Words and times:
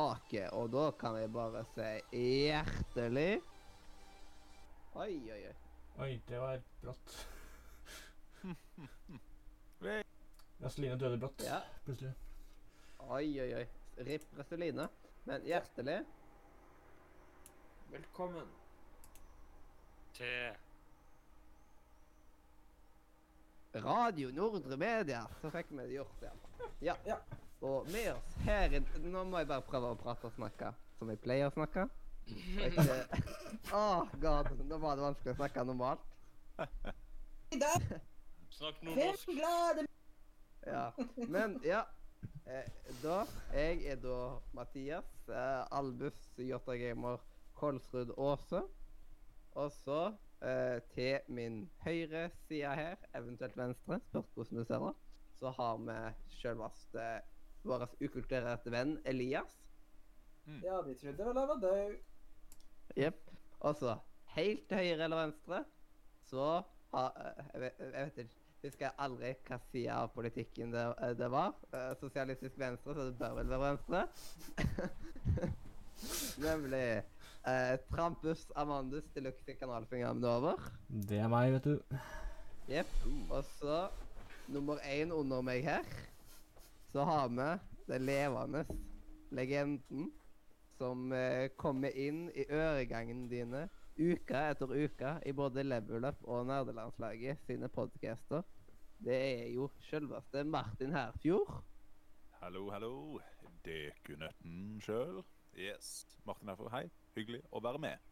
tilbake, 0.00 0.48
og 0.52 0.70
da 0.72 0.90
kan 0.96 1.16
jeg 1.20 1.30
bare 1.32 1.64
si 1.74 1.88
hjertelig 2.16 3.40
Oi, 4.94 5.30
oi, 5.30 5.42
oi. 5.46 5.54
Oi, 6.02 6.14
det 6.28 6.38
var 6.40 6.62
brått. 6.82 7.12
Raseline 10.60 10.96
døde 10.98 11.18
brått, 11.20 11.42
Ja. 11.44 11.60
plutselig. 11.84 12.14
Oi, 12.98 13.40
oi, 13.40 13.52
oi. 13.54 13.66
Ripp 14.04 14.38
Raseline 14.38 14.88
Men 15.24 15.42
hjertelig 15.44 16.00
Velkommen. 17.90 18.48
Til 20.14 20.56
Radio 23.74 24.30
Nordre 24.30 24.76
Media, 24.76 25.26
så 25.40 25.50
fikk 25.50 25.70
vi 25.70 25.76
det 25.86 25.94
gjort, 25.94 26.22
iallfall. 26.22 26.70
Ja. 26.80 26.96
Ja. 27.06 27.18
Og 27.60 27.88
med 27.92 28.12
oss 28.14 28.36
her 28.46 28.72
i 28.72 28.80
Nå 29.04 29.24
må 29.28 29.42
jeg 29.42 29.48
bare 29.50 29.64
prøve 29.66 29.92
å 29.92 29.98
prate 30.00 30.28
og 30.28 30.32
snakke 30.32 30.72
som 30.98 31.10
jeg 31.12 31.20
pleier 31.20 31.50
å 31.50 31.54
snakke. 31.54 31.86
Åh 32.30 32.66
ikke 32.66 32.84
Å, 33.76 33.84
god. 34.22 34.50
Nå 34.68 34.78
var 34.80 34.96
det 34.96 35.04
vanskelig 35.04 35.34
å 35.34 35.38
snakke 35.40 35.64
normalt. 35.68 36.04
Snakk 38.54 38.82
nordnorsk. 38.84 39.32
Ja. 40.66 40.84
Men 41.28 41.58
ja. 41.64 41.84
Eh, 42.50 42.66
da 43.02 43.22
Jeg 43.54 43.84
er 43.92 44.00
da 44.00 44.18
Mathias. 44.56 45.08
Eh, 45.28 45.76
Albus 45.76 46.18
J. 46.36 46.58
Gamer 46.80 47.20
Kolsrud 47.56 48.12
Aase. 48.16 48.62
Og 49.60 49.72
så 49.82 50.00
eh, 50.42 50.80
til 50.94 51.18
min 51.28 51.62
høyre 51.84 52.30
side 52.46 52.74
her, 52.76 52.96
eventuelt 53.14 53.56
venstre, 53.56 54.00
spørs 54.08 54.32
hvordan 54.34 54.58
du 54.58 54.64
ser 54.64 54.84
det, 54.84 54.94
så 55.40 55.50
har 55.56 55.80
vi 55.84 55.98
selveste 56.40 57.06
vår 57.66 57.86
ukulturerte 58.00 58.72
venn 58.72 58.98
Elias. 59.04 59.56
Ja, 60.64 60.80
de 60.82 60.94
trodde 60.98 61.26
vel 61.26 61.40
jeg 61.40 61.50
var 61.52 61.64
død. 61.64 61.96
Jepp. 62.96 63.24
Og 63.60 63.76
så 63.76 63.96
helt 64.34 64.68
til 64.68 64.80
høyre 64.80 65.04
eller 65.04 65.24
venstre, 65.24 65.64
så 66.30 66.46
har 66.94 67.18
eh, 67.20 67.42
jeg, 67.52 67.60
vet, 67.60 67.82
jeg 67.84 68.06
vet 68.06 68.22
ikke 68.24 68.40
Husker 68.60 68.84
jeg 68.84 69.00
aldri 69.00 69.28
hva 69.48 69.56
side 69.70 69.92
av 69.96 70.10
politikken 70.12 70.72
det, 70.74 70.82
eh, 71.00 71.14
det 71.16 71.30
var. 71.32 71.54
Eh, 71.72 71.92
Sosialistisk 71.96 72.58
venstre, 72.60 72.92
så 72.92 73.06
det 73.08 73.14
bør 73.16 73.38
vel 73.38 73.48
være 73.48 73.70
venstre. 73.70 74.02
Nemlig 76.44 76.82
eh, 77.48 77.72
Trampus 77.88 78.44
Amandus 78.60 79.08
Deluxe 79.14 79.56
kanalfingeren 79.56 80.20
over. 80.28 80.60
Det 80.88 81.22
er 81.24 81.32
meg, 81.32 81.54
vet 81.56 81.70
du. 81.70 81.96
Jepp. 82.68 82.92
Og 83.30 83.48
så 83.56 83.80
nummer 84.52 84.84
én 84.84 85.14
under 85.16 85.40
meg 85.46 85.64
her, 85.64 85.88
så 86.92 87.04
har 87.06 87.28
vi 87.28 87.48
den 87.92 88.06
levende 88.06 88.64
legenden 89.30 90.10
som 90.78 91.12
eh, 91.12 91.50
kommer 91.60 91.92
inn 91.96 92.28
i 92.34 92.46
øregangene 92.50 93.28
dine 93.30 93.64
uke 94.00 94.40
etter 94.50 94.70
uke 94.72 95.10
i 95.28 95.32
både 95.36 95.62
Level 95.66 96.06
Up 96.08 96.22
og 96.24 96.46
Nerdelandslaget 96.48 97.42
sine 97.46 97.68
podcaster. 97.68 98.42
Det 99.00 99.16
er 99.16 99.48
jo 99.54 99.68
selveste 99.90 100.44
Martin 100.44 100.92
Herfjord. 100.96 101.60
Hallo, 102.40 102.70
hallo. 102.72 103.18
Dekunøtten 103.64 104.80
sjøl. 104.84 105.20
Yes. 105.56 106.06
Martin 106.24 106.48
Herfjord, 106.48 106.72
hei. 106.72 106.86
Hyggelig 107.16 107.42
å 107.52 107.60
være 107.64 107.80
med. 107.82 108.06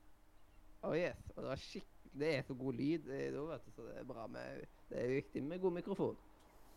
Oh 0.85 0.95
yes, 0.95 1.19
og 1.35 1.43
det, 1.43 1.49
var 1.49 1.61
skikk- 1.63 2.11
det 2.21 2.29
er 2.37 2.45
så 2.47 2.55
god 2.55 2.77
lyd 2.79 3.09
Det, 3.09 3.23
da, 3.35 3.41
vet 3.49 3.65
du, 3.67 3.71
så 3.75 3.87
det 3.89 3.97
er 3.99 4.05
bra 4.07 4.29
med 4.31 4.61
Det 4.93 5.01
er 5.01 5.09
viktig 5.17 5.43
med 5.43 5.59
god 5.65 5.75
mikrofon. 5.81 6.19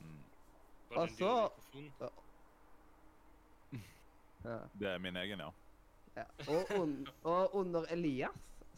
Mm. 0.01 0.21
Var 0.91 0.97
det 0.97 1.01
en 1.01 1.01
Og 1.01 1.09
så- 1.17 1.51
dyr 1.73 1.81
mikrofon? 1.81 2.23
Ja. 4.43 4.57
Det 4.73 4.87
er 4.89 4.97
min 4.99 5.15
egen, 5.15 5.39
ja. 5.39 5.49
Ja. 6.15 6.23
Og, 6.49 6.71
un 6.79 7.07
og 7.23 7.55
under 7.55 7.85
Elias 7.93 8.31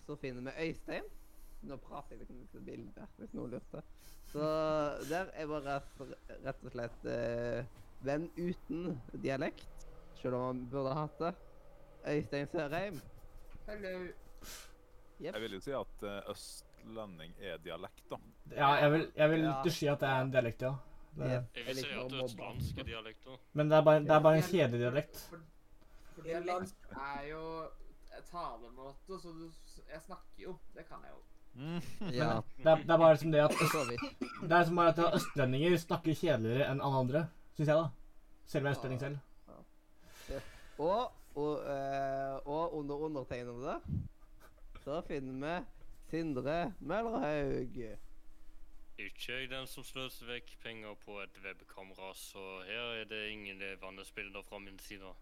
så 0.06 0.16
finner 0.20 0.42
vi 0.52 0.68
Øystein. 0.70 1.04
Nå 1.64 1.78
prater 1.78 2.12
jeg 2.18 2.20
liksom 2.20 2.42
til 2.52 2.60
bildet, 2.68 3.08
hvis 3.18 3.32
noen 3.34 3.52
lurte. 3.56 3.82
Så 4.34 4.44
der 5.10 5.30
er 5.34 5.48
bare 5.48 5.78
rett 6.44 6.66
og 6.68 6.72
slett 6.74 7.06
eh, 7.08 7.64
venn 8.04 8.28
uten 8.38 8.98
dialekt, 9.24 9.88
selv 10.20 10.36
om 10.36 10.44
han 10.50 10.62
burde 10.74 10.94
hatt 10.98 11.20
det. 11.24 11.32
Øystein 12.12 12.48
Sørheim. 12.52 13.00
Hello. 13.68 13.94
Yep. 15.22 15.34
Jeg 15.34 15.42
vil 15.46 15.54
jo 15.56 15.60
si 15.64 15.72
at 15.80 16.04
eh, 16.04 16.32
østlending 16.34 17.34
er 17.40 17.58
dialekt, 17.64 18.04
da. 18.12 18.20
Ja, 18.52 18.74
jeg 18.84 18.92
vil, 18.92 19.06
jeg 19.16 19.30
vil 19.32 19.46
Ja. 19.48 19.56
si 19.72 19.88
at 19.88 20.00
det 20.04 20.10
er 20.10 20.22
en 20.28 20.32
dialekt, 20.36 20.62
ja. 20.68 20.74
Det, 21.16 21.32
Jeg 21.56 21.66
vil 21.68 21.76
si 21.78 21.90
at 21.94 22.14
østlandske 22.24 22.84
dialekter. 22.88 23.38
Men 23.54 23.70
det 23.70 23.78
er 23.78 23.84
bare, 23.86 24.00
det 24.02 24.12
er 24.16 24.20
bare 24.20 24.38
en 24.40 24.44
kjedelig 24.48 24.80
dialekt. 24.80 25.20
Dialekt 26.24 26.94
er 26.98 27.28
jo 27.30 27.44
talemåte, 28.32 29.20
så 29.22 29.34
du, 29.34 29.52
jeg 29.92 30.02
snakker 30.06 30.44
jo. 30.48 30.56
Det 30.74 30.88
kan 30.88 30.98
jeg 31.06 31.14
jo. 31.14 31.22
Ja, 32.14 32.40
Det 32.58 32.66
er, 32.66 32.76
det 32.82 32.90
er 32.90 32.98
bare 32.98 33.18
som 33.18 33.32
det 33.32 33.44
at. 33.44 33.52
Det 34.42 34.52
er 34.52 34.64
som 34.66 34.76
bare 34.76 34.94
at 34.94 35.16
østlendinger 35.20 35.78
snakker 35.78 36.18
kjedeligere 36.18 36.72
enn 36.72 36.82
alle 36.82 37.02
andre, 37.06 37.26
syns 37.58 37.70
jeg, 37.70 37.78
da. 37.78 37.90
Selv 38.50 38.64
om 38.64 38.66
jeg 38.66 38.72
er 38.72 38.78
østlending 38.78 39.02
selv. 39.02 39.20
Og, 40.78 41.12
og, 41.36 41.60
øh, 41.70 42.40
og 42.46 42.78
under 42.78 42.96
undertegnede 42.96 43.76
så 44.84 45.02
finner 45.08 45.34
vi 45.44 45.66
Sindre 46.10 46.74
Møllerhaug. 46.80 47.78
Ikke 49.02 49.40
jeg 49.40 49.50
den 49.50 49.66
som 49.68 49.84
sløser 49.84 50.28
vekk 50.30 50.52
penger 50.62 50.94
på 51.02 51.16
et 51.24 51.38
webkamera, 51.44 52.12
så 52.14 52.44
her 52.68 53.00
er 53.02 53.08
det 53.10 53.24
ingen 53.32 53.58
levende 53.58 54.04
bilder 54.16 54.44
fra 54.46 54.60
min 54.60 54.80
side. 54.80 55.14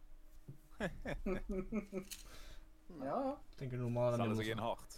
Ja, 2.99 3.05
ja. 3.23 3.35
Tenker 3.55 3.77
du 3.79 3.85
normalt 3.85 4.17
den 4.17 4.25
Selger 4.25 4.35
seg 4.41 4.49
inn 4.51 4.59
hardt. 4.61 4.95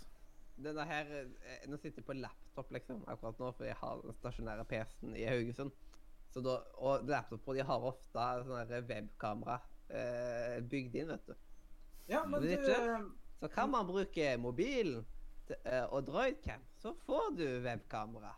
Denne 0.66 0.86
her 0.90 1.10
eh, 1.14 1.66
Nå 1.70 1.78
sitter 1.78 2.02
jeg 2.02 2.08
på 2.08 2.16
laptop 2.18 2.72
liksom, 2.74 3.04
akkurat 3.10 3.38
nå, 3.42 3.52
for 3.54 3.68
jeg 3.68 3.78
har 3.78 4.02
den 4.02 4.16
stasjonære 4.18 4.66
PC-en 4.70 5.14
i 5.18 5.28
Haugesund. 5.30 5.76
Så 6.34 6.42
da, 6.42 6.56
og 6.82 7.06
laptoper 7.06 7.60
de 7.60 7.66
har 7.70 7.86
ofte 7.92 8.26
sånne 8.48 8.80
webkamera 8.90 9.60
eh, 9.94 10.58
bygd 10.72 10.98
inn, 11.04 11.12
vet 11.14 11.30
du. 11.30 11.36
Ja, 12.10 12.24
men 12.26 12.42
du 12.42 12.50
ikke? 12.50 12.74
eh, 12.74 13.06
Så 13.44 13.52
kan 13.54 13.70
man 13.70 13.86
bruke 13.92 14.32
mobilen 14.42 15.06
til, 15.46 15.60
eh, 15.70 15.86
og 15.94 16.08
droidcam, 16.10 16.66
så 16.82 16.96
får 17.06 17.36
du 17.38 17.46
webkamera. 17.68 18.34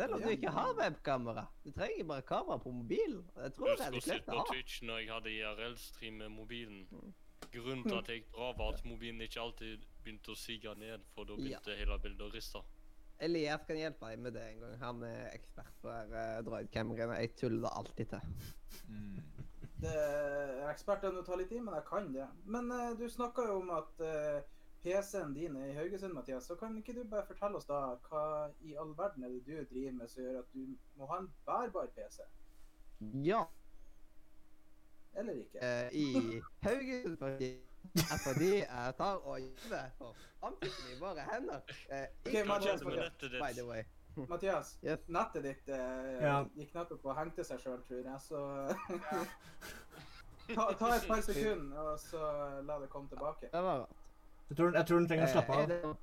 Selv 0.00 0.16
om 0.16 0.22
du 0.24 0.28
ikke 0.32 0.50
har 0.56 0.74
webkamera. 0.78 1.46
Du 1.64 1.70
trenger 1.76 2.04
bare 2.08 2.22
kamera 2.22 2.58
på 2.58 2.70
mobilen. 2.72 3.24
Jeg 3.36 3.44
Det 3.44 3.54
tror 3.54 3.68
jeg 3.68 3.78
Jeg 3.78 3.92
de 3.92 4.00
skulle 4.00 4.02
sett 4.02 4.12
fleste 4.12 4.30
på 4.30 4.38
har. 4.38 4.52
Twitch 4.52 4.82
når 4.82 4.98
jeg 4.98 5.12
hadde 5.12 5.30
IRL-stream 5.38 6.12
med 6.22 6.28
mobilen. 6.28 6.86
Mm. 6.90 7.14
Grunnen 7.52 7.84
til 7.88 7.96
at 7.98 8.08
jeg 8.08 8.24
bra, 8.32 8.52
var 8.56 8.74
at 8.74 8.84
mobilen 8.84 9.20
ikke 9.20 9.40
alltid 9.40 9.88
begynte 10.04 10.32
å 10.32 10.38
sige 10.38 10.74
ned, 10.78 11.00
for 11.14 11.24
da 11.24 11.32
Ja. 11.32 11.58
begynte 11.58 11.76
hele 11.78 11.98
bildet 12.02 12.26
å 12.26 12.30
riste. 12.34 12.62
Elias 13.20 13.64
kan 13.66 13.76
hjelpe 13.76 14.08
deg 14.08 14.18
med 14.18 14.32
det 14.32 14.42
en 14.42 14.60
gang. 14.60 14.78
Han 14.80 15.02
er 15.04 15.30
ekspert 15.34 15.74
på 15.82 15.88
uh, 15.88 16.40
droidkameraene. 16.46 17.18
Jeg 17.20 17.34
tuller 17.36 17.60
det 17.66 17.72
alltid 17.76 18.06
til. 18.06 18.20
Mm. 18.88 19.18
det 19.80 19.92
er 19.96 20.70
ekspertene 20.70 21.24
tar 21.24 21.36
litt 21.40 21.52
i, 21.52 21.60
men 21.60 21.74
jeg 21.74 21.84
kan 21.88 22.08
det. 22.14 22.28
Men 22.44 22.72
uh, 22.72 22.98
du 22.98 23.08
snakka 23.08 23.44
jo 23.48 23.58
om 23.60 23.70
at 23.76 24.00
eh, 24.04 24.40
PC-en 24.84 25.34
din 25.34 25.56
er 25.56 25.66
i 25.66 25.72
Haugesund, 25.76 26.12
Mathias. 26.12 26.44
Så 26.44 26.54
kan 26.56 26.76
ikke 26.76 26.92
du 26.96 27.04
bare 27.10 27.26
fortelle 27.26 27.56
oss 27.56 27.66
da 27.68 27.80
hva 28.08 28.22
i 28.64 28.74
all 28.80 28.94
verden 28.98 29.24
er 29.24 29.28
det 29.28 29.42
du 29.46 29.74
driver 29.74 29.92
med 29.92 30.08
som 30.08 30.22
gjør 30.24 30.38
at 30.38 30.52
du 30.54 30.76
må 30.96 31.06
ha 31.10 31.18
en 31.20 31.28
bærbar 31.46 31.86
PC? 31.96 32.20
Ja. 33.24 33.42
Eller 35.16 35.32
ikke? 35.32 35.58
eh, 35.60 35.88
i 35.92 36.40
Haugesund 36.62 37.16
fordi, 37.18 37.50
fordi 38.24 38.50
jeg 38.56 38.94
tar 38.98 39.14
og 39.16 39.40
jobber 39.40 39.88
for 39.98 40.14
framtiden 40.40 40.90
i 40.96 41.00
våre 41.00 41.24
hender. 41.32 41.60
Uh, 41.90 41.96
Ok, 41.96 42.26
ikke 42.26 42.38
men- 42.38 42.48
bare 42.48 42.78
for- 42.78 43.46
by 43.48 43.52
the 43.58 43.66
way. 43.68 43.82
Mathias, 44.28 44.78
Yes. 44.84 44.98
nettet 45.08 45.42
ditt 45.44 45.68
uh, 45.68 45.76
Ja. 46.22 46.44
gikk 46.56 46.74
nettopp 46.74 47.04
og 47.04 47.16
hengte 47.18 47.44
seg 47.44 47.60
sjøl, 47.60 47.82
tror 47.88 47.96
jeg, 48.04 48.20
så 48.20 48.40
ta, 50.54 50.64
ta 50.78 50.88
et 50.96 51.04
par 51.08 51.20
sekunder, 51.22 51.78
og 51.78 51.98
så 52.00 52.20
la 52.66 52.78
det 52.82 52.88
komme 52.90 53.08
tilbake. 53.08 53.48
Det 53.52 53.62
var. 53.62 53.86
Jeg 54.50 54.56
tror, 54.56 54.72
jeg 54.74 54.86
tror 54.86 54.98
den 54.98 55.08
trenger 55.08 55.26
å 55.26 55.30
slappe 55.30 55.52
Eh, 55.52 55.60
er 55.60 55.84
av. 55.86 55.96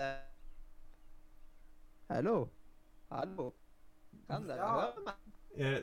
Eh, 0.00 0.04
eh. 0.04 0.16
Hallo? 2.10 2.48
Hallo? 3.10 3.46
Kan 4.28 4.48
dere 4.48 4.56
Ja. 4.58 4.72
høre 4.80 5.04
meg? 5.04 5.14
Eh, 5.56 5.80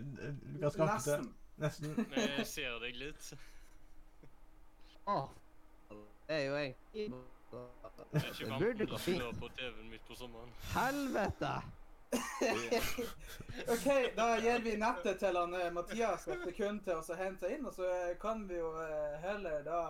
Ganske 0.62 0.86
hakkete. 0.86 1.34
Nesten. 1.58 1.96
Jeg 2.16 2.48
ser 2.48 2.80
deg 2.80 2.96
litt. 2.96 3.34
Åh, 5.08 5.28
det 6.28 6.36
er 6.38 6.46
jo 6.46 6.56
en 6.56 6.76
Det 6.94 7.08
er 8.14 8.30
ikke 8.32 8.50
vant 8.50 8.92
å 8.92 8.98
slå 8.98 9.32
på 9.40 9.50
TV-en 9.58 9.90
midt 9.90 10.06
på 10.08 10.16
sommeren. 10.16 10.54
Helvete! 10.76 11.56
OK, 13.74 14.16
da 14.16 14.40
gir 14.40 14.60
vi 14.60 14.76
nettet 14.78 15.20
til 15.20 15.38
han 15.38 15.54
eh, 15.56 15.72
Mathias 15.72 16.28
et 16.28 16.44
sekund 16.44 16.84
til 16.84 17.00
å 17.00 17.18
hente 17.20 17.52
inn, 17.54 17.66
og 17.68 17.76
så 17.76 17.88
eh, 17.88 18.16
kan 18.20 18.44
vi 18.50 18.58
jo 18.58 18.72
eh, 18.84 19.20
heller 19.24 19.62
da 19.64 19.82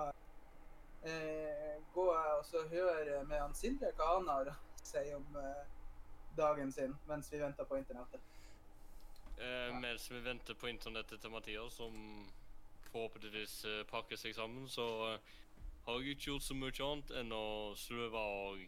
eh, 1.01 1.79
gå 1.95 2.07
og 2.13 2.43
så 2.45 2.61
høre 2.69 3.23
med 3.29 3.39
han 3.41 3.55
Sindre 3.57 3.93
hva 3.97 4.11
han 4.15 4.29
har 4.29 4.51
å 4.51 4.57
si 4.85 5.05
om 5.15 5.39
eh, 5.39 5.63
dagen 6.37 6.71
sin, 6.71 6.93
mens 7.09 7.31
vi 7.33 7.41
venter 7.41 7.65
på 7.69 7.79
internettet. 7.81 8.21
Eh, 9.41 9.71
mens 9.81 10.05
vi 10.11 10.21
venter 10.21 10.57
på 10.57 10.69
internettet 10.69 11.21
til 11.21 11.33
Mathias, 11.33 11.79
som 11.81 11.95
forhåpentligvis 12.91 13.55
pakker 13.89 14.19
seg 14.19 14.35
sammen, 14.35 14.67
så 14.69 14.85
har 15.85 15.97
jeg 15.97 16.13
ikke 16.17 16.29
gjort 16.33 16.45
så 16.45 16.57
mye 16.59 16.85
annet 16.85 17.15
enn 17.21 17.33
å 17.33 17.45
sløve 17.79 18.21
og 18.43 18.61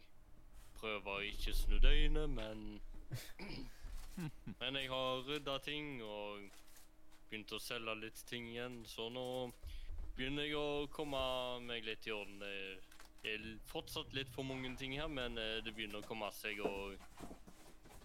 prøve 0.79 1.17
å 1.19 1.25
ikke 1.27 1.53
snu 1.53 1.75
døgnet, 1.83 2.31
men 2.31 2.79
Men 4.60 4.77
jeg 4.77 4.89
har 4.92 5.24
rydda 5.27 5.57
ting 5.65 5.95
og 6.06 6.44
begynt 7.30 7.54
å 7.56 7.62
selge 7.62 7.95
litt 7.98 8.19
ting 8.30 8.50
igjen, 8.51 8.83
så 8.86 9.07
nå 9.10 9.25
begynner 10.18 10.45
jeg 10.45 10.60
å 10.60 10.88
komme 10.94 11.21
meg 11.65 11.86
litt 11.88 12.06
i 12.07 12.13
orden. 12.13 12.44
Det 12.44 13.33
er 13.33 13.48
fortsatt 13.69 14.13
litt 14.13 14.30
for 14.33 14.45
mange 14.45 14.74
ting 14.77 14.94
her, 15.00 15.10
men 15.10 15.39
eh, 15.42 15.62
det 15.65 15.74
begynner 15.74 16.04
å 16.04 16.07
komme 16.07 16.30
seg. 16.36 16.62
og 16.62 16.98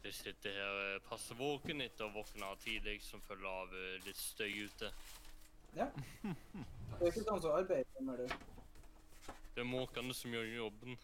jeg 0.05 0.15
sitter 0.15 0.55
her 0.57 0.81
eh, 0.85 1.01
passe 1.09 1.35
våken 1.37 1.83
etter 1.85 2.07
å 2.07 2.15
våkne 2.15 2.55
tidlig 2.63 3.01
som 3.05 3.21
følge 3.27 3.51
av 3.51 3.75
eh, 3.77 3.99
litt 4.07 4.17
støy 4.17 4.65
ute. 4.65 4.93
Ja. 5.77 5.91
Det 6.23 7.03
er 7.03 7.11
ikke 7.11 7.27
sånn 7.27 7.43
som 7.45 7.53
arbeider, 7.59 7.91
mener 7.99 8.25
du? 8.25 9.33
Det 9.55 9.65
er 9.65 9.69
måkene 9.69 10.15
som 10.15 10.33
gjør 10.33 10.47
jobben, 10.55 10.99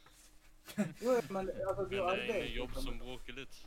Jo, 1.02 1.14
men 1.28 1.50
altså, 1.68 1.84
du 1.84 1.96
men 1.98 2.20
det 2.24 2.36
er 2.38 2.42
en 2.46 2.54
jobb 2.54 2.76
som 2.86 2.98
bråker 2.98 3.36
litt. 3.36 3.58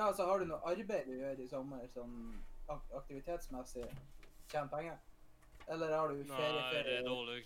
Ja, 0.00 0.06
altså, 0.06 0.24
har 0.24 0.38
du 0.38 0.46
noe 0.48 0.58
arbeid 0.64 1.08
du 1.10 1.12
gjør 1.12 1.40
i 1.44 1.46
sommer, 1.50 1.80
sånn 1.92 2.12
ak 2.72 2.92
aktivitetsmessig? 3.02 3.82
Tjene 4.48 4.70
penger? 4.72 4.94
Eller 5.68 5.92
har 5.92 6.08
du 6.08 6.22
ferie, 6.24 6.54
Nei, 6.56 6.70
det 6.86 6.94
er 6.94 7.04
dårlig. 7.04 7.42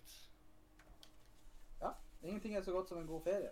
Ja. 1.81 1.91
Ingenting 2.23 2.55
er 2.55 2.63
så 2.63 2.77
godt 2.77 2.93
som 2.93 3.01
en 3.01 3.11
god 3.11 3.27
ferie. 3.27 3.51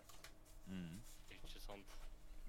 Mm. 0.68 1.00
Ikke 1.34 1.64
sant? 1.64 1.98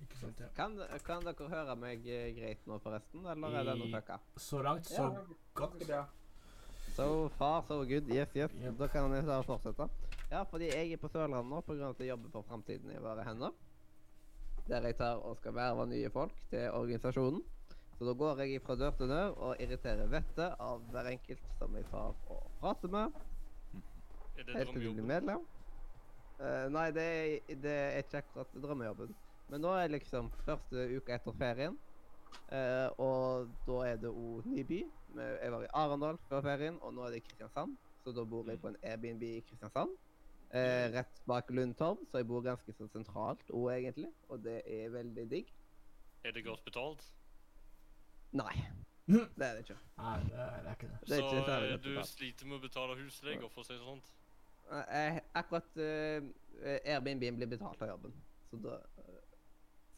Ikke 0.05 0.21
sant, 0.21 0.45
ja. 0.45 0.51
Kan, 0.59 0.77
kan 1.09 1.25
dere 1.25 1.49
høre 1.55 1.79
meg 1.87 2.05
eh, 2.05 2.29
greit 2.37 2.69
nå, 2.69 2.77
forresten? 2.85 3.25
Eller 3.33 3.59
er 3.63 3.69
det 3.71 3.77
noe 3.81 3.89
fucka? 3.97 4.21
Så 4.37 4.61
langt, 4.69 4.93
så 4.93 5.09
Ja, 5.09 5.25
godt. 5.57 5.81
bra. 5.87 6.05
So 6.93 7.11
far, 7.41 7.63
so 7.65 7.81
good. 7.81 8.13
Yes, 8.13 8.37
yes. 8.37 8.53
Yep. 8.61 8.77
Da 8.77 8.93
kan 8.93 9.09
jeg 9.17 9.25
fortsette. 9.49 9.89
Ja, 10.29 10.45
fordi 10.45 10.69
jeg 10.69 10.93
er 10.93 11.01
på 11.01 11.09
Sørlandet 11.09 11.49
nå 11.49 11.65
pga. 11.65 11.89
at 11.89 12.05
jeg 12.05 12.13
jobber 12.13 12.37
for 12.37 12.45
Framtiden 12.53 12.93
i 12.93 13.01
våre 13.01 13.25
hender. 13.25 13.57
Der 14.69 14.85
jeg 14.87 14.95
tar 14.97 15.19
og 15.19 15.37
skal 15.37 15.55
verve 15.55 15.87
nye 15.87 16.09
folk 16.09 16.35
til 16.49 16.69
organisasjonen. 16.71 17.41
Så 17.97 18.05
da 18.07 18.13
går 18.17 18.41
jeg 18.41 18.61
fra 18.63 18.75
dør 18.75 18.91
til 18.97 19.09
dør 19.11 19.35
og 19.47 19.61
irriterer 19.61 20.07
vettet 20.11 20.55
av 20.59 20.81
hver 20.91 21.09
enkelt 21.11 21.43
som 21.59 21.75
jeg 21.77 21.85
tar 21.91 22.15
og 22.31 22.47
prater 22.61 22.91
med. 22.91 23.19
Er 24.37 24.47
det 24.47 24.55
Helt 24.55 24.73
drømmejobben? 24.73 25.07
medlem. 25.07 25.43
Eh, 26.39 26.69
nei, 26.73 26.87
det 26.91 27.03
er, 27.03 27.55
det 27.63 27.71
er 27.71 27.97
ikke 28.01 28.23
akkurat 28.23 28.55
drømmejobben. 28.63 29.15
Men 29.51 29.61
nå 29.61 29.73
er 29.77 29.91
liksom 29.93 30.31
første 30.45 30.87
uka 30.97 31.15
etter 31.19 31.35
ferien. 31.37 31.77
Uh, 32.53 32.89
og 33.01 33.51
da 33.67 33.75
er 33.87 33.99
det 34.01 34.09
òg 34.09 34.45
ny 34.49 34.63
by. 34.65 34.79
Jeg 35.19 35.51
var 35.53 35.63
i 35.63 35.69
Arendal 35.77 36.17
før 36.29 36.41
ferien, 36.41 36.79
og 36.81 36.93
nå 36.93 37.05
er 37.05 37.13
det 37.13 37.23
Kristiansand. 37.27 37.75
Så 38.03 38.11
da 38.11 38.25
bor 38.25 38.49
jeg 38.49 38.59
på 38.61 38.71
en 38.71 38.79
Airbnb 38.81 39.21
i 39.23 39.43
Kristiansand. 39.47 39.93
Eh, 40.53 40.91
rett 40.93 41.21
bak 41.25 41.49
Lundtorv, 41.49 41.97
så 42.11 42.17
jeg 42.21 42.27
bor 42.29 42.41
ganske 42.45 42.73
så 42.77 42.85
sentralt 42.87 43.47
òg, 43.49 43.71
egentlig. 43.73 44.11
Og 44.29 44.43
det 44.43 44.59
er 44.69 44.89
veldig 44.93 45.23
digg. 45.31 45.47
Er 46.23 46.31
det 46.31 46.43
godt 46.45 46.63
betalt? 46.65 47.01
Nei, 48.33 48.53
Mhm. 49.07 49.29
det 49.35 49.45
er 49.47 49.53
det 49.55 49.63
ikke. 49.65 49.77
Nei, 49.97 50.19
det 50.23 50.33
er, 50.39 50.61
det 50.63 50.71
ikke 50.77 50.87
det. 50.91 50.99
Det 51.07 51.11
er 51.11 51.21
Så 51.21 51.25
ikke 51.25 51.45
særlig 51.47 51.71
eh, 51.73 51.77
du 51.83 51.89
betalt. 51.89 52.07
sliter 52.07 52.45
med 52.45 52.57
å 52.57 52.61
betale 52.61 52.95
husleie, 53.01 53.49
for 53.49 53.61
å 53.61 53.65
si 53.65 53.73
det 53.73 53.81
sånn? 53.81 54.01
Eh, 54.71 55.19
akkurat 55.35 55.77
eh, 55.77 56.21
Airbnb-en 56.95 57.35
blir 57.35 57.47
betalt 57.47 57.81
av 57.81 57.89
jobben. 57.89 58.13
Så 58.51 58.61
da 58.61 58.75
eh, 58.97 59.19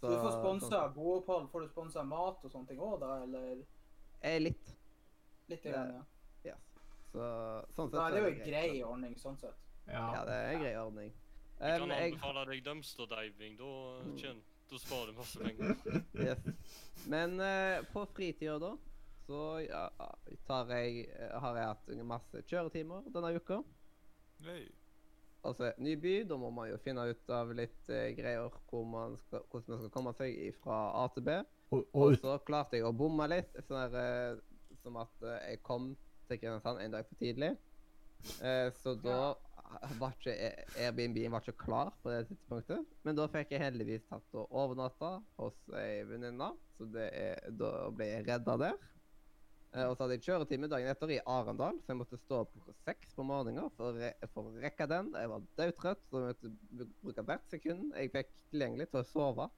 Så 0.01 0.07
du 0.09 0.15
får 0.15 0.31
sånn- 0.31 0.41
sponsa 0.41 0.87
boopphold, 0.95 1.49
får 1.51 1.61
du 1.61 1.67
sponsa 1.67 2.03
mat 2.03 2.43
og 2.43 2.51
sånne 2.51 2.67
ting 2.67 2.79
òg, 2.79 2.99
da? 2.99 3.21
Eller 3.23 3.63
Eh, 4.21 4.39
litt. 4.39 4.75
litt? 5.49 5.61
igjen, 5.63 5.73
Grann, 5.73 5.93
ja. 6.43 6.51
Yes. 6.51 6.61
Så 7.11 7.65
sånn 7.75 7.89
sett 7.91 7.99
Nei, 7.99 8.11
det 8.11 8.17
er 8.23 8.29
jo 8.29 8.33
en 8.41 8.47
grei 8.49 8.83
ordning, 8.83 9.15
sånn 9.15 9.37
sett. 9.37 9.53
Ja. 9.87 10.03
Ja, 10.15 10.21
det 10.25 10.33
er 10.33 10.49
en 10.55 10.61
grei 10.63 10.75
ordning. 10.81 11.13
Jeg 11.59 11.71
Eh, 11.71 11.79
kan 11.79 11.89
jeg, 11.89 12.13
anbefale 12.13 12.45
deg 12.49 12.63
dumpster 12.65 13.05
diving. 13.11 13.57
Da, 13.57 13.69
Mm. 14.03 14.41
da 14.71 14.77
sparer 14.81 15.11
du 15.11 15.13
masse 15.19 15.39
penger. 15.39 15.75
yes. 16.27 16.39
Men 17.07 17.39
uh, 17.39 17.85
på 17.93 18.05
fritida 18.15 18.57
da, 18.59 18.71
så 19.27 19.41
ja, 19.65 19.83
tar 20.47 20.65
jeg, 20.73 21.05
eh, 21.15 21.35
har 21.39 21.55
jeg 21.57 21.69
hatt 21.71 21.93
masse 22.05 22.41
kjøretimer 22.49 23.05
denne 23.13 23.31
uka. 23.37 23.61
Hey. 24.43 24.67
Altså, 25.45 25.71
ny 25.77 25.93
by, 26.01 26.23
da 26.27 26.38
må 26.41 26.49
man 26.49 26.69
jo 26.71 26.77
finne 26.81 27.05
ut 27.11 27.29
av 27.29 27.51
litt 27.53 27.89
uh, 27.93 28.09
greier 28.17 28.49
hvor 28.69 28.83
man 28.89 29.15
skal, 29.21 29.45
hvordan 29.51 29.75
man 29.75 29.79
skal 29.83 29.93
komme 29.93 30.13
seg 30.17 30.55
fra 30.63 30.79
A 31.03 31.07
til 31.13 31.23
B. 31.27 31.38
Og, 31.71 31.85
og 31.93 32.01
Og 32.09 32.17
så 32.21 32.38
klarte 32.45 32.77
jeg 32.77 32.85
å 32.85 32.91
bomme 32.93 33.27
litt, 33.29 33.53
sånn 33.67 33.93
der, 33.93 34.33
eh, 34.33 34.75
som 34.83 34.97
at 35.01 35.23
jeg 35.47 35.61
kom 35.65 35.93
til 36.27 36.38
Kristiansand 36.41 36.81
en 36.81 36.91
dag 36.93 37.05
for 37.07 37.15
tidlig. 37.21 37.55
Eh, 38.41 38.69
så 38.81 38.93
da 39.01 39.35
var 40.00 40.15
ikke 40.15 40.33
Airbnb 40.79 41.17
var 41.31 41.44
ikke 41.44 41.63
klar 41.65 41.94
på 42.03 42.12
det 42.13 42.25
tidspunktet. 42.29 42.97
Men 43.06 43.17
da 43.17 43.27
fikk 43.31 43.53
jeg 43.56 43.63
heldigvis 43.63 44.06
tatt 44.09 44.38
og 44.38 44.51
overnatta 44.63 45.17
hos 45.39 45.57
ei 45.79 46.03
venninne, 46.09 46.51
så 46.77 46.88
det 46.91 47.07
er, 47.13 47.47
da 47.56 47.71
ble 47.95 48.09
jeg 48.12 48.27
redda 48.27 48.57
der. 48.62 48.77
Eh, 49.75 49.83
og 49.83 49.95
så 49.95 50.06
hadde 50.06 50.15
jeg 50.15 50.25
kjøretime 50.29 50.69
dagen 50.71 50.91
etter 50.91 51.12
i 51.12 51.19
Arendal, 51.27 51.79
så 51.83 51.91
jeg 51.91 52.00
måtte 52.00 52.19
stå 52.21 52.41
opp 52.45 52.53
klokka 52.56 52.75
seks 52.85 53.15
på 53.15 53.25
morgenen 53.27 53.71
for, 53.75 53.97
re 54.00 54.13
for 54.31 54.47
å 54.47 54.63
rekke 54.63 54.88
den. 54.91 55.12
Jeg 55.19 55.31
var 55.31 55.47
dødtrøtt, 55.59 56.06
så 56.09 56.21
jeg 56.21 56.29
måtte 56.29 56.89
bruke 57.01 57.25
hvert 57.27 57.51
sekund 57.51 57.97
jeg 58.00 58.13
fikk 58.13 58.31
tilgjengelig 58.53 58.89
til 58.94 59.01
å 59.01 59.09
sove. 59.09 59.50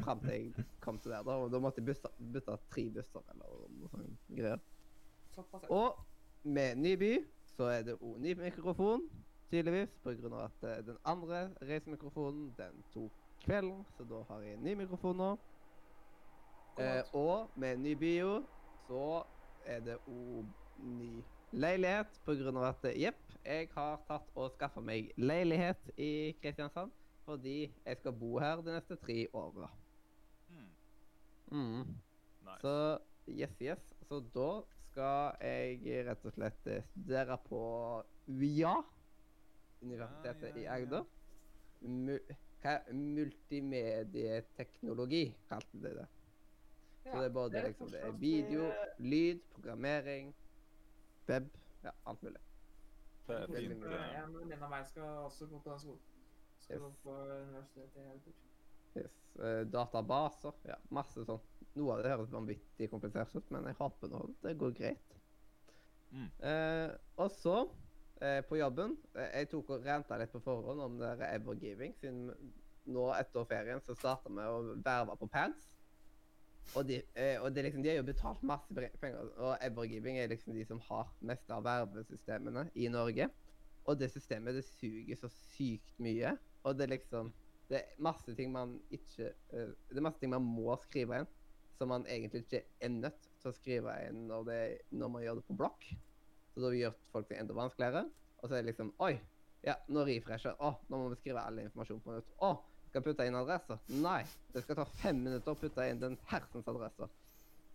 Fram 0.00 0.24
til 0.24 0.32
jeg 0.34 0.66
kom 0.82 0.98
til 0.98 1.14
der, 1.14 1.22
da. 1.22 1.36
Og 1.38 1.52
da 1.54 1.60
måtte 1.62 1.82
jeg 1.82 1.94
bytte 2.34 2.58
tre 2.72 2.88
busser 2.96 3.30
eller 3.34 3.62
noe 3.78 3.92
sånt 3.92 4.26
greier. 4.34 4.64
Og 5.70 6.02
med 6.44 6.82
ny 6.82 6.96
by 6.98 7.12
så 7.54 7.70
er 7.70 7.86
det 7.86 7.94
òg 8.00 8.18
ny 8.22 8.34
mikrofon, 8.38 9.06
tydeligvis. 9.54 9.94
Av 10.04 10.38
at 10.44 10.66
eh, 10.68 10.80
den 10.86 10.98
andre 11.04 11.44
reisemikrofonen 11.62 12.48
den 12.58 12.82
tok 12.94 13.22
kvelden, 13.44 13.84
så 13.96 14.06
da 14.08 14.22
har 14.28 14.42
jeg 14.44 14.58
en 14.58 14.64
ny 14.66 14.74
mikrofon 14.82 15.20
nå. 15.20 15.30
Eh, 16.82 17.02
og 17.14 17.50
med 17.54 17.76
en 17.76 17.82
ny 17.86 17.94
bio 17.94 18.40
så 18.88 19.22
er 19.64 19.80
det 19.86 19.96
òg 20.10 20.48
ny 20.82 21.22
leilighet 21.54 22.18
av 22.26 22.64
at 22.66 22.88
eh, 22.90 23.00
jepp, 23.04 23.20
jeg 23.44 23.68
har 23.74 24.00
tatt 24.08 24.30
og 24.34 24.54
skaffa 24.56 24.82
meg 24.82 25.12
leilighet 25.20 25.90
i 26.00 26.34
Kristiansand 26.42 26.90
fordi 27.24 27.70
jeg 27.86 27.96
skal 28.00 28.12
bo 28.20 28.34
her 28.42 28.60
de 28.60 28.74
neste 28.74 28.96
tre 29.00 29.26
åra. 29.32 29.70
Mm. 30.48 30.66
Mm. 31.50 31.94
Nice. 32.44 32.58
Så 32.60 32.98
yes, 33.28 33.54
yes. 33.60 33.84
Så 34.08 34.20
da 34.34 34.48
skal 34.90 35.38
jeg 35.40 36.04
rett 36.08 36.26
og 36.26 36.34
slett 36.36 36.68
eh, 36.68 36.84
studere 36.90 37.38
på 37.48 37.62
UiA, 38.28 38.74
Universitetet 39.84 40.56
ja, 40.56 40.60
i. 40.60 40.62
Agder. 40.78 41.04
Hva, 42.64 42.74
multimedieteknologi 42.96 45.24
kalte 45.48 45.76
de 45.82 45.90
det. 46.00 46.08
Så 47.04 47.14
det 47.18 47.26
er 47.28 47.34
både 47.36 47.50
det 47.52 47.58
er 47.60 47.66
liksom, 47.68 47.88
det 47.92 48.00
er 48.00 48.12
video, 48.16 48.62
eh, 48.64 48.72
lyd, 48.98 49.40
programmering, 49.52 50.34
web, 51.28 51.44
ja, 51.84 51.90
alt 52.06 52.22
mulig. 52.22 52.40
Det 53.26 53.34
er 53.34 53.46
fint. 53.46 53.82
det. 53.82 54.52
En 54.52 54.62
av 54.62 54.70
meg 54.70 54.86
skal 54.88 55.02
også 55.02 55.46
gå 55.48 55.58
på 55.58 55.70
den 55.70 55.78
skolen. 55.80 56.00
Skal 56.60 56.80
Yes. 56.80 56.96
på 57.02 57.10
universitetet 57.10 57.96
i 57.96 57.98
Agder. 58.08 58.32
Yes. 58.96 59.10
Uh, 59.38 59.72
databaser, 59.72 60.52
ja, 60.64 60.74
masse 60.90 61.24
sånt. 61.24 61.42
Noe 61.74 61.92
av 61.92 62.02
det 62.02 62.10
høres 62.10 62.32
vanvittig 62.32 62.90
komplisert 62.90 63.34
ut, 63.34 63.50
men 63.50 63.64
jeg 63.66 63.74
håper 63.74 64.08
nå 64.08 64.34
det 64.42 64.58
går 64.58 64.70
greit. 64.78 65.16
Mm. 66.10 66.30
Uh, 66.40 66.90
og 67.16 67.30
så, 67.30 67.68
eh, 68.20 68.40
på 68.46 68.58
jobben 68.58 68.96
eh, 69.16 69.40
Jeg 69.40 69.50
tok 69.52 69.70
og 69.76 69.86
renta 69.86 70.18
litt 70.20 70.32
på 70.32 70.42
forhånd 70.44 70.82
om 70.84 70.98
det 71.00 71.14
Evergiving, 71.30 71.94
siden 72.00 72.28
nå 72.84 73.06
etter 73.16 73.46
ferien 73.48 73.80
så 73.80 73.96
starta 73.96 74.32
vi 74.32 74.44
å 74.44 74.74
verve 74.84 75.16
på 75.20 75.28
pants. 75.32 75.74
Og, 76.72 76.86
de, 76.88 77.00
eh, 77.20 77.36
og 77.42 77.52
liksom, 77.56 77.82
de 77.84 77.92
har 77.92 78.00
jo 78.00 78.08
betalt 78.08 78.42
masse 78.46 78.72
penger, 79.00 79.30
og 79.36 79.56
Evergiving 79.62 80.18
er 80.18 80.30
liksom 80.32 80.56
de 80.56 80.64
som 80.66 80.80
har 80.88 81.10
mest 81.20 81.50
av 81.52 81.64
vervesystemene 81.66 82.66
i 82.74 82.88
Norge. 82.92 83.28
Og 83.84 83.98
det 84.00 84.10
systemet 84.14 84.56
det 84.56 84.64
suger 84.64 85.18
så 85.20 85.28
sykt 85.28 85.92
mye. 86.02 86.34
Og 86.64 86.76
det 86.76 86.86
er 86.86 86.96
liksom 86.96 87.32
Det 87.68 87.78
er 87.78 88.00
masse 88.04 88.34
ting 88.36 88.50
man 88.52 88.74
ikke 88.92 89.30
eh, 89.56 89.70
Det 89.88 89.96
er 89.96 90.04
masse 90.04 90.20
ting 90.20 90.30
man 90.34 90.44
må 90.44 90.74
skrive 90.82 91.22
inn, 91.22 91.28
som 91.78 91.88
man 91.88 92.04
egentlig 92.06 92.42
ikke 92.44 92.60
er 92.80 92.90
nødt 92.92 93.30
til 93.40 93.50
å 93.50 93.54
skrive 93.56 93.94
inn 94.08 94.26
når, 94.28 94.44
det, 94.48 94.58
når 94.92 95.08
man 95.08 95.24
gjør 95.24 95.38
det 95.38 95.46
på 95.48 95.56
blokk. 95.58 95.86
Så 96.54 96.62
da 96.62 96.70
gjør 96.74 96.94
folk 97.12 97.28
det 97.30 97.40
enda 97.40 97.56
vanskeligere. 97.56 98.04
Og 98.40 98.48
så 98.48 98.54
er 98.54 98.62
det 98.62 98.70
liksom 98.72 98.92
Oi, 99.02 99.14
ja, 99.64 99.74
nå 99.88 100.04
refresher 100.06 100.54
Å, 100.62 100.74
nå 100.88 101.00
må 101.00 101.10
vi 101.12 101.18
skrive 101.22 101.42
all 101.42 101.58
informasjon 101.62 102.02
på 102.04 102.14
nytt. 102.14 102.32
Å, 102.44 102.52
skal 102.90 103.02
putte 103.02 103.26
inn 103.26 103.38
adresser? 103.38 103.80
Nei. 104.04 104.20
Det 104.54 104.62
skal 104.62 104.78
ta 104.78 104.84
fem 105.00 105.22
minutter 105.24 105.54
å 105.54 105.58
putte 105.58 105.86
inn 105.90 106.02
den 106.02 106.18
hersens 106.30 106.68
adresser. 106.70 107.10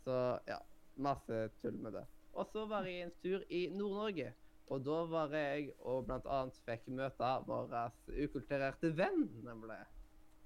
Så 0.06 0.16
ja, 0.48 0.60
masse 0.96 1.42
tull 1.60 1.76
med 1.84 1.98
det. 1.98 2.06
Og 2.40 2.48
så 2.54 2.64
var 2.70 2.88
jeg 2.88 3.08
en 3.08 3.16
tur 3.24 3.44
i 3.52 3.66
Nord-Norge. 3.74 4.32
Og 4.70 4.84
da 4.86 5.00
var 5.10 5.34
jeg 5.34 5.72
og 5.82 6.06
blant 6.08 6.28
annet 6.30 6.60
fikk 6.68 6.86
møte 6.94 7.30
vår 7.48 7.74
ukulturerte 8.08 8.94
venn, 8.96 9.26
nemlig. 9.44 9.80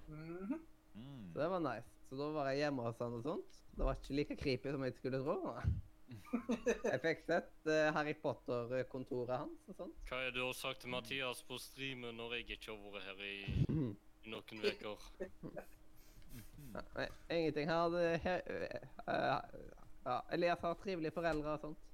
Mhm. 0.08 0.62
Mm. 0.94 1.32
Så 1.32 1.40
det 1.40 1.48
var 1.50 1.60
nice. 1.60 1.90
Så 2.08 2.18
da 2.18 2.28
var 2.34 2.50
jeg 2.50 2.64
hjemme 2.64 2.84
hos 2.86 3.00
han 3.02 3.16
og 3.16 3.24
sånt. 3.26 3.58
Det 3.74 3.86
var 3.86 3.98
ikke 3.98 4.14
like 4.14 4.36
creepy 4.38 4.70
som 4.70 4.84
jeg 4.86 4.94
skulle 4.98 5.20
tro. 5.22 5.34
Nei. 5.44 5.64
Jeg 6.92 7.00
fikk 7.02 7.22
sett 7.26 7.70
eh, 7.70 7.88
Harry 7.96 8.14
Potter-kontoret 8.20 9.38
hans 9.40 9.70
og 9.70 9.78
sånt. 9.78 10.02
Hva 10.08 10.20
er 10.20 10.30
det 10.30 10.38
du 10.38 10.42
har 10.44 10.56
sagt 10.58 10.82
til 10.84 10.92
Mathias 10.92 11.42
på 11.48 11.58
streamen 11.62 12.18
når 12.18 12.36
jeg 12.38 12.58
ikke 12.58 12.74
har 12.74 12.92
vært 12.96 13.08
her 13.08 13.24
i, 13.24 13.36
i 14.24 14.32
noen 14.32 14.64
uker? 14.64 15.08
Nei, 16.74 17.08
ingenting 17.30 17.70
her. 17.70 17.88
Det, 17.94 18.04
her 18.24 18.44
eh, 18.50 19.42
ja, 20.04 20.18
Elias 20.36 20.64
har 20.66 20.78
trivelige 20.82 21.14
foreldre 21.14 21.56
og 21.56 21.62
sånt. 21.68 21.90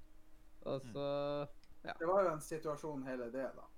Og 0.69 0.81
så 0.91 1.05
Det 1.81 2.07
var 2.07 2.25
jo 2.25 2.33
en 2.35 2.43
situasjon 2.45 3.05
hele 3.07 3.31
det, 3.33 3.47
da. 3.57 3.70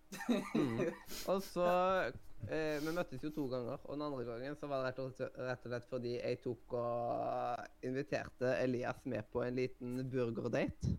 Mm. 0.56 0.80
Og 1.32 1.42
så 1.46 1.68
eh, 2.50 2.80
Vi 2.84 2.96
møttes 2.96 3.24
jo 3.24 3.32
to 3.36 3.48
ganger, 3.52 3.78
og 3.84 3.96
den 3.96 4.06
andre 4.08 4.26
gangen 4.28 4.58
så 4.60 4.70
var 4.72 4.82
det 4.82 4.92
rett 4.92 5.04
og 5.04 5.14
slett, 5.18 5.40
rett 5.50 5.66
og 5.66 5.74
slett 5.74 5.90
fordi 5.90 6.16
jeg 6.18 6.42
tok 6.44 6.78
og 6.80 7.88
inviterte 7.88 8.56
Elias 8.64 9.04
med 9.06 9.30
på 9.32 9.46
en 9.46 9.62
liten 9.62 10.02
burgerdate. 10.12 10.98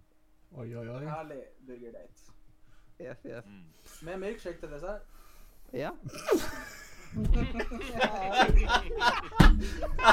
Oi, 0.54 0.70
oi, 0.70 0.86
oi. 0.86 1.02
Herlig 1.08 1.42
burgerdate. 1.66 2.30
Yes, 3.02 3.18
yes. 3.26 3.44
Mm. 3.44 3.66
Med 4.06 4.22
milkshake 4.22 4.60
til 4.62 4.70
dessert. 4.70 5.02
Ja. 5.74 5.90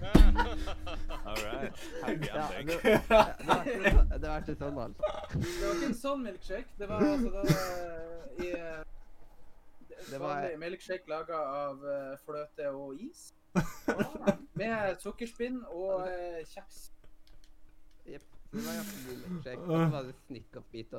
All 0.00 1.36
right. 1.44 1.72
Happy 2.02 2.26
ja 2.26 2.46
det, 2.48 2.66
det, 2.82 3.00
var 3.48 3.64
ikke, 3.64 4.18
det 4.18 4.28
var 4.28 4.38
ikke 4.44 4.54
sånn, 4.60 4.78
altså. 4.78 5.10
Det 5.34 5.66
var 5.66 5.74
ikke 5.76 5.88
en 5.90 5.98
sånn 6.00 6.22
milkshake. 6.24 6.72
Det 6.80 6.88
var 6.90 7.04
altså 7.04 7.30
det 7.30 7.34
var 7.34 7.50
i 8.40 8.52
eh, 8.56 8.80
Det 10.10 10.20
var- 10.22 10.46
en 10.50 10.60
milkshake 10.62 11.10
laga 11.12 11.40
av 11.64 11.84
eh, 11.94 12.14
fløte 12.24 12.70
og 12.72 12.94
is. 13.04 13.26
Med 14.60 14.96
sukkerspinn 15.02 15.60
og 15.68 16.06
eh, 16.08 16.40
kjeks. 16.48 16.80
Jepp. 18.08 18.26
Det 18.52 18.64
var 18.66 18.78
ganske 18.80 19.02
god 19.06 19.24
milkshake. 19.26 19.60
Og 19.66 19.74
så 19.76 19.90
var 19.96 20.06
det 20.08 20.14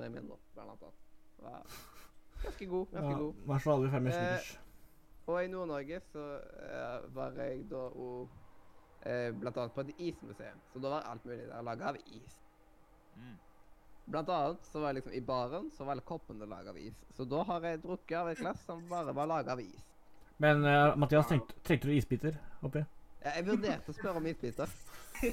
i 0.08 0.14
min, 0.18 0.28
da, 0.30 0.38
blant 0.56 0.76
annet. 0.76 1.00
Var 1.42 1.64
ganske 2.44 2.66
god. 2.76 2.86
Ja, 2.94 3.00
Ganske 3.02 3.24
god. 3.24 3.42
Vær 3.50 3.66
så 3.66 3.74
aldri 3.78 3.90
ferdig 3.96 4.04
med 4.12 4.20
Eh. 4.20 4.52
Og 5.30 5.38
i 5.44 5.48
Nord-Norge 5.48 6.00
så 6.12 6.22
eh, 6.66 7.04
var 7.16 7.36
jeg 7.38 7.60
da 7.70 7.82
og 7.94 8.30
blant 9.02 9.58
annet 9.58 9.74
på 9.74 9.82
et 9.82 9.94
ismuseum. 9.98 10.60
Så 10.74 10.80
da 10.80 10.92
var 10.94 11.08
alt 11.10 11.24
mulig 11.26 11.48
der 11.48 11.64
laga 11.66 11.90
av 11.90 11.98
is. 12.06 12.36
Mm. 13.16 13.38
Blant 14.06 14.30
annet 14.30 14.66
så 14.66 14.80
var 14.80 14.92
jeg 14.92 15.00
liksom 15.00 15.14
i 15.18 15.22
baren 15.26 15.72
så 15.74 15.86
var 15.86 15.96
alle 15.96 16.06
koppene 16.06 16.46
laga 16.50 16.70
av 16.74 16.78
is. 16.78 16.98
Så 17.18 17.26
da 17.26 17.44
har 17.50 17.66
jeg 17.66 17.82
drukket 17.84 18.18
av 18.20 18.30
et 18.32 18.42
glass 18.42 18.66
som 18.66 18.84
bare 18.90 19.16
var 19.18 19.30
laga 19.32 19.56
av 19.56 19.62
is. 19.64 19.88
Men 20.42 20.66
uh, 20.66 20.98
Mathias, 20.98 21.28
trengte, 21.30 21.58
trengte 21.64 21.88
du 21.88 21.94
isbiter 21.94 22.38
oppi? 22.62 22.82
Ja, 23.22 23.36
jeg 23.38 23.46
vurderte 23.46 23.94
å 23.94 23.98
spørre 23.98 24.22
om 24.22 24.30
isbiter. 24.30 24.70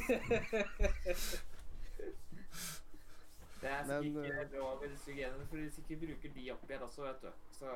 Det 3.58 3.70
er 3.74 3.86
Men, 3.88 4.04
ikke 4.06 4.44
lov 4.52 4.84
i 4.84 5.14
genene, 5.16 5.46
for 5.48 5.58
hvis 5.58 5.78
ikke 5.82 5.96
bruker 5.98 6.30
de 6.34 6.44
oppi 6.52 6.72
her 6.72 6.82
også, 6.86 7.02
vet 7.02 7.24
du. 7.24 7.30
Så 7.58 7.72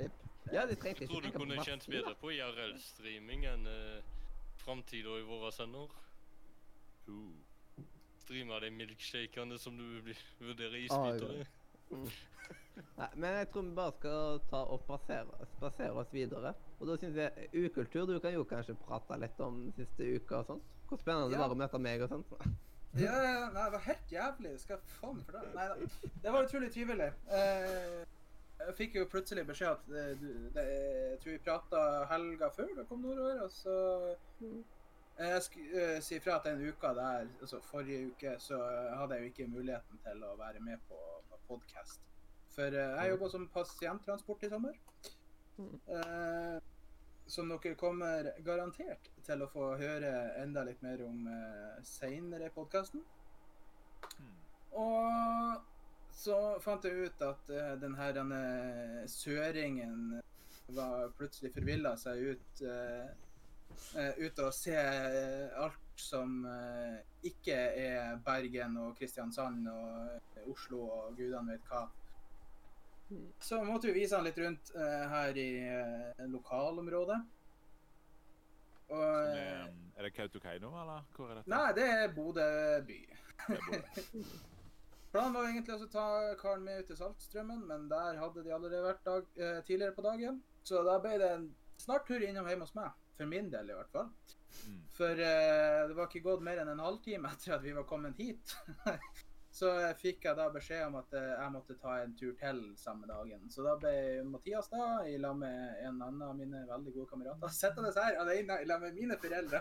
Jepp. 0.00 0.16
Ja, 0.52 0.64
de 0.66 0.74
trengte 0.74 0.88
Jeg 0.88 0.96
ikke 0.96 1.06
tror 1.12 1.20
du 1.20 1.26
tenke 1.28 1.38
på 1.38 1.44
kunne 1.44 1.64
kjent 1.68 1.86
bedre 1.92 2.14
på 2.18 2.32
IRL-streaming 2.34 3.44
enn 3.52 3.68
uh, 3.70 4.16
framtida 4.64 5.18
i 5.18 5.24
våre 5.26 5.52
sender. 5.54 5.94
Uh. 7.08 7.32
Streame 8.22 8.60
de 8.62 8.70
milkshakene 8.70 9.58
som 9.58 9.76
du 9.76 10.14
vurderer 10.38 10.78
Ah, 10.78 11.10
isbiter 11.10 11.40
i. 11.40 11.46
Nei, 12.96 13.08
men 13.16 13.34
jeg 13.36 13.48
tror 13.52 13.64
vi 13.66 13.74
bare 13.76 13.92
skal 13.98 14.38
ta 14.48 14.60
og 14.72 14.84
spasere 14.86 15.92
oss 16.00 16.12
videre. 16.14 16.54
Og 16.80 16.88
da 16.88 16.96
syns 17.00 17.18
jeg 17.20 17.48
ukultur 17.66 18.06
Du 18.08 18.18
kan 18.22 18.32
jo 18.34 18.44
kanskje 18.48 18.76
prate 18.86 19.18
litt 19.20 19.40
om 19.44 19.66
siste 19.76 20.08
uka 20.16 20.40
og 20.40 20.52
sånt. 20.52 20.70
Hvor 20.88 21.00
spennende 21.00 21.32
det 21.32 21.40
var 21.40 21.52
å 21.52 21.58
møte 21.58 21.80
meg 21.82 22.04
og 22.06 22.14
sånt. 22.14 22.36
Ja, 22.92 23.12
ja, 23.24 23.36
nei, 23.48 23.62
det 23.64 23.72
var 23.72 23.84
helt 23.86 24.10
jævlig. 24.12 24.50
Skal 24.60 24.74
jeg 24.74 24.90
faen 24.98 25.20
for 25.24 25.38
det? 25.38 25.52
Nei 25.54 25.62
da. 25.70 26.08
Det 26.26 26.32
var 26.34 26.44
utrolig 26.44 26.66
trivelig. 26.74 27.06
Eh, 27.32 28.02
jeg 28.66 28.76
fikk 28.78 28.94
jo 28.98 29.08
plutselig 29.10 29.44
beskjed 29.48 29.72
at 29.72 29.88
det, 29.88 30.04
du, 30.20 30.28
det, 30.54 30.66
jeg 30.68 31.18
tror 31.22 31.32
vi 31.32 31.42
prata 31.46 31.82
helga 32.12 32.50
før 32.56 32.70
du 32.76 32.84
kom 32.88 33.02
nordover, 33.04 33.42
og 33.44 33.50
så 33.54 33.76
eh, 34.42 34.62
Jeg 35.18 35.42
skulle 35.42 35.88
eh, 35.96 36.02
si 36.02 36.20
fra 36.24 36.38
at 36.38 36.48
den 36.48 36.62
uka 36.68 36.94
der, 36.96 37.28
altså 37.40 37.60
forrige 37.66 38.06
uke, 38.12 38.36
så 38.40 38.58
eh, 38.58 38.94
hadde 38.98 39.14
jeg 39.14 39.22
jo 39.22 39.32
ikke 39.32 39.50
muligheten 39.52 40.02
til 40.06 40.24
å 40.24 40.36
være 40.40 40.60
med 40.64 40.80
på 40.88 40.98
podkast. 41.48 42.00
For 42.54 42.72
eh, 42.72 42.96
jeg 42.96 43.14
jobba 43.14 43.28
som 43.28 43.48
pasienttransport 43.54 44.46
i 44.46 44.52
sommer. 44.52 44.78
Mm. 45.58 45.74
Eh, 45.96 46.60
som 47.26 47.48
dere 47.48 47.74
kommer 47.78 48.32
garantert 48.44 49.10
til 49.24 49.44
å 49.44 49.50
få 49.50 49.74
høre 49.80 50.12
enda 50.42 50.64
litt 50.66 50.82
mer 50.84 51.00
om 51.06 51.28
uh, 51.30 51.78
seinere 51.86 52.48
i 52.50 52.52
podkasten. 52.52 53.04
Mm. 54.18 54.32
Og 54.82 55.71
så 56.12 56.36
fant 56.60 56.84
jeg 56.84 57.08
ut 57.08 57.24
at 57.24 57.50
uh, 57.50 57.72
den 57.80 57.96
her 57.96 58.14
denne 58.16 58.40
søringen 59.10 60.20
var 60.72 61.10
plutselig 61.18 61.52
forvilla 61.54 61.94
seg 62.00 62.32
ut 62.32 62.62
uh, 62.68 63.08
uh, 63.96 64.12
ut 64.20 64.42
og 64.44 64.52
se 64.56 64.76
alt 64.76 65.78
som 66.02 66.40
ikke 67.22 67.54
er 67.78 68.16
Bergen 68.24 68.78
og 68.80 68.94
Kristiansand 68.96 69.66
og 69.70 70.46
Oslo 70.50 70.80
og 70.86 71.18
gudene 71.18 71.52
vet 71.52 71.68
hva. 71.68 71.82
Så 73.44 73.60
måtte 73.62 73.90
vi 73.90 74.00
vise 74.00 74.16
han 74.16 74.24
litt 74.24 74.40
rundt 74.40 74.72
her 74.72 75.36
i 75.36 75.50
lokalområdet. 76.32 77.18
Og 78.88 79.04
er, 79.04 79.68
er 79.68 80.08
det 80.08 80.14
Kautokeino, 80.16 80.72
eller 80.80 81.04
hvor 81.12 81.28
er 81.28 81.42
dette? 81.42 81.52
Nei, 81.52 81.68
det 81.76 81.86
er 81.92 82.16
Bodø 82.16 82.48
by. 82.88 82.98
Det 83.44 83.58
er 83.58 83.68
Bodø. 83.68 84.24
Planen 85.12 85.34
var 85.36 85.44
egentlig 85.44 85.74
å 85.76 85.86
ta 85.92 86.06
karen 86.40 86.62
med 86.64 86.78
ut 86.80 86.86
til 86.88 86.96
Saltstrømmen, 86.96 87.66
men 87.68 87.88
der 87.90 88.16
hadde 88.16 88.44
de 88.46 88.52
allerede 88.56 88.86
vært 88.86 89.02
dag, 89.04 89.26
eh, 89.36 89.58
tidligere 89.66 89.92
på 89.96 90.04
dagen. 90.06 90.38
Så 90.64 90.80
da 90.86 90.94
ble 91.04 91.18
det 91.20 91.28
en 91.34 91.50
snart 91.76 92.06
tur 92.08 92.22
innom 92.24 92.48
hjemme 92.48 92.64
hos 92.64 92.72
meg. 92.78 92.94
For 93.18 93.28
min 93.28 93.50
del, 93.52 93.68
i 93.68 93.76
hvert 93.76 93.92
fall. 93.92 94.08
Mm. 94.64 94.78
For 94.96 95.20
eh, 95.26 95.82
det 95.90 95.96
var 95.98 96.08
ikke 96.08 96.24
gått 96.24 96.44
mer 96.46 96.62
enn 96.62 96.72
en 96.72 96.80
halvtime 96.80 97.28
etter 97.28 97.58
at 97.58 97.66
vi 97.66 97.74
var 97.76 97.84
kommet 97.90 98.16
hit. 98.16 98.54
så 99.58 99.72
fikk 100.00 100.24
jeg 100.24 100.38
da 100.38 100.46
beskjed 100.54 100.86
om 100.86 100.96
at 101.02 101.12
eh, 101.18 101.34
jeg 101.34 101.52
måtte 101.58 101.76
ta 101.82 101.98
en 102.00 102.14
tur 102.16 102.32
til 102.40 102.62
samme 102.80 103.08
dagen. 103.10 103.44
Så 103.52 103.66
da 103.66 103.76
ble 103.82 103.92
Mathias 104.30 104.72
da, 104.72 105.02
i 105.04 105.18
lag 105.20 105.36
med 105.36 105.82
en 105.82 106.00
annen 106.00 106.24
av 106.24 106.32
mine 106.38 106.64
veldig 106.70 106.94
gode 106.96 107.10
kamerater, 107.12 107.52
sittende 107.60 107.92
her 107.98 108.16
alene 108.22 108.62
i 108.62 108.70
lag 108.70 108.80
med 108.80 108.96
mine 108.96 109.20
foreldre 109.20 109.60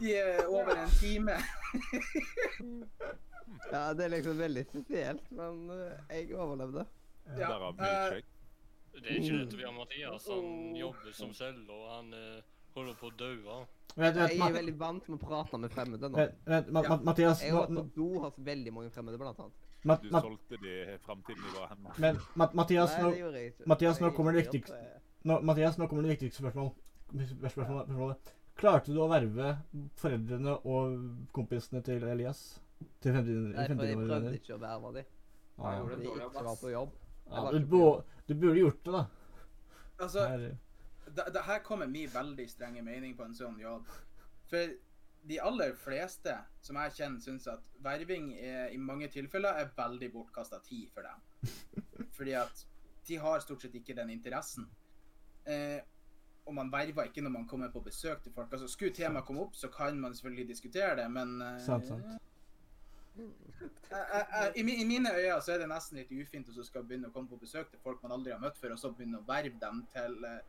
i 0.00 0.16
eh, 0.16 0.48
over 0.48 0.80
en 0.80 0.96
time. 0.96 1.36
Ja, 3.72 3.92
det 3.96 4.04
er 4.04 4.14
liksom 4.16 4.38
veldig 4.38 4.64
spesielt, 4.68 5.30
men 5.30 5.70
eh, 5.70 6.16
jeg 6.18 6.34
overlevde. 6.36 6.86
Ja, 7.26 7.48
Derav 7.48 7.68
eh, 7.70 7.82
milkshake. 7.82 8.28
Det 8.92 9.08
er 9.08 9.20
ikke 9.22 9.38
dette 9.38 9.56
vi 9.56 9.64
har 9.64 9.72
Mathias. 9.72 10.26
Han 10.28 10.76
jobber 10.76 11.14
som 11.16 11.32
selv, 11.34 11.62
og 11.72 11.86
han 11.94 12.10
uh, 12.12 12.42
holder 12.76 12.98
på 13.00 13.08
å 13.08 13.14
dø. 13.16 13.30
Vent, 13.40 14.16
vent, 14.16 14.18
Jeg 14.20 14.40
er 14.40 14.56
veldig 14.56 14.74
vant 14.80 15.08
med 15.08 15.16
å 15.16 15.22
prate 15.22 15.60
med 15.60 15.72
fremmede 15.72 16.10
nå. 16.12 16.18
Vent, 16.20 16.34
vent 16.48 16.70
Ma 16.72 16.82
Ja. 16.84 16.98
Mathias, 17.04 17.42
Jeg 17.42 17.52
har 17.52 17.66
vært 17.66 17.78
på 17.78 17.86
do 17.96 18.08
hos 18.24 18.36
veldig 18.36 18.72
mange 18.72 18.90
fremmede, 18.92 19.18
blant 19.20 19.40
annet. 19.40 19.64
Ma 19.84 19.96
Du 19.96 20.10
Ma 20.12 20.20
solgte 20.22 20.60
de 20.62 20.98
framtidsnivået 21.02 21.68
hen. 21.68 21.88
men 21.98 22.20
Ma 22.34 22.48
Mathias, 22.54 22.98
nå, 23.00 23.10
det 23.32 23.46
ikke. 23.46 23.66
Mathias, 23.66 24.00
nå 24.00 24.10
kommer 24.10 24.32
det 24.32 24.44
viktigste. 24.44 24.78
nå, 25.24 25.40
Mathias, 25.40 25.78
nå 25.78 25.88
kommer 25.88 26.02
det 26.02 26.18
viktigste 26.18 26.42
spørsmål. 26.42 26.72
spørsmålet. 27.48 28.32
Klarte 28.56 28.92
du 28.92 29.00
å 29.00 29.08
verve 29.08 29.56
foreldrene 29.96 30.58
og 30.68 30.98
kompisene 31.32 31.82
til 31.82 32.04
Elias? 32.04 32.60
Til 33.02 33.12
fremtiden? 33.16 33.48
Nei, 33.56 33.66
for 33.72 33.84
jeg 33.84 33.96
prøvde 34.02 34.34
ikke 34.38 34.54
å 34.56 34.60
verve 34.62 34.92
de. 34.98 35.04
Ah, 35.58 35.72
jeg 35.72 35.80
gjorde 35.82 35.96
De 35.96 36.02
det 36.02 36.06
dårlig, 36.10 36.26
ikke 36.30 36.44
ass. 36.52 36.60
på 36.62 36.70
jobb. 36.72 36.94
Ja, 37.32 37.50
du, 37.52 37.58
bo- 37.66 38.02
du 38.28 38.34
burde 38.34 38.58
gjort 38.62 38.80
det, 38.84 38.92
da. 38.92 39.04
Altså, 40.02 40.24
Her, 40.28 40.46
det, 41.16 41.26
det 41.34 41.42
her 41.46 41.58
kommer 41.66 41.86
min 41.86 42.08
veldig 42.14 42.48
strenge 42.50 42.82
mening 42.82 43.14
på 43.16 43.24
en 43.28 43.34
sånn 43.36 43.58
jobb. 43.60 43.86
For 44.50 44.74
de 45.28 45.38
aller 45.40 45.74
fleste 45.78 46.34
som 46.60 46.76
jeg 46.80 46.94
kjenner, 46.96 47.20
syns 47.22 47.46
at 47.52 47.62
verving 47.84 48.32
er, 48.38 48.72
i 48.74 48.78
mange 48.82 49.06
tilfeller 49.12 49.60
er 49.62 49.70
veldig 49.76 50.08
bortkasta 50.12 50.58
tid 50.66 50.88
for 50.94 51.06
dem. 51.06 51.52
Fordi 52.16 52.34
at 52.40 52.64
de 53.06 53.16
har 53.22 53.40
stort 53.42 53.62
sett 53.62 53.74
ikke 53.78 53.94
den 53.98 54.10
interessen. 54.10 54.66
Eh, 55.46 55.78
og 56.46 56.54
man 56.54 56.72
verver 56.72 57.06
ikke 57.06 57.22
når 57.22 57.30
man 57.36 57.46
kommer 57.46 57.70
på 57.70 57.80
besøk 57.86 58.22
til 58.24 58.32
folk. 58.34 58.50
Altså, 58.52 58.66
Skulle 58.68 58.94
temaet 58.94 59.24
komme 59.28 59.44
opp, 59.46 59.54
så 59.54 59.68
kan 59.70 59.98
man 60.00 60.14
selvfølgelig 60.14 60.48
diskutere 60.48 60.96
det, 60.98 61.06
men 61.14 61.36
eh, 61.42 61.58
Sant, 61.62 61.86
sant. 61.86 62.02
Jeg- 63.16 64.52
i, 64.56 64.60
I 64.80 64.84
mine 64.84 65.10
øyne 65.14 65.40
så 65.42 65.52
er 65.54 65.58
det 65.58 65.68
nesten 65.68 65.98
litt 66.00 66.10
ufint 66.12 66.48
å 66.48 66.64
skal 66.64 66.82
begynne 66.84 67.08
å 67.10 67.12
komme 67.12 67.28
på 67.28 67.38
besøk 67.40 67.70
til 67.70 67.78
folk 67.84 68.02
man 68.02 68.12
aldri 68.12 68.32
har 68.32 68.40
møtt 68.40 68.56
før, 68.60 68.72
og 68.72 68.78
så 68.78 68.90
begynne 68.92 69.18
å 69.20 69.26
verve 69.28 69.58
dem 69.60 69.84
til 69.92 70.24
eh, 70.24 70.40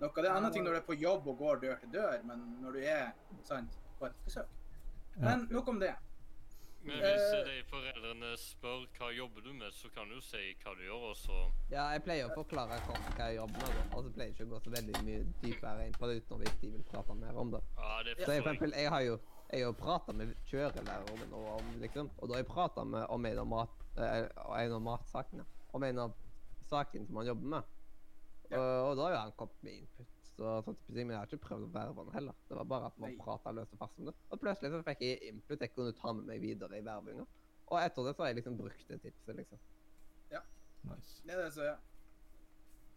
noe. 0.00 0.12
Det 0.14 0.24
er 0.26 0.30
en 0.30 0.36
annen 0.36 0.52
ting 0.52 0.64
når 0.64 0.76
du 0.78 0.82
er 0.82 0.86
på 0.90 0.98
jobb 1.00 1.26
og 1.28 1.38
går 1.38 1.60
dør 1.64 1.80
til 1.80 1.90
dør, 1.96 2.22
men 2.24 2.44
når 2.62 2.72
du 2.72 2.78
er 2.84 3.10
sant, 3.44 3.78
på 3.98 4.06
et 4.06 4.22
besøk. 4.24 4.48
Men 5.20 5.48
nok 5.50 5.68
om 5.68 5.80
det. 5.80 5.94
Men 6.82 6.96
hvis 6.96 7.24
Eh. 7.36 7.44
de 7.44 7.56
foreldrene 7.68 8.28
spør 8.40 8.86
hva 8.96 9.10
jobber 9.12 9.40
du 9.44 9.52
med, 9.52 9.72
så 9.76 9.90
kan 9.92 10.08
du 10.08 10.14
jo 10.14 10.20
si 10.24 10.54
hva 10.64 10.72
du 10.78 10.80
gjør, 10.86 11.10
og 11.10 11.16
så 11.16 11.40
Ja, 11.70 11.90
jeg 11.92 12.02
pleier 12.06 12.30
å 12.30 12.34
forklare 12.34 12.78
kort 12.86 13.10
hva 13.18 13.26
jeg 13.28 13.36
jobber 13.36 13.66
med, 13.66 13.82
og 13.94 14.04
så 14.06 14.12
pleier 14.14 14.30
jeg 14.30 14.36
ikke 14.38 14.46
å 14.46 14.54
gå 14.54 14.60
så 14.64 14.70
veldig 14.76 15.02
mye 15.04 15.26
dypere 15.42 15.86
inn 15.86 15.92
på 15.92 16.08
det 16.08 16.22
utenom 16.22 16.40
hvis 16.40 16.56
de 16.62 16.70
vil 16.70 16.82
prate 16.88 17.14
mer 17.20 17.36
om 17.36 17.50
det. 17.52 17.60
Ja, 17.76 18.02
det 18.02 18.16
Så 18.24 18.32
jeg, 18.32 18.42
for 18.42 18.50
eksempel, 18.54 18.72
jeg 18.80 18.88
har 18.90 19.00
jo 19.00 19.18
jeg 19.50 19.66
har 19.66 19.74
prata 19.78 20.14
med 20.14 20.32
kjørelæreren 20.50 21.18
min 21.20 21.34
om, 21.34 21.72
liksom, 21.82 22.10
og 22.18 22.28
da 22.28 22.36
har 22.36 22.42
jeg 22.44 22.50
prata 22.50 22.84
om 22.84 23.26
en 23.26 23.42
av, 23.42 23.48
mat, 23.50 23.82
eh, 23.98 24.28
en 24.60 24.76
av 24.76 24.82
matsakene. 24.86 25.46
Om 25.74 25.86
en 25.86 25.98
av 26.06 26.14
sakene 26.70 27.06
som 27.06 27.18
han 27.20 27.26
jobber 27.26 27.52
med. 27.56 27.76
Og, 28.50 28.60
og 28.60 28.96
da 28.98 29.04
har 29.04 29.14
jo 29.14 29.20
han 29.24 29.36
kommet 29.38 29.66
med 29.66 29.82
input. 29.82 30.16
Så, 30.30 30.54
så 30.64 30.74
Men 30.88 31.10
jeg 31.10 31.18
har 31.18 31.28
ikke 31.28 31.44
prøvd 31.48 31.66
å 31.66 31.72
verve 31.74 32.04
han 32.04 32.14
heller. 32.14 32.38
Det 32.48 32.56
var 32.58 32.70
bare 32.70 32.90
at 32.90 33.02
man 33.02 33.18
prata 33.20 33.52
løst 33.54 33.74
og 33.76 33.82
fast 33.82 33.98
om 33.98 34.08
det. 34.10 34.14
Og 34.30 34.40
plutselig 34.42 34.72
så 34.72 34.82
fikk 34.86 35.04
jeg 35.04 35.20
input 35.30 35.66
jeg 35.66 35.74
kunne 35.74 35.94
ta 35.98 36.14
med 36.16 36.30
meg 36.30 36.42
videre 36.42 36.78
i 36.78 36.86
vervinga. 36.86 37.26
Og 37.70 37.78
etter 37.78 38.06
det 38.06 38.16
så 38.16 38.24
har 38.24 38.32
jeg 38.32 38.40
liksom 38.40 38.56
brukt 38.58 38.88
det 38.88 38.98
tipset, 39.04 39.36
liksom. 39.36 39.60
Nice. 40.82 41.22
Det 41.26 41.34
er 41.34 41.42
det 41.44 41.52
så, 41.52 41.62
ja. 41.62 41.76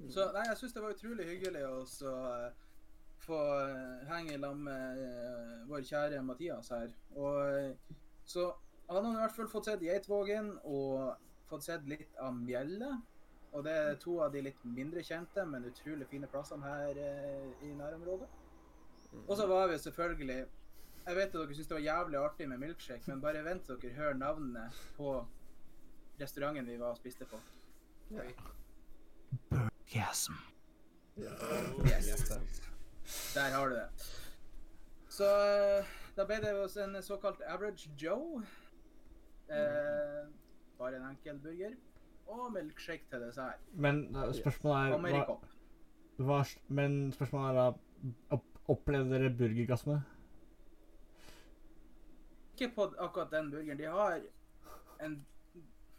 Så 0.10 0.26
nei, 0.36 0.44
jeg 0.50 0.58
syns 0.60 0.74
det 0.76 0.84
var 0.84 0.96
utrolig 0.96 1.26
hyggelig 1.28 1.64
å 1.68 1.74
så 1.88 2.14
eh, 2.32 2.64
få 3.24 3.40
eh, 3.64 4.06
henge 4.10 4.38
lag 4.42 4.58
med 4.60 5.02
eh, 5.04 5.64
vår 5.70 5.86
kjære 5.88 6.22
Mathias 6.26 6.72
her. 6.74 6.94
Og 7.16 7.40
eh, 7.60 7.98
så 8.26 8.52
han 8.90 9.06
har 9.06 9.14
i 9.14 9.22
hvert 9.24 9.36
fall 9.36 9.50
fått 9.52 9.70
sett 9.70 9.84
Geitvågen 9.84 10.54
og 10.64 11.16
fått 11.50 11.66
sett 11.68 11.88
litt 11.90 12.18
av 12.22 12.36
Mjelle. 12.36 12.92
Og 13.54 13.64
det 13.66 13.74
er 13.74 14.00
to 14.02 14.18
av 14.26 14.34
de 14.34 14.42
litt 14.48 14.64
mindre 14.66 15.04
kjente, 15.06 15.46
men 15.46 15.68
utrolig 15.70 16.08
fine 16.10 16.30
plassene 16.30 16.66
her 16.66 16.98
eh, 16.98 17.68
i 17.68 17.74
nærområdet. 17.78 18.30
Og 19.28 19.38
så 19.38 19.46
var 19.48 19.68
vi 19.70 19.78
selvfølgelig 19.78 20.38
Jeg 21.06 21.16
vet 21.16 21.28
at 21.28 21.34
dere 21.36 21.56
syns 21.56 21.68
det 21.68 21.76
var 21.76 21.84
jævlig 21.84 22.18
artig 22.18 22.48
med 22.50 22.62
milkshake, 22.64 23.04
men 23.08 23.22
bare 23.22 23.44
vent 23.46 23.66
til 23.68 23.80
dere 23.82 23.98
hører 23.98 24.18
navnene 24.18 24.70
på 24.98 25.18
restauranten 26.20 26.70
vi 26.70 26.80
var 26.80 26.96
og 26.96 27.02
spiste 27.02 27.28
på. 27.28 27.42
Oi. 28.16 28.30
Yes. 29.94 30.30
Der 33.36 33.56
har 33.56 33.70
du 33.70 33.76
det. 33.76 33.88
Så 35.10 35.26
eh, 35.26 35.90
da 36.18 36.26
ble 36.26 36.40
det 36.42 36.54
oss 36.58 36.78
en 36.78 36.96
såkalt 37.04 37.42
average 37.48 37.90
Joe. 38.02 38.44
Eh, 39.50 40.24
bare 40.78 40.96
en 40.98 41.10
enkel 41.10 41.40
burger. 41.40 41.76
Og 42.28 42.52
milkshake 42.54 43.06
til 43.12 43.22
dessert. 43.22 43.62
Men 43.74 44.06
eh, 44.16 44.34
spørsmålet 44.34 45.12
er 45.12 45.20
hva, 45.28 45.38
hva, 46.18 46.40
Men 46.68 47.12
spørsmålet 47.14 47.50
er 47.50 47.60
da 47.60 47.68
opp, 48.38 48.50
Opplevde 48.68 49.12
dere 49.12 49.30
burgergasme? 49.36 49.98
Ikke 52.54 52.70
på 52.76 52.86
akkurat 52.98 53.32
den 53.32 53.52
burgeren. 53.52 53.80
De 53.80 53.84
har 53.92 54.22
en 55.04 55.26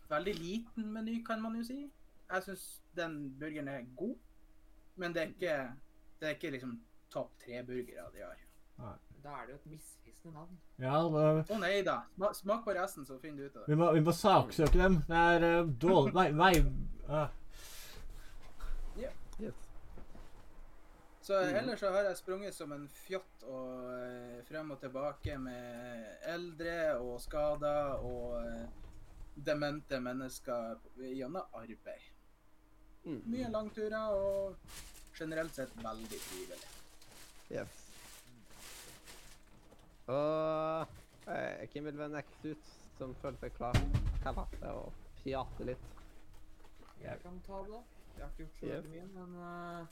veldig 0.09 0.35
liten 0.35 0.93
meny, 0.93 1.19
kan 1.27 1.43
man 1.43 1.57
jo 1.57 1.65
si. 1.65 1.91
Jeg 2.31 2.43
syns 2.43 2.83
den 2.97 3.19
burgeren 3.41 3.69
er 3.69 3.85
god, 3.97 4.15
men 4.97 5.15
det 5.15 5.23
er 5.23 5.27
ikke, 5.27 5.57
det 6.21 6.29
er 6.29 6.39
ikke 6.39 6.51
liksom 6.51 6.81
topp 7.15 7.31
tre 7.45 7.63
burgere 7.67 8.09
de 8.15 8.25
har. 8.27 8.43
Da 9.25 9.39
er 9.39 9.47
det 9.47 9.55
jo 9.55 9.57
et 9.61 9.71
misvisende 9.73 10.35
navn. 10.35 10.59
Ja, 10.83 10.99
det, 11.09 11.47
Å 11.55 11.59
nei 11.63 11.79
da. 11.87 12.01
Smak, 12.17 12.35
Smak 12.43 12.67
på 12.67 12.75
resten, 12.77 13.07
så 13.09 13.17
finner 13.23 13.45
du 13.45 13.47
ut 13.47 13.57
av 13.57 13.63
det. 13.63 13.71
vi, 13.73 13.79
må, 13.81 13.93
vi 13.97 14.03
må 14.05 14.13
saksøke 14.19 14.81
dem. 14.83 14.99
Det 15.09 15.23
er 15.31 15.47
uh, 15.63 15.71
dårlig 15.87 16.13
Nei, 16.19 16.27
nei. 16.37 16.53
ah. 17.09 17.31
Yes. 19.41 19.55
Så 21.25 21.39
ellers 21.41 21.81
så 21.81 21.89
har 21.95 22.05
jeg 22.05 22.17
sprunget 22.21 22.55
som 22.55 22.73
en 22.77 22.85
fjott 22.93 23.47
og 23.49 23.87
eh, 23.95 24.43
frem 24.45 24.75
og 24.75 24.81
tilbake 24.83 25.39
med 25.41 26.27
eldre 26.29 26.75
og 27.01 27.17
skader 27.25 27.95
og 28.05 28.35
eh, 28.43 28.67
demente 29.47 30.03
mennesker 30.05 30.77
gjennom 31.01 31.57
arbeid. 31.57 32.11
Mm. 33.09 33.23
Mye 33.33 33.49
langturer 33.57 34.13
og 34.13 34.77
generelt 35.17 35.57
sett 35.57 35.73
veldig 35.81 36.21
trivelig. 36.29 36.69
Yes. 37.55 37.81
Og 40.07 40.87
eh, 41.29 41.69
hvem 41.73 41.85
vil 41.85 41.99
være 41.99 42.09
next 42.09 42.45
ut 42.45 42.71
som 42.99 43.15
føler 43.23 43.39
seg 43.41 43.55
klar? 43.57 43.79
Ha 44.25 44.33
det 44.35 44.73
og 44.73 44.93
fjate 45.23 45.69
litt. 45.71 45.87
Jeg 47.05 47.21
kan 47.23 47.39
ta 47.47 47.61
det. 47.69 47.81
Jeg 48.17 48.25
har 48.25 48.31
ikke 48.33 48.43
gjort 48.45 48.59
så 48.59 48.67
Yes. 48.67 48.75
veldig 48.75 48.91
mye, 48.91 49.07
men 49.15 49.31
uh, 49.39 49.87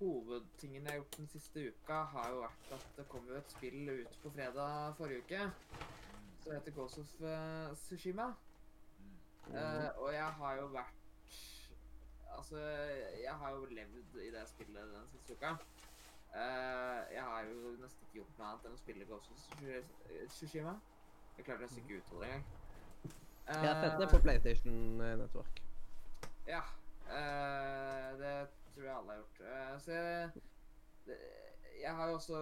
hovedtingen 0.00 0.82
jeg 0.82 0.92
har 0.92 0.98
gjort 1.00 1.16
den 1.16 1.28
siste 1.32 1.64
uka, 1.68 2.02
har 2.12 2.28
jo 2.30 2.42
vært 2.42 2.74
at 2.76 2.84
det 2.96 3.06
kom 3.08 3.24
jo 3.28 3.38
et 3.38 3.54
spill 3.56 3.88
ut 3.94 4.18
på 4.22 4.30
fredag 4.36 4.94
forrige 4.98 5.24
uke. 5.24 5.40
Som 6.42 6.52
heter 6.54 6.76
Ghost 6.76 6.98
of 6.98 7.16
uh, 7.20 7.74
Tsushima. 7.76 8.28
Uh, 9.48 9.88
og 10.02 10.12
jeg 10.14 10.30
har 10.42 10.56
jo 10.60 10.66
vært 10.66 10.94
Altså, 12.38 12.58
jeg 13.22 13.34
har 13.34 13.50
jo 13.50 13.64
levd 13.64 14.18
i 14.22 14.30
det 14.30 14.44
spillet 14.48 14.92
den 14.94 15.06
siste 15.10 15.34
uka. 15.34 15.56
Eh, 16.34 17.14
jeg 17.14 17.22
har 17.24 17.44
jo 17.48 17.70
nesten 17.80 18.04
ikke 18.06 18.18
gjort 18.20 18.38
noe 18.38 18.46
annet 18.50 18.66
enn 18.68 18.74
å 18.76 18.80
spille 18.82 19.06
Ghost 19.08 19.30
of 19.32 19.38
Tsushi- 19.38 20.26
Tsushima. 20.28 20.74
Jeg 21.38 21.44
klarte 21.46 21.64
nesten 21.64 21.82
ikke 21.82 21.96
å 21.96 22.02
uttale 22.02 22.20
det 22.20 22.28
engang. 22.28 22.46
Jeg 23.48 23.56
har 23.64 23.80
sett 23.82 23.98
det 23.98 24.06
Eh, 24.08 24.12
på 24.12 24.18
PlayStation 24.26 25.00
eh, 25.00 25.14
Network. 25.22 25.62
Ja, 26.46 26.62
det 28.20 28.34
tror 28.74 28.84
jeg 28.84 28.94
alle 28.96 29.12
har 29.12 29.16
gjort. 29.22 29.38
Så 29.80 29.92
jeg, 29.92 30.30
det, 31.06 31.16
jeg 31.82 31.94
har 31.96 32.08
jo 32.08 32.14
også 32.14 32.36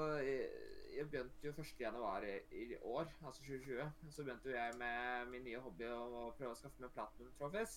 Jeg, 0.96 1.09
begynte 1.11 1.46
jo 1.46 1.53
1.1. 1.53 2.25
i, 2.51 2.62
i 2.72 2.77
år, 2.83 3.07
altså 3.27 3.42
2020. 3.42 3.90
Så 4.11 4.25
begynte 4.25 4.49
jo 4.51 4.57
jeg 4.57 4.75
med 4.79 5.27
min 5.31 5.44
nye 5.44 5.59
hobby 5.61 5.85
å 5.92 6.31
prøve 6.38 6.55
å 6.55 6.59
skaffe 6.59 6.81
meg 6.83 6.90
platinum 6.96 7.33
trophies. 7.38 7.77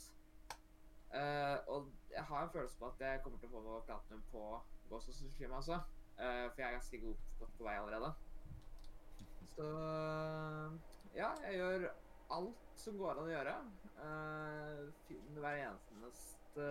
Uh, 1.09 1.57
og 1.67 1.87
jeg 2.13 2.23
har 2.23 2.43
en 2.45 2.51
følelse 2.53 2.77
på 2.79 2.85
at 2.87 2.99
jeg 3.01 3.21
kommer 3.23 3.39
til 3.41 3.49
å 3.49 3.61
få 3.63 3.79
platinum 3.89 4.21
på 4.31 4.43
Ghost 4.89 5.09
of 5.09 5.15
Tsushima 5.17 5.57
også. 5.57 5.73
eh, 5.73 5.98
for 6.19 6.61
jeg 6.61 6.67
er 6.67 6.75
ganske 6.77 6.99
god, 7.01 7.15
godt 7.39 7.53
på 7.57 7.63
vei 7.67 7.75
allerede. 7.79 8.13
Så 9.55 9.67
ja, 11.15 11.29
jeg 11.43 11.55
gjør 11.59 11.85
alt 12.35 12.73
som 12.79 12.97
går 12.99 13.11
an 13.17 13.23
å 13.25 13.31
gjøre. 13.33 13.53
Uh, 13.99 14.89
finner 15.07 15.43
hver 15.43 15.61
eneste 15.67 16.67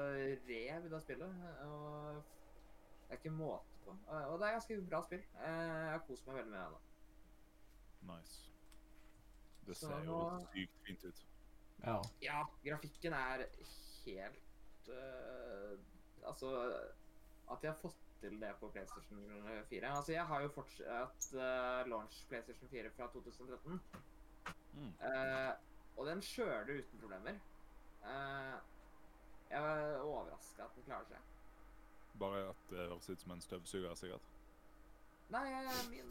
rev 0.48 0.86
i 0.86 0.92
det 0.92 1.00
spillet. 1.04 1.42
Og 1.66 2.20
det 3.08 3.16
er 3.16 3.20
ikke 3.20 3.32
måte 3.36 3.82
på. 3.84 3.94
Eh, 4.08 4.24
og 4.28 4.38
det 4.40 4.48
er 4.48 4.56
ganske 4.58 4.78
bra 4.88 5.00
spill. 5.06 5.24
Eh, 5.40 5.48
jeg 5.48 5.92
har 5.94 6.04
kost 6.08 6.26
meg 6.28 6.38
veldig 6.40 6.52
med 6.52 6.76
det. 6.76 6.82
Nice. 8.08 8.36
Det 9.66 9.76
Så 9.76 9.88
ser 9.88 10.04
jo 10.04 10.16
nå- 10.16 10.46
sykt 10.52 10.84
fint 10.86 11.04
ut. 11.04 11.24
Ja. 11.84 11.96
Ja, 12.24 12.42
grafikken 12.64 13.14
er 13.14 13.44
helt 14.04 14.88
uh, 14.90 15.76
Altså 16.26 16.48
At 17.52 17.62
jeg 17.62 17.70
har 17.70 17.76
fått 17.78 18.07
til 18.20 18.40
det 18.40 18.50
på 18.60 18.68
PlayStation 18.74 19.20
4. 19.70 19.90
Altså, 19.96 20.12
jeg 20.12 20.26
har 20.26 20.42
jo 20.42 20.48
fortsatt 20.48 21.28
uh, 21.34 21.88
launch 21.90 22.26
PlayStation 22.28 22.68
4 22.68 22.90
fra 22.96 23.08
2013. 23.12 23.80
Mm. 24.74 24.92
Uh, 25.02 25.52
og 25.96 26.06
den 26.06 26.20
kjører 26.22 26.62
uten 26.78 27.00
problemer. 27.00 27.38
Uh, 28.02 28.56
jeg 29.50 29.62
var 29.62 30.00
overraska 30.00 30.62
at 30.64 30.74
den 30.76 30.84
klarer 30.86 31.08
seg. 31.08 31.18
Bare 32.18 32.42
at 32.48 32.66
det 32.70 32.88
høres 32.88 33.10
ut 33.10 33.20
som 33.20 33.32
en 33.36 33.40
støvsuger, 33.40 33.94
sikkert. 33.94 34.34
Nei, 35.28 35.44
min, 35.90 36.08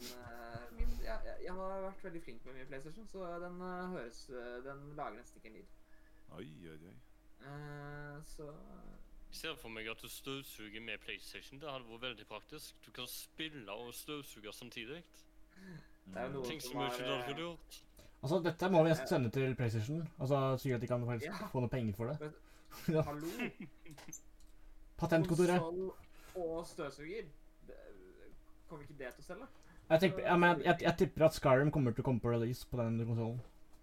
min 0.78 0.92
jeg, 1.02 1.36
jeg- 1.42 1.54
har 1.54 1.80
vært 1.82 2.04
veldig 2.04 2.22
flink 2.22 2.44
med 2.46 2.54
min 2.54 2.66
PlayStation, 2.70 3.06
så 3.10 3.26
den 3.42 3.60
høres 3.60 4.26
Den 4.64 4.84
lager 4.96 5.16
nesten 5.18 5.40
ikke 5.40 5.48
en 5.48 5.56
lyd. 5.58 5.72
Oi, 6.38 6.68
oi, 6.70 6.78
oi. 6.86 6.94
Så 8.24 8.46
Jeg 9.28 9.36
ser 9.36 9.56
for 9.60 9.68
meg 9.68 9.88
at 9.92 10.00
du 10.02 10.08
støvsuger 10.08 10.80
med 10.80 10.98
PlayStation. 11.04 11.60
Det 11.60 11.68
hadde 11.70 11.84
vært 11.90 12.02
veldig 12.06 12.26
praktisk. 12.26 12.78
Du 12.86 12.90
kan 12.96 13.06
spille 13.12 13.72
og 13.72 13.92
støvsuge 13.94 14.52
samtidig. 14.56 15.02
det 16.06 16.16
er 16.16 16.24
jo 16.26 16.32
noe 16.38 16.46
Ting 16.48 16.62
som 16.62 16.78
mye 16.80 16.88
har 16.88 16.98
du 16.98 17.04
hadde 17.12 17.34
eh, 17.34 17.42
gjort. 17.42 17.80
Altså, 18.22 18.38
dette 18.48 18.70
må 18.72 18.82
vi 18.82 18.88
nesten 18.94 19.08
sende 19.10 19.30
til 19.30 19.54
PlayStation. 19.56 20.00
Altså, 20.18 20.40
Sikkert 20.58 20.76
at 20.76 20.82
de 20.82 20.86
kan 20.94 21.04
faktisk 21.06 21.28
Ja. 21.42 21.46
få 21.52 21.60
noe 21.60 21.68
penger 21.68 21.94
for 21.94 22.04
det. 22.14 22.32
ja. 22.96 23.02
Hallo? 23.02 23.26
Patentkontoret. 24.98 25.60
Konsoll 25.60 25.92
og 26.34 26.66
støvsuger. 26.66 27.28
Det- 27.66 27.74
Kommer 28.68 28.82
ikke 28.84 28.98
det 28.98 29.12
til 29.14 29.22
å 29.22 29.26
selge? 29.26 29.46
Jeg, 29.90 30.00
tenker, 30.00 30.20
ja, 30.26 30.36
men 30.36 30.60
jeg, 30.64 30.76
jeg 30.82 30.96
tipper 30.98 31.24
at 31.24 31.32
Skyrim 31.36 31.70
kommer 31.72 31.92
til 31.96 32.02
å 32.02 32.04
komme 32.04 32.20
på 32.20 32.32
release 32.32 32.66
på 32.68 32.76
den 32.80 32.98
konsollen. 33.06 33.38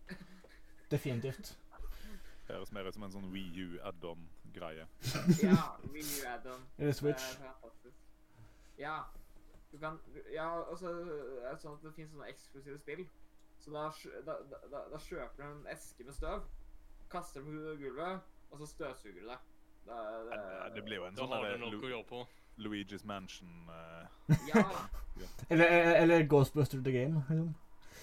Definitivt. 0.92 1.56
Høres 2.48 2.72
mer 2.72 2.88
ut 2.88 2.94
som 2.94 3.06
en 3.08 3.14
sånn 3.14 3.30
Wii 3.34 3.66
U 3.66 3.68
add-on-greie. 3.90 4.88
Ja, 5.42 5.62
Wii 5.90 6.06
U 6.06 6.26
add-on. 6.30 6.66
Eller 6.78 6.92
Det 6.92 6.98
Switch. 7.00 7.30
Ja. 8.78 9.00
Du 9.72 9.80
kan 9.82 10.00
Ja, 10.34 10.48
og 10.62 10.78
så 10.80 10.92
er 10.92 11.50
det 11.50 11.60
sånn 11.64 11.76
at 11.76 11.84
det 11.84 11.96
finnes 11.98 12.14
sånne 12.14 12.30
eksklusive 12.32 12.78
spill. 12.80 13.06
Så 13.60 13.74
da, 13.74 13.90
da, 14.28 14.38
da, 14.72 14.84
da, 14.92 15.00
kjøper 15.02 15.40
du 15.40 15.44
en 15.48 15.68
eske 15.74 16.06
med 16.06 16.14
støv, 16.14 16.44
kaster 17.10 17.42
den 17.42 17.56
på 17.56 17.76
gulvet, 17.82 18.34
og 18.52 18.60
så 18.62 18.68
støvsuger 18.70 19.24
du 19.24 19.30
det. 19.32 19.38
Da, 19.88 20.02
det, 20.28 20.76
Det 20.76 20.84
blir 20.86 21.02
jo 21.02 21.08
en 21.08 21.18
Da 21.18 21.24
sånn 21.24 21.34
har 21.34 21.48
du 21.50 21.64
nok 21.64 21.88
å 21.88 21.94
gjøre 21.96 22.08
på. 22.12 22.26
Luigi's 22.62 23.04
Mansion 23.06 23.70
uh. 23.70 24.06
Ja. 24.52 24.64
Eller, 25.50 25.66
eller 26.04 26.24
Ghostbuster 26.28 26.82
the 26.84 26.92
Game. 26.92 27.24
Liksom. 27.30 27.56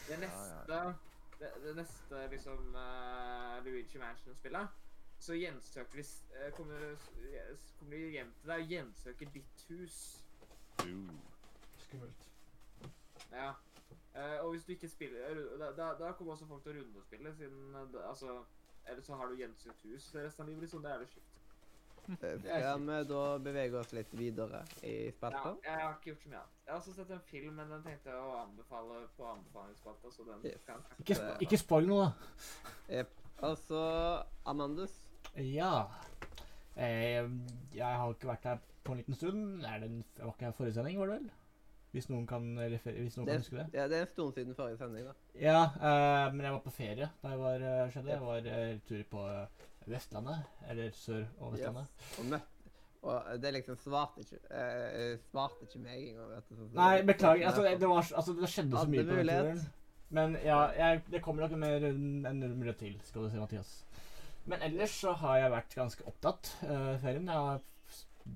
Det 0.09 0.19
Ja, 0.19 0.21
neste, 0.27 0.83
det, 1.43 1.51
det 1.65 1.75
neste 1.77 2.23
liksom 2.31 2.75
uh, 2.75 3.59
Luigi 3.65 3.99
Mansion-spillet, 3.99 4.81
så 5.23 5.35
gjensøker 5.39 6.01
de 6.01 6.05
eh, 6.39 6.53
kommer, 6.57 6.97
kommer 7.79 7.97
de 7.97 8.09
hjem 8.17 8.33
til 8.41 8.51
deg 8.51 8.63
og 8.63 8.73
gjensøker 8.75 9.35
ditt 9.35 9.67
hus. 9.69 9.99
Uh. 10.83 11.13
Skummelt. 11.79 12.29
Ja. 13.33 13.53
Eh, 14.15 14.39
og 14.45 14.51
hvis 14.51 14.65
du 14.65 14.73
ikke 14.73 14.89
spiller 14.89 15.35
Da, 15.59 15.71
da, 15.77 16.05
da 16.05 16.13
kommer 16.13 16.33
også 16.33 16.47
folk 16.47 16.63
til 16.63 16.75
å 16.75 16.81
rundespille, 16.81 17.31
siden 17.35 17.75
eh, 17.75 18.09
Altså 18.09 18.45
Eller 18.89 19.03
så 19.03 19.17
har 19.17 19.31
du 19.31 19.39
gjensøkt 19.39 19.87
hus 19.87 20.11
resten 20.15 20.43
av 20.43 20.49
livet. 20.49 20.67
Liksom. 20.67 20.83
Det 20.83 20.91
er 20.91 21.05
litt 21.05 21.15
sjukt. 21.15 21.42
Skal 22.03 22.81
vi 22.87 22.97
da 23.09 23.23
bevege 23.39 23.79
oss 23.79 23.93
litt 23.95 24.13
videre 24.19 24.63
i 24.83 24.95
Ja, 25.23 25.43
jeg 25.65 25.79
har 25.79 25.93
ikke 25.95 26.11
gjort 26.11 26.23
så 26.23 26.29
mye 26.33 26.41
annet. 26.41 26.57
Jeg 26.67 26.73
har 26.73 26.81
også 26.81 26.95
sett 26.97 27.11
en 27.15 27.21
film, 27.29 27.55
men 27.55 27.71
den 27.71 27.83
tenkte 27.87 28.11
jeg 28.11 28.19
å 28.19 28.33
anbefale 28.43 29.03
på 29.17 29.27
anbefalingsspalta, 29.31 30.11
så 30.11 30.27
den 30.27 30.47
Yes. 30.51 30.65
kan 30.67 30.83
Ikke, 30.99 31.15
sp 31.19 31.45
ikke 31.47 31.59
spoil 31.59 31.87
noe, 31.87 32.09
da. 32.89 33.05
Altså, 33.43 33.83
Amandus. 34.47 34.99
Ja. 35.37 35.85
Eh, 36.77 37.29
jeg 37.75 37.85
har 38.01 38.11
ikke 38.15 38.29
vært 38.33 38.45
her 38.45 38.59
på 38.85 38.93
en 38.93 38.99
liten 39.03 39.15
stund. 39.15 39.65
Er 39.65 39.79
det 39.83 39.89
en, 39.91 40.05
jeg 40.17 40.27
var 40.27 40.33
ikke 40.35 40.45
her 40.51 40.53
forrige 40.59 40.75
sending, 40.75 40.99
var 40.99 41.07
det 41.07 41.21
vel? 41.21 41.31
Hvis 41.93 42.07
noen 42.09 42.27
kan, 42.27 42.47
refer 42.73 42.95
hvis 42.97 43.19
noen 43.19 43.27
Det, 43.29 43.35
kan 43.35 43.43
huske 43.43 43.57
det. 43.59 43.67
ja, 43.77 43.83
det 43.89 43.97
er 43.99 44.07
en 44.07 44.13
stund 44.15 44.33
siden 44.35 44.55
forrige 44.57 44.79
sending, 44.81 45.05
da. 45.07 45.13
Ja, 45.37 45.59
eh, 45.77 46.33
men 46.33 46.41
jeg 46.47 46.53
var 46.55 46.63
på 46.65 46.71
ferie 46.73 47.11
da 47.23 47.29
jeg 47.35 47.39
var, 47.43 47.67
eh, 47.69 47.91
skjedde. 47.93 48.11
Jeg 48.15 48.23
var 48.23 48.49
eh, 48.55 48.79
tur 48.89 49.03
på 49.11 49.27
Vestlandet. 49.91 50.49
Eller 50.71 50.91
Sør- 50.97 51.29
og 51.41 51.55
Vestlandet. 51.55 51.87
Yes. 52.01 52.19
Og, 52.19 52.27
møtt, 52.31 52.49
og 53.03 53.43
det 53.43 53.55
liksom 53.59 53.79
svarte 53.83 54.25
ikke 54.25 54.41
uh, 54.49 55.19
Svarte 55.31 55.69
ikke 55.69 55.83
meg 55.83 56.09
engang. 56.13 56.31
vet 56.37 56.51
du, 56.51 56.65
Nei, 56.79 57.03
beklager. 57.07 57.47
Altså, 57.51 57.63
det, 57.63 57.89
var, 57.89 58.13
altså, 58.17 58.37
det 58.41 58.51
skjedde 58.53 58.77
så 58.77 58.85
Hadde 58.85 58.97
mye 58.97 59.07
på 59.09 59.19
den 59.21 59.33
turen. 59.33 59.65
Men 60.13 60.37
ja, 60.45 60.61
jeg, 60.77 61.03
det 61.09 61.23
kommer 61.25 61.47
nok 61.47 61.57
mer 61.57 61.89
enn 61.89 62.27
en 62.29 62.43
mulighet 62.53 62.83
til, 62.85 62.97
skal 63.07 63.25
du 63.25 63.31
si, 63.33 63.41
Mathias. 63.41 63.71
Men 64.45 64.61
ellers 64.67 64.93
så 65.01 65.15
har 65.17 65.39
jeg 65.39 65.53
vært 65.55 65.77
ganske 65.79 66.05
opptatt 66.11 66.51
uh, 66.67 66.99
ferien. 67.01 67.31
Jeg 67.31 67.47
har 67.49 67.63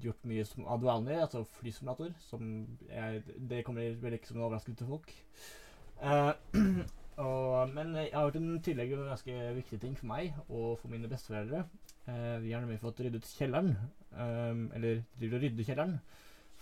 gjort 0.02 0.24
mye 0.26 0.44
som 0.46 0.66
av 0.66 0.84
altså 0.86 1.44
flysimulator. 1.58 2.14
Som 2.20 2.66
jeg, 2.88 3.22
det 3.50 3.64
kommer 3.66 3.96
vel 4.02 4.16
ikke 4.16 4.30
som 4.30 4.38
en 4.38 4.46
overraskelse 4.48 4.78
til 4.80 4.86
folk. 4.90 5.12
Eh, 6.02 6.32
og, 7.16 7.72
men 7.72 7.94
jeg 7.96 8.12
har 8.12 8.26
gjort 8.26 8.38
en 8.40 8.62
tillegg 8.64 8.92
en 8.92 9.08
ganske 9.08 9.34
viktig 9.56 9.80
ting 9.80 9.96
for 9.96 10.10
meg 10.10 10.36
og 10.46 10.76
for 10.82 10.92
mine 10.92 11.08
besteforeldre. 11.08 11.64
Eh, 12.06 12.36
vi 12.42 12.52
har 12.52 12.60
nemlig 12.60 12.82
fått 12.82 13.00
ryddet 13.04 13.28
kjelleren. 13.38 13.72
Um, 14.16 14.66
eller 14.76 15.02
driver 15.18 15.38
og 15.38 15.46
rydder 15.46 15.68
kjelleren. 15.68 15.98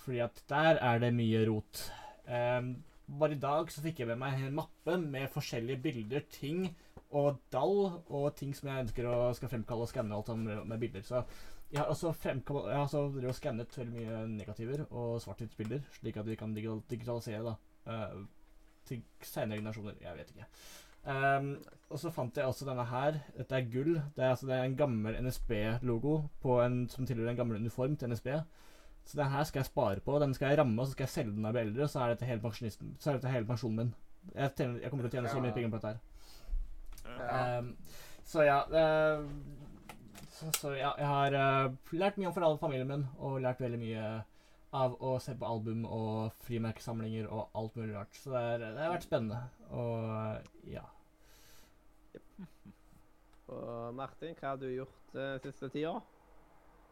Fordi 0.04 0.20
at 0.24 0.42
der 0.50 0.78
er 0.78 1.00
det 1.02 1.14
mye 1.16 1.42
rot. 1.48 1.82
Um, 2.26 2.76
bare 3.18 3.36
i 3.36 3.40
dag 3.40 3.72
så 3.72 3.82
fikk 3.84 4.00
jeg 4.00 4.10
med 4.12 4.20
meg 4.22 4.40
en 4.40 4.54
mappe 4.60 4.96
med 5.00 5.32
forskjellige 5.32 5.82
bilder, 5.84 6.22
ting 6.32 6.68
og 7.14 7.40
dall 7.52 8.00
og 8.08 8.30
ting 8.38 8.54
som 8.56 8.70
jeg 8.70 8.86
ønsker 8.86 9.08
å 9.10 9.18
skal 9.36 9.50
fremkalle 9.52 9.86
og 9.86 9.90
skanne 9.90 10.16
alt 10.16 10.30
sammen 10.30 10.62
med, 10.68 10.78
bilder. 10.80 11.04
Så 11.06 11.20
jeg 11.70 11.82
har 11.82 11.90
også, 11.90 12.14
jeg 12.24 12.40
har 12.46 12.86
også 12.86 13.34
skannet 13.36 13.76
veldig 13.78 13.94
mye 13.98 14.22
negativer 14.32 14.86
og 14.88 15.20
svart-hvitt-bilder, 15.22 15.84
slik 15.98 16.18
at 16.20 16.30
vi 16.30 16.38
kan 16.38 16.54
digital 16.56 16.82
digitalisere 16.90 17.42
da, 17.44 17.54
eh, 17.90 18.18
til 18.88 19.02
senere 19.22 19.60
generasjoner. 19.60 20.00
Jeg 20.02 20.18
vet 20.18 20.34
ikke. 20.34 20.48
Um, 21.04 21.50
og 21.92 22.00
så 22.00 22.10
fant 22.10 22.36
jeg 22.36 22.48
også 22.48 22.66
denne 22.68 22.84
her. 22.88 23.18
Dette 23.36 23.56
er 23.58 23.70
gull. 23.72 23.94
Det 24.16 24.24
er, 24.24 24.30
altså, 24.30 24.46
det 24.48 24.56
er 24.56 24.64
en 24.64 24.76
gammel 24.76 25.18
NSB-logo 25.22 26.14
som 26.42 27.06
tilhører 27.06 27.34
en 27.34 27.42
gammel 27.42 27.60
uniform 27.60 27.96
til 27.96 28.10
NSB. 28.10 28.30
Så 29.04 29.20
den 29.20 29.30
her 29.30 29.44
skal 29.44 29.60
jeg 29.60 29.66
spare 29.66 30.00
på. 30.00 30.18
Den 30.18 30.34
skal 30.34 30.48
jeg 30.48 30.58
ramme, 30.58 30.80
og 30.80 30.86
så 30.86 30.92
skal 30.92 31.04
jeg 31.04 31.08
selge 31.08 31.32
den 31.32 31.42
når 31.42 31.48
jeg 31.48 31.54
blir 31.54 31.66
eldre. 31.70 31.88
Så 31.88 32.00
er 32.00 32.14
dette 32.14 32.24
hele, 32.24 32.52
så 32.98 33.10
er 33.10 33.18
dette 33.18 33.28
hele 33.28 33.46
pensjonen 33.46 33.76
min. 33.76 33.94
Jeg, 34.34 34.50
tjener, 34.56 34.80
jeg 34.80 34.90
kommer 34.90 35.04
til 35.04 35.12
å 35.12 35.14
tjene 35.18 35.32
så 35.34 35.44
mye 35.44 35.52
penger 35.52 35.70
på 35.70 35.80
dette 35.80 35.92
her. 35.92 35.98
Ja. 37.04 37.58
Um, 37.58 37.74
så 38.24 38.42
ja 38.46 38.62
uh, 38.64 39.26
så, 40.32 40.48
så 40.56 40.70
ja, 40.72 40.94
jeg 40.98 41.06
har 41.06 41.34
uh, 41.36 41.74
lært 41.92 42.16
mye 42.18 42.30
om 42.30 42.34
forhold 42.34 42.58
familien 42.62 42.88
min, 42.88 43.04
og 43.20 43.42
lært 43.44 43.60
veldig 43.60 43.78
mye 43.78 44.06
av 44.74 44.96
å 45.02 45.14
se 45.22 45.36
på 45.38 45.46
album 45.46 45.84
og 45.86 46.34
frimerkesamlinger 46.46 47.28
og 47.30 47.54
alt 47.58 47.76
mulig 47.78 47.94
rart. 47.94 48.18
Så 48.18 48.32
det, 48.34 48.42
er, 48.54 48.64
det 48.64 48.82
har 48.82 48.94
vært 48.96 49.06
spennende. 49.06 49.40
Og 49.70 50.68
ja. 50.72 50.84
Og 53.54 53.94
Martin, 53.94 54.34
hva 54.40 54.54
har 54.54 54.60
du 54.60 54.66
gjort 54.72 55.16
uh, 55.18 55.36
siste 55.44 55.70
tida? 55.70 55.94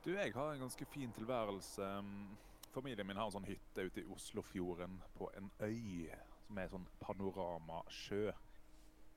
Du, 0.05 0.13
jeg 0.15 0.35
har 0.35 0.53
en 0.53 0.65
ganske 0.67 0.87
fin 0.93 1.13
tilværelse. 1.17 1.89
Um, 1.99 2.37
Familien 2.73 3.07
min 3.07 3.19
har 3.21 3.29
en 3.29 3.35
sånn 3.35 3.47
hytte 3.47 3.85
ute 3.85 4.01
i 4.01 4.09
Oslofjorden 4.15 4.95
på 5.19 5.29
en 5.37 5.51
øy 5.61 6.09
som 6.47 6.59
er 6.61 6.71
sånn 6.73 6.87
panoramasjø. 7.01 8.33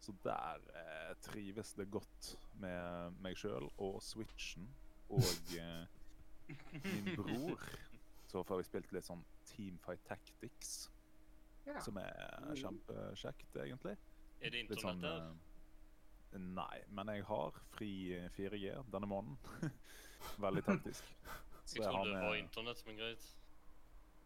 Så 0.04 0.14
der 0.24 0.62
eh, 0.78 1.14
trives 1.26 1.74
det 1.76 1.88
godt 1.92 2.36
med 2.62 3.16
meg 3.24 3.40
sjøl 3.40 3.70
og 3.82 3.98
Switchen 4.04 4.68
og 5.10 5.56
eh, 5.56 5.88
min 6.84 7.10
bror. 7.16 7.64
Så 8.36 8.42
får 8.44 8.58
vi 8.60 8.64
spilt 8.68 8.90
litt 8.92 9.06
sånn 9.08 9.22
Teamfight 9.48 10.02
Tactics, 10.10 10.90
Ja. 11.66 11.80
som 11.80 11.96
er 11.98 12.52
kjempekjekt, 12.60 13.56
egentlig. 13.56 13.94
Er 14.42 14.50
det 14.52 14.60
internett 14.66 14.82
sånn 14.84 15.00
der? 15.02 15.30
eh, 16.34 16.40
Nei, 16.44 16.82
men 16.92 17.08
jeg 17.14 17.24
har 17.30 17.56
fri 17.78 17.92
eh, 18.18 18.26
4G 18.36 18.74
denne 18.92 19.08
måneden. 19.08 19.38
Veldig 20.44 20.64
taktisk. 20.68 21.08
Så 21.66 21.80
Jeg 21.80 21.88
trodde 21.88 22.12
det 22.12 22.26
var 22.26 22.36
internett 22.36 22.78
som 22.78 22.92
er 22.92 22.98
greit. 23.00 23.30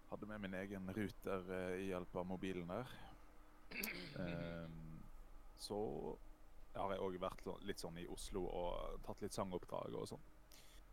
hadde 0.09 0.25
med 0.25 0.41
min 0.41 0.53
egen 0.57 0.89
ruter 0.97 1.51
eh, 1.53 1.75
i 1.83 1.87
hjelp 1.91 2.15
av 2.15 2.25
mobilen 2.25 2.67
der. 2.73 2.89
Um, 4.17 5.03
så 5.61 5.77
har 6.73 6.95
jeg 6.95 7.03
òg 7.05 7.19
vært 7.21 7.45
litt 7.67 7.79
sånn 7.79 7.97
i 8.01 8.07
Oslo 8.09 8.47
og 8.49 9.03
tatt 9.05 9.21
litt 9.21 9.37
sangoppdrag 9.37 9.93
og 10.01 10.07
sånn. 10.09 10.25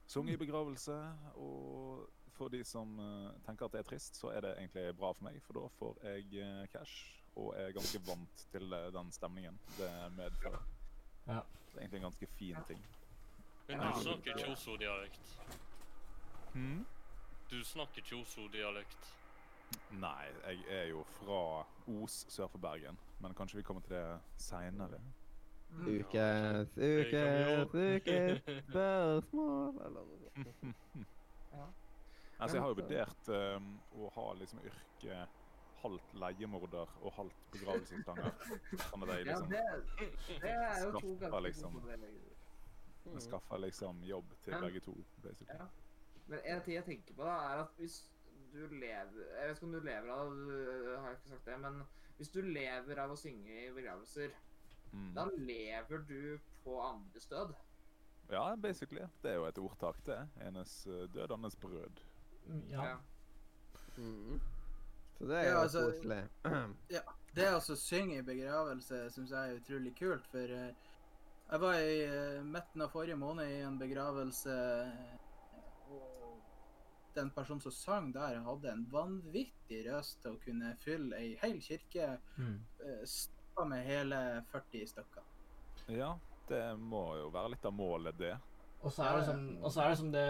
Sunget 0.06 0.36
i 0.36 0.42
begravelse, 0.44 0.98
og 1.40 2.04
for 2.36 2.52
de 2.52 2.64
som 2.64 2.98
eh, 3.00 3.30
tenker 3.46 3.66
at 3.66 3.72
det 3.72 3.82
er 3.82 3.88
trist, 3.90 4.16
så 4.20 4.30
er 4.32 4.44
det 4.44 4.54
egentlig 4.58 4.96
bra 4.96 5.12
for 5.16 5.26
meg, 5.28 5.38
for 5.44 5.58
da 5.58 5.68
får 5.78 6.02
jeg 6.04 6.42
eh, 6.42 6.66
cash 6.72 7.16
og 7.36 7.52
er 7.60 7.72
ganske 7.76 8.00
vant 8.06 8.44
til 8.52 8.72
eh, 8.72 8.88
den 8.92 9.12
stemningen 9.12 9.58
det 9.76 9.90
medfører. 10.16 10.62
Ja. 11.26 11.40
Det 11.40 11.74
er 11.74 11.80
egentlig 11.80 11.98
en 11.98 12.08
ganske 12.08 12.26
fin 12.38 12.56
ting. 12.68 12.86
Men 13.68 13.80
du 13.80 14.00
snakker 14.02 14.36
ikke 14.36 14.52
Oslo-dialekt. 14.52 15.36
Hmm? 16.54 16.86
Du 17.50 17.64
snakker 17.64 17.98
ikke 18.04 18.16
Oslo-dialekt. 18.16 19.12
Nei, 19.90 20.26
jeg 20.46 20.64
er 20.70 20.84
jo 20.92 21.02
fra 21.18 21.66
Os 22.02 22.26
sør 22.28 22.46
for 22.46 22.62
Bergen, 22.62 22.98
men 23.20 23.34
kanskje 23.34 23.56
vi 23.56 23.62
kommer 23.62 23.82
til 23.82 23.96
det 23.96 24.20
seinere. 24.38 25.00
Ukes, 25.76 26.68
ukes, 26.76 27.74
ukes 27.74 28.42
spørsmål 28.68 29.80
Eller 29.84 30.04
noe 30.06 30.18
sånt. 30.22 30.76
Altså, 32.38 32.56
jeg 32.56 32.62
har 32.62 32.68
jo 32.72 32.78
vurdert 32.82 33.28
um, 33.32 33.68
å 33.96 34.08
ha 34.16 34.26
liksom 34.36 34.60
yrke 34.64 35.18
halvt 35.82 36.14
leiemorder 36.16 36.92
og 37.00 37.12
halvt 37.16 37.50
begravelsessanger. 37.54 38.32
Sånn 38.88 39.04
at 39.06 39.12
jeg 39.12 39.26
Ja, 39.26 39.38
liksom 39.38 39.50
det, 39.52 39.62
det 40.42 40.52
er 40.52 40.82
jo 40.82 40.90
to 41.00 41.14
ganske 41.20 41.40
liksom. 41.46 41.78
mm. 41.84 43.20
skaffer 43.24 43.62
liksom 43.64 44.02
jobb 44.04 44.34
til 44.44 44.58
begge 44.66 44.82
to, 44.84 44.96
basically. 45.24 45.58
Ja. 45.60 45.68
Men 46.26 46.40
en 46.42 46.62
ting 46.66 46.74
jeg 46.74 46.86
tenker 46.88 47.14
på, 47.16 47.24
da, 47.28 47.36
er 47.52 47.62
at 47.66 47.76
hvis 47.78 48.00
du 48.52 48.62
lever 48.72 49.20
Jeg 49.36 49.48
vet 49.48 49.58
ikke 49.58 49.66
om 49.68 49.72
du 49.74 49.80
lever 49.84 50.10
av 50.14 50.32
har 50.32 51.08
jeg 51.10 51.18
ikke 51.20 51.32
sagt 51.34 51.48
det, 51.50 51.58
men 51.60 51.80
hvis 52.16 52.32
du 52.32 52.40
lever 52.42 53.00
av 53.02 53.12
å 53.12 53.18
synge 53.20 53.62
i 53.66 53.72
begravelser, 53.76 54.36
Mm. 54.94 55.14
da 55.16 55.24
lever 55.34 55.98
du 56.08 56.38
på 56.64 56.76
andres 56.80 57.26
død. 57.28 57.54
Ja, 58.30 58.56
basically. 58.56 59.02
Det 59.22 59.32
er 59.32 59.40
jo 59.40 59.46
et 59.48 59.58
ordtak, 59.58 59.98
det. 60.06 60.18
Enes 60.46 60.86
eh, 60.86 61.04
død, 61.12 61.34
andres 61.34 61.56
brød. 61.60 62.00
Ja. 62.70 62.96
Mm. 63.98 64.40
Så 65.18 65.26
det 65.26 65.36
er 65.36 65.44
Ja, 65.48 65.52
jo 65.52 65.60
altså- 65.60 65.84
koselig. 65.90 66.28
Det 67.36 67.50
å 67.52 67.60
så 67.60 67.74
synge 67.76 68.18
i 68.18 68.24
begravelse 68.24 69.10
syns 69.12 69.30
jeg 69.30 69.50
er 69.50 69.58
utrolig 69.58 69.90
kult, 69.98 70.24
for 70.32 70.52
uh, 70.56 70.70
jeg 71.50 71.60
var 71.60 71.74
i 71.74 71.98
uh, 72.08 72.44
midten 72.48 72.80
av 72.80 72.88
forrige 72.94 73.18
måned 73.20 73.50
i 73.52 73.58
en 73.60 73.76
begravelse, 73.78 74.54
og 75.92 76.38
den 77.14 77.28
personen 77.36 77.60
som 77.60 77.74
sang 77.76 78.08
der, 78.14 78.40
hadde 78.40 78.72
en 78.72 78.86
vanvittig 78.92 79.82
røst 79.90 80.22
til 80.22 80.32
å 80.32 80.40
kunne 80.40 80.72
fylle 80.80 81.16
ei 81.20 81.34
hel 81.42 81.60
kirke 81.60 82.18
Mm. 82.38 82.56
Uh, 82.80 83.66
med 83.68 83.84
hele 83.84 84.44
40 84.52 84.86
stykker. 84.86 85.22
Ja, 85.88 86.14
det 86.48 86.64
må 86.78 87.16
jo 87.16 87.28
være 87.32 87.50
litt 87.54 87.64
av 87.64 87.72
målet, 87.72 88.16
det. 88.18 88.34
Og 88.82 88.92
så 88.92 89.02
er 89.04 89.16
det 89.18 89.26
som, 89.26 89.46
og 89.62 89.72
så 89.72 89.82
er 89.84 89.88
det, 89.88 89.98
som 89.98 90.10
det, 90.12 90.26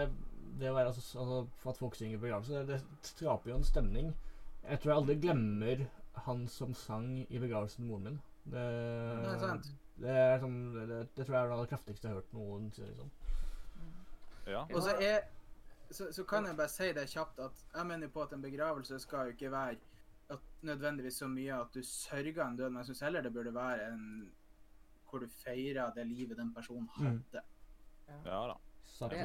det 0.59 0.69
å 0.71 0.75
være 0.75 0.91
altså, 0.91 1.03
altså, 1.19 1.37
for 1.61 1.71
At 1.73 1.77
folk 1.81 1.95
synger 1.95 2.21
begravelse, 2.21 2.63
det, 2.67 2.79
det 2.79 3.11
skaper 3.11 3.51
jo 3.51 3.55
en 3.59 3.63
stemning. 3.67 4.13
Jeg 4.63 4.79
tror 4.79 4.91
jeg 4.91 5.01
aldri 5.01 5.15
glemmer 5.21 5.85
han 6.27 6.47
som 6.51 6.73
sang 6.73 7.09
i 7.29 7.39
begravelsen 7.39 7.83
til 7.83 7.89
moren 7.91 8.03
min. 8.09 8.19
Det, 8.47 8.63
Det 8.63 9.33
er 9.33 9.41
sant. 9.43 9.71
Det, 9.97 10.13
er 10.13 10.39
sånn, 10.41 10.57
det, 10.73 10.85
det, 10.89 10.99
det 11.17 11.25
tror 11.27 11.35
jeg 11.37 11.47
er 11.51 11.61
det 11.61 11.69
kraftigste 11.71 12.07
jeg 12.07 12.13
har 12.15 12.21
hørt 12.21 12.33
noen 12.37 12.69
si. 12.75 12.85
Liksom. 12.85 13.11
Ja. 14.47 14.61
Og 14.71 14.81
så, 14.85 14.93
er, 15.03 15.27
så, 15.91 16.09
så 16.15 16.23
kan 16.29 16.45
jeg 16.47 16.57
bare 16.57 16.71
si 16.71 16.89
det 16.95 17.07
kjapt 17.11 17.39
at 17.43 17.63
jeg 17.75 17.89
mener 17.89 18.11
på 18.13 18.23
at 18.23 18.33
en 18.37 18.43
begravelse 18.45 18.99
skal 19.03 19.27
jo 19.29 19.35
ikke 19.35 19.51
være 19.51 19.75
at 20.35 20.43
nødvendigvis 20.67 21.19
så 21.21 21.27
mye 21.31 21.55
at 21.61 21.73
du 21.75 21.81
sørger 21.83 22.43
en 22.45 22.57
død, 22.59 22.69
men 22.69 22.81
jeg 22.81 22.89
syns 22.91 23.03
heller 23.07 23.23
det 23.23 23.33
burde 23.35 23.53
være 23.55 23.91
en 23.93 24.07
hvor 25.07 25.21
du 25.23 25.27
feirer 25.31 25.93
det 25.95 26.03
livet 26.07 26.35
den 26.37 26.49
personen 26.55 26.89
Mm. 26.97 27.05
hadde. 27.05 27.43
Ja 28.25 28.39
da. 28.51 28.55
Det, 29.09 29.17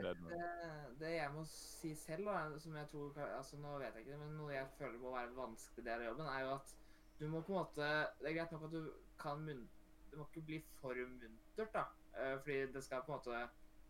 det, 0.00 0.14
det- 0.30 0.98
det, 1.00 1.10
jeg 1.16 1.32
må 1.34 1.44
si 1.46 1.94
selv, 1.94 2.24
da, 2.26 2.58
som 2.58 2.74
jeg 2.76 2.88
tror 2.88 3.18
altså 3.24 3.56
Nå 3.60 3.78
vet 3.78 3.94
jeg 3.94 4.06
ikke, 4.06 4.18
men 4.18 4.36
noe 4.36 4.52
jeg 4.54 4.70
føler 4.78 4.98
må 4.98 5.12
være 5.14 5.28
en 5.30 5.36
vanskelig 5.36 5.84
del 5.86 6.00
av 6.00 6.06
jobben, 6.10 6.26
er 6.26 6.40
jo 6.44 6.54
at 6.54 6.74
du 7.20 7.28
må 7.28 7.42
på 7.44 7.52
en 7.52 7.58
måte 7.60 7.88
Det 8.20 8.30
er 8.30 8.36
greit 8.38 8.52
nok 8.52 8.64
at 8.64 8.72
du 8.72 8.82
kan 9.20 9.42
munn... 9.44 9.66
Det 10.10 10.18
må 10.18 10.24
ikke 10.26 10.42
bli 10.46 10.58
for 10.80 10.94
muntert, 10.94 11.72
da. 11.74 11.84
Eh, 12.16 12.36
fordi 12.42 12.72
det 12.74 12.82
skal 12.84 13.04
på 13.06 13.12
en 13.12 13.18
måte 13.20 13.40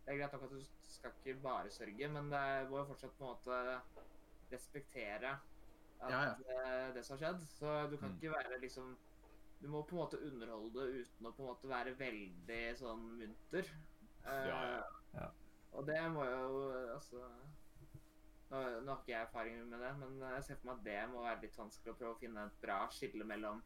Det 0.05 0.12
er 0.12 0.19
greit 0.21 0.33
nok 0.37 0.43
at 0.49 0.51
du 0.51 0.61
skal 0.83 1.14
ikke 1.16 1.40
bare 1.43 1.71
sørge, 1.71 2.09
men 2.12 2.31
det 2.31 2.45
må 2.69 2.79
jo 2.83 2.88
fortsatt 2.90 3.16
på 3.16 3.25
en 3.25 3.31
måte 3.37 3.61
respektere 4.53 5.31
at 6.01 6.11
Ja, 6.11 6.21
ja. 6.25 6.35
eh, 6.88 6.95
det 6.95 7.05
som 7.07 7.16
har 7.16 7.23
skjedd. 7.25 7.47
Så 7.49 7.90
du 7.90 7.97
kan 7.99 8.11
Mm. 8.11 8.16
ikke 8.19 8.31
være 8.37 8.61
liksom 8.61 8.99
Du 9.62 9.69
må 9.69 9.83
på 9.87 9.93
en 9.97 10.01
måte 10.01 10.19
underholde 10.25 10.73
det 10.81 11.05
uten 11.05 11.27
å 11.27 11.33
på 11.37 11.43
en 11.43 11.49
måte 11.53 11.69
være 11.69 11.93
veldig 11.99 12.77
sånn 12.81 13.03
munter. 13.19 13.66
Eh, 14.25 14.47
Ja, 14.49 14.62
ja. 14.71 14.83
Ja. 15.14 15.31
Og 15.73 15.87
det 15.87 16.01
må 16.14 16.25
jo 16.27 16.62
altså 16.94 17.23
nå, 18.51 18.61
nå 18.83 18.92
har 18.92 19.03
ikke 19.03 19.12
jeg 19.12 19.23
erfaring 19.23 19.61
med 19.70 19.79
det, 19.79 19.90
men 20.01 20.16
jeg 20.35 20.46
ser 20.46 20.59
for 20.59 20.70
meg 20.70 20.81
at 20.81 20.87
det 20.88 21.03
må 21.12 21.23
være 21.23 21.44
litt 21.44 21.59
vanskelig 21.59 21.92
å 21.92 21.99
prøve 22.01 22.16
å 22.16 22.20
finne 22.23 22.46
et 22.49 22.57
bra 22.62 22.81
skille 22.94 23.27
mellom 23.27 23.61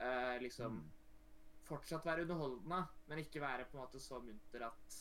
uh, 0.00 0.34
liksom 0.42 0.80
Mm. 0.80 0.88
Fortsatt 1.70 2.02
være 2.02 2.24
underholdende, 2.24 2.78
men 3.06 3.18
ikke 3.22 3.40
være 3.40 3.64
på 3.70 3.76
en 3.76 3.84
måte 3.84 4.00
så 4.02 4.18
munter 4.18 4.64
at 4.66 4.94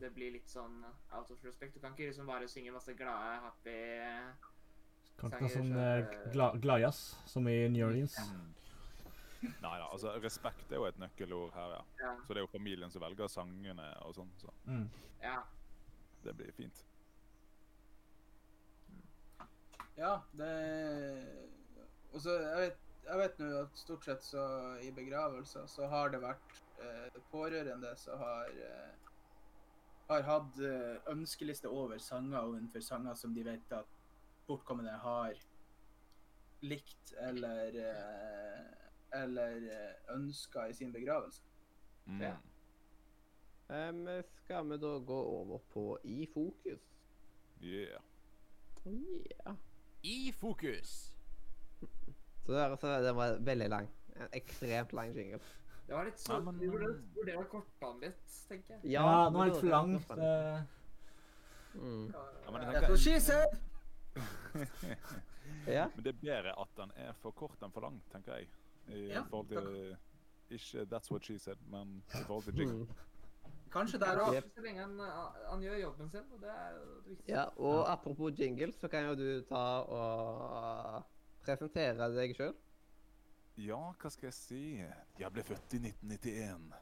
det 0.00 0.08
blir 0.16 0.32
litt 0.34 0.50
sånn 0.50 0.80
out 1.14 1.30
of 1.30 1.44
respect. 1.46 1.76
Du 1.76 1.80
kan 1.80 1.94
ikke 1.94 2.08
liksom 2.08 2.26
bare 2.26 2.48
synge 2.50 2.72
masse 2.74 2.94
glade, 2.98 3.36
happy 3.44 3.76
Kan 5.20 5.30
ikke 5.30 5.44
ta 5.44 5.52
sånn 5.52 5.70
uh, 5.76 5.84
eh, 5.84 6.16
gla 6.34 6.48
gladjazz 6.58 7.04
som 7.30 7.46
i 7.46 7.54
New 7.70 7.86
Orleans. 7.86 8.18
Mm. 8.18 8.50
Nei 9.62 9.78
da, 9.80 9.86
altså 9.92 10.12
respekt 10.22 10.72
er 10.72 10.76
jo 10.80 10.86
et 10.88 10.98
nøkkelord 10.98 11.52
her, 11.54 11.76
ja. 11.76 11.82
Ja. 12.00 12.12
Så 12.26 12.34
det 12.34 12.40
er 12.42 12.46
jo 12.46 12.52
familien 12.52 12.90
som 12.90 13.02
velger 13.02 13.28
sangene 13.32 13.86
og 14.06 14.14
sånn, 14.18 14.30
så 14.40 14.52
Mm. 14.66 14.88
ja. 15.22 15.42
det 16.24 16.34
blir 16.36 16.52
fint. 16.56 16.84
Ja, 19.96 20.18
det 20.36 20.50
Og 22.12 22.20
så 22.20 22.32
jeg 22.40 22.56
vet, 22.62 22.78
jeg 23.06 23.18
vet 23.20 23.38
nå 23.40 23.48
at 23.62 23.76
stort 23.78 24.04
sett 24.04 24.24
så 24.24 24.42
i 24.84 24.90
begravelser 24.94 25.66
så 25.70 25.88
har 25.92 26.10
det 26.12 26.20
vært 26.22 26.60
eh, 26.82 27.18
pårørende 27.32 27.92
som 28.00 28.18
har 28.20 28.48
eh, 28.48 28.94
har 30.08 30.22
hatt 30.22 30.58
eh, 30.62 30.96
ønskeliste 31.12 31.68
over 31.68 31.98
sanger 31.98 32.40
ovenfor 32.46 32.80
sanger 32.84 33.14
som 33.18 33.34
de 33.34 33.42
vet 33.46 33.72
at 33.74 33.88
bortkommende 34.46 34.94
har 35.02 35.34
likt 36.62 37.12
eller 37.26 37.76
eh, 37.82 38.85
eller 39.22 39.56
eh, 39.72 40.14
ønska 40.16 40.68
i 40.68 40.74
sin 40.74 40.92
begravelse. 40.92 41.42
Mm. 42.06 42.20
Ja. 42.22 42.36
Um, 43.68 44.04
skal 44.44 44.68
vi 44.70 44.76
da 44.78 44.98
gå 44.98 45.20
over 45.40 45.58
på 45.72 45.98
i 46.04 46.26
fokus? 46.34 46.84
Yeah. 47.62 48.02
Ja. 48.84 49.56
I 50.02 50.32
fokus. 50.32 51.12
Så 52.46 52.52
det, 52.52 52.76
så 52.80 52.86
det 53.02 53.12
var 53.12 53.38
veldig 53.42 53.68
lang. 53.68 53.88
En 54.16 54.28
ekstremt 54.32 54.92
lang 54.92 55.10
jingle. 55.16 55.40
Det 55.86 55.94
var 55.94 56.04
litt 56.04 56.20
Ja, 56.28 56.34
så 56.36 56.40
men, 56.40 56.60
Vi 56.60 56.68
burde 56.70 56.92
vurdere 57.14 57.42
å 57.42 57.48
korte 57.50 57.80
den 57.82 58.00
litt, 58.04 58.36
tenker 58.48 58.74
jeg. 58.74 58.92
Ja, 58.92 59.02
ja 59.02 59.24
den 59.24 59.38
var 59.38 59.50
litt 59.50 60.06
for 60.06 60.22
da- 60.22 60.28
eh, 60.56 60.62
Mm. 61.76 62.06
Ja, 62.14 62.50
men 62.52 62.62
jeg 62.62 62.82
tenker-! 62.82 63.58
Ja. 65.66 65.88
Men 65.94 66.04
det 66.04 66.12
er 66.14 66.20
bedre 66.20 66.54
at 66.62 66.68
den 66.78 66.92
er 66.96 67.12
for 67.20 67.34
kort 67.36 67.62
enn 67.62 67.72
for 67.74 67.84
lang, 67.84 67.98
tenker 68.12 68.38
jeg. 68.38 68.48
I 68.88 69.06
Ja, 69.12 69.22
forhold 69.30 69.48
til 69.48 69.96
Ikke 70.50 70.84
'that's 70.86 71.10
what 71.10 71.24
she 71.24 71.34
said', 71.38 71.58
men 71.70 72.02
i 72.14 72.22
forhold 72.26 72.44
til 72.44 72.54
jingle. 72.58 72.84
Mm. 72.84 72.88
Kanskje 73.72 73.98
der 73.98 74.12
Ja, 74.12 74.40
òg. 74.40 74.42
Så 74.54 74.60
lenge 74.62 74.80
han, 74.80 74.98
han 75.50 75.60
gjør 75.62 75.80
jobben 75.82 76.10
sin, 76.10 76.20
og 76.32 76.40
det 76.40 76.48
er 76.48 76.72
viktig. 76.78 76.94
det 77.04 77.08
viktigste. 77.10 77.32
ja, 77.32 77.44
og 77.56 77.92
apropos 77.92 78.32
jingle, 78.38 78.72
så 78.72 78.88
kan 78.88 79.04
jo 79.06 79.14
du 79.14 79.40
ta 79.48 79.80
og 79.82 81.02
presentere 81.44 82.08
deg 82.14 82.36
sjøl. 82.36 82.54
Ja, 83.58 83.92
hva 84.02 84.10
skal 84.10 84.26
jeg 84.26 84.34
si? 84.34 84.60
Jeg 85.18 85.32
ble 85.32 85.42
født 85.42 85.74
i 85.74 85.78
1991 85.78 86.72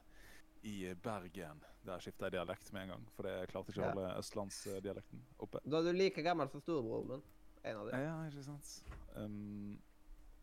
i 0.63 0.93
Bergen. 1.03 1.61
Der 1.85 1.99
skifta 1.99 2.25
jeg 2.25 2.31
dialekt 2.31 2.73
med 2.73 2.81
en 2.83 2.89
gang, 2.89 3.07
for 3.15 3.27
jeg 3.27 3.47
klarte 3.47 3.69
ikke 3.69 3.81
å 3.81 3.85
Ja. 3.85 3.91
holde 3.93 4.17
østlandsdialekten 4.19 5.21
oppe. 5.39 5.59
Da 5.65 5.77
er 5.77 5.83
du 5.83 5.91
like 5.91 6.23
gammel 6.23 6.49
som 6.49 6.61
storebroren 6.61 7.07
min. 7.07 7.21
En 7.63 7.77
av 7.77 7.89
dem. 7.91 7.99
Ja, 7.99 8.25
ikke 8.29 8.43
sant. 8.43 8.83
Um, 9.15 9.79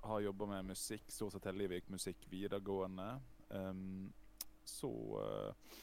har 0.02 0.20
jobba 0.20 0.46
med 0.46 0.64
musikk, 0.64 1.04
stort 1.10 1.32
sett 1.32 1.44
hele 1.50 1.62
livet 1.62 1.80
gikk 1.80 1.92
musikk 1.94 2.26
videregående. 2.30 3.08
Um, 3.48 4.12
så 4.64 4.90
uh, 5.18 5.76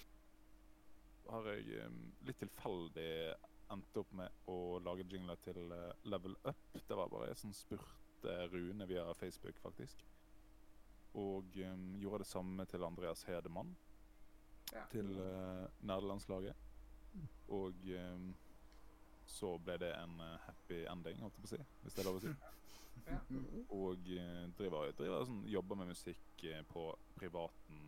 har 1.30 1.48
jeg 1.54 1.86
um, 1.86 2.00
litt 2.28 2.40
tilfeldig 2.42 3.10
endt 3.70 4.00
opp 4.02 4.12
med 4.18 4.50
å 4.50 4.80
lage 4.84 5.06
jingler 5.12 5.40
til 5.46 5.60
uh, 5.72 5.92
Level 6.10 6.36
Up. 6.44 6.64
Det 6.74 6.98
var 6.98 7.12
bare 7.12 7.30
jeg 7.32 7.40
som 7.44 7.54
spurte 7.56 8.36
Rune 8.52 8.88
via 8.90 9.06
Facebook, 9.16 9.60
faktisk. 9.64 10.04
Og 11.20 11.56
um, 11.64 11.86
gjorde 12.02 12.24
det 12.26 12.32
samme 12.32 12.66
til 12.70 12.84
Andreas 12.88 13.24
Hedemann, 13.30 13.76
Ja. 14.70 14.84
til 14.92 15.08
uh, 15.18 15.66
nederlandslaget. 15.82 16.54
Og 17.50 17.74
um, 17.98 18.28
så 19.26 19.56
ble 19.58 19.78
det 19.82 19.90
en 19.98 20.20
uh, 20.22 20.36
happy 20.46 20.84
ending, 20.92 21.22
holdt 21.24 21.40
jeg 21.40 21.46
på 21.46 21.50
å 21.50 21.56
si, 21.56 21.64
hvis 21.84 21.96
det 21.98 22.04
er 22.04 22.10
lov 22.10 22.20
å 22.20 22.26
si. 22.28 22.34
Og 23.76 24.12
eh, 24.16 24.44
driver, 24.58 24.92
driver 24.98 25.26
sånn, 25.28 25.46
jobber 25.50 25.80
med 25.80 25.92
musikk 25.94 26.44
eh, 26.50 26.62
på 26.68 26.90
privaten 27.20 27.88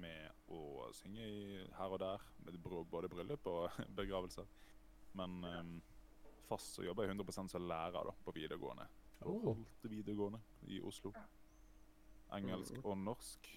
med 0.00 0.52
å 0.52 0.88
synge 0.96 1.24
i, 1.26 1.62
her 1.76 1.94
og 1.94 2.00
der, 2.00 2.26
med 2.46 2.58
både 2.64 3.10
bryllup 3.12 3.48
og 3.50 3.80
begravelser. 3.98 4.48
Men 5.18 5.42
um, 5.44 5.72
fast 6.48 6.78
så 6.78 6.86
jobber 6.86 7.04
jeg 7.04 7.18
100% 7.18 7.52
som 7.52 7.66
lærer 7.68 8.08
da, 8.08 8.14
på 8.24 8.32
videregående. 8.36 8.86
Oh. 9.22 9.42
Holdt 9.50 9.84
videregående 9.90 10.40
i 10.72 10.80
Oslo. 10.80 11.12
Engelsk 12.32 12.78
og 12.82 12.96
norsk. 12.98 13.50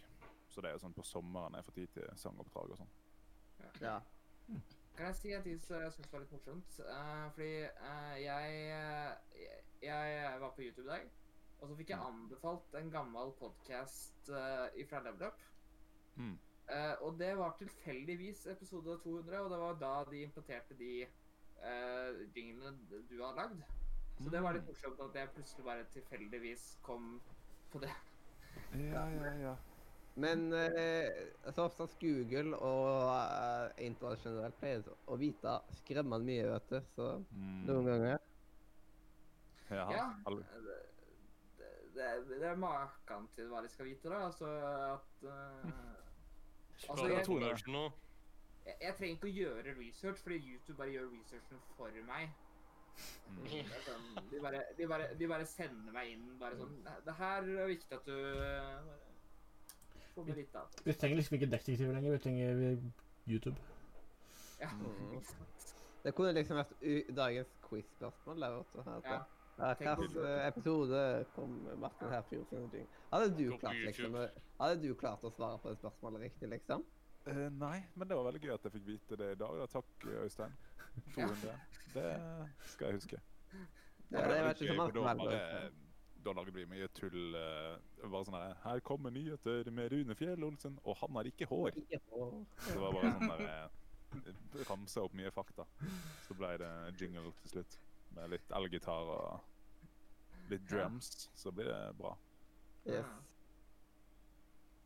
Så 0.52 0.64
det 0.64 0.72
er 0.72 0.80
sånn 0.80 0.96
på 0.96 1.04
sommeren 1.08 1.56
jeg 1.58 1.68
får 1.68 1.78
tid 1.80 1.94
til 1.96 2.12
sangoppdrag 2.20 2.76
og 2.76 2.82
sånn. 2.84 2.92
Ja. 3.82 4.00
Kan 4.96 5.10
jeg 5.10 5.16
si 5.20 5.32
en 5.36 5.44
ting 5.44 5.58
som 5.60 5.82
jeg 5.84 5.92
syns 5.96 6.12
var 6.14 6.22
litt 6.24 6.36
morsomt? 6.36 6.78
Uh, 6.80 7.26
fordi 7.36 7.56
uh, 7.68 8.14
jeg, 8.22 8.60
uh, 8.72 9.40
jeg 9.42 9.64
Jeg 9.86 10.40
var 10.42 10.50
på 10.56 10.64
YouTube 10.66 10.88
i 10.88 10.90
dag, 10.90 11.04
og 11.62 11.70
så 11.70 11.76
fikk 11.78 11.92
jeg 11.94 12.02
anbefalt 12.02 12.74
en 12.80 12.88
gammel 12.94 13.34
podkast 13.38 14.32
uh, 14.34 14.66
fra 14.90 15.02
Level 15.06 15.28
Up. 15.28 15.44
Mm. 16.18 16.32
Uh, 16.66 16.94
og 17.06 17.20
det 17.20 17.30
var 17.38 17.54
tilfeldigvis 17.60 18.48
episode 18.50 18.98
200, 19.04 19.44
og 19.44 19.52
det 19.54 19.60
var 19.62 19.78
da 19.84 19.92
de 20.10 20.24
implementerte 20.26 20.78
de 20.80 20.90
uh, 21.62 22.24
jinglene 22.34 22.74
du 23.12 23.16
har 23.22 23.38
lagd. 23.38 23.62
Så 24.24 24.32
det 24.34 24.42
var 24.42 24.56
litt 24.58 24.66
morsomt 24.72 25.06
at 25.06 25.22
jeg 25.22 25.34
plutselig 25.36 25.68
bare 25.68 25.88
tilfeldigvis 25.94 26.66
kom 26.82 27.20
på 27.74 27.84
det. 27.84 27.94
Ja, 28.80 29.06
ja, 29.12 29.34
ja. 29.44 29.56
Men 30.16 30.48
uh, 30.56 31.52
så 31.52 31.68
oftest 31.68 32.00
Google 32.02 32.58
og 32.58 33.10
uh, 33.12 33.70
internasjonalt 33.84 34.24
generelt 34.26 34.62
pleier 34.62 34.94
å 35.12 35.18
vite 35.20 35.60
skremmende 35.84 36.26
mye, 36.26 36.48
vet 36.56 36.72
du. 36.74 36.80
Så 36.96 37.12
Mm. 37.36 37.66
noen 37.68 37.92
ganger 37.92 38.24
Ja, 39.72 39.92
Ja. 39.92 40.14
Det, 41.96 42.26
det, 42.28 42.40
det 42.42 42.48
er 42.50 42.56
maken 42.60 43.28
til 43.36 43.48
hva 43.48 43.62
de 43.64 43.70
skal 43.72 43.86
vite, 43.88 44.10
da. 44.12 44.26
Altså 44.28 44.46
at 44.94 45.24
uh, 45.24 45.72
Altså, 46.90 47.06
jeg- 47.08 47.18
jeg 47.18 47.26
jeg, 48.66 48.76
jeg 48.82 48.96
trenger 48.98 49.16
ikke 49.16 49.28
å 49.30 49.36
gjøre 49.38 49.76
research, 49.80 50.20
fordi 50.24 50.38
YouTube 50.52 50.78
bare 50.78 50.90
gjør 50.92 51.08
researchen 51.14 51.60
for 51.78 51.90
meg. 52.08 52.30
Mm. 53.30 53.70
Sånn, 53.86 54.30
de, 54.32 54.40
bare, 54.42 54.62
de, 54.78 54.88
bare, 54.88 55.08
de 55.20 55.28
bare 55.28 55.46
sender 55.46 55.92
meg 55.94 56.12
inn 56.14 56.38
bare 56.40 56.56
sånn 56.58 56.84
"Det- 57.06 57.14
her 57.16 57.42
er 57.44 57.68
viktig 57.68 57.94
at 57.98 58.06
du 58.06 58.42
eh, 58.42 58.82
får 60.16 60.26
med 60.26 60.36
litt 60.36 60.56
av. 60.56 60.68
Vi 60.86 60.94
trenger 60.94 61.18
liksom 61.18 61.36
ikke 61.38 61.50
detektiver 61.52 61.94
lenger, 61.94 62.12
vi 62.12 62.18
trenger 62.18 62.78
YouTube. 63.28 63.58
Ja. 64.60 64.70
Mm. 64.72 65.22
Det 66.06 66.14
kunne 66.16 66.34
liksom 66.34 66.58
vært 66.58 66.72
u 66.82 67.14
dagens 67.16 67.48
quiz-spørsmål. 67.70 68.40
Ja. 69.04 69.24
Ja, 69.58 69.72
Hvilken 69.80 70.14
det. 70.14 70.34
episode 70.48 71.02
kom 71.36 71.56
Martin 71.80 72.12
Herfjord 72.12 72.50
sin 72.50 72.70
ting? 72.74 72.88
Hadde 73.14 73.30
du 73.38 73.58
klart 73.58 73.80
liksom 73.86 74.18
Hadde 74.60 74.82
du 74.82 74.96
klart 75.00 75.24
å 75.24 75.32
svare 75.32 75.60
på 75.64 75.72
det 75.72 75.80
spørsmålet 75.80 76.28
riktig, 76.28 76.50
liksom? 76.52 76.84
Uh, 77.26 77.48
nei, 77.58 77.80
men 77.96 78.10
det 78.10 78.18
var 78.18 78.28
veldig 78.28 78.44
gøy 78.44 78.54
at 78.54 78.68
jeg 78.68 78.76
fikk 78.76 78.86
vite 78.88 79.18
det 79.18 79.32
i 79.34 79.40
dag. 79.40 79.56
Da. 79.62 79.66
Takk, 79.80 80.06
Øystein. 80.26 80.54
200. 81.16 81.56
Det 81.96 82.12
skal 82.74 82.88
jeg 82.92 83.00
huske. 83.00 83.22
Ja, 84.12 84.22
det 84.22 84.28
var 84.30 84.48
litt 84.52 84.62
ikke 84.62 84.76
så 84.76 85.08
mange. 85.08 85.72
Da 86.26 86.34
lager 86.34 86.56
vi 86.56 86.66
mye 86.70 86.88
tull. 86.98 87.36
Uh, 87.38 88.06
bare 88.10 88.26
sånn 88.26 88.38
her 88.38 88.54
Her 88.64 88.84
kommer 88.86 89.14
nyheter 89.14 89.68
med 89.74 89.92
Rune 89.94 90.16
Fjell 90.18 90.46
Olsen, 90.48 90.78
og 90.84 90.98
han 91.02 91.20
har 91.20 91.30
ikke 91.30 91.48
hår. 91.50 91.78
Ikke 91.84 92.02
hår. 92.12 92.38
Det 92.68 92.78
var 92.82 92.96
bare 92.98 93.12
sånn 93.18 93.34
der 93.34 93.44
eh, 93.50 94.64
Ramsa 94.70 95.04
opp 95.06 95.18
mye 95.18 95.34
fakta. 95.34 95.68
Så 96.26 96.38
ble 96.38 96.56
det 96.62 96.72
jingle 97.02 97.30
til 97.42 97.54
slutt. 97.56 97.78
Med 98.16 98.30
litt 98.30 98.52
elgitar 98.56 99.10
og 99.12 100.50
litt 100.50 100.68
drums. 100.70 101.30
Så 101.36 101.52
blir 101.52 101.66
det 101.72 101.82
bra. 101.98 102.14
Yes. 102.86 103.06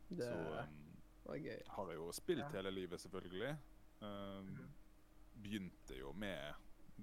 Det 0.10 0.24
Så 0.26 0.38
um, 0.39 0.78
var 1.26 1.36
gøy. 1.38 1.60
har 1.68 1.89
jeg 1.92 1.96
jo 2.00 2.12
spilt 2.12 2.52
hele 2.56 2.72
livet, 2.72 3.00
selvfølgelig. 3.02 3.58
Um, 4.02 4.08
Mhm. 4.50 4.70
begynte 5.44 5.98
jo 6.00 6.12
med 6.13 6.54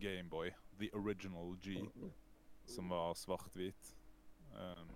Gameboy, 0.00 0.50
the 0.78 0.90
original 0.92 1.56
G, 1.62 1.76
som 2.66 2.88
var 2.88 3.14
svart-hvit. 3.14 3.94
Um, 4.52 4.90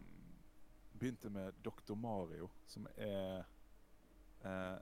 begynte 0.99 1.31
med 1.31 1.53
Dr. 1.65 1.95
Mario, 1.95 2.51
som 2.67 2.87
er 2.97 3.45
uh, 4.45 4.79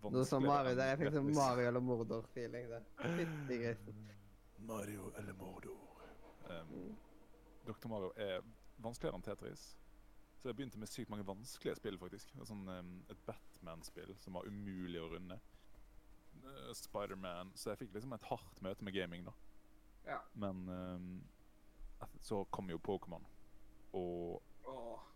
som 0.00 0.12
vanskeligere 0.12 0.40
Mario 0.46 0.74
der. 0.76 0.86
Jeg 0.86 0.98
fikk 0.98 1.12
sånn 1.18 1.34
Mario 1.34 1.68
eller 1.68 1.80
Mordor-feeling. 1.80 2.72
Fytti 3.02 3.58
grisen. 3.62 4.10
Mario 4.58 5.12
eller 5.16 5.32
Mordor. 5.32 5.80
Um. 6.50 6.96
Dr. 7.66 7.88
Mario 7.88 8.12
er 8.16 8.44
vanskeligere 8.76 9.16
enn 9.16 9.24
Tetris. 9.24 9.64
Så 10.36 10.48
jeg 10.50 10.56
begynte 10.58 10.78
med 10.78 10.90
sykt 10.92 11.08
mange 11.08 11.24
vanskelige 11.26 11.78
spill, 11.78 11.96
faktisk. 11.96 12.34
Sånn, 12.44 12.66
um, 12.68 12.90
et 13.08 13.20
Batman-spill 13.24 14.12
som 14.20 14.36
var 14.36 14.48
umulig 14.50 15.00
å 15.00 15.08
runde. 15.14 15.38
Uh, 16.44 16.68
Spiderman. 16.76 17.54
Så 17.56 17.72
jeg 17.72 17.84
fikk 17.84 17.94
liksom 17.96 18.12
et 18.12 18.28
hardt 18.28 18.60
møte 18.66 18.84
med 18.84 18.96
gaming, 18.96 19.24
da. 19.24 19.32
Ja. 20.04 20.18
Men 20.36 20.68
um, 20.68 21.08
så 22.20 22.42
kom 22.52 22.68
jo 22.68 22.78
Pokémon. 22.78 23.24
Og 23.96 24.42
Åh. 24.68 25.08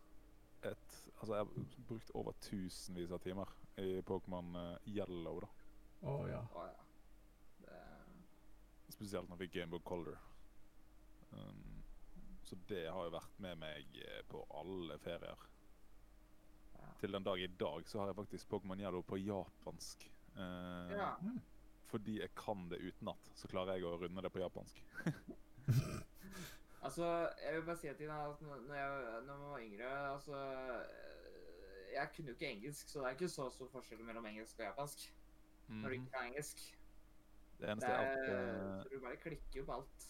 et 0.62 0.96
Altså, 1.18 1.34
jeg 1.34 1.44
har 1.44 1.84
brukt 1.88 2.10
over 2.14 2.32
tusenvis 2.40 3.10
av 3.10 3.18
timer 3.18 3.50
i 3.82 4.00
Pokémon 4.06 4.54
uh, 4.54 4.76
Yellow, 4.86 5.40
da. 5.42 5.48
Å 6.06 6.18
ja. 6.30 6.44
Å 6.54 6.66
ja. 6.70 6.87
Spesielt 8.98 9.28
når 9.30 9.36
jeg 9.38 9.46
fikk 9.46 9.54
Gameboy 9.60 9.82
Color. 9.86 10.16
Um, 11.30 11.84
så 12.42 12.56
det 12.68 12.86
har 12.90 13.04
jo 13.06 13.12
vært 13.14 13.36
med 13.44 13.58
meg 13.60 13.98
eh, 14.02 14.22
på 14.30 14.40
alle 14.58 14.96
ferier. 15.04 15.42
Ja. 16.78 16.88
Til 17.02 17.12
den 17.14 17.26
dag 17.26 17.42
i 17.44 17.50
dag 17.60 17.86
så 17.86 18.00
har 18.02 18.10
jeg 18.10 18.16
faktisk 18.18 18.48
Pokémon 18.50 18.80
Yellow 18.80 19.04
på 19.06 19.20
japansk. 19.20 20.08
Uh, 20.34 20.90
ja. 20.96 21.12
Fordi 21.88 22.18
jeg 22.20 22.32
kan 22.36 22.66
det 22.72 22.80
utenat, 22.84 23.30
så 23.38 23.48
klarer 23.48 23.78
jeg 23.78 23.86
å 23.88 23.94
runde 24.00 24.24
det 24.26 24.32
på 24.34 24.42
japansk. 24.42 24.82
Altså, 26.78 27.04
jeg 27.42 27.54
vil 27.56 27.64
bare 27.66 27.76
si 27.76 27.88
at 27.90 27.98
når 28.00 28.14
jeg, 28.14 28.90
når 29.26 29.32
jeg 29.32 29.40
var 29.42 29.58
yngre 29.60 29.88
altså, 30.12 30.36
øh, 30.38 31.88
Jeg 31.92 32.08
kunne 32.14 32.30
jo 32.30 32.34
ikke 32.36 32.50
engelsk, 32.52 32.88
så 32.88 33.00
det 33.00 33.06
er 33.08 33.16
ikke 33.16 33.28
så 33.32 33.48
stor 33.50 33.68
forskjell 33.72 34.04
mellom 34.06 34.26
engelsk 34.30 34.60
og 34.60 34.64
japansk. 34.68 35.02
Når 35.68 35.74
du 35.74 35.88
Mhm. 35.88 35.92
ikke 35.98 36.12
kan 36.14 36.28
engelsk. 36.30 36.62
Det 37.58 37.66
Det 37.66 37.70
eneste 37.72 37.90
er 37.90 37.98
at 37.98 38.28
er, 38.28 38.78
eh, 38.78 38.84
du 38.92 39.00
bare 39.02 39.16
klikker 39.16 39.58
jo 39.60 39.64
på 39.64 39.72
alt. 39.72 40.04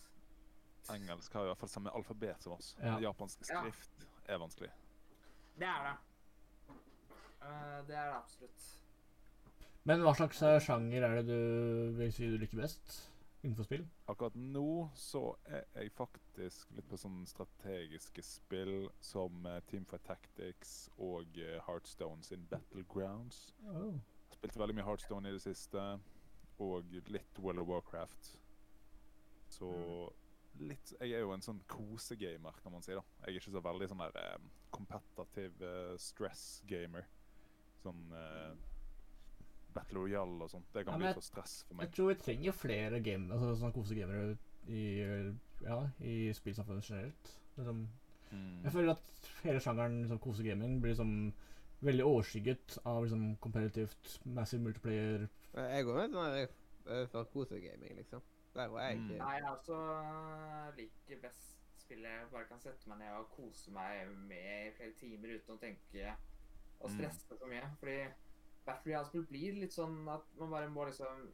engelsk 0.93 1.33
har 1.33 1.43
i 1.43 1.47
hvert 1.47 1.59
fall 1.59 1.69
samme 1.69 1.91
alfabet 1.97 2.43
som 2.43 2.53
oss. 2.53 2.77
Ja. 2.83 2.99
Japansk 3.01 3.41
Ja. 3.49 3.61
skrift 3.61 4.07
er 4.29 4.39
vanskelig. 4.39 4.71
Det 5.59 5.67
er 5.67 5.83
det. 5.89 5.97
Uh, 7.43 7.87
det 7.87 7.97
er 7.97 8.05
det 8.11 8.17
absolutt. 8.17 8.83
Men 9.85 10.01
hva 10.01 10.15
slags 10.15 10.43
eh, 10.43 10.61
sjanger 10.61 11.03
er 11.03 11.15
det 11.23 11.27
du 11.27 11.93
vil 11.97 12.13
si 12.13 12.27
du 12.29 12.37
liker 12.37 12.61
best 12.61 13.11
innenfor 13.43 13.65
spill? 13.65 13.87
Akkurat 14.09 14.35
nå 14.37 14.91
så 14.95 15.37
er 15.47 15.65
jeg 15.75 15.93
faktisk 15.93 16.71
litt 16.77 16.89
på 16.91 16.99
sånne 17.01 17.27
strategiske 17.27 18.23
spill 18.23 18.91
som 19.01 19.43
Team 19.45 19.63
Teamfight 19.71 20.05
Tactics 20.05 20.91
og 20.99 21.39
Heartstone 21.67 22.23
sin 22.23 22.47
Battlegrounds. 22.51 23.55
Oh. 23.71 23.95
Spilte 24.35 24.61
veldig 24.61 24.75
mye 24.75 24.85
Heartstone 24.85 25.29
i 25.29 25.33
det 25.33 25.43
siste, 25.43 26.01
og 26.61 26.85
litt 27.13 27.39
World 27.39 27.63
of 27.63 27.69
Warcraft. 27.69 28.33
Så 29.49 29.69
litt 30.59 30.91
Jeg 31.01 31.13
er 31.15 31.21
jo 31.23 31.31
en 31.33 31.45
sånn 31.45 31.61
kosegamer, 31.71 32.57
kan 32.63 32.73
man 32.75 32.83
si. 32.83 32.93
da. 32.97 33.03
Jeg 33.23 33.29
er 33.35 33.39
ikke 33.39 33.53
så 33.55 33.63
veldig 33.63 33.89
sånn 33.93 34.03
der 34.03 34.17
eh, 34.23 34.49
kompetativ 34.75 35.63
eh, 35.63 35.95
stress-gamer. 36.03 37.07
Sånn 37.85 38.01
eh, 38.19 38.57
Battle 39.77 40.01
Royale 40.03 40.43
og 40.43 40.51
sånt. 40.51 40.67
Det 40.75 40.85
kan 40.87 40.99
Ja, 40.99 41.07
bli 41.07 41.15
for 41.21 41.27
stress 41.29 41.61
for 41.69 41.79
meg. 41.79 41.87
Jeg 41.87 41.95
tror 41.95 42.09
vi 42.11 42.19
trenger 42.25 42.57
flere 42.59 43.01
game, 43.05 43.31
altså 43.35 43.55
sånn 43.61 43.75
kosegamere 43.77 44.37
i, 44.69 44.83
ja, 45.63 45.79
i 46.03 46.17
spillsamfunnet 46.37 46.91
generelt. 46.91 47.35
Liksom, 47.57 47.87
Mm. 48.29 48.59
jeg 48.63 48.73
føler 48.75 48.91
at 48.93 49.29
hele 49.43 49.61
sjangeren 49.65 50.03
liksom, 50.03 50.19
kosegaming 50.21 50.81
blir 50.83 50.91
liksom 50.93 51.13
veldig 51.81 52.05
overskygget 52.05 52.75
av 52.85 52.99
liksom 53.07 53.37
competitivt, 53.41 54.19
massive 54.27 54.61
multiplayer 54.61 55.23
Jeg 55.55 55.85
går 55.85 55.95
med 55.95 56.11
sånn 56.11 56.35
her, 56.35 56.49
eh, 56.87 57.07
for 57.13 57.25
kosegaming, 57.25 57.97
liksom. 57.97 58.23
Der 58.55 58.69
var 58.69 58.81
jeg 58.89 58.99
Mm. 58.99 59.11
eh, 59.11 59.19
Nei, 59.19 59.35
jeg 59.39 59.45
også 59.45 59.79
liker 60.77 61.21
best 61.23 61.55
spill 61.79 62.03
jeg 62.03 62.27
bare 62.33 62.45
kan 62.49 62.61
sette 62.61 62.89
meg 62.89 62.99
ned 62.99 63.13
og 63.17 63.29
kose 63.31 63.71
meg 63.71 64.09
med 64.29 64.67
i 64.69 64.73
flere 64.77 64.93
timer 64.99 65.35
uten 65.39 65.55
å 65.57 65.61
tenke 65.61 66.15
og 66.81 66.91
Mm. 66.91 66.97
stresse 66.99 67.39
så 67.39 67.47
mye. 67.49 67.77
Fordi 67.79 68.13
Battle 68.67 68.93
Royale-spill 68.93 69.27
blir 69.27 69.53
litt 69.61 69.73
sånn 69.73 70.09
at 70.15 70.21
man 70.39 70.51
bare 70.51 70.69
må 70.69 70.85
liksom 70.87 71.33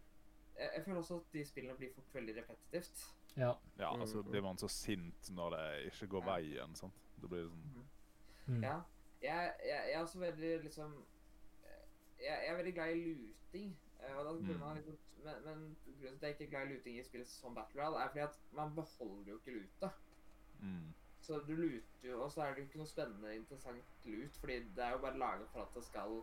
jeg, 0.56 0.70
jeg 0.76 0.84
føler 0.84 0.98
også 1.00 1.16
at 1.16 1.32
de 1.32 1.44
spillene 1.44 1.76
blir 1.76 1.92
fort 1.94 2.12
veldig 2.14 2.36
repetitivt. 2.36 3.14
Ja. 3.36 3.54
Ja, 3.78 3.90
altså 4.00 4.22
Mm. 4.22 4.30
blir 4.30 4.42
man 4.42 4.56
så 4.56 4.68
sint 4.68 5.30
når 5.30 5.50
det 5.50 5.92
ikke 5.92 6.06
går 6.08 6.24
Ja. 6.24 6.36
veien. 6.36 6.76
sant? 6.76 6.92
Da 7.20 7.26
blir 7.26 7.42
det 7.42 7.50
sånn 7.50 7.84
Mm. 8.46 8.62
Ja. 8.62 8.82
Jeg, 9.22 9.54
jeg, 9.64 9.90
jeg 9.90 9.94
er 9.94 10.02
også 10.04 10.18
veldig 10.18 10.62
liksom 10.64 11.04
jeg, 12.20 12.26
jeg 12.42 12.48
er 12.48 12.56
veldig 12.56 12.74
glad 12.74 12.88
i 12.96 13.14
luting. 13.14 13.76
Eh, 14.06 14.16
Og 14.16 14.24
da 14.24 14.32
burde 14.32 14.54
Mm. 14.54 14.60
man 14.60 14.76
liksom, 14.76 14.98
men, 15.24 15.34
men 15.44 15.76
grunnen 15.84 16.18
til 16.18 16.26
at 16.26 16.30
jeg 16.30 16.30
ikke 16.30 16.44
er 16.44 16.50
glad 16.50 16.66
i 16.70 16.74
luting 16.74 16.98
i 16.98 17.02
spill 17.04 17.26
som 17.26 17.54
Battle 17.54 17.80
Royale, 17.80 17.96
er 18.04 18.08
fordi 18.08 18.20
at 18.20 18.38
man 18.52 18.74
beholder 18.74 19.30
jo 19.30 19.38
ikke 19.38 19.50
luta. 19.60 19.90
mm. 20.60 20.94
Så 21.20 21.38
du 21.46 21.54
luter 21.56 22.08
jo, 22.10 22.22
og 22.22 22.32
så 22.32 22.42
er 22.42 22.50
det 22.54 22.58
jo 22.58 22.64
ikke 22.68 22.78
noe 22.78 22.86
spennende, 22.86 23.36
interessant 23.36 23.84
lut, 24.04 24.36
fordi 24.40 24.58
det 24.76 24.84
er 24.84 24.90
jo 24.90 24.98
bare 24.98 25.18
laget 25.18 25.48
for 25.48 25.62
at 25.62 25.74
det 25.74 25.84
skal 25.84 26.22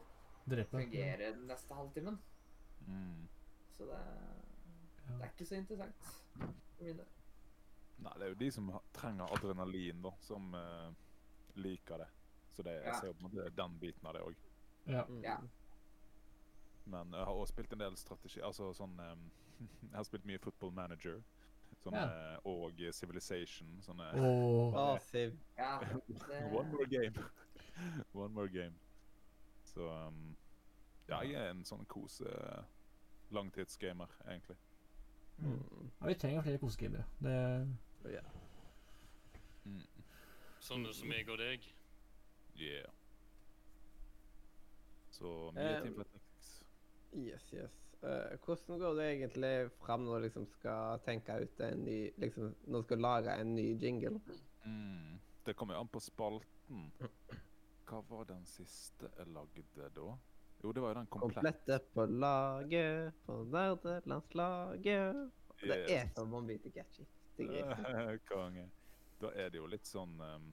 Drepe. 0.50 0.70
fungere 0.70 1.32
den 1.34 1.48
neste 1.48 1.74
halvtimen. 1.74 2.20
Mm. 2.88 3.28
Så 3.72 3.84
det, 3.84 3.98
det 5.08 5.22
er 5.22 5.32
ikke 5.32 5.46
så 5.46 5.56
interessant 5.56 6.04
for 6.78 6.84
min 6.84 6.98
del. 6.98 7.08
Nei, 7.98 8.14
det 8.18 8.24
er 8.24 8.30
jo 8.30 8.36
de 8.40 8.52
som 8.52 8.70
trenger 8.94 9.34
adrenalin, 9.38 10.02
da, 10.02 10.12
som 10.22 10.54
uh, 10.54 10.94
liker 11.56 11.98
det. 11.98 12.08
Så 12.54 12.64
det, 12.64 12.72
jeg 12.72 12.86
Ja. 12.86 13.00
ser 13.00 13.08
jo 13.08 13.14
på 13.14 13.26
en 13.26 13.30
måte 13.32 13.50
den 13.58 13.80
biten 13.80 14.08
av 14.08 14.14
det 14.14 14.22
òg. 14.22 14.36
Ja. 14.88 15.04
Mm. 15.10 15.22
Ja. 15.24 15.38
Men 16.86 17.14
jeg 17.14 17.26
har 17.26 17.34
også 17.34 17.54
spilt 17.54 17.74
en 17.74 17.80
del 17.80 17.98
strategi. 17.98 18.42
Altså 18.44 18.72
sånn 18.74 18.98
um, 19.00 19.28
Jeg 19.92 19.96
har 19.96 20.04
spilt 20.08 20.26
mye 20.26 20.40
Football 20.42 20.72
Manager. 20.74 21.22
Sånn, 21.82 21.94
Ja. 21.96 22.06
eh, 22.34 22.38
og 22.46 22.82
Civilization. 22.94 23.70
Sånne 23.82 24.10
oh. 24.18 24.98
Ja, 25.58 25.80
One 26.60 26.70
more 26.72 26.86
game. 26.90 27.26
One 28.14 28.34
more 28.34 28.50
game. 28.50 28.76
Så 29.64 29.88
um, 30.08 30.36
Ja, 31.10 31.22
jeg 31.22 31.34
er 31.36 31.50
en 31.52 31.66
sånn 31.66 31.86
kose 31.86 32.30
langtidsgamer, 33.32 34.12
egentlig. 34.28 34.58
Mm. 35.42 35.90
ja, 36.02 36.08
vi 36.08 36.14
trenger 36.14 36.42
flere 36.46 36.58
kosegamere. 36.62 37.06
Det 37.20 38.14
Ja. 38.14 38.22
Mm. 39.66 39.82
Sånne 40.60 40.94
som 40.94 41.08
meg 41.10 41.30
og 41.30 41.38
deg. 41.38 41.66
Yeah. 42.58 42.90
Så 45.12 45.52
mye 45.56 45.62
Eh, 45.64 45.82
tid 45.84 45.96
Tactics. 45.96 46.11
Yes, 47.14 47.54
yes. 47.54 47.72
Uh, 48.04 48.34
hvordan 48.46 48.80
går 48.82 48.96
det 48.98 49.06
egentlig 49.12 49.72
fram 49.84 50.06
når 50.08 50.16
du 50.20 50.24
liksom 50.26 50.46
skal 50.56 51.00
tenke 51.06 51.36
ut 51.44 51.60
en 51.62 51.84
ny 51.86 51.98
liksom, 52.18 52.56
Når 52.66 52.82
du 52.82 52.84
skal 52.88 52.98
lage 53.04 53.36
en 53.42 53.56
ny 53.56 53.66
jingle? 53.78 54.20
Mm. 54.66 55.20
Det 55.46 55.54
kommer 55.58 55.74
jo 55.76 55.80
an 55.84 55.88
på 55.92 56.00
spalten. 56.02 56.92
Hva 57.90 58.02
var 58.10 58.26
den 58.30 58.46
siste 58.46 59.10
jeg 59.18 59.28
lagde 59.28 59.90
da? 59.96 60.18
Jo, 60.64 60.72
det 60.72 60.82
var 60.82 60.94
jo 60.94 61.00
den 61.00 61.08
komplett. 61.10 61.36
Komplette 61.44 61.80
på 61.94 62.06
laget, 62.06 63.14
på 63.26 63.40
nerdelandslaget 63.50 65.32
Det 65.62 65.78
er 65.78 65.90
Yes. 65.90 66.14
så 66.16 66.26
vanvittig 66.26 66.74
catchy. 66.74 67.06
Det 67.38 67.46
er 67.50 67.74
greit. 67.76 68.22
Konge. 68.30 68.70
Da 69.22 69.30
er 69.36 69.50
det 69.50 69.58
jo 69.62 69.68
litt 69.70 69.86
sånn 69.86 70.18
um, 70.22 70.52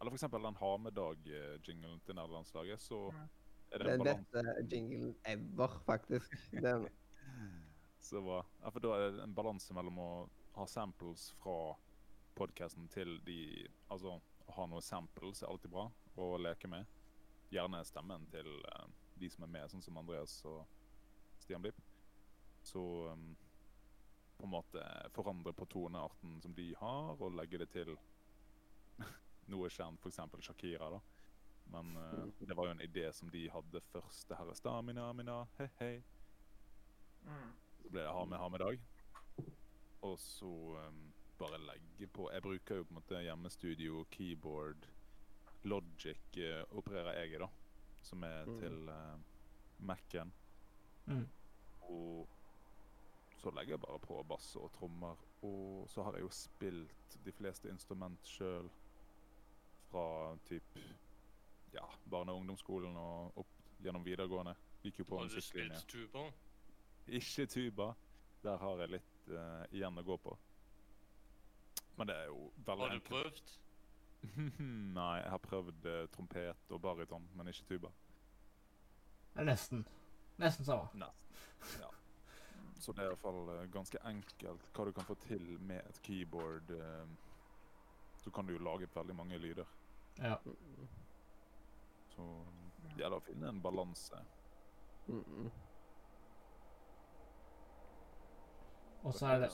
Eller 0.00 0.10
for 0.10 0.16
eksempel 0.18 0.42
den 0.44 0.54
ha 0.60 0.76
med 0.76 0.92
dag-jinglen 0.96 2.00
til 2.04 2.14
nerdelandslaget, 2.18 2.80
så 2.80 3.10
Mhm. 3.12 3.28
Er 3.72 3.82
det 3.82 3.92
en 3.92 4.04
Den 4.04 4.08
beste 4.08 4.66
jinglen 4.70 5.14
ever, 5.24 5.78
faktisk. 5.86 6.36
Den, 6.52 6.88
så 8.00 8.22
bra. 8.22 8.44
Ja, 8.62 8.70
for 8.70 8.84
da 8.84 8.94
er 8.96 9.10
det 9.10 9.24
en 9.24 9.34
balanse 9.34 9.74
mellom 9.74 9.98
å 9.98 10.10
ha 10.56 10.66
samples 10.70 11.30
fra 11.42 11.74
podkasten 12.36 12.88
til 12.92 13.18
de 13.24 13.40
Altså 13.90 14.16
å 14.16 14.54
ha 14.56 14.66
noe 14.70 14.84
samples 14.84 15.42
er 15.42 15.50
alltid 15.50 15.72
bra 15.72 15.88
å 16.16 16.36
leke 16.38 16.68
med. 16.70 16.86
Gjerne 17.52 17.82
stemmen 17.86 18.26
til 18.30 18.48
uh, 18.70 18.86
de 19.18 19.30
som 19.30 19.46
er 19.46 19.52
med, 19.52 19.70
sånn 19.70 19.82
som 19.84 19.98
Andreas 20.00 20.38
og 20.48 20.62
Stian 21.42 21.62
Blipp. 21.64 21.78
Så 22.66 22.82
um, 23.10 23.34
på 24.36 24.46
en 24.46 24.52
måte 24.52 24.84
forandre 25.14 25.54
på 25.56 25.68
tonearten 25.72 26.40
som 26.42 26.54
de 26.54 26.72
har, 26.78 27.14
og 27.16 27.34
legge 27.36 27.60
det 27.62 27.68
til 27.72 27.92
noe 29.52 29.70
kjent, 29.72 30.02
f.eks. 30.02 30.20
Shakira. 30.48 30.90
da. 30.94 31.00
Men 31.72 31.96
uh, 31.96 32.26
det 32.48 32.56
var 32.56 32.66
jo 32.68 32.70
en 32.76 32.80
idé 32.84 33.12
som 33.12 33.30
de 33.30 33.48
hadde 33.50 33.80
først. 33.92 34.28
Det 34.28 34.36
her 34.38 34.50
er 34.50 34.54
stamina, 34.58 35.12
mina, 35.12 35.44
hei, 35.58 35.68
hei. 35.80 35.94
mm. 37.26 37.52
Så 37.82 37.90
ble 37.90 38.00
det 38.06 38.12
ha 38.12 38.24
med, 38.24 38.38
ha 38.38 38.48
med 38.48 38.58
dag. 38.62 38.80
Og 40.06 40.18
så 40.18 40.46
um, 40.86 41.12
bare 41.38 41.58
legge 41.58 42.06
på 42.06 42.28
Jeg 42.32 42.42
bruker 42.42 42.76
jo 42.80 42.84
på 42.84 42.94
en 42.94 43.00
måte 43.00 43.22
hjemmestudio, 43.22 44.04
keyboard, 44.10 44.86
Logic 45.66 46.38
uh, 46.38 46.62
opererer 46.78 47.18
jeg 47.20 47.34
i, 47.34 47.38
da. 47.42 47.48
som 48.02 48.22
er 48.22 48.44
Mm. 48.46 48.58
til 48.60 48.88
uh, 48.88 49.18
Mac-en. 49.78 50.32
Mm. 51.06 51.26
Og 51.82 52.28
så 53.36 53.50
legger 53.50 53.72
jeg 53.74 53.80
bare 53.80 53.98
på 53.98 54.22
bass 54.28 54.56
og 54.56 54.70
trommer. 54.72 55.16
Og 55.42 55.88
så 55.90 56.02
har 56.02 56.12
jeg 56.14 56.22
jo 56.22 56.28
spilt 56.30 57.18
de 57.24 57.32
fleste 57.32 57.68
instrument 57.68 58.26
sjøl 58.26 58.70
fra 59.90 60.36
typ 60.48 60.78
ja, 61.74 61.84
barne- 62.10 62.32
og 62.32 62.40
ungdomsskolen 62.40 62.96
og 62.96 63.38
opp 63.42 63.82
gjennom 63.82 64.04
videregående. 64.04 64.54
Gikk 64.82 64.98
jo 64.98 65.04
på 65.04 65.18
Har 65.18 65.24
en 65.24 65.34
du 65.34 65.40
spilt 65.40 65.88
tuba? 65.88 66.26
Ikke 67.06 67.46
tuba. 67.46 67.92
Der 68.42 68.56
har 68.56 68.78
jeg 68.78 68.90
litt 68.90 69.28
uh, 69.32 69.64
igjen 69.74 69.98
å 69.98 70.04
gå 70.06 70.16
på. 70.22 70.36
Men 71.96 72.10
det 72.10 72.16
er 72.16 72.26
jo 72.30 72.50
veldig 72.66 72.88
Har 72.88 72.94
du 72.94 73.00
prøvd? 73.08 73.52
Nei, 74.98 75.12
jeg 75.20 75.30
har 75.30 75.42
prøvd 75.42 75.86
uh, 75.86 76.06
trompet 76.14 76.72
og 76.74 76.80
baryton, 76.82 77.28
men 77.34 77.48
ikke 77.48 77.68
tuba. 77.72 77.92
Det 79.34 79.42
er 79.44 79.48
nesten. 79.50 79.86
Nesten 80.40 80.64
samme. 80.68 80.88
Nesten. 80.94 81.80
Ja. 81.80 81.90
Så 82.80 82.92
det 82.92 83.02
er 83.02 83.08
i 83.08 83.12
hvert 83.14 83.22
fall 83.24 83.48
eh, 83.54 83.62
ganske 83.72 83.98
enkelt 84.04 84.66
hva 84.76 84.84
du 84.84 84.92
kan 84.94 85.06
få 85.08 85.16
til 85.24 85.42
med 85.64 85.80
et 85.80 86.00
keyboard. 86.04 86.70
Uh, 86.70 87.08
Så 88.22 88.30
kan 88.30 88.46
du 88.46 88.52
jo 88.52 88.58
lage 88.58 88.88
veldig 88.94 89.14
mange 89.14 89.38
lyder. 89.38 89.64
Ja. 90.18 90.36
Mm. 92.16 92.70
Så 92.76 92.92
det 92.92 93.02
gjelder 93.02 93.18
å 93.18 93.26
finne 93.26 93.48
en 93.48 93.62
balanse. 93.62 94.20
Mm. 95.08 95.50
Og 99.06 99.14
så 99.14 99.26
er 99.26 99.44
det 99.44 99.50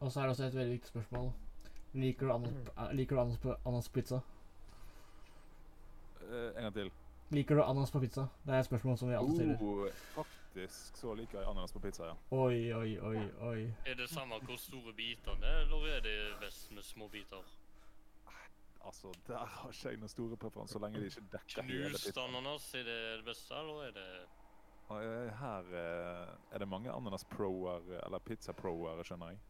og 0.00 0.12
så 0.12 0.20
er 0.20 0.24
det 0.24 0.30
også 0.30 0.44
et 0.44 0.54
veldig 0.54 0.72
viktig 0.72 0.88
spørsmål. 0.88 1.32
Liker 1.92 2.26
du 2.26 2.32
ananas, 2.32 2.68
eh, 2.76 2.92
liker 2.94 3.16
du 3.16 3.20
ananas 3.20 3.38
på 3.38 3.54
ananas 3.66 3.88
på 3.88 3.92
pizza? 3.92 4.20
Eh, 6.20 6.56
en 6.56 6.62
gang 6.62 6.74
til. 6.74 6.90
Liker 7.30 7.54
du 7.54 7.62
ananas 7.62 7.90
på 7.90 8.00
pizza? 8.00 8.26
Det 8.46 8.54
er 8.54 8.58
et 8.58 8.66
spørsmål 8.66 8.98
som 8.98 9.08
vi 9.08 9.14
alltid 9.14 9.34
stiller. 9.34 9.58
Oh, 9.62 9.88
faktisk 10.14 10.96
så 10.96 11.14
liker 11.14 11.38
jeg 11.38 11.48
ananas 11.48 11.72
på 11.72 11.78
pizza, 11.78 12.04
ja. 12.04 12.14
Oi, 12.30 12.72
oi, 12.72 12.98
oi, 12.98 13.30
oi. 13.40 13.74
Er 13.86 13.94
det 13.94 14.08
samme 14.10 14.34
hvor 14.44 14.56
store 14.56 14.92
bitene 14.92 15.46
er, 15.46 15.60
eller 15.60 15.96
er 15.96 16.00
det 16.00 16.40
best 16.40 16.72
med 16.72 16.82
små 16.82 17.08
biter? 17.08 17.42
Altså, 18.88 19.12
der 19.26 19.44
har 19.44 19.72
ikke 19.72 19.90
jeg 19.90 20.00
noen 20.00 20.12
store 20.12 20.36
preferanser, 20.40 20.78
så 20.78 20.80
lenge 20.80 21.00
de 21.02 21.10
ikke 21.10 21.24
dekker 21.34 21.66
Knust 21.68 22.20
ananas, 22.22 22.68
i 22.74 22.82
det 22.86 23.00
beste, 23.26 23.58
eller 23.60 23.82
er 23.84 23.96
det 23.98 24.06
eh, 24.96 25.32
Her 25.42 25.72
eh, 25.82 26.54
er 26.56 26.62
det 26.62 26.68
mange 26.68 26.92
ananas-proer, 26.92 27.84
eh, 27.92 28.00
eller 28.06 28.24
pizza-proer, 28.24 29.02
skjønner 29.04 29.34
jeg. 29.34 29.42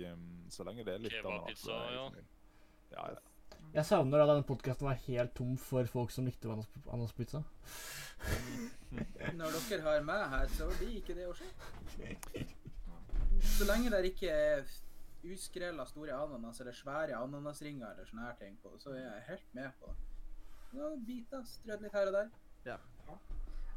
jeg 0.00 0.16
så 0.54 0.64
lenge 0.64 0.86
det 0.88 0.94
er 0.94 1.04
litt 1.04 1.18
ananas. 1.20 1.60
Kebabpizza, 1.60 1.66
så 1.66 1.76
er 1.84 1.98
ja. 1.98 2.06
Ja, 2.94 3.10
ja. 3.12 3.24
Jeg 3.74 3.84
savner 3.84 4.22
da 4.22 4.30
denne 4.30 4.48
podkasten 4.48 4.88
var 4.88 4.96
helt 5.04 5.34
tom 5.36 5.56
for 5.60 5.88
folk 5.92 6.12
som 6.14 6.24
likte 6.24 6.48
ananas 6.48 6.70
ananas 6.88 7.12
på 7.12 7.26
pizza. 7.26 7.42
Når 9.38 9.58
dere 9.68 9.82
har 9.84 10.04
meg 10.08 10.24
her, 10.32 10.48
så 10.56 10.72
blir 10.78 10.96
ikke 11.02 11.16
det 11.18 11.28
å 11.28 11.36
skje. 11.36 11.50
Så 13.44 13.68
lenge 13.68 13.92
det 13.92 14.14
ikke 14.14 14.32
er 14.32 14.64
uskrella 15.24 15.86
store 15.86 16.14
ananas 16.14 16.60
eller 16.60 16.72
svære 16.72 17.16
ananasringer 17.18 17.90
eller 17.90 18.06
sånne 18.06 18.26
her 18.28 18.36
ting 18.38 18.58
på, 18.62 18.74
så 18.78 18.90
er 18.94 19.00
jeg 19.02 19.24
helt 19.28 19.54
med 19.54 19.70
på 19.80 19.90
det. 19.90 19.96
Ja, 20.78 20.88
biter 21.06 21.42
strødd 21.48 21.82
litt 21.82 21.92
her 21.96 22.10
og 22.10 22.12
der. 22.18 22.30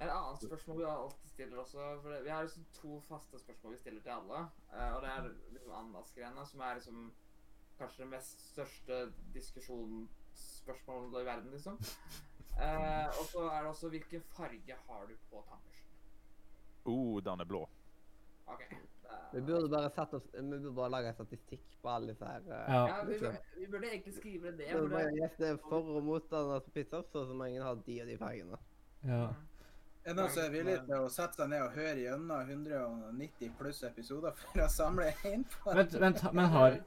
Et 0.02 0.10
annet 0.10 0.42
spørsmål 0.42 0.78
vi 0.80 0.86
alltid 0.90 1.30
stiller 1.30 1.58
også 1.62 1.84
for 2.02 2.24
Vi 2.26 2.30
har 2.30 2.44
liksom 2.44 2.66
to 2.74 3.00
faste 3.06 3.40
spørsmål 3.40 3.74
vi 3.76 3.78
stiller 3.78 4.02
til 4.02 4.10
alle. 4.10 4.40
eh, 4.74 4.96
og 4.96 5.02
det 5.02 5.10
er 5.10 5.28
liksom 5.54 5.72
ananasgreiene, 5.78 6.46
som 6.46 6.60
er 6.60 6.74
liksom 6.80 7.14
kanskje 7.78 8.04
det 8.04 8.10
mest 8.12 8.42
største 8.52 9.14
diskusjonsspørsmålet 9.34 11.22
i 11.22 11.26
verden, 11.26 11.52
liksom. 11.52 11.80
Eh, 12.62 13.08
og 13.08 13.26
så 13.32 13.40
er 13.50 13.62
det 13.62 13.70
også 13.70 13.90
hvilken 13.90 14.22
farge 14.36 14.76
har 14.88 15.06
du 15.08 15.14
på 15.30 15.40
tannbørsten? 15.48 15.88
Oh, 16.86 17.22
den 17.24 17.40
er 17.40 17.46
blå. 17.48 17.62
OK. 18.48 18.66
Er- 19.12 19.34
Vi 19.34 19.42
burde 19.42 19.70
bare 19.72 19.90
satt 19.96 20.14
oss, 20.14 20.24
vi 20.34 20.42
burde 20.42 20.74
bare 20.76 20.90
lage 20.90 21.08
en 21.08 21.14
statistikk 21.14 21.62
på 21.82 21.90
alle 21.90 22.08
disse 22.14 22.26
her. 22.26 22.42
eh, 22.48 22.74
Ja. 22.74 22.88
Ja, 22.88 23.04
vi, 23.04 23.20
burde, 23.20 23.38
vi 23.58 23.66
burde 23.68 23.88
egentlig 23.92 24.14
skrive 24.16 24.52
det 24.58 24.68
er 24.70 24.88
bare 24.88 25.06
det, 25.06 25.22
yes, 25.22 25.36
det 25.38 25.50
er 25.50 25.58
for 25.70 25.96
og 25.98 26.04
mot 26.04 26.30
som 26.30 26.52
på 26.52 26.94
opp, 26.94 27.12
så 27.14 27.34
mange 27.34 27.62
har 27.64 27.76
de 27.76 28.02
og 28.02 28.08
de 28.08 28.18
fargene. 28.18 28.58
Ja. 29.04 29.24
Er 30.04 30.14
det 30.14 30.16
noen 30.18 30.30
som 30.34 30.44
er 30.44 30.50
villig 30.50 30.80
til 30.86 30.96
å 30.98 31.10
sette 31.14 31.36
seg 31.38 31.50
ned 31.50 31.62
og 31.62 31.72
høre 31.76 31.96
gjennom 32.02 32.48
190 32.50 33.52
pluss 33.60 33.84
episoder 33.84 34.32
for 34.34 34.60
å 34.64 34.68
samle 34.70 35.14
inn 35.30 35.44
på 35.46 35.74
Vent, 35.76 35.94
vent, 35.94 36.24
men 36.34 36.46
har 36.50 36.80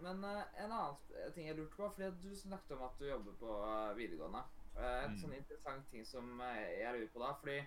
Men 0.00 0.24
eh, 0.24 0.44
en 0.64 0.72
annen 0.72 0.96
ting 1.34 1.46
jeg 1.48 1.56
lurte 1.58 1.76
på, 1.76 1.88
fordi 1.92 2.10
du 2.22 2.36
snakket 2.36 2.70
om 2.76 2.84
at 2.86 2.94
du 2.98 3.04
jobber 3.08 3.34
på 3.40 3.56
eh, 3.66 3.90
videregående. 3.98 4.42
Eh, 4.78 5.04
en 5.04 5.10
Mm. 5.10 5.18
sånn 5.20 5.34
interessant 5.36 5.90
ting 5.90 6.04
som 6.06 6.40
jeg 6.40 6.94
lurer 6.94 7.10
på 7.12 7.20
da, 7.20 7.32
fordi 7.34 7.58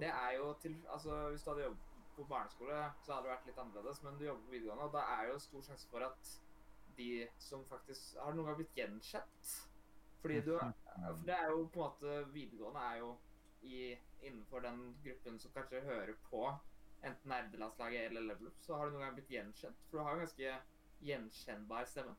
det 0.00 0.08
er 0.10 0.32
jo 0.36 0.52
til 0.62 0.74
Altså, 0.90 1.30
hvis 1.30 1.44
du 1.44 1.50
hadde 1.50 1.62
jobbet 1.68 1.85
på 2.16 2.26
barneskole, 2.30 2.80
så 3.04 3.14
hadde 3.14 3.28
det 3.28 3.34
vært 3.34 3.48
litt 3.50 3.62
annerledes, 3.62 4.02
men 4.04 4.18
du 4.18 4.26
jobber 4.26 4.44
på 4.46 4.54
videregående, 4.56 4.88
og 4.88 4.96
da 4.96 5.04
er 5.16 5.30
jo 5.30 5.38
stor 5.44 5.64
sjanse 5.68 5.88
for 5.90 6.06
at 6.06 6.34
de 6.96 7.10
som 7.38 7.64
faktisk 7.68 8.16
Har 8.16 8.32
noen 8.32 8.48
gang 8.48 8.56
blitt 8.60 8.78
gjenkjent? 8.78 9.50
Fordi 10.22 10.38
du 10.46 10.54
For 10.56 11.26
det 11.28 11.34
er 11.36 11.50
jo 11.52 11.66
på 11.72 11.82
en 11.82 11.90
måte 11.90 12.14
Videregående 12.32 12.84
er 12.92 13.02
jo 13.02 13.10
i, 13.66 13.80
innenfor 14.22 14.62
den 14.64 14.80
gruppen 15.04 15.38
som 15.42 15.52
kanskje 15.52 15.82
hører 15.84 16.14
på 16.30 16.46
enten 17.04 17.30
nerdelandslaget 17.30 18.08
eller 18.08 18.24
Level 18.30 18.48
Up, 18.48 18.58
så 18.62 18.78
har 18.78 18.86
du 18.86 18.94
noen 18.94 19.04
gang 19.04 19.14
blitt 19.16 19.30
gjenkjent. 19.30 19.84
For 19.90 19.98
du 19.98 20.04
har 20.06 20.14
jo 20.16 20.24
ganske 20.24 20.52
gjenkjennbar 21.06 21.88
stemme. 21.90 22.14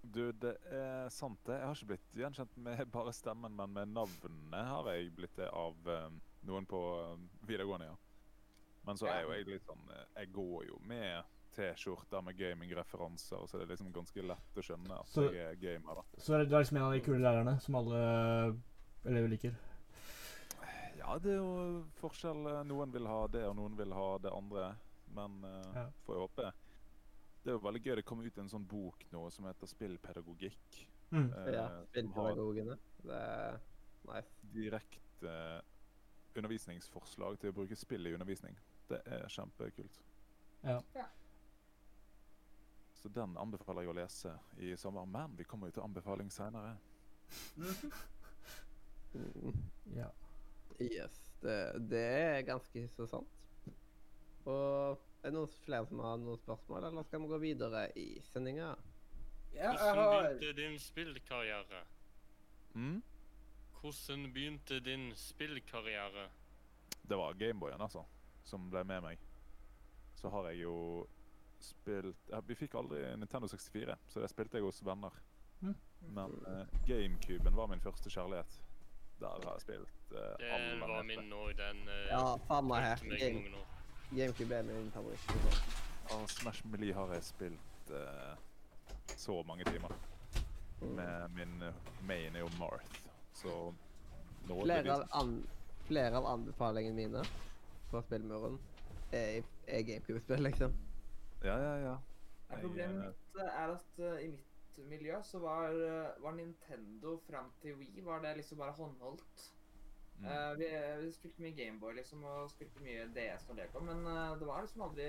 Du, 0.00 0.22
det 0.32 0.54
er 0.72 1.10
sant 1.12 1.40
det. 1.46 1.58
Jeg 1.58 1.68
har 1.68 1.76
ikke 1.76 1.90
blitt 1.92 2.20
gjenkjent 2.22 2.56
med 2.64 2.84
bare 2.96 3.12
stemmen, 3.12 3.56
men 3.56 3.74
med 3.76 3.92
navnet 3.92 4.70
har 4.72 4.88
jeg 4.92 5.12
blitt 5.16 5.36
det 5.36 5.50
av 5.52 5.90
eh, 5.92 6.06
noen 6.48 6.68
på 6.68 6.80
eh, 7.02 7.26
videregående, 7.48 7.90
ja. 7.92 7.98
Men 8.86 8.96
så 8.96 9.06
er 9.12 9.22
jo 9.22 9.32
jeg 9.32 9.46
litt 9.46 9.66
sånn 9.66 9.90
eh, 9.92 10.04
Jeg 10.22 10.32
går 10.32 10.66
jo 10.66 10.78
med 10.88 11.24
T-skjorter 11.56 12.22
med 12.22 12.36
gaming-referanser, 12.38 13.46
så 13.46 13.58
det 13.58 13.64
er 13.66 13.72
liksom 13.74 13.92
ganske 13.92 14.22
lett 14.22 14.56
å 14.56 14.62
skjønne 14.62 15.00
at 15.00 15.08
Så- 15.08 15.32
jeg 15.32 15.42
er 15.50 15.56
gamer, 15.56 15.94
da. 15.96 16.02
Så 16.18 16.34
er 16.34 16.44
det- 16.44 16.50
liksom 16.58 16.76
en 16.76 16.82
av 16.84 16.92
de 16.92 17.00
kule 17.00 17.18
lærerne 17.20 17.60
som 17.60 17.74
alle 17.74 18.56
elever 19.04 19.28
liker. 19.28 19.54
Ja, 20.98 21.18
det 21.18 21.32
er 21.32 21.36
jo 21.40 21.84
forskjell. 22.00 22.46
eh, 22.46 22.62
Noen 22.64 22.92
vil 22.92 23.06
ha 23.06 23.26
det, 23.26 23.44
og 23.48 23.56
noen 23.56 23.76
vil 23.76 23.92
ha 23.92 24.18
det 24.18 24.32
andre. 24.32 24.76
Men 25.12 25.42
uh, 25.44 25.72
Ja. 25.74 25.86
får 26.06 26.14
jeg 26.14 26.28
håpe. 26.28 26.52
Det 27.42 27.50
er 27.50 27.56
jo 27.56 27.58
veldig 27.58 27.82
gøy. 27.82 27.94
Det 27.96 28.04
kommer 28.04 28.24
ut 28.26 28.38
en 28.38 28.48
sånn 28.48 28.66
bok 28.68 29.04
nå 29.12 29.30
som 29.32 29.44
heter 29.46 29.66
Spillpedagogikk. 29.66 30.86
Mm. 31.10 31.32
Uh, 31.34 31.52
Ja, 31.52 31.68
Spillpedagogene. 31.86 32.78
Det 33.02 33.10
er 33.10 33.58
nice. 34.06 34.30
direkte 34.54 35.62
undervisningsforslag 36.36 37.38
til 37.40 37.50
å 37.50 37.54
bruke 37.54 37.76
spill 37.76 38.06
i 38.06 38.12
undervisning. 38.14 38.54
Det 38.90 39.00
er 39.06 39.28
kjempekult. 39.30 40.00
Ja. 40.66 40.80
Ja. 40.94 41.06
Så 43.00 43.08
den 43.08 43.36
anbefaler 43.40 43.86
jeg 43.86 43.92
å 43.92 43.96
lese 43.96 44.32
i 44.60 44.74
sommer. 44.76 45.06
Men 45.08 45.36
vi 45.38 45.46
kommer 45.48 45.70
jo 45.70 45.78
til 45.78 45.86
anbefaling 45.86 46.28
seinere. 46.34 46.74
Mm. 47.56 47.92
ja. 50.00 50.10
Yes, 50.80 51.16
det, 51.42 51.56
det 51.92 52.00
er 52.00 52.42
ganske 52.48 52.86
så 52.96 53.06
sant. 53.08 53.38
Og 54.48 55.00
er 55.20 55.28
det 55.28 55.36
noen 55.36 55.52
flere 55.64 55.86
som 55.88 56.00
har 56.04 56.20
noen 56.20 56.40
spørsmål, 56.40 56.88
eller 56.88 57.06
skal 57.06 57.22
vi 57.22 57.30
gå 57.30 57.40
videre 57.42 57.84
i 58.00 58.08
sendinga? 58.30 58.72
Ja, 59.52 59.74
jeg 59.74 59.78
Hvordan 59.78 60.38
begynte 60.38 60.52
din 60.60 60.78
spillkarriere? 60.80 61.82
Mm? 62.74 63.00
Hvordan 63.80 64.32
begynte 64.32 64.80
din 64.84 65.10
spillkarriere? 65.16 66.28
Det 67.02 67.18
var 67.18 67.34
Gameboyen, 67.34 67.80
altså, 67.80 68.04
som 68.50 68.70
ble 68.70 68.82
med 68.84 69.02
meg. 69.04 69.26
Så 70.18 70.30
har 70.32 70.50
jeg 70.50 70.64
jo 70.64 70.76
spilt 71.60 72.32
Vi 72.48 72.56
fikk 72.56 72.74
aldri 72.80 73.02
Nintendo 73.20 73.48
64, 73.48 73.96
så 74.08 74.22
det 74.22 74.30
spilte 74.32 74.58
jeg 74.58 74.66
hos 74.66 74.80
venner. 74.84 75.14
Mm. 75.60 75.74
Men 76.16 76.36
uh, 76.46 76.62
GameCuben 76.88 77.56
var 77.56 77.68
min 77.68 77.82
første 77.84 78.10
kjærlighet. 78.10 78.60
Der 79.20 79.44
har 79.44 79.58
jeg 79.58 79.64
spilt 79.66 80.14
uh, 80.16 80.34
Den 80.40 80.80
var 80.80 81.02
min 81.04 81.32
òg, 81.36 81.50
den 81.58 81.82
uh, 81.88 82.06
Ja, 82.08 82.22
faen 82.48 82.68
meg 82.70 82.86
her. 82.86 83.04
Game. 83.20 83.64
GameCube 84.10 84.54
er 84.56 84.64
min 84.68 84.88
favoritt. 84.94 85.36
Og 86.16 86.24
Smash 86.32 86.66
Melee 86.66 86.96
har 86.96 87.12
jeg 87.14 87.28
spilt 87.28 87.92
uh, 87.92 88.32
så 89.16 89.42
mange 89.46 89.68
timer. 89.68 89.92
Mm. 90.80 90.96
Med 90.96 91.36
min 91.36 91.54
main 92.08 92.36
er 92.36 92.40
jo 92.40 92.48
Marth, 92.58 93.02
så 93.36 93.52
nå 94.48 94.62
Flere 94.64 94.94
av, 94.94 95.02
an, 95.20 95.34
flere 95.84 96.16
av 96.16 96.26
anbefalingene 96.32 96.96
mine 96.96 97.24
fra 97.90 98.02
spillmuren 98.06 98.58
er, 99.12 99.42
er 99.66 99.82
GameCube-spill, 99.82 100.42
liksom. 100.48 100.76
Ja, 101.44 101.56
ja, 101.56 101.74
ja. 101.86 101.96
Jeg, 102.50 102.60
Problemet 102.62 103.06
mitt 103.06 103.40
eh, 103.42 103.62
er 103.62 103.74
at 103.76 103.98
uh, 103.98 104.16
i 104.22 104.28
mitt 104.30 104.50
miljø 104.90 105.22
så 105.22 105.38
var, 105.38 105.70
eh, 105.70 106.22
var 106.22 106.32
Nintendo 106.32 107.16
fram 107.30 107.52
til 107.62 107.74
Wii 107.78 108.04
var 108.04 108.22
det 108.22 108.36
liksom 108.36 108.58
bare 108.58 108.72
håndholdt. 108.72 109.54
Mm. 110.20 110.26
Uh, 110.26 110.58
vi, 110.58 110.66
vi 111.04 111.12
spilte 111.12 111.42
mye 111.42 111.56
Gameboy 111.56 111.92
liksom, 111.96 112.24
og 112.24 112.50
spilte 112.50 112.82
mye 112.84 113.06
DS 113.16 113.46
når 113.48 113.54
det 113.56 113.68
kom, 113.72 113.86
men 113.88 114.06
uh, 114.06 114.38
det 114.38 114.46
var 114.46 114.60
liksom 114.60 114.82
aldri 114.82 115.06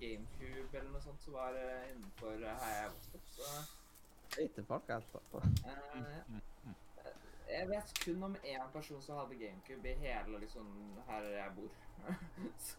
GameCube 0.00 0.78
eller 0.78 0.90
noe 0.90 1.00
sånt 1.00 1.22
som 1.24 1.38
var 1.38 1.56
uh, 1.56 1.86
innenfor 1.92 2.34
uh, 2.36 2.50
her 2.64 2.74
jeg 2.76 2.90
vokste 2.96 3.20
opp. 3.20 3.30
Så 3.36 4.40
Lite 4.40 4.64
folk, 4.64 4.90
altså. 4.90 5.20
ja. 5.66 5.78
Mm, 5.94 6.34
mm. 6.66 6.74
jeg 7.48 7.68
vet 7.68 7.94
kun 8.04 8.22
om 8.22 8.36
én 8.44 8.68
person 8.72 9.02
som 9.02 9.18
hadde 9.20 9.40
GameCube 9.40 9.88
i 9.88 9.96
hele 10.04 10.38
liksom 10.44 10.68
her 11.08 11.32
jeg 11.38 11.56
bor. 11.56 11.80
så, 12.68 12.76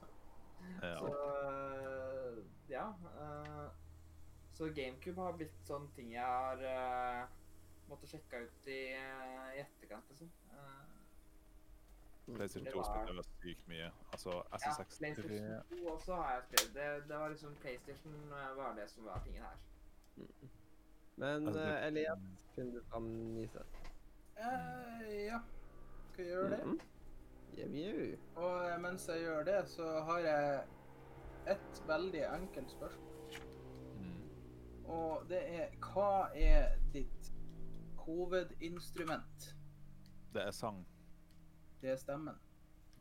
Ja. 0.82 0.98
så 0.98 1.14
øh, 1.48 2.44
ja. 2.70 2.88
øh, 3.22 3.70
så 4.54 4.68
GameCube 4.76 5.22
har 5.22 5.32
blitt 5.38 5.56
sånn 5.68 5.88
ting 5.96 6.12
jeg 6.14 6.22
har 6.26 6.60
uh, 6.62 7.30
måttet 7.90 8.10
sjekke 8.12 8.44
ut 8.46 8.68
i, 8.70 8.82
i 8.94 9.62
etterkant, 9.64 10.06
liksom. 10.12 10.30
Uh, 10.54 10.92
PlayStation 12.36 12.66
Det 12.66 12.74
2 12.76 12.78
var- 12.80 12.86
spilte 12.92 13.16
jeg 13.18 13.26
sykt 13.42 13.68
mye. 13.68 13.88
Altså 14.14 14.36
ja, 14.38 14.60
SSX 14.62 14.98
PlayStation 15.02 15.64
2 15.72 15.88
også 15.96 16.16
har 16.22 16.30
jeg 16.36 16.44
spilt. 16.48 16.70
Det, 16.78 16.86
det 17.10 17.18
var 17.24 17.34
liksom 17.34 17.56
PlayStation 17.64 18.20
var 18.30 18.76
det 18.78 18.86
som 18.94 19.06
var 19.10 19.24
tingen 19.26 19.42
her. 19.44 19.58
Men 21.16 21.48
Altså, 21.48 21.62
eh, 21.66 21.88
Elias, 21.88 22.20
kunne 22.56 22.76
du 22.78 22.84
framvise? 22.94 23.66
Uh, 24.38 25.10
ja. 25.26 25.40
Skal 26.14 26.24
vi 26.26 26.30
gjøre 26.30 26.50
det? 26.50 26.62
Mm 26.66 26.80
Jau, 26.80 27.03
Og 28.36 28.70
eh, 28.70 28.80
mens 28.82 29.08
jeg 29.10 29.22
gjør 29.26 29.44
det, 29.48 29.60
så 29.70 29.88
har 30.08 30.20
jeg 30.20 30.64
et 31.54 31.82
veldig 31.88 32.24
enkelt 32.36 32.72
spørsmål. 32.72 33.10
Mm. 34.00 34.22
Og 34.86 35.26
det 35.30 35.42
er 35.60 35.70
hva 35.80 36.30
er 36.36 36.78
ditt 36.94 37.32
hovedinstrument? 38.04 39.56
Det 40.34 40.42
er 40.48 40.52
sang, 40.52 40.86
Det 41.82 41.90
er 41.92 41.96
stemmen. 41.96 42.36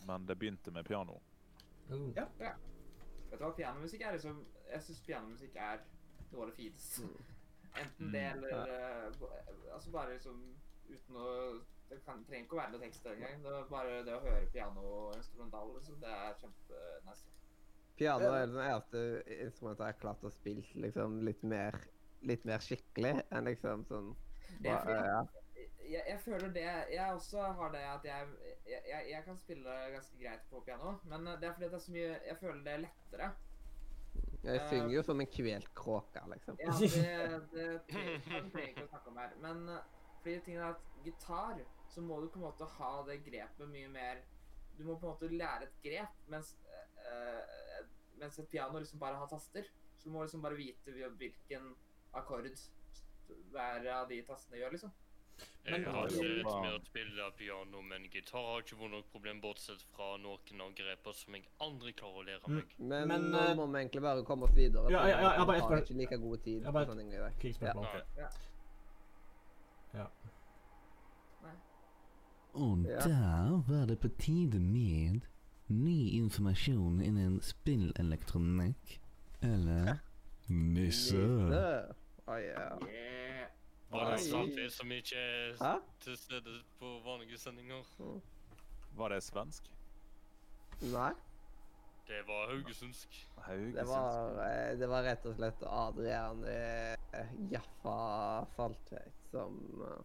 men 0.06 0.26
det 0.28 0.38
begynte 0.38 0.70
med 0.70 0.84
piano. 0.84 1.20
Mm. 1.88 2.12
Ja. 2.16 2.24
Vet 2.38 3.38
du 3.38 3.44
hva, 3.44 3.50
pianomusikk 3.56 4.00
er 4.02 4.12
liksom 4.12 4.44
Jeg 4.72 4.82
syns 4.82 5.00
pianomusikk 5.06 5.56
er 5.56 5.78
noe 6.32 6.42
av 6.42 6.48
det 6.50 6.56
fineste. 6.56 7.02
Enten 7.76 8.12
det 8.12 8.22
Mm. 8.34 8.44
eller 8.44 8.68
øh, 8.68 9.12
Altså 9.74 9.90
bare 9.90 10.12
liksom 10.12 10.54
uten 10.88 11.16
å 11.16 11.60
Det 11.92 11.98
kan, 12.06 12.22
trenger 12.24 12.46
ikke 12.46 12.56
å 12.56 12.60
være 12.62 12.72
noe 12.72 12.80
tekst 12.86 13.06
engang. 13.10 13.42
Det 13.44 13.50
er 13.52 13.66
bare 13.68 13.96
det 14.06 14.14
å 14.16 14.20
høre 14.24 14.46
piano 14.54 14.84
instrumental, 15.16 15.74
liksom, 15.76 15.98
det 16.00 16.12
er 16.16 16.38
kjempenice. 16.40 17.26
Piano 17.98 18.30
er 18.32 18.46
det 18.48 18.62
eneste 18.64 19.02
instrumentet 19.44 19.84
jeg 19.84 19.92
har 19.92 20.00
klart 20.00 20.24
å 20.24 20.30
spille 20.32 20.64
liksom 20.86 21.18
litt 21.28 21.42
mer, 21.44 21.76
litt 22.24 22.46
mer 22.48 22.64
skikkelig 22.64 23.12
enn 23.28 23.44
liksom 23.50 23.84
sånn 23.90 24.14
Det 24.64 24.72
fordi- 24.72 24.96
ja. 25.12 25.20
Jeg, 25.82 26.02
jeg 26.08 26.18
føler 26.24 26.48
det 26.54 26.62
Jeg 26.94 27.12
også 27.12 27.42
har 27.58 27.70
det 27.74 27.80
at 27.84 28.04
jeg, 28.04 28.28
jeg, 28.66 28.82
jeg, 29.10 29.22
kan 29.26 29.36
spille 29.38 29.74
ganske 29.92 30.18
greit 30.22 30.44
på 30.50 30.60
piano, 30.64 30.94
men 31.04 31.24
det 31.26 31.44
er 31.48 31.52
fordi 31.52 31.68
det 31.68 31.74
er 31.74 31.84
så 31.84 31.92
mye 31.92 32.12
Jeg 32.30 32.36
føler 32.40 32.62
det 32.64 32.72
er 32.72 32.84
lettere. 32.86 33.32
Jeg 34.42 34.56
Eh, 34.60 34.68
synger 34.70 34.90
jo 34.96 35.02
som 35.02 35.20
en 35.20 35.26
kvelt 35.26 35.68
kråke, 35.74 36.22
liksom. 36.32 36.56
Ja, 36.58 36.72
det, 36.80 36.88
det, 37.52 37.66
det 37.86 38.48
trenger 38.52 38.58
jeg 38.58 38.72
ikke 38.72 38.86
å 38.88 38.90
snakke 38.90 39.12
om 39.12 39.20
her. 39.20 39.36
Men 39.44 39.68
uh, 39.68 39.76
fordi 40.22 40.38
tingen 40.46 40.62
er 40.62 40.72
at 40.74 40.82
gitar, 41.04 41.60
så 41.92 42.00
må 42.04 42.20
du 42.22 42.28
på 42.32 42.40
en 42.40 42.46
måte 42.48 42.68
ha 42.78 42.92
det 43.06 43.18
grepet 43.26 43.68
mye 43.68 43.88
mer 43.92 44.22
Du 44.78 44.84
må 44.88 44.94
på 44.96 45.04
en 45.04 45.12
måte 45.12 45.28
lære 45.28 45.66
et 45.68 45.74
grep, 45.84 46.14
mens, 46.32 46.54
uh, 47.04 47.84
mens 48.18 48.38
et 48.40 48.48
piano 48.48 48.78
liksom 48.80 48.98
bare 49.02 49.18
har 49.20 49.28
taster. 49.28 49.66
Så 49.98 50.08
du 50.08 50.14
må 50.14 50.22
liksom 50.24 50.40
bare 50.42 50.56
vite 50.56 50.94
hvilken 51.18 51.74
akkord 52.16 52.48
hver 53.52 53.86
av 53.92 54.08
de 54.08 54.22
tastene 54.26 54.58
gjør, 54.62 54.72
liksom. 54.72 54.92
Jeg 55.66 55.84
har 55.86 56.08
sett 56.08 56.40
Ja. 56.44 56.60
med 56.62 56.72
å 56.74 56.80
spille 56.84 57.28
piano, 57.36 57.82
men 57.82 58.08
gitar 58.10 58.42
har 58.48 58.62
ikke 58.62 58.76
vært 58.80 58.90
noe 58.90 59.02
problem, 59.12 59.40
bortsett 59.40 59.82
fra 59.94 60.16
noen 60.18 60.60
av 60.60 60.72
grepene 60.74 61.14
som 61.14 61.34
jeg 61.34 61.44
aldri 61.60 61.92
klarer 61.92 62.18
å 62.22 62.26
lære 62.26 62.48
Mm. 62.48 62.54
meg. 62.56 62.74
Men, 62.78 63.08
Men, 63.08 63.30
nå 63.30 63.38
eh, 63.38 63.54
må 63.54 63.66
vi 63.72 63.78
egentlig 63.84 64.02
bare 64.02 64.24
komme 64.24 64.44
oss 64.44 64.54
videre. 64.56 64.90
Ja, 64.90 65.06
ja, 65.06 65.20
ja, 65.20 65.36
jeg 65.38 65.46
bare 65.46 65.60
vi 65.60 65.62
har 65.62 65.82
ikke 65.82 65.96
like 66.00 66.16
god 66.18 66.42
tid 66.44 66.62
Jeg 66.62 66.72
bare- 66.72 66.86
på 66.86 66.92
sånne 66.94 67.10
greier. 67.10 67.32
Krigsspørsmål. 67.40 67.84
Nei. 68.16 68.28
Och 72.52 72.78
Ja. 72.78 73.00
der 73.08 73.62
var 73.68 73.86
det 73.86 73.96
på 73.96 74.08
tide 74.08 74.58
med 74.60 75.20
ny 75.66 76.10
informasjon 76.10 77.02
innen 77.02 77.40
spillelektronikk. 77.40 79.00
Eller 79.40 79.98
Nisse. 80.46 81.16
Nisse. 81.16 81.94
Å 82.26 82.36
ja. 82.38 82.78
Yeah. 82.88 83.48
Var 83.90 84.10
det 84.10 84.18
samtidig 84.18 84.30
sant 84.32 84.56
det 84.56 84.72
som 84.72 84.92
ikke 84.92 85.22
er 85.60 85.80
til 86.00 86.16
stede 86.16 86.54
på 86.78 86.92
vanlige 87.04 87.38
sendinger? 87.38 87.84
Var 88.96 89.08
det 89.08 89.22
svensk? 89.22 89.68
Nei, 90.82 91.12
Det 92.08 92.22
var 92.26 92.48
haugesundsk. 92.50 93.28
Haugesund. 93.36 93.76
det 93.76 93.86
var, 93.88 94.30
eh, 94.46 94.78
det 94.78 94.88
var 94.88 95.02
rett 95.02 95.26
og 95.26 95.34
slett 95.36 95.62
Adrian 95.66 96.44
eh, 96.44 96.96
Jaffa 97.52 98.44
Faltveit 98.56 99.28
som 99.30 99.60
eh, 99.82 100.00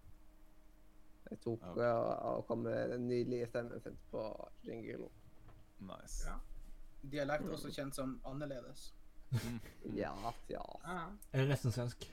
jeg 1.30 1.40
tok 1.44 1.64
okay. 1.72 1.88
og, 1.92 2.12
og 2.32 2.46
kom 2.48 2.66
med 2.66 2.92
den 2.94 3.08
nydelige 3.08 3.48
stemmen 3.48 3.82
sin 3.84 3.98
på 4.12 4.24
jingle. 4.68 5.10
Nice. 5.80 6.28
Ja. 6.28 6.38
Dialekt 7.12 7.50
også 7.50 7.72
kjent 7.72 7.96
som 7.96 8.20
annerledes. 8.26 8.94
Ja, 9.96 10.14
ja. 10.50 10.64
Ja. 10.88 11.02
Eller 11.34 11.48
nesten 11.52 11.72
svensk. 11.72 12.08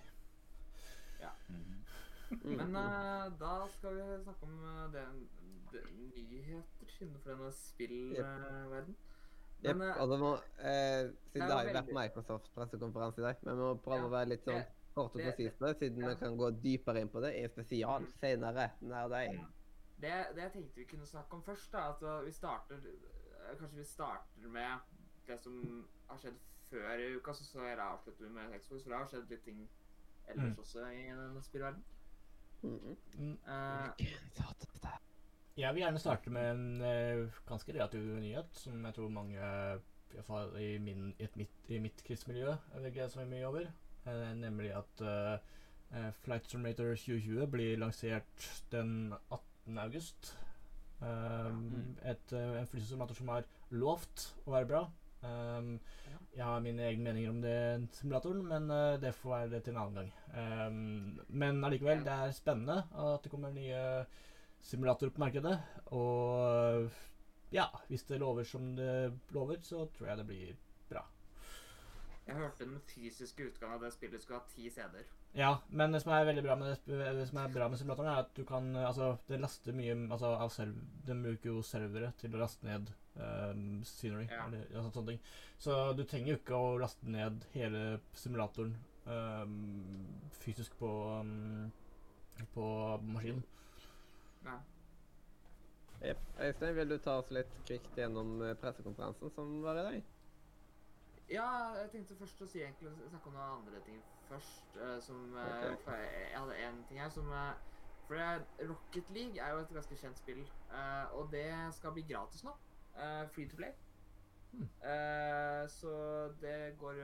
Mhm. 1.49 1.85
Mm, 2.31 2.57
Men 2.57 2.69
mm. 2.69 2.77
eh, 2.77 3.33
da 3.41 3.69
skal 3.69 3.95
vi 3.95 4.23
snakke 4.23 4.47
om 4.47 4.55
uh, 4.65 4.93
det, 4.93 5.03
det, 5.73 5.83
nyheter 6.31 6.95
innenfor 7.01 7.31
denne 7.31 7.51
spillverden. 7.53 8.97
Jep, 9.65 9.77
Men 9.77 9.89
eh, 9.89 10.01
altså 10.01 10.17
må, 10.17 10.31
eh, 10.59 11.11
siden 11.33 11.49
det 11.49 11.53
har 11.53 11.63
jo 11.63 11.69
vært 11.69 11.77
veldig- 11.77 11.99
Microsoft 12.01 12.51
pressekonferanse 12.55 13.21
i 13.21 13.25
dag, 13.25 13.37
men 13.43 13.57
vi 13.57 13.63
må 13.63 13.75
prøve 13.85 14.01
Ja, 14.03 14.09
å 14.09 14.15
være 14.17 14.29
litt 14.33 14.49
sånn 14.49 14.65
kort 14.95 15.13
og 15.15 15.19
det- 15.21 15.25
konsis 15.37 15.55
på 15.59 15.67
det, 15.67 15.77
siden 15.79 16.01
ja. 16.03 16.09
vi 16.09 16.15
kan 16.15 16.37
gå 16.39 16.51
dypere 16.63 17.01
inn 17.01 17.09
på 17.09 17.21
det 17.21 17.35
i 17.35 17.43
en 17.45 17.51
spesial 17.51 18.01
Mm. 18.03 18.11
senere 18.21 18.71
nær 18.81 19.09
deg. 19.09 19.41
det, 20.01 20.13
det 20.35 20.43
jeg 20.43 20.53
tenkte 20.53 20.77
vi 20.77 20.85
kunne 20.85 21.07
snakke 21.07 21.33
om 21.35 21.43
først, 21.43 21.73
da, 21.73 21.89
at 21.91 22.03
uh, 22.03 22.25
vi 22.27 22.31
starter 22.33 22.77
uh, 22.77 23.59
Kanskje 23.59 23.77
vi 23.79 23.85
starter 23.85 24.49
med 24.49 24.79
det 25.27 25.41
som 25.41 25.87
har 26.09 26.19
skjedd 26.19 26.39
før 26.71 26.99
i 26.99 27.15
uka, 27.17 27.33
så, 27.33 27.45
så 27.45 27.61
jeg 27.63 27.79
avslutter 27.79 28.25
vi 28.25 28.31
med 28.35 28.55
Xbox, 28.61 28.83
for 28.83 28.91
det 28.91 28.99
har 28.99 29.07
skjedd 29.07 29.31
litt 29.31 29.45
ting 29.45 29.69
ellers 30.29 30.53
Mm. 30.55 30.59
også 30.59 30.87
i 30.91 31.03
denne 31.11 31.43
spillverdenen. 31.43 31.85
Mm, 32.63 32.97
Mm. 33.19 33.39
Uh, 33.47 33.91
Jeg 35.57 35.75
vil 35.75 35.83
gjerne 35.83 35.99
starte 35.99 36.31
med 36.31 36.51
en 36.51 36.81
uh, 36.83 37.31
ganske 37.47 37.73
relativ 37.73 38.01
nyhet, 38.01 38.47
som 38.59 38.85
jeg 38.85 38.95
tror 38.95 39.09
mange 39.09 39.39
i, 40.19 40.23
fall 40.27 40.57
i, 40.59 40.79
min, 40.79 41.15
i, 41.19 41.29
mitt, 41.37 41.71
i 41.71 41.79
mitt 41.79 42.03
krigsmiljø 42.07 42.57
vil 42.75 42.93
glede 42.93 43.11
seg 43.11 43.29
mye 43.31 43.47
over. 43.47 43.69
Eh, 44.07 44.33
nemlig 44.37 44.73
at 44.77 45.01
eh, 45.01 45.39
eh, 45.97 46.11
Flight 46.25 46.51
Simulator 46.51 46.95
2020 46.95 47.47
blir 47.51 47.79
lansert 47.81 48.49
den 48.73 49.15
18. 49.31 49.79
august. 49.79 50.35
Um, 51.01 51.97
et, 52.05 52.33
eh, 52.33 52.61
en 52.61 52.67
flysimulator 52.67 53.17
som 53.19 53.29
har 53.33 53.47
lovt 53.71 54.29
å 54.47 54.55
være 54.55 54.69
bra. 54.69 54.83
Um, 55.25 55.79
jeg 56.35 56.45
har 56.45 56.61
mine 56.61 56.85
egne 56.85 57.05
meninger 57.09 57.33
om 57.33 57.41
den 57.43 57.89
simulatoren, 57.93 58.45
men 58.49 58.69
uh, 58.71 58.97
det 59.01 59.15
får 59.17 59.31
være 59.31 59.51
det 59.55 59.63
til 59.65 59.75
en 59.75 59.81
annen 59.83 59.99
gang. 60.01 60.13
Um, 60.35 61.21
men 61.29 61.65
allikevel, 61.65 62.05
det 62.05 62.13
er 62.13 62.37
spennende 62.37 62.85
at 62.93 63.25
det 63.25 63.33
kommer 63.33 63.53
nye 63.55 64.05
simulatorer 64.65 65.13
på 65.15 65.25
markedet. 65.25 65.57
Og 65.97 66.91
ja, 67.55 67.69
hvis 67.89 68.07
det 68.09 68.21
lover 68.21 68.49
som 68.49 68.75
det 68.77 69.13
lover, 69.35 69.61
så 69.63 69.87
tror 69.97 70.09
jeg 70.11 70.19
det 70.21 70.29
blir. 70.29 70.55
Jeg 72.27 72.37
hørte 72.39 72.65
den 72.65 72.81
fysiske 72.89 73.51
utgaven 73.51 73.77
av 73.77 73.85
det 73.85 73.93
spillet 73.93 74.23
skulle 74.23 74.41
ha 74.41 74.49
ti 74.55 74.71
CD-er. 74.73 75.07
Ja, 75.37 75.51
men 75.69 75.93
det 75.93 76.01
som 76.05 76.13
er 76.15 76.27
veldig 76.29 76.45
bra 76.47 76.57
med, 76.57 76.77
det, 76.87 76.99
det 77.19 77.27
som 77.29 77.41
er 77.43 77.53
bra 77.53 77.69
med 77.69 77.81
simulatoren, 77.81 78.11
er 78.13 78.23
at 78.23 78.31
du 78.37 78.45
kan 78.49 78.71
Altså, 78.81 79.17
det 79.29 79.41
laster 79.43 79.77
mye 79.77 79.97
altså, 80.09 80.31
av 80.39 80.53
serv... 80.55 80.79
Den 81.05 81.23
bruker 81.27 81.51
jo 81.51 81.63
servere 81.67 82.13
til 82.21 82.35
å 82.35 82.41
laste 82.41 82.69
ned 82.69 82.93
um, 83.19 83.83
scenery. 83.85 84.29
Ja. 84.31 84.47
Eller, 84.47 84.65
altså, 84.73 84.91
sånne 84.95 85.15
ting. 85.15 85.23
Så 85.59 85.79
du 85.99 86.05
trenger 86.05 86.33
jo 86.33 86.41
ikke 86.41 86.61
å 86.61 86.75
laste 86.81 87.11
ned 87.11 87.45
hele 87.53 87.85
simulatoren 88.17 88.77
um, 89.05 89.59
fysisk 90.45 90.79
på 90.81 90.93
um, 91.21 91.73
på 92.55 93.01
maskinen. 93.03 93.43
Nei. 94.45 94.59
Jepp. 96.01 96.19
Øystein, 96.41 96.77
vil 96.77 96.91
du 96.91 96.99
ta 96.99 97.19
oss 97.21 97.31
litt 97.33 97.53
kvikt 97.65 97.97
gjennom 97.99 98.43
eh, 98.43 98.57
pressekonferansen 98.61 99.31
som 99.33 99.55
var 99.65 99.79
i 99.81 99.85
dag? 99.87 100.14
Ja, 101.29 101.73
jeg 101.81 101.89
tenkte 101.95 102.17
først 102.21 102.43
å 102.45 102.47
si 102.51 102.61
egentlig 102.61 102.91
snakke 103.09 103.31
om 103.31 103.37
noen 103.39 103.55
andre 103.63 103.81
ting 103.85 104.03
først. 104.29 104.75
eh, 104.77 104.99
som 105.01 105.33
eh, 105.37 105.71
Ok. 105.73 105.85
for 105.85 105.97
jeg, 105.97 106.27
jeg 106.31 106.41
hadde 106.43 106.59
en 106.67 106.83
ting 106.89 107.01
her 107.01 107.09
som 107.15 107.31
eh, 107.33 107.55
For 108.05 108.21
Rocket 108.69 109.09
League 109.17 109.41
er 109.41 109.55
jo 109.55 109.63
et 109.63 109.71
ganske 109.73 109.97
kjent 109.97 110.19
spill, 110.21 110.43
og 111.17 111.31
det 111.33 111.47
skal 111.73 111.95
bli 111.97 112.03
gratis 112.05 112.43
nå. 112.45 112.53
free 113.33 113.49
to 113.49 113.57
play. 113.57 113.73
Hmm. 114.53 114.69
Så 115.73 115.95
det 116.43 116.77
går 116.79 117.01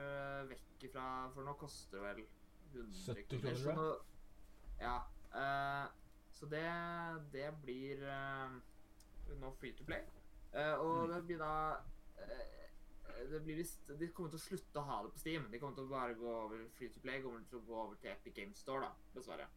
vekk 0.51 0.85
ifra 0.87 1.31
For 1.33 1.43
nå 1.43 1.55
koster 1.59 1.97
det 1.97 2.03
vel 2.05 2.21
100 2.83 3.15
70 3.15 3.41
kroner, 3.41 3.57
så 3.57 3.73
nå- 3.73 4.05
Ja. 4.79 4.99
så 6.31 6.45
det, 6.53 6.61
det 7.33 7.49
blir 7.63 8.05
nå 9.41 9.51
free 9.57 9.73
to 9.75 9.83
play. 9.83 10.05
Og 10.53 11.09
Hmm. 11.09 11.15
det 11.15 11.23
blir 11.25 11.37
da 11.41 11.81
det 13.31 13.39
blir 13.45 13.59
vist, 13.61 13.87
De 13.99 14.07
kommer 14.15 14.31
til 14.33 14.39
å 14.39 14.43
slutte 14.43 14.81
å 14.81 14.87
ha 14.87 14.99
det 15.05 15.11
på 15.15 15.21
Steam. 15.23 15.47
De 15.51 15.59
kommer 15.59 15.77
til 15.77 15.87
å 15.87 15.91
bare 15.91 16.17
gå 16.19 16.29
over 16.29 16.63
free 16.77 16.91
to 16.93 17.01
play, 17.03 17.21
kommer 17.23 17.43
til 17.49 17.61
å 17.61 17.65
gå 17.67 17.81
over 17.85 17.99
til 18.01 18.13
Epic 18.13 18.35
Games 18.37 18.61
Store, 18.63 18.87
da, 18.87 19.11
dessverre. 19.15 19.47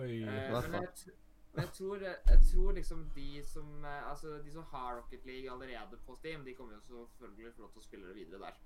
Oi. 0.00 0.22
Eh, 0.22 0.24
men 0.24 0.78
jeg, 0.78 1.16
Men 1.52 1.66
jeg 1.66 1.72
tror, 1.76 2.02
jeg 2.02 2.44
tror 2.48 2.72
liksom 2.72 3.00
de 3.14 3.42
som 3.44 3.84
eh, 3.84 4.10
Altså, 4.10 4.38
de 4.44 4.52
som 4.52 4.64
har 4.70 4.94
Rocket 4.96 5.26
League 5.28 5.50
allerede 5.52 5.98
på 6.06 6.16
Steam, 6.16 6.44
de 6.44 6.54
kommer 6.54 6.78
jo 6.78 6.80
selvfølgelig 6.86 7.52
få 7.56 7.66
lov 7.66 7.74
til 7.74 7.82
å 7.82 7.88
spille 7.88 8.08
det 8.08 8.16
videre 8.16 8.40
der. 8.46 8.62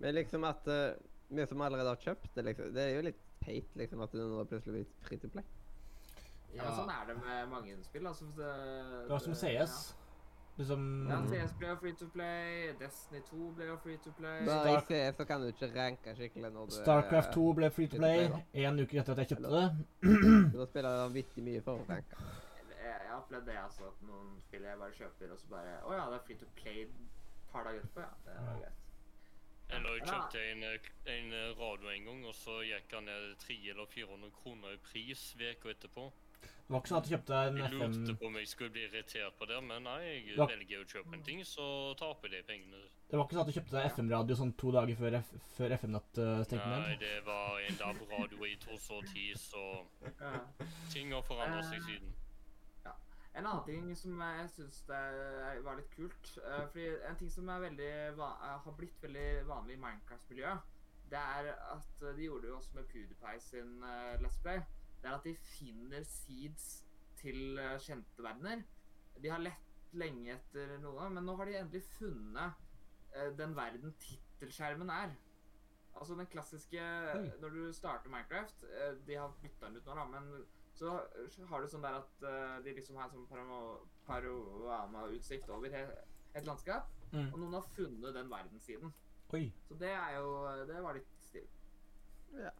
Men 0.00 0.14
liksom 0.14 0.44
at 0.48 0.68
uh, 0.68 0.96
vi 1.28 1.46
som 1.46 1.60
allerede 1.60 1.88
har 1.88 2.04
kjøpt 2.04 2.34
det, 2.34 2.44
liksom, 2.44 2.74
det 2.74 2.82
er 2.82 2.94
jo 2.96 3.06
litt 3.08 3.24
teit 3.40 3.74
liksom 3.76 4.04
at 4.04 4.12
det 4.12 4.28
nå 4.28 4.44
plutselig 4.48 4.76
blir 4.76 4.92
free 5.06 5.20
to 5.20 5.28
play. 5.32 5.44
Ja, 6.50 6.66
men 6.66 6.76
sånn 6.80 6.92
er 6.92 7.08
det 7.08 7.16
med 7.20 7.50
mange 7.52 7.72
innspill. 7.74 8.06
altså. 8.10 8.28
Det, 8.36 8.52
Det 9.06 9.12
var 9.12 9.24
som 9.24 9.36
CS. 9.38 9.76
Liksom 10.60 10.82
Ja, 11.08 11.18
CS 11.30 11.52
ble 11.58 11.68
jo 11.70 11.76
free 11.80 11.92
to 11.96 12.06
play, 12.12 12.72
Destiny 12.80 13.20
2 13.30 13.46
ble 13.56 13.66
jo 13.70 13.76
free 13.80 13.96
to 14.04 14.10
play. 14.18 14.42
Bare 14.46 14.58
i 14.68 14.74
Stark- 14.74 14.90
CS 14.90 15.16
så 15.16 15.24
kan 15.30 15.40
du 15.40 15.46
ikke 15.48 15.68
ranke 15.76 16.12
skikkelig 16.18 16.50
når 16.52 16.66
du 16.68 16.74
Starcraft 16.76 17.32
2 17.36 17.44
ble 17.56 17.70
free 17.70 17.88
to 17.88 17.96
play 18.02 18.26
én 18.64 18.82
uke 18.82 18.98
etter 19.00 19.12
at 19.16 19.22
jeg 19.22 19.30
kjøpte 19.32 19.52
det. 19.54 19.64
Da 20.58 20.66
spiller 20.68 20.90
det 20.90 21.00
vanvittig 21.06 21.44
mye 21.46 21.62
for 21.64 21.80
å 21.80 21.86
ranke. 21.88 22.20
Jeg, 22.20 22.76
jeg 22.76 23.08
har 23.08 23.16
opplevd 23.22 23.46
det, 23.48 23.56
altså. 23.62 23.88
At 23.88 24.04
noen 24.10 24.36
spill 24.48 24.68
jeg 24.68 24.78
bare 24.84 24.98
kjøper, 25.00 25.32
og 25.32 25.40
så 25.40 25.50
bare 25.54 25.78
Å 25.88 25.96
ja, 25.96 26.04
det 26.12 26.18
er 26.20 26.24
free 26.28 26.40
to 26.44 26.50
play 26.60 26.82
et 26.84 27.00
par 27.52 27.64
dager 27.64 27.80
etterpå. 27.80 28.04
Ja, 28.04 28.36
det 28.36 28.44
var 28.50 28.60
greit. 28.60 28.76
Jeg 29.70 29.84
Ja. 29.86 30.04
kjøpte 30.12 30.40
en, 30.52 30.62
eh, 30.62 30.90
en 31.16 31.32
eh, 31.32 31.50
radio 31.60 31.88
en 31.94 32.04
gang, 32.10 32.24
og 32.26 32.34
så 32.34 32.60
gikk 32.66 32.92
han 32.98 33.04
ned 33.08 33.36
300 33.38 33.70
eller 33.70 33.86
400 33.96 34.30
kroner 34.42 34.72
i 34.76 34.80
pris 34.92 35.22
uka 35.40 35.70
etterpå. 35.72 36.10
Det 36.70 36.76
var 36.76 36.82
ikke 36.84 36.90
sånn 36.92 37.00
at 37.00 37.06
du 37.06 37.10
kjøpte 37.10 37.38
en 37.48 37.56
Jeg 37.58 37.70
lurte 37.72 38.12
på 38.20 38.26
om 38.28 38.36
jeg 38.38 38.46
skulle 38.46 38.70
bli 38.70 38.82
irritert 38.86 39.38
på 39.40 39.46
det, 39.50 39.56
men 39.66 39.82
nei, 39.88 39.96
jeg 40.06 40.36
var... 40.38 40.52
velger 40.52 40.84
å 40.84 40.86
kjøpe 40.92 41.16
en 41.16 41.24
ting, 41.26 41.40
så 41.42 41.64
taper 41.98 42.30
de 42.30 42.42
pengene. 42.46 42.82
Det 43.10 43.18
var 43.18 43.26
ikke 43.26 43.34
sånn 43.34 43.42
at 43.42 43.50
du 43.50 43.56
kjøpte 43.56 43.82
FM-radio 43.88 44.36
sånn 44.38 44.52
to 44.62 44.70
dager 44.76 45.00
før, 45.00 45.16
F 45.18 45.32
før 45.56 45.74
FM-natt 45.80 46.20
uh, 46.22 46.44
stengte 46.46 46.70
Nei, 46.70 46.94
det 47.02 47.16
var 47.26 47.58
en 47.58 47.80
DAB-radio 47.82 48.46
i 48.46 48.54
2010, 48.62 49.26
så 49.42 49.64
Ja. 50.22 50.32
ting 50.94 51.10
har 51.10 51.26
forandret 51.26 51.66
seg 51.72 51.80
Eh, 51.82 51.88
siden. 51.90 52.14
En 53.34 53.46
annen 53.46 53.66
ting 53.66 53.90
som 53.98 54.22
jeg 54.22 54.48
syns 54.54 54.82
var 54.86 55.76
litt 55.78 55.90
kult 55.94 56.32
eh, 56.38 56.64
fordi 56.70 56.88
En 57.08 57.18
ting 57.18 57.30
som 57.30 57.50
er 57.50 57.60
veldig 57.66 57.92
va 58.18 58.30
eh, 58.46 58.58
har 58.64 58.78
blitt 58.78 59.02
veldig 59.02 59.28
vanlig 59.50 59.74
i 59.74 59.82
Minecraft-miljøet, 59.88 60.70
det 61.10 61.18
er 61.18 61.50
at 61.74 62.02
eh, 62.06 62.14
de 62.14 62.26
gjorde 62.30 62.46
det 62.46 62.54
jo 62.54 62.56
også 62.62 62.78
med 62.78 62.88
PewDiePie 62.94 63.40
sin 63.42 63.82
eh, 63.82 64.20
Let's 64.22 64.38
Play. 64.42 64.62
Det 65.00 65.08
er 65.08 65.16
at 65.16 65.26
de 65.26 65.34
finner 65.34 66.04
seeds 66.04 66.68
til 67.20 67.58
eh, 67.58 67.78
kjente 67.80 68.24
verdener. 68.24 68.62
De 69.20 69.32
har 69.32 69.42
lett 69.42 69.96
lenge 69.96 70.34
etter 70.36 70.76
noe, 70.82 71.08
men 71.10 71.26
nå 71.26 71.34
har 71.38 71.48
de 71.48 71.58
endelig 71.58 71.82
funnet 71.96 72.60
eh, 73.16 73.32
den 73.38 73.56
verden 73.56 73.94
tittelskjermen 74.04 74.92
er. 74.94 75.16
Altså 75.90 76.14
den 76.14 76.28
klassiske 76.30 76.80
Når 77.42 77.50
du 77.50 77.72
starter 77.74 78.12
Minecraft 78.12 78.62
eh, 78.62 78.92
De 79.08 79.16
har 79.18 79.32
bytta 79.42 79.66
den 79.66 79.80
ut 79.80 79.88
nå, 79.88 79.96
da, 79.98 80.04
men 80.06 80.28
så 80.78 80.92
har 81.50 81.60
du 81.60 81.66
sånn 81.68 81.82
der 81.82 81.96
at 81.98 82.22
de 82.64 82.72
liksom 82.72 82.96
har 82.96 83.10
en 83.10 83.26
sånn 83.26 83.26
panorama-utsikt 84.06 85.50
over 85.52 85.74
et 85.74 86.46
landskap. 86.46 86.86
Mm. 87.10 87.26
Og 87.26 87.36
noen 87.42 87.56
har 87.58 87.66
funnet 87.74 88.14
den 88.16 88.30
verdenssiden. 88.30 88.94
Oi. 89.34 89.42
Så 89.66 89.76
det 89.82 89.90
er 89.92 90.14
jo 90.16 90.30
Det 90.70 90.82
var 90.82 90.96
litt 90.96 91.10
stilig. 91.26 91.50
Ja. 92.38 92.54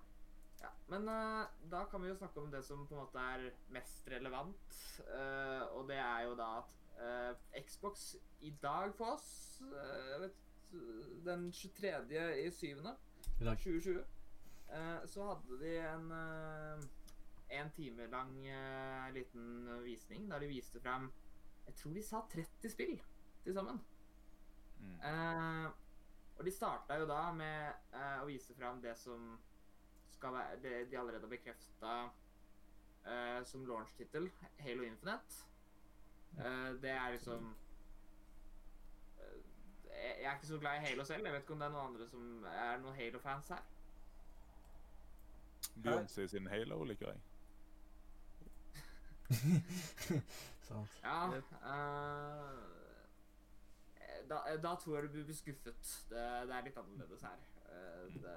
Ja, 0.61 0.69
Men 0.89 1.09
uh, 1.09 1.47
da 1.71 1.85
kan 1.91 2.03
vi 2.03 2.09
jo 2.09 2.15
snakke 2.15 2.41
om 2.41 2.51
det 2.53 2.65
som 2.65 2.87
på 2.87 2.95
en 2.95 3.01
måte 3.01 3.19
er 3.19 3.51
mest 3.73 4.09
relevant. 4.13 4.77
Uh, 5.01 5.65
og 5.79 5.89
det 5.89 5.97
er 5.97 6.27
jo 6.27 6.35
da 6.37 6.51
at 6.59 6.75
uh, 7.01 7.65
Xbox 7.67 8.17
i 8.41 8.53
dag 8.63 8.95
for 8.97 9.17
oss 9.17 9.63
vet, 10.21 10.37
Den 11.25 11.53
23. 11.53 11.91
i 12.47 12.51
syvende 12.51 12.95
I 13.41 13.45
dag. 13.45 13.57
2020 13.57 13.99
eh, 14.71 15.07
så 15.07 15.25
hadde 15.27 15.59
de 15.61 15.73
en 15.83 16.13
en 17.51 17.71
time 17.75 18.07
lang 18.07 18.37
liten 19.13 19.83
visning 19.83 20.31
der 20.31 20.39
de 20.39 20.47
viste 20.47 20.81
frem 20.81 21.11
Jeg 21.67 21.75
tror 21.75 21.93
de 21.93 22.03
sa 22.03 22.21
30 22.33 22.71
spill 22.71 23.03
til 23.45 23.55
sammen. 23.55 23.81
Mm. 24.81 24.95
Eh, 25.11 25.71
og 26.39 26.45
de 26.45 26.51
starta 26.51 26.97
jo 27.01 27.07
da 27.07 27.33
med 27.33 27.97
å 28.23 28.27
vise 28.27 28.55
frem 28.55 28.81
det 28.83 28.97
som 28.99 29.35
skal 30.21 30.33
være 30.37 30.61
det 30.63 30.91
de 30.91 30.99
allerede 30.99 31.21
har 31.21 31.29
bekrefta 31.33 31.93
uh, 32.05 33.47
som 33.47 33.67
launch-tittel, 33.67 34.31
Halo 34.59 34.83
Infinite. 34.83 35.45
Uh, 36.33 36.83
det 36.83 36.91
er 36.91 37.11
liksom 37.11 37.57
eh, 39.19 40.23
jeg 40.23 40.25
er 40.25 40.35
ikke 40.35 40.47
så 40.47 40.59
glad 40.59 40.77
i 40.77 40.85
Halo 40.85 41.05
selv. 41.05 41.25
Jeg 41.25 41.33
vet 41.33 41.41
ikke 41.41 41.53
om 41.53 41.59
det 41.59 41.67
er 41.67 41.73
noen 41.73 41.87
andre 41.87 42.09
som 42.09 42.45
er 42.45 42.79
noen 42.83 42.95
Halo-fans 42.95 43.49
her. 43.49 43.65
Beyoncé 45.85 46.27
sin 46.29 46.47
Halo 46.49 46.85
liker 46.85 47.07
jeg. 47.09 47.21
Sant. 50.69 51.01
Ja 51.03 51.37
eh, 51.37 51.43
da, 54.31 54.39
da 54.63 54.75
tror 54.75 54.97
jeg 54.97 55.09
du 55.09 55.25
blir 55.25 55.35
skuffet. 55.35 55.97
Det, 56.11 56.27
det 56.49 56.57
er 56.57 56.67
litt 56.69 56.77
annerledes 56.79 57.23
her. 57.23 57.41
Uh, 57.71 58.15
det, 58.21 58.37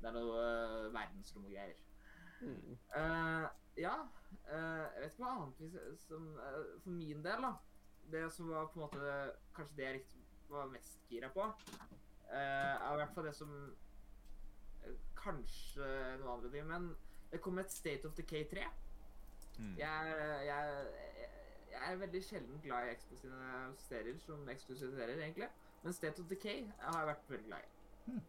det 0.00 0.10
er 0.10 0.16
noe 0.16 0.40
uh, 0.40 0.94
verdensrom 0.94 1.46
og 1.48 1.54
greier. 1.54 1.76
Mm. 2.40 2.74
Uh, 2.96 3.46
ja. 3.80 3.94
Uh, 4.44 4.84
jeg 4.94 5.00
vet 5.02 5.14
ikke 5.14 5.24
hva 5.24 5.34
annet 5.38 6.00
som 6.04 6.26
uh, 6.36 6.80
For 6.82 6.90
min 6.92 7.22
del, 7.24 7.46
da. 7.46 7.54
Det 8.12 8.26
som 8.32 8.50
var 8.52 8.66
på 8.68 8.80
en 8.80 8.84
måte 8.84 9.12
Kanskje 9.56 9.76
det 9.78 9.84
jeg 9.86 9.98
likte, 10.00 10.22
var 10.50 10.68
mest 10.68 11.06
gira 11.08 11.30
på, 11.32 11.46
er 12.28 12.92
i 12.92 12.96
hvert 12.98 13.14
fall 13.14 13.24
det 13.24 13.32
som 13.36 13.54
Kanskje 15.16 15.86
noe 16.20 16.34
andre 16.34 16.50
ting, 16.52 16.66
men 16.68 16.90
det 17.32 17.40
kom 17.40 17.58
et 17.58 17.72
State 17.72 18.04
of 18.04 18.12
Decay 18.14 18.44
3. 18.50 18.66
Mm. 19.58 19.76
Jeg, 19.78 20.14
jeg, 20.46 20.86
jeg, 21.72 21.92
er 21.92 21.96
veldig 21.96 22.22
sjelden 22.24 22.60
glad 22.62 22.90
i 22.90 22.94
Xbox 22.98 23.20
sine 23.24 23.54
serier 23.86 24.18
som 24.18 24.44
serier, 24.68 25.16
egentlig. 25.16 25.48
Men 25.82 25.92
State 25.92 26.22
of 26.22 26.28
Decay 26.28 26.66
har 26.78 26.98
jeg 26.98 27.06
vært 27.06 27.30
veldig 27.30 27.46
glad 27.46 27.58
i. 27.58 27.72
Hmm. 28.06 28.20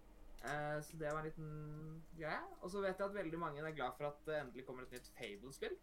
Eh, 0.46 0.82
så 0.86 0.98
det 1.00 1.10
var 1.12 1.20
en 1.24 1.26
liten 1.26 2.04
greie. 2.20 2.41
Og 2.62 2.70
så 2.72 2.82
vet 2.84 3.00
jeg 3.00 3.08
at 3.10 3.16
veldig 3.16 3.39
mange 3.41 3.62
er 3.66 3.76
glad 3.78 3.96
for 3.98 4.08
at 4.12 4.26
det 4.28 4.39
endelig 4.41 4.66
kommer 4.68 4.84
et 4.86 4.91
nytt 4.98 5.12
Fable-spill. 5.18 5.78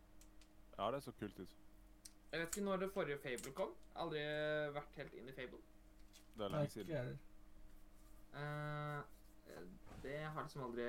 Ja, 0.78 0.90
det 0.94 1.02
så 1.02 1.12
kult 1.18 1.38
ut. 1.40 1.56
Jeg 2.32 2.40
vet 2.40 2.48
ikke 2.56 2.64
når 2.64 2.76
det 2.84 2.92
forrige 2.94 3.18
Fable 3.24 3.52
kom. 3.52 3.74
Aldri 3.96 4.22
vært 4.76 4.94
helt 4.96 5.14
inn 5.18 5.28
i 5.28 5.34
Fable. 5.36 5.58
Det 6.36 6.46
er 6.46 6.54
lenge 6.54 6.70
siden. 6.76 7.18
Uh, 8.32 9.02
Eh, 9.52 9.62
det 10.02 10.18
har 10.18 10.42
liksom 10.42 10.62
aldri 10.62 10.84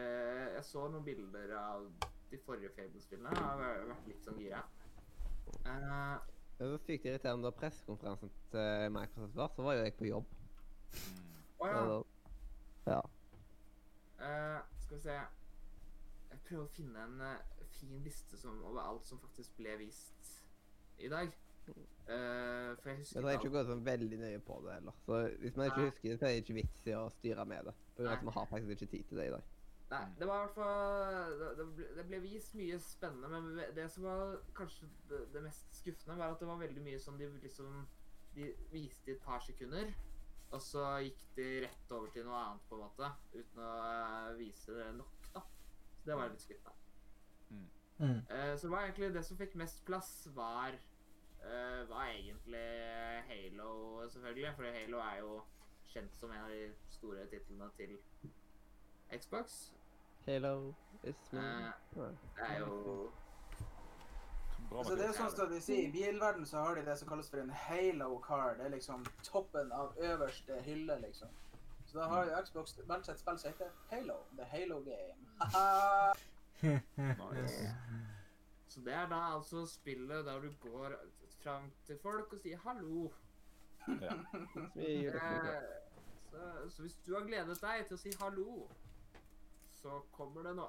Jeg 0.56 0.64
så 0.64 0.84
noen 0.88 1.04
bilder 1.06 1.52
av 1.58 1.88
de 2.32 2.38
forrige 2.46 2.70
Fable-spillene. 2.76 3.34
Har 3.38 3.58
vært- 3.60 3.88
vært 3.90 4.08
litt 4.08 4.24
sånn 4.26 4.40
gira. 4.40 4.62
Uh, 5.66 6.20
Det 6.58 6.70
var 6.70 6.78
sykt 6.78 7.06
irriterende 7.06 7.44
da 7.44 7.52
pressekonferansen 7.52 8.30
til 8.52 8.92
Microsoft 8.92 9.36
var, 9.36 9.48
så 9.56 9.64
var 9.64 9.74
jo 9.74 9.84
jeg 9.84 9.98
på 9.98 10.06
jobb. 10.06 10.26
Mm. 10.94 11.34
oh, 11.60 11.68
ja. 11.68 12.94
Ja. 12.94 13.02
Eh, 14.20 14.60
skal 14.80 14.98
vi 14.98 15.02
se 15.02 15.16
Jeg 16.34 16.42
prøver 16.48 16.66
å 16.66 16.74
finne 16.74 17.06
en 17.06 17.22
uh, 17.22 17.64
fin 17.78 17.94
liste 18.06 18.38
som, 18.38 18.58
over 18.66 18.82
alt 18.82 19.08
som 19.08 19.20
faktisk 19.22 19.56
ble 19.58 19.76
vist 19.84 20.32
i 20.98 21.10
dag. 21.12 21.30
Uh, 21.64 22.74
for 22.82 22.90
jeg 22.90 22.98
husker 23.00 23.20
Men 23.22 23.28
trenger 23.28 23.38
ikke 23.38 23.48
ikke 23.48 23.54
gå 23.54 23.64
sånn 23.70 23.84
veldig 23.86 24.20
nøye 24.20 24.40
på 24.44 24.60
det 24.66 24.78
heller. 24.78 24.98
Så 25.06 25.20
hvis 25.44 25.58
man 25.60 25.70
ikke 25.70 25.88
husker 25.88 26.10
det, 26.10 26.18
så 26.20 26.28
er 26.28 26.34
det 26.34 26.44
ikke 26.44 26.58
vits 26.58 26.88
i 26.90 26.96
å 26.98 27.04
styre 27.20 27.46
med 27.50 27.70
det. 27.70 27.76
For 27.96 28.10
at 28.10 28.26
vi 28.26 28.34
har 28.38 28.50
faktisk 28.50 28.76
ikke 28.76 28.92
tid 28.96 29.12
til 29.12 29.22
det 29.22 29.28
i 29.30 29.36
dag. 29.36 29.52
Nei, 29.94 30.06
det 30.18 30.28
var 30.28 30.40
i 30.40 30.46
hvert 30.48 30.56
fall 30.56 31.38
det, 31.40 31.50
det, 31.60 31.66
ble, 31.78 31.88
det 31.98 32.06
ble 32.10 32.20
vist 32.24 32.56
mye 32.58 32.80
spennende, 32.82 33.30
men 33.30 33.76
det 33.78 33.84
som 33.94 34.08
var 34.08 34.40
kanskje 34.58 34.88
det, 35.12 35.20
det 35.36 35.44
mest 35.46 35.76
skuffende, 35.78 36.18
var 36.18 36.34
at 36.34 36.42
det 36.42 36.50
var 36.50 36.62
veldig 36.64 36.86
mye 36.86 37.02
som 37.04 37.20
de 37.20 37.30
liksom 37.44 37.84
De 38.34 38.48
viste 38.72 39.12
i 39.12 39.14
et 39.14 39.22
par 39.22 39.44
sekunder, 39.46 39.92
og 40.54 40.62
så 40.62 40.86
gikk 41.04 41.22
de 41.38 41.50
rett 41.66 41.94
over 41.96 42.14
til 42.14 42.28
noe 42.28 42.40
annet, 42.40 42.66
på 42.70 42.78
en 42.78 42.86
måte, 42.86 43.10
uten 43.34 43.62
å 43.66 43.74
eh, 43.90 44.32
vise 44.38 44.78
det 44.78 44.90
nok, 45.00 45.30
da. 45.34 45.44
Så 45.98 46.10
det 46.10 46.18
var 46.20 46.34
litt 46.34 46.46
skuffende. 46.46 46.80
Mm. 48.00 48.20
Eh, 48.30 48.54
så 48.58 48.68
det 48.68 48.74
var 48.74 48.88
egentlig 48.88 49.14
det 49.16 49.24
som 49.26 49.40
fikk 49.40 49.56
mest 49.62 49.84
plass, 49.88 50.12
var 50.36 50.78
uh, 51.44 51.90
var 51.90 52.06
egentlig 52.06 52.66
Halo, 53.30 54.10
selvfølgelig. 54.10 54.54
For 54.56 54.78
Halo 54.78 55.02
er 55.04 55.20
jo 55.20 55.34
kjent 55.94 56.16
som 56.18 56.32
en 56.32 56.46
av 56.46 56.52
de 56.54 56.74
store 56.90 57.26
titlene 57.32 57.70
til 57.78 57.98
Xbox. 59.14 59.74
Halo 60.26 60.74
is 61.04 61.34
me. 61.34 61.40
Eh, 61.40 61.72
det 62.38 62.48
er 62.50 62.60
jo 62.60 63.12
Altså, 64.72 64.96
det 64.98 65.06
er 65.06 65.14
sånn 65.18 65.32
som 65.32 65.50
de 65.52 65.60
sier, 65.62 65.88
I 65.88 65.92
bilverden 65.94 66.46
så 66.50 66.64
har 66.64 66.76
de 66.78 66.84
det 66.88 66.96
som 67.00 67.10
kalles 67.10 67.30
for 67.30 67.42
en 67.44 67.52
halo 67.68 68.18
car. 68.24 68.56
Det 68.58 68.66
er 68.66 68.74
liksom 68.74 69.06
toppen 69.24 69.72
av 69.76 69.98
øverste 69.98 70.60
hylle, 70.66 71.00
liksom. 71.04 71.30
Så 71.86 72.00
da 72.00 72.08
har 72.10 72.26
jo 72.26 72.42
Xbox 72.46 72.78
valgt 72.88 73.06
seg 73.06 73.14
et 73.14 73.22
spill 73.22 73.40
som 73.40 73.52
heter 73.52 73.74
Halo. 73.92 74.16
The 74.38 74.48
Halo 74.50 74.80
Game. 74.86 75.28
Haha. 75.42 76.14
Nice. 76.98 77.68
Så 78.72 78.82
det 78.82 78.94
er 78.96 79.10
da 79.12 79.20
altså 79.36 79.66
spillet 79.68 80.26
der 80.26 80.40
du 80.42 80.54
går 80.64 80.96
fram 81.44 81.68
til 81.86 81.98
folk 82.02 82.34
og 82.34 82.40
sier 82.40 82.58
hallo. 82.64 83.10
Ja. 84.02 84.16
Eh, 84.76 85.20
så, 86.32 86.70
så 86.70 86.82
hvis 86.82 86.96
du 87.06 87.14
har 87.14 87.28
gledet 87.28 87.60
deg 87.62 87.84
til 87.86 87.98
å 87.98 88.00
si 88.02 88.14
hallo, 88.22 88.64
så 89.78 90.00
kommer 90.16 90.48
det 90.48 90.56
nå 90.58 90.66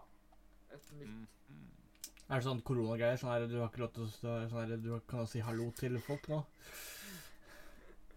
et 0.74 0.90
nytt 0.99 1.30
Mm. 1.49 1.84
Er 2.28 2.40
det 2.40 2.46
sånn 2.46 2.62
koronagreier? 2.64 3.18
Sånn 3.20 3.32
her, 3.34 3.46
du 3.50 3.58
har 3.60 3.68
ikke 3.68 3.82
lov 3.84 3.92
til 3.92 4.04
å 4.06 4.10
stå- 4.12 4.48
sånn 4.48 4.60
her, 4.70 4.76
du 4.80 5.00
kan 5.10 5.26
si 5.28 5.40
hallo 5.44 5.70
til 5.76 5.98
folk 6.00 6.28
nå? 6.32 6.38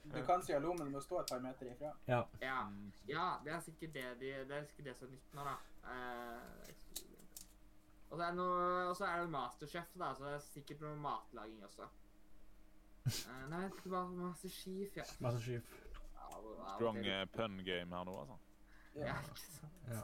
Du 0.08 0.22
kan 0.24 0.42
si 0.44 0.54
hallo, 0.54 0.74
men 0.74 0.88
du 0.88 0.94
må 0.96 1.02
stå 1.04 1.20
et 1.20 1.28
par 1.34 1.40
meter 1.44 1.68
ifra. 1.74 1.92
Ja. 2.08 2.22
Ja. 2.42 2.62
Ja, 3.08 3.26
det 3.44 3.52
er 3.54 3.60
sikkert 3.66 3.94
det, 3.94 4.06
de, 4.22 4.32
det, 4.48 4.56
er 4.56 4.64
sikkert 4.70 4.86
det 4.86 4.96
som 4.98 5.08
er 5.08 5.12
nytt 5.12 5.34
nå, 5.36 5.44
da. 5.44 5.56
Eh, 5.92 7.04
og 8.10 8.16
så 8.18 8.24
er 8.24 8.30
det 8.32 8.38
noe, 8.40 9.08
er 9.10 9.20
det 9.26 9.30
Masterchef, 9.34 9.90
da, 10.00 10.14
så 10.16 10.24
det 10.24 10.34
er 10.38 10.46
sikkert 10.46 10.86
noe 10.86 10.96
matlaging 11.04 11.64
også. 11.68 11.90
Eh, 13.08 13.44
nei, 13.52 13.60
jeg 13.62 13.72
vet 13.72 13.82
ikke 13.82 13.92
hva 13.92 14.06
Masterchef 14.16 14.96
ja. 14.96 15.04
Og 16.38 16.48
Strong 16.78 16.98
eh, 17.04 17.26
pun 17.34 17.60
game 17.68 17.96
her 17.96 18.08
nå, 18.08 18.16
altså. 18.24 18.38
Ja, 18.96 19.20
ikke 19.20 19.44
sant. 19.44 19.84
Ja. 19.92 20.02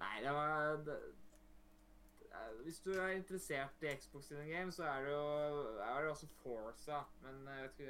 Nei, 0.00 0.16
det 0.24 0.32
var 0.32 0.76
det, 0.86 0.96
eh, 2.32 2.62
Hvis 2.62 2.80
du 2.80 2.90
er 2.92 3.08
interessert 3.08 3.82
i 3.82 3.96
Xbox 4.00 4.24
sine 4.24 4.46
games, 4.48 4.74
så 4.74 4.84
er 4.84 5.04
det 5.04 5.12
jo 5.12 5.24
er 5.84 6.00
det 6.00 6.10
også 6.10 6.26
Forza. 6.42 7.02
Men 7.22 7.48
ikke, 7.64 7.84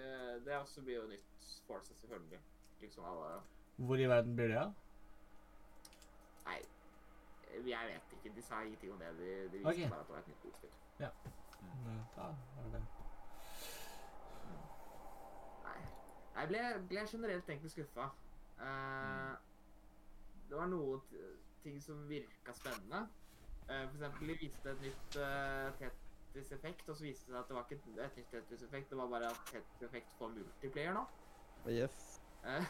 det 0.44 0.56
også 0.56 0.82
blir 0.82 0.94
jo 0.94 1.06
nytt 1.06 1.50
Forza, 1.66 1.94
selvfølgelig. 1.94 2.40
Liksom 2.80 3.04
alle 3.04 3.40
Hvor 3.76 3.96
i 3.96 4.08
verden 4.08 4.36
blir 4.36 4.46
det, 4.46 4.56
da? 4.56 4.70
Nei, 6.46 6.60
jeg 7.52 7.92
vet 7.92 8.12
ikke. 8.12 8.36
De 8.36 8.42
sa 8.42 8.60
ingenting 8.60 8.92
om 8.92 8.98
det. 8.98 9.18
De, 9.18 9.42
de 9.52 9.58
viste 9.58 9.68
okay. 9.68 9.88
bare 9.90 10.00
at 10.00 10.06
det 10.06 10.14
var 10.14 10.18
et 10.18 10.28
nytt 10.28 10.44
utspill. 10.44 10.70
Da 12.16 12.22
er 12.22 12.72
det 12.72 12.82
Nei. 15.64 15.78
Jeg 16.36 16.48
ble, 16.48 16.64
ble 16.88 17.06
generelt 17.12 17.48
egentlig 17.48 17.70
skuffa. 17.70 18.10
Eh, 18.60 19.34
det 20.48 20.56
var 20.56 20.66
noe 20.66 21.00
ting 21.64 21.80
som 21.82 22.02
virka 22.08 22.54
spennende. 22.56 23.04
Uh, 23.68 23.84
for 23.88 23.98
eksempel, 23.98 24.32
de 24.32 24.38
viste 24.40 24.72
et 24.72 24.84
nytt 24.86 25.18
uh, 25.20 25.68
Tetris-effekt, 25.78 26.88
og 26.88 26.96
så 26.96 27.06
viste 27.06 27.28
det 27.28 27.34
seg 27.34 27.40
at 27.42 27.48
det 27.50 27.56
var 27.58 27.68
ikke 27.68 27.78
et, 27.78 28.02
et 28.06 28.18
nytt 28.18 28.34
Tetris-effekt, 28.34 28.90
det 28.90 28.98
var 28.98 29.12
bare 29.14 29.30
at 29.30 29.46
Tetris-effekt 29.52 30.18
får 30.18 30.34
multiplayer 30.34 30.98
nå. 30.98 31.06
Yes. 31.70 32.20
Uh. 32.44 32.66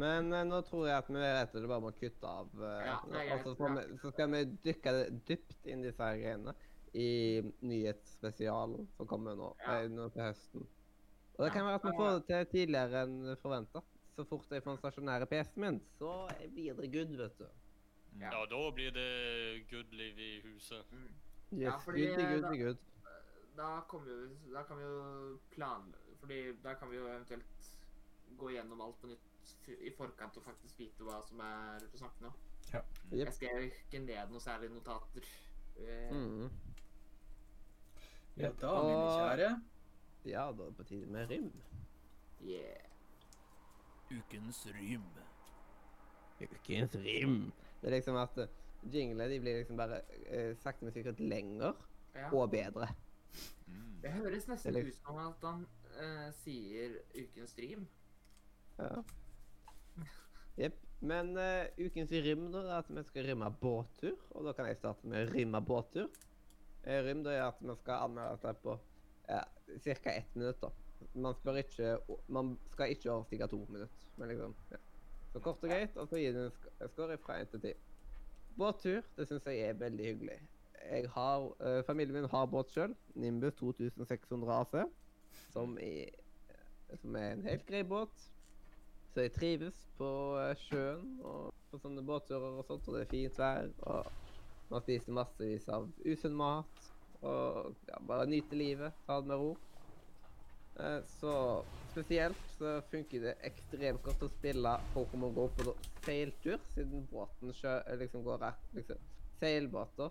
Men 0.00 0.30
nå 0.46 0.60
tror 0.68 0.86
jeg 0.86 1.02
at 1.02 1.08
vi 1.10 1.18
vet 1.18 1.48
at 1.48 1.54
det 1.56 1.68
bare 1.70 1.82
må 1.82 1.90
kutte 1.98 2.26
av. 2.30 2.50
Ja, 2.86 2.98
det 3.10 3.22
er 3.22 3.30
greit, 3.32 3.46
og 3.50 3.56
så, 3.58 3.70
vi, 3.74 3.86
så 4.02 4.12
skal 4.14 4.34
vi 4.34 4.42
dykke 4.66 4.92
dypt 5.26 5.66
inn 5.66 5.82
i 5.82 5.88
disse 5.88 6.04
her 6.04 6.20
greiene 6.20 6.54
i 6.94 7.42
nyhetsspesialen 7.62 8.86
som 8.96 9.06
kommer 9.10 9.34
nå, 9.38 9.54
Ja. 9.62 9.88
nå 9.88 10.08
til 10.14 10.22
høsten. 10.22 10.66
Og 11.38 11.44
det 11.44 11.52
kan 11.54 11.64
være 11.64 11.74
at 11.80 11.84
vi 11.84 11.96
får 11.96 12.10
det 12.10 12.24
til 12.28 12.46
tidligere 12.54 13.02
enn 13.06 13.36
forventa. 13.42 13.82
Så 14.20 14.24
fort 14.28 14.50
jeg 14.52 14.62
får 14.62 14.74
den 14.74 14.78
stasjonære 14.82 15.26
PC-en 15.30 15.62
min, 15.64 15.76
så 15.98 16.28
blir 16.52 16.74
det 16.76 16.90
good, 16.92 17.16
vet 17.16 17.38
du. 17.38 17.44
Mm. 18.12 18.20
Ja. 18.20 18.30
Ja, 18.34 18.40
da 18.50 18.58
blir 18.74 18.90
det 18.92 19.06
good 19.70 19.92
liv 19.96 20.18
i 20.18 20.40
huset. 20.44 20.84
mm. 20.92 21.06
Yes, 21.52 21.62
Ja, 21.62 21.76
fordi, 21.78 22.06
good, 22.06 22.20
eh, 22.20 22.32
good, 22.32 22.42
da- 22.42 22.56
good. 22.64 22.76
Da, 23.56 23.80
kommer 23.88 24.06
vi, 24.06 24.12
jo- 24.12 24.52
da 24.54 24.62
kan 24.62 24.76
vi 24.78 24.82
jo 24.84 25.38
plan... 25.50 25.94
Fordi 26.20 26.52
da 26.64 26.74
kan 26.74 26.90
vi 26.90 26.96
jo 26.96 27.06
eventuelt 27.08 27.70
gå 28.38 28.50
gjennom 28.50 28.80
alt 28.80 29.00
på 29.00 29.06
nytt 29.06 29.54
i 29.86 29.90
forkant 29.96 30.36
og 30.36 30.44
faktisk 30.44 30.78
vite 30.78 31.02
hva 31.04 31.22
som 31.28 31.40
er 31.40 31.86
på 31.92 31.96
snakken 31.98 32.26
nå. 32.28 32.32
Yep. 32.74 32.84
Jeg 33.18 33.32
skrev 33.32 33.62
ikke 33.70 33.98
ned 34.04 34.30
noe 34.30 34.40
særlig 34.40 34.70
notater. 34.70 35.24
Eh, 35.78 36.12
Mm. 36.12 36.50
Ja 38.36 38.50
da, 38.60 38.74
mine 38.82 39.08
kjære. 39.16 39.50
Ja, 40.24 40.44
da 40.52 40.62
er 40.62 40.68
det 40.68 40.76
på 40.76 40.84
tide 40.84 41.06
med 41.06 41.30
rim. 41.30 41.50
Yeah. 42.44 42.89
Ukens 44.10 44.66
rym. 44.74 45.04
Ukens 46.40 46.94
rim. 46.94 47.52
Det 47.80 47.88
er 47.88 47.94
liksom 47.96 48.16
at 48.20 48.38
uh, 48.38 48.48
jinglene 48.92 49.28
de 49.30 49.38
blir 49.40 49.60
liksom 49.60 49.76
bare 49.78 50.00
uh, 50.32 50.56
sakte, 50.60 50.84
men 50.84 50.92
sikkert 50.94 51.20
lenger 51.20 51.72
Ja. 52.14 52.26
og 52.34 52.50
bedre. 52.50 52.88
Mm. 53.66 54.00
Det 54.02 54.10
høres 54.12 54.48
nesten 54.48 54.72
Eller- 54.72 54.88
ut 54.88 54.96
som 54.98 55.18
at 55.22 55.44
han 55.46 55.66
uh, 56.00 56.30
sier 56.42 56.96
ukens 57.14 57.50
stream. 57.54 57.86
Ja. 58.78 59.02
Jepp. 60.58 60.80
Men 61.00 61.30
uh, 61.38 61.64
ukens 61.80 62.10
rim 62.12 62.50
da, 62.52 62.64
er 62.66 62.82
at 62.82 62.90
vi 62.92 63.02
skal 63.08 63.24
rimme 63.30 63.48
båttur, 63.60 64.18
og 64.30 64.44
da 64.44 64.52
kan 64.52 64.66
jeg 64.68 64.76
starte 64.76 65.06
med 65.08 65.28
å 65.28 65.32
rimme 65.32 65.60
båttur. 65.64 66.10
Rym 66.84 67.06
rim 67.06 67.22
da 67.24 67.30
er 67.36 67.46
at 67.46 67.62
vi 67.62 67.76
skal 67.80 68.08
anmelde 68.08 68.36
dette 68.42 68.60
på 68.64 68.74
ja, 69.28 69.44
ca. 70.02 70.10
ett 70.12 70.34
minutt. 70.34 70.60
da. 70.60 70.70
Man, 71.14 71.34
ikke, 71.56 71.98
man 72.28 72.58
skal 72.72 72.90
ikke 72.90 73.12
overstige 73.12 73.46
to 73.48 73.64
minutter. 73.68 74.06
Men 74.16 74.28
liksom, 74.28 74.54
ja. 74.70 74.76
Så 75.32 75.38
kort 75.38 75.62
og 75.62 75.68
greit, 75.70 75.96
og 75.96 76.08
så 76.08 76.18
gir 76.18 76.32
du 76.34 76.40
en 76.46 76.88
score 76.90 77.18
fra 77.18 77.40
1 77.40 77.52
til 77.52 77.60
10. 77.60 77.72
Båttur 78.58 79.04
det 79.16 79.28
syns 79.28 79.46
jeg 79.46 79.60
er 79.68 79.78
veldig 79.78 80.06
hyggelig. 80.06 80.40
Jeg 80.90 81.10
har, 81.14 81.44
uh, 81.60 81.84
Familien 81.86 82.16
min 82.16 82.30
har 82.30 82.46
båt 82.46 82.72
sjøl. 82.74 82.96
Nimbus 83.14 83.54
2600 83.54 84.60
AC. 84.60 84.74
Som 85.52 85.78
i, 85.78 86.08
som 87.00 87.16
er 87.16 87.32
en 87.32 87.46
helt 87.46 87.66
grei 87.66 87.82
båt. 87.82 88.26
Så 89.14 89.20
jeg 89.26 89.32
trives 89.32 89.78
på 89.98 90.08
eh, 90.38 90.52
sjøen 90.68 91.16
og 91.26 91.54
på 91.70 91.78
sånne 91.82 92.02
båtturer 92.06 92.60
og 92.60 92.66
sånt, 92.66 92.86
og 92.86 92.94
det 92.94 93.00
er 93.02 93.10
fint 93.10 93.38
vær. 93.38 93.70
Og 93.90 94.06
man 94.70 94.84
spiser 94.84 95.16
massevis 95.16 95.66
av 95.70 95.88
usunn 96.06 96.36
mat. 96.38 96.90
Og 97.20 97.74
ja, 97.88 97.98
bare 98.06 98.28
nyter 98.30 98.56
livet, 98.56 99.02
ta 99.06 99.18
det 99.20 99.30
med 99.30 99.42
ro. 99.42 99.50
Eh, 100.78 101.00
Så 101.06 101.64
spesielt 101.90 102.36
så 102.58 102.80
funker 102.90 103.20
det 103.20 103.34
ekstremt 103.48 104.02
godt 104.02 104.22
å 104.22 104.28
spille 104.30 104.76
Pokémon 104.94 105.34
GO 105.34 105.48
på 105.56 105.74
seiltur, 106.04 106.58
siden 106.74 107.06
båten 107.10 107.52
sjø, 107.56 107.72
eh, 107.86 107.98
liksom 107.98 108.22
går 108.24 108.38
rett 108.44 108.74
liksom, 108.76 108.96
Seilbåter 109.40 110.10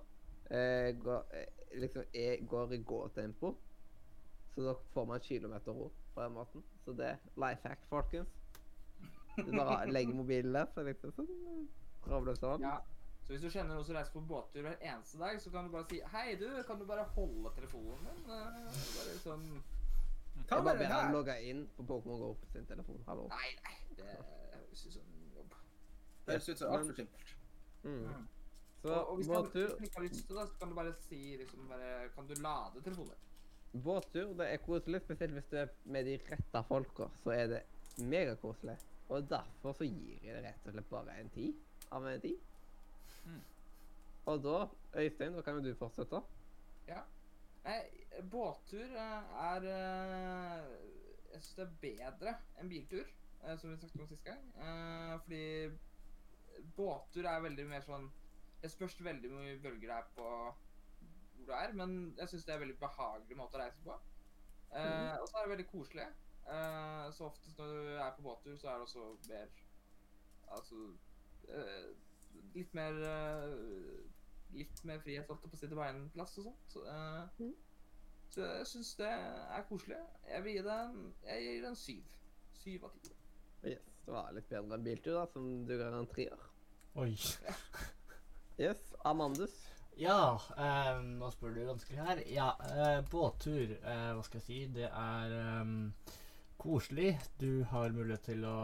eh, 0.50 0.92
går, 0.98 1.24
eh, 1.34 1.80
liksom 1.80 2.04
er, 2.14 2.38
går 2.50 2.74
i 2.74 2.78
gåtempo. 2.84 3.56
Så 4.56 4.66
da 4.66 4.74
får 4.94 5.06
man 5.06 5.20
kilometerro 5.22 5.92
på 6.14 6.22
den 6.22 6.34
måten. 6.34 6.64
Så 6.86 6.94
det 6.98 7.06
er 7.06 7.18
life 7.38 7.68
hack, 7.70 7.84
folkens. 7.90 8.30
Du 9.38 9.52
bare 9.52 9.86
legger 9.96 10.14
mobilen 10.18 10.54
der, 10.58 10.66
så 10.74 10.84
liksom 10.84 11.14
sånn 11.16 11.68
travler 12.04 12.36
sånn. 12.36 12.66
Ja. 12.66 12.80
Så 13.24 13.36
hvis 13.36 13.44
du 13.46 13.50
kjenner 13.54 13.76
noen 13.78 13.86
som 13.86 13.94
reiser 13.96 14.16
på 14.16 14.24
båttur 14.26 14.64
hver 14.66 14.80
eneste 14.82 15.20
dag, 15.22 15.38
så 15.42 15.52
kan 15.54 15.68
du 15.68 15.72
bare 15.76 15.86
si 15.92 16.00
Hei, 16.12 16.34
du, 16.36 16.48
kan 16.66 16.80
du 16.82 16.86
bare 16.90 17.04
holde 17.14 17.52
telefonen 17.56 18.08
din? 18.08 18.24
Bare 18.26 19.20
sånn 19.22 19.46
Jeg 20.50 20.64
bare 20.64 20.78
ber 20.78 20.94
han 20.94 21.14
logge 21.14 21.36
inn 21.46 21.64
på 21.78 21.86
Pokémon 21.90 22.20
GO 22.24 22.34
på 22.42 22.50
sin 22.54 22.66
telefon. 22.66 23.00
Hallo. 23.08 23.28
Nei, 23.32 23.50
nei, 23.64 23.78
det 23.98 24.10
høres 24.16 24.86
ut 24.86 24.94
som 24.94 25.02
en 25.06 25.32
jobb. 25.36 25.56
Det 26.26 26.36
høres 26.36 26.50
ut 26.50 26.62
som 26.62 26.76
altfor 26.76 27.00
simpelt. 27.02 27.34
Mm. 27.84 28.04
Mm. 28.04 28.28
Så 28.82 28.94
Og, 28.94 29.10
og 29.10 29.16
hvis 29.16 29.28
du 29.28 29.34
båttur 29.34 29.74
ikke 29.84 29.96
har 29.96 30.06
lyst 30.06 30.26
til 30.28 30.36
det, 30.36 30.46
så 30.48 30.60
kan 30.60 30.70
du 30.70 30.76
bare 30.76 30.94
si 31.04 31.22
liksom 31.40 31.68
bare 31.68 32.10
Kan 32.16 32.28
du 32.28 32.34
lade 32.34 32.84
telefonen? 32.84 33.26
Båttur 33.84 34.34
det 34.40 34.48
er 34.54 34.62
koselig, 34.66 35.02
spesielt 35.02 35.34
hvis 35.34 35.50
du 35.52 35.58
er 35.58 35.74
med 35.86 36.06
de 36.06 36.20
rette 36.32 36.64
folka. 36.68 37.10
Så 37.24 37.36
er 37.36 37.48
det 37.48 37.62
megakoselig. 37.98 38.78
Og 39.10 39.30
derfor 39.30 39.74
så 39.74 39.84
gir 39.84 40.24
jeg 40.24 40.36
det 40.36 40.44
rett 40.46 40.68
og 40.68 40.74
slett 40.74 40.90
bare 40.90 41.20
en 41.20 41.30
ti 41.34 41.52
av 41.92 42.06
en 42.08 42.22
ti. 42.22 42.36
Mm. 43.26 43.42
Og 44.30 44.44
da, 44.44 44.58
Øystein, 45.02 45.34
da 45.34 45.42
kan 45.42 45.58
jo 45.58 45.64
du 45.66 45.76
fortsette. 45.78 46.22
Nei, 47.66 47.80
båttur 48.32 48.96
eh, 48.96 49.34
er 49.44 49.68
eh, 49.74 50.70
Jeg 51.34 51.42
syns 51.44 51.58
det 51.58 51.66
er 51.66 51.76
bedre 51.84 52.36
enn 52.60 52.72
biltur, 52.72 53.12
eh, 53.44 53.56
som 53.60 53.72
vi 53.72 53.78
snakket 53.80 54.04
om 54.04 54.10
sist 54.10 54.26
gang. 54.28 54.48
Fordi 55.26 55.44
båttur 56.78 57.28
er 57.30 57.46
veldig 57.46 57.68
mer 57.70 57.84
sånn 57.86 58.10
Det 58.60 58.72
spørs 58.72 58.98
veldig 59.06 59.32
mye 59.32 59.60
bølger 59.64 59.88
det 59.88 59.98
er 59.98 60.10
på 60.16 60.32
hvor 61.40 61.48
du 61.48 61.54
er, 61.56 61.72
men 61.74 61.94
jeg 62.18 62.28
syns 62.28 62.44
det 62.46 62.52
er 62.52 62.58
en 62.58 62.64
veldig 62.66 62.82
behagelig 62.82 63.36
måte 63.40 63.56
å 63.56 63.62
reise 63.62 63.80
på. 63.86 63.94
Mm. 64.70 65.14
og 65.22 65.24
så 65.26 65.38
er 65.40 65.46
det 65.46 65.52
veldig 65.54 65.66
koselig. 65.72 66.08
Så 67.16 67.26
oftest 67.26 67.58
når 67.58 67.72
du 67.72 67.94
er 67.96 68.12
på 68.18 68.26
båttur, 68.26 68.58
så 68.60 68.70
er 68.70 68.82
det 68.82 68.86
også 68.90 69.06
mer 69.30 69.54
Altså 70.50 70.82
litt 72.54 72.74
mer 72.76 73.00
Litt 74.58 74.84
mer 74.88 75.02
frihet 75.04 75.30
holdt 75.30 75.44
på 75.44 75.52
å 75.52 75.60
si 75.60 75.68
til 75.68 75.78
beinplass 75.78 76.38
og 76.42 76.50
sånt. 76.50 76.78
Uh, 76.86 77.28
mm. 77.40 77.54
Så 78.30 78.46
jeg 78.46 78.68
syns 78.70 78.92
det 79.00 79.10
er 79.10 79.64
koselig. 79.70 80.00
Jeg 80.30 80.46
vil 80.46 80.58
gi 80.58 80.66
det 80.66 80.76
en, 80.86 81.00
jeg 81.28 81.46
gir 81.46 81.64
det 81.64 81.72
en 81.72 81.80
syv. 81.84 82.18
Syv 82.60 82.86
av 82.90 82.98
ti. 83.02 83.16
Yes, 83.70 83.88
det 84.06 84.14
var 84.14 84.36
litt 84.36 84.50
bedre 84.52 84.78
enn 84.78 84.86
biltur, 84.86 85.16
da, 85.18 85.26
som 85.34 85.48
du 85.68 85.74
ga 85.80 85.90
en 85.94 86.12
treer. 86.14 86.46
Oi. 87.00 87.14
Yes, 88.60 88.80
Amandus. 89.08 89.54
Ja, 89.96 90.36
eh, 90.60 90.98
nå 91.00 91.30
spør 91.32 91.54
du 91.56 91.62
vanskelig 91.64 92.00
her. 92.04 92.20
Ja, 92.28 92.50
eh, 92.68 92.98
båttur, 93.08 93.72
eh, 93.72 94.10
hva 94.16 94.24
skal 94.26 94.42
jeg 94.42 94.46
si, 94.46 94.58
det 94.76 94.90
er 94.90 95.36
eh, 95.38 95.72
koselig. 96.60 97.14
Du 97.40 97.64
har 97.72 97.96
mulighet 97.96 98.28
til 98.28 98.44
å 98.48 98.58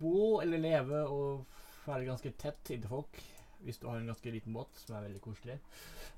bo 0.00 0.40
eller 0.40 0.64
leve 0.64 1.02
og 1.12 1.44
være 1.84 2.08
ganske 2.08 2.32
tett 2.40 2.72
inntil 2.72 2.88
folk. 2.88 3.20
Hvis 3.64 3.78
du 3.82 3.86
har 3.88 3.96
en 4.00 4.10
ganske 4.12 4.30
liten 4.34 4.54
båt, 4.56 4.70
som 4.86 4.96
er 4.98 5.06
veldig 5.08 5.20
koselig. 5.24 5.58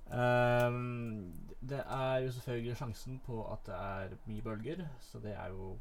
Um, 0.07 1.33
det 1.61 1.81
er 1.83 2.17
jo 2.25 2.33
selvfølgelig 2.37 2.77
sjansen 2.79 3.21
på 3.27 3.41
at 3.53 3.67
det 3.67 3.75
er 3.75 4.17
mye 4.31 4.43
bølger, 4.43 4.83
så 5.01 5.19
det 5.23 5.33
er 5.35 5.49
jo 5.55 5.77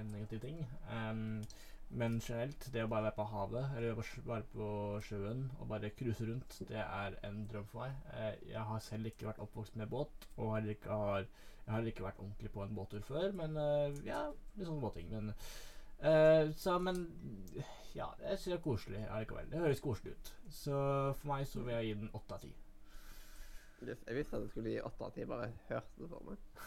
en 0.00 0.10
negativ 0.14 0.40
ting. 0.40 0.60
Um, 0.90 1.38
Men 1.94 2.16
generelt, 2.20 2.64
det 2.72 2.82
å 2.82 2.88
bare 2.90 3.04
være 3.04 3.14
på 3.18 3.24
havet, 3.30 3.66
eller 3.76 3.98
bare 4.26 4.42
på 4.54 4.68
sjøen 5.04 5.44
og 5.60 5.68
bare 5.68 5.90
cruise 5.94 6.24
rundt, 6.26 6.56
det 6.68 6.80
er 6.80 7.14
en 7.28 7.44
drøm 7.52 7.66
for 7.70 7.84
meg. 7.84 7.92
Eh, 8.16 8.48
Jeg 8.50 8.62
har 8.70 8.80
selv 8.82 9.06
ikke 9.10 9.28
vært 9.28 9.38
oppvokst 9.44 9.76
med 9.78 9.86
båt, 9.92 10.26
og 10.36 10.54
heller 10.56 10.74
ikke 10.74 10.90
har, 10.90 11.26
jeg 11.66 11.74
har 11.74 11.86
ikke 11.92 12.06
vært 12.06 12.18
ordentlig 12.24 12.50
på 12.56 12.64
en 12.64 12.74
båttur 12.74 13.04
før, 13.06 13.30
men 13.36 13.54
eh, 13.60 14.00
ja, 14.08 14.24
litt 14.56 14.66
sånne 14.66 14.80
båting. 14.82 15.12
Men 15.12 15.30
eh, 16.00 16.50
så, 16.56 16.78
men 16.78 17.04
ja, 17.94 18.08
jeg 18.20 18.38
synes 18.38 18.44
det 18.44 18.58
er 18.58 18.62
koselig 18.64 19.06
allikevel. 19.06 19.50
Det 19.50 19.62
høres 19.62 19.80
koselig 19.80 20.12
ut. 20.12 20.34
Så 20.50 20.76
for 21.20 21.30
meg 21.30 21.46
så 21.46 21.62
vil 21.62 21.74
jeg 21.74 21.88
gi 21.88 21.98
den 22.00 22.10
åtte 22.14 22.38
av 22.38 22.42
ti. 22.42 22.52
Jeg 23.84 24.16
visste 24.16 24.38
at 24.38 24.46
du 24.46 24.48
skulle 24.48 24.72
gi 24.72 24.82
åtte 24.82 25.04
av 25.06 25.12
ti, 25.14 25.26
bare 25.28 25.52
hørte 25.68 26.00
det 26.00 26.08
for 26.10 26.26
meg. 26.26 26.64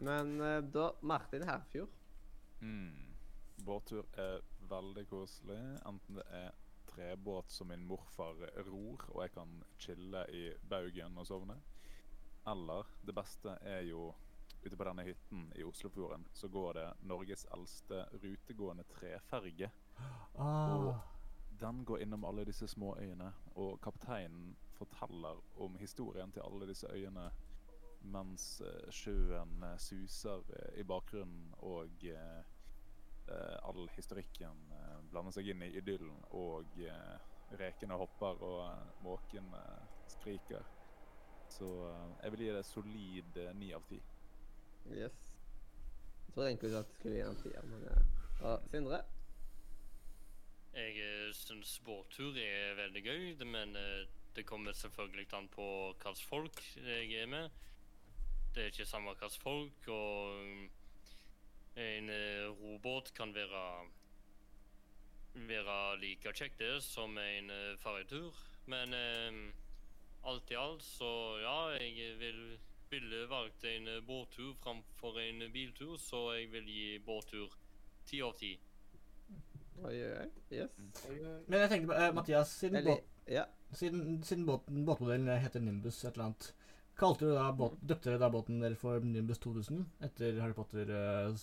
Men 0.00 0.36
uh, 0.40 0.58
da 0.64 0.90
Martin 1.02 1.44
Herfjord. 1.48 1.92
Mm. 2.60 3.16
Båttur 3.64 4.06
er 4.16 4.40
veldig 4.70 5.04
koselig. 5.10 5.58
Enten 5.88 6.20
det 6.20 6.26
er 6.32 6.50
trebåt 6.90 7.52
som 7.52 7.68
min 7.70 7.84
morfar 7.86 8.40
ror, 8.66 9.04
og 9.12 9.22
jeg 9.24 9.34
kan 9.34 9.52
chille 9.78 10.24
i 10.32 10.46
baugen 10.70 11.18
og 11.20 11.28
sovne. 11.28 11.58
Eller 12.48 12.88
det 13.04 13.14
beste 13.14 13.58
er 13.60 13.84
jo 13.90 14.10
ute 14.62 14.76
på 14.76 14.84
denne 14.84 15.04
hytten 15.06 15.52
i 15.56 15.64
Oslofjorden, 15.64 16.26
så 16.32 16.48
går 16.48 16.74
det 16.74 16.86
Norges 17.08 17.46
eldste 17.54 18.04
rutegående 18.22 18.84
treferge. 18.84 19.70
Ah, 20.38 21.00
Den 21.60 21.84
går 21.84 22.00
innom 22.00 22.24
alle 22.24 22.44
disse 22.44 22.68
små 22.68 22.94
øyene, 22.98 23.32
og 23.54 23.80
kapteinen 23.80 24.56
forteller 24.72 25.40
om 25.60 25.76
historien 25.76 26.32
til 26.32 26.40
alle 26.46 26.66
disse 26.66 26.88
øyene 26.88 27.30
mens 28.00 28.60
eh, 28.64 28.86
sjøen 28.90 29.62
eh, 29.62 29.76
suser 29.78 30.40
eh, 30.56 30.78
i 30.80 30.84
bakgrunnen 30.88 31.50
og 31.58 32.04
eh, 32.04 32.44
all 33.62 33.88
historikken 33.94 34.72
blander 35.10 35.34
seg 35.36 35.50
inn 35.52 35.62
i 35.62 35.74
idyllen, 35.76 36.16
og 36.34 36.78
eh, 36.80 37.18
rekene 37.60 37.98
hopper 38.00 38.40
og 38.42 39.02
måkene 39.04 39.60
skriker. 40.08 40.64
Så 41.50 41.68
jeg 42.22 42.32
vil 42.32 42.44
gi 42.46 42.52
det 42.56 42.64
solid 42.66 43.38
ni 43.58 43.72
av 43.74 43.84
ti. 43.90 44.00
Yes. 44.86 45.12
Jeg 46.26 46.34
trodde 46.34 46.48
egentlig 46.48 46.76
at 46.78 46.86
det 46.86 46.94
skulle 46.94 47.16
gi 47.16 47.22
en 47.26 47.42
tier, 47.42 47.62
men 47.62 47.82
ja. 47.82 47.96
og 48.40 48.68
Sindre? 48.70 49.02
Jeg 50.74 50.94
uh, 51.02 51.34
syns 51.34 51.78
båttur 51.84 52.36
er 52.38 52.76
veldig 52.78 53.02
gøy, 53.02 53.44
men 53.44 53.76
eh, 53.76 54.06
det 54.36 54.46
kommer 54.46 54.72
selvfølgelig 54.72 55.26
an 55.34 55.48
på 55.48 55.66
hvilke 55.92 56.26
folk 56.28 56.62
jeg 56.76 57.12
er 57.22 57.26
med. 57.26 57.50
Det 58.54 58.62
er 58.62 58.70
ikke 58.70 58.86
samme 58.86 59.14
hvilke 59.14 59.42
folk, 59.42 59.88
og 59.88 60.38
en 61.76 62.10
eh, 62.10 62.46
robåt 62.62 63.12
kan 63.16 63.34
være 63.34 63.64
være 65.34 65.98
like 66.00 66.32
kjekt 66.34 66.58
det 66.58 66.82
som 66.82 67.18
en 67.18 67.50
ferjetur. 67.78 68.34
Men 68.66 68.94
eh, 68.94 69.40
alt 70.24 70.50
i 70.50 70.58
alt 70.58 70.82
så 70.84 71.10
ja, 71.42 71.58
jeg 71.80 72.18
vil, 72.20 72.58
ville 72.90 73.26
valgt 73.26 73.64
en 73.64 73.88
eh, 73.88 74.00
båttur 74.06 74.54
framfor 74.54 75.18
en 75.20 75.52
biltur, 75.52 75.96
så 75.98 76.32
jeg 76.34 76.50
vil 76.52 76.66
gi 76.66 76.98
båttur 77.06 77.52
ti 78.06 78.18
av 78.22 78.34
ti. 78.38 78.56
Oi, 79.80 79.94
oi. 79.94 80.26
Yes. 80.52 80.74
Men 81.46 81.60
jeg 81.62 81.70
tenkte 81.70 81.86
på, 81.92 81.94
eh, 81.96 82.10
Mathias, 82.14 82.50
siden, 82.58 82.76
Eller 82.76 82.90
båt, 82.96 83.04
Ja. 83.28 83.44
siden, 83.72 84.22
siden 84.22 84.46
båten, 84.46 84.84
båtmodellen 84.86 85.38
heter 85.40 85.60
Nimbus 85.60 86.04
et 86.04 86.12
eller 86.12 86.24
annet, 86.24 86.52
kalte 86.98 87.20
du 87.30 87.34
da 87.34 87.52
båt, 87.52 87.78
døpte 87.80 88.10
dere 88.10 88.18
da 88.18 88.28
båten 88.28 88.60
der 88.60 88.74
for 88.74 88.98
Nimbus 89.00 89.38
2000 89.38 89.86
etter 90.02 90.40
Harry 90.40 90.52
Potter? 90.52 90.90
uh, 90.90 91.36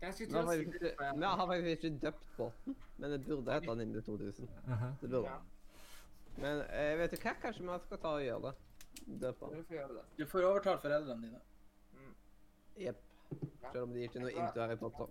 Jeg 0.00 0.14
skulle 0.14 0.46
si 0.54 0.60
ikke, 0.60 0.94
vi 1.16 1.24
har 1.26 1.46
faktisk 1.46 1.84
ikke 1.84 1.98
døpt 2.06 2.36
båten, 2.38 2.76
men 2.98 3.10
det 3.10 3.24
burde 3.26 3.52
hete 3.52 3.74
Nimbus 3.76 4.04
2000. 4.04 4.48
aha. 4.68 4.94
Det 5.02 5.10
burde. 5.10 5.26
Ja, 5.26 5.38
Men 6.38 6.62
jeg 6.70 6.98
vet 6.98 7.10
du 7.10 7.16
hva, 7.16 7.34
kanskje 7.42 7.62
vi 7.66 7.78
skal 7.84 7.98
ta 7.98 8.08
og 8.14 8.22
gjøre 8.22 8.42
det. 8.46 8.54
Døpe 9.20 9.46
den. 9.50 9.56
vi 9.58 9.62
får 9.68 9.74
gjøre 9.76 9.94
det. 9.94 10.04
Du 10.18 10.26
får 10.26 10.44
overtalt 10.50 10.82
foreldrene 10.82 11.22
dine. 11.26 11.40
Jepp. 12.80 13.00
Ja. 13.62 13.70
Selv 13.72 13.82
om 13.82 13.92
de 13.94 14.00
ikke 14.06 14.18
er 14.18 14.22
noe 14.24 14.32
into 14.34 14.60
Harry 14.60 14.76
Potter. 14.80 15.06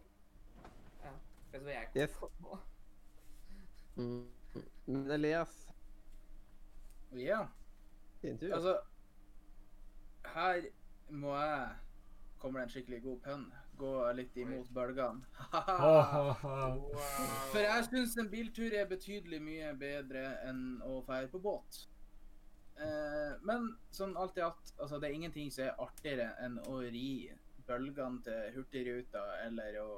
Vet 1.51 1.61
du 1.61 1.65
hva 1.65 1.71
jeg 1.73 1.87
Yes. 1.95 2.15
kom 2.19 2.29
på? 2.43 2.59
Mm. 3.95 4.27
Men 4.85 5.11
Elias, 5.11 5.53
ja, 7.13 7.47
din 8.21 8.37
tur. 8.37 8.53
altså 8.53 8.79
Her 10.33 10.61
må 11.09 11.35
jeg 11.37 11.69
Kommer 12.39 12.59
det 12.59 12.63
en 12.63 12.69
skikkelig 12.71 13.01
god 13.03 13.17
pønn? 13.19 13.41
Gå 13.77 14.11
litt 14.15 14.37
imot 14.37 14.69
bølgene. 14.73 15.25
For 17.51 17.59
jeg 17.59 17.83
syns 17.89 18.13
en 18.21 18.29
biltur 18.31 18.71
er 18.79 18.85
betydelig 18.87 19.41
mye 19.43 19.73
bedre 19.79 20.21
enn 20.47 20.61
å 20.87 21.01
feire 21.07 21.27
på 21.33 21.41
båt. 21.43 21.81
Eh, 22.79 23.35
men 23.43 23.73
sånn 23.91 24.15
alt 24.17 24.37
i 24.39 24.43
alt, 24.45 24.73
altså 24.79 24.99
det 24.99 25.09
er 25.09 25.17
ingenting 25.17 25.51
som 25.51 25.65
er 25.67 25.81
artigere 25.83 26.31
enn 26.45 26.59
å 26.71 26.79
ri 26.85 27.29
bølgene 27.67 28.23
til 28.25 28.53
Hurtigruta 28.55 29.23
eller 29.43 29.79
å 29.83 29.89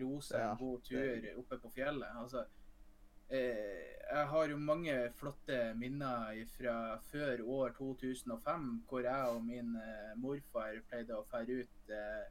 rose 0.00 0.38
Ja, 0.38 0.52
en 0.52 0.58
god 0.58 0.84
tur 0.88 1.26
oppe 1.38 1.58
på 1.60 1.70
fjellet. 1.74 2.08
Altså, 2.16 2.44
eh, 3.28 3.90
jeg 4.00 4.26
har 4.32 4.48
jo 4.48 4.60
mange 4.60 4.94
flotte 5.18 5.58
minner 5.78 6.40
fra 6.56 6.76
før 7.10 7.44
år 7.58 7.74
2005, 7.78 8.70
hvor 8.88 9.04
jeg 9.04 9.34
og 9.34 9.44
min 9.44 9.76
eh, 9.80 10.14
morfar 10.20 10.80
pleide 10.88 11.18
å 11.18 11.26
fære 11.30 11.60
ut 11.60 11.92
eh, 11.92 12.24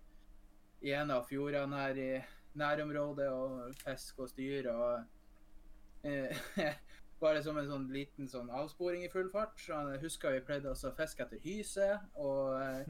i 0.83 0.95
en 0.97 1.13
av 1.13 1.27
fjordene 1.29 1.83
her 1.85 2.01
i 2.01 2.11
nærområdet 2.59 3.29
og 3.33 3.77
fiske 3.85 4.25
og 4.25 4.33
styre. 4.33 4.73
og 4.73 6.09
eh, 6.09 6.43
Bare 7.23 7.39
som 7.39 7.55
en 7.55 7.69
sånn 7.69 7.85
liten 7.93 8.27
sånn 8.27 8.49
avsporing 8.51 9.05
i 9.05 9.11
full 9.11 9.29
fart. 9.31 9.55
Så 9.63 9.77
jeg 9.93 10.01
husker 10.01 10.33
vi 10.35 10.41
pleide 10.43 10.73
å 10.73 10.95
fiske 10.97 11.23
etter 11.23 11.39
hyse. 11.45 11.85
Og 12.19 12.57
eh, 12.59 12.89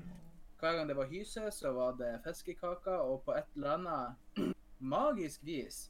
hver 0.57 0.79
gang 0.79 0.89
det 0.89 0.95
var 0.97 1.11
hyse, 1.11 1.43
så 1.53 1.73
var 1.75 1.99
det 1.99 2.15
fiskekaker. 2.25 3.03
Og 3.05 3.21
på 3.27 3.35
et 3.37 3.51
eller 3.53 3.75
annet 3.77 4.41
magisk 4.95 5.45
vis, 5.45 5.83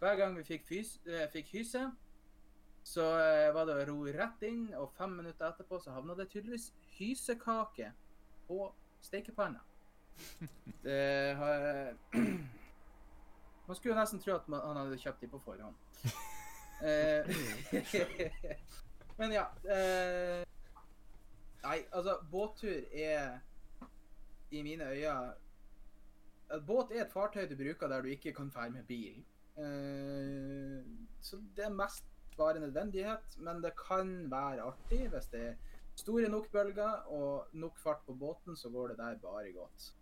hver 0.00 0.16
gang 0.16 0.38
vi 0.38 0.46
fikk, 0.48 0.64
fys 0.68 0.96
eh, 1.04 1.26
fikk 1.32 1.52
hyse, 1.58 1.84
så 2.84 3.04
eh, 3.20 3.52
var 3.56 3.68
det 3.68 3.76
å 3.76 3.86
ro 3.90 3.98
rett 4.16 4.48
inn, 4.48 4.66
og 4.80 4.92
fem 4.96 5.12
minutter 5.20 5.48
etterpå 5.48 5.80
så 5.80 5.92
havna 5.94 6.16
det 6.16 6.30
tydeligvis 6.32 6.70
hysekake 6.96 7.92
på 8.48 8.66
stekepanna. 9.04 9.60
Det 10.84 11.34
har 11.36 11.94
Man 13.66 13.76
skulle 13.76 13.94
jo 13.94 13.98
nesten 13.98 14.20
tro 14.20 14.34
at 14.36 14.48
man, 14.52 14.60
han 14.60 14.76
hadde 14.82 15.00
kjøpt 15.00 15.24
de 15.24 15.30
på 15.32 15.40
forhånd. 15.46 15.76
Eh, 16.82 17.36
Men 19.18 19.32
ja. 19.32 19.46
Eh, 19.64 20.42
nei, 21.62 21.78
altså, 21.92 22.18
båttur 22.30 22.82
er 22.92 23.38
i 24.50 24.62
mine 24.62 24.90
øyne 24.90 25.34
Båt 26.66 26.92
er 26.92 27.06
et 27.06 27.12
fartøy 27.12 27.46
du 27.50 27.56
bruker 27.56 27.88
der 27.88 28.02
du 28.04 28.10
ikke 28.12 28.32
kan 28.36 28.50
fære 28.52 28.70
med 28.70 28.84
bil. 28.86 29.16
Eh, 29.58 30.82
så 31.24 31.38
det 31.56 31.64
er 31.64 31.72
mest 31.72 32.04
bare 32.36 32.60
nødvendighet, 32.60 33.38
men 33.38 33.62
det 33.62 33.72
kan 33.78 34.30
være 34.30 34.62
artig 34.62 35.08
hvis 35.08 35.30
det 35.32 35.40
er 35.48 35.54
store 35.96 36.28
nok 36.28 36.50
bølger 36.52 37.08
og 37.16 37.48
nok 37.52 37.78
fart 37.78 38.04
på 38.06 38.14
båten, 38.14 38.56
så 38.56 38.70
går 38.70 38.88
det 38.88 38.98
der 38.98 39.18
bare 39.18 39.52
godt. 39.52 39.94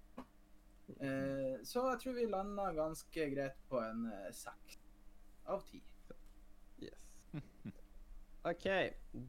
Så 1.64 1.87
jeg 1.89 1.99
tror 2.03 2.12
vi 2.12 2.27
landa 2.27 2.73
ganske 2.77 3.29
greit 3.35 3.57
på 3.70 3.81
en 3.81 4.11
seks 4.33 4.81
av 5.47 5.62
ti. 5.70 5.83
OK, 8.43 8.64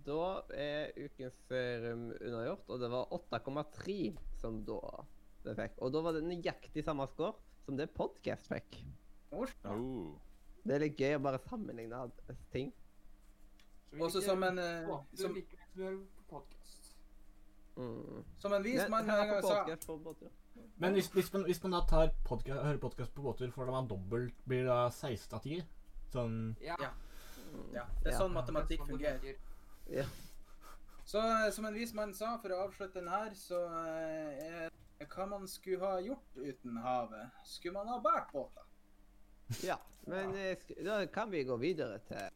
da 0.07 0.21
er 0.57 0.93
ukens 0.97 1.35
serum 1.45 2.07
unnagjort, 2.17 2.63
og 2.65 2.79
det 2.81 2.87
var 2.89 3.11
8,3 3.13 3.97
som 4.41 4.63
da 4.65 4.79
det 5.43 5.53
fikk. 5.59 5.75
Og 5.85 5.93
da 5.93 6.01
var 6.01 6.15
det 6.17 6.23
nøyaktig 6.25 6.81
samme 6.85 7.05
score 7.11 7.35
som 7.67 7.77
det 7.77 7.91
Podcast 7.93 8.49
fikk. 8.49 8.79
Oh. 9.33 9.45
Det 10.63 10.73
er 10.73 10.81
litt 10.85 10.97
gøy 10.97 11.19
å 11.19 11.21
bare 11.27 11.41
sammenligne 11.45 12.07
ting. 12.55 12.73
Så 13.91 14.01
Også 14.07 14.25
som 14.25 14.47
en, 14.49 14.57
uh, 14.57 14.97
som-. 15.13 15.37
Mm. 17.77 18.25
Som 18.41 18.53
en 18.57 18.65
vis 18.65 18.81
mann 18.89 19.09
en 19.09 19.29
på 19.29 19.29
gang 19.29 19.45
sa. 19.45 20.33
Men 20.81 20.97
hvis, 20.97 21.13
hvis, 21.13 21.29
man, 21.33 21.45
hvis 21.45 21.61
man 21.63 21.77
da 21.77 21.85
tar 21.89 22.13
podcast, 22.25 22.65
hører 22.65 22.81
podkast 22.81 23.13
på 23.13 23.21
båttur, 23.25 23.53
får 23.53 23.69
man 23.73 23.89
dobbelt 23.89 24.41
blir 24.49 24.65
det 24.65 24.73
da 24.73 24.89
16 24.89 25.37
av 25.37 25.45
10? 25.45 25.65
Sånn 26.13 26.37
Ja, 26.65 26.77
Ja. 27.73 27.85
Det 28.03 28.07
er 28.11 28.15
Ja. 28.15 28.19
sånn 28.19 28.33
matematikk 28.33 28.79
sånn 28.83 28.89
fungerer. 28.93 29.35
Ja. 29.89 30.05
Så 31.05 31.19
eh, 31.19 31.49
som 31.51 31.65
en 31.65 31.73
vis 31.73 31.93
mann 31.93 32.13
sa, 32.13 32.37
for 32.41 32.49
å 32.55 32.61
avslutte 32.67 32.99
den 33.01 33.09
her, 33.11 33.33
så 33.35 33.59
eh, 33.87 34.69
er 34.99 35.07
hva 35.09 35.25
man 35.27 35.47
skulle 35.47 35.83
ha 35.85 35.97
gjort 35.99 36.37
uten 36.37 36.77
havet. 36.77 37.29
Skulle 37.43 37.73
man 37.79 37.87
ha 37.91 37.99
båret 37.99 38.31
båter? 38.31 38.63
ja. 39.63 39.77
Men 40.07 40.33
eh, 40.35 40.57
da 40.83 41.05
kan 41.07 41.29
vi 41.31 41.43
gå 41.47 41.55
videre 41.59 41.99
til 42.07 42.29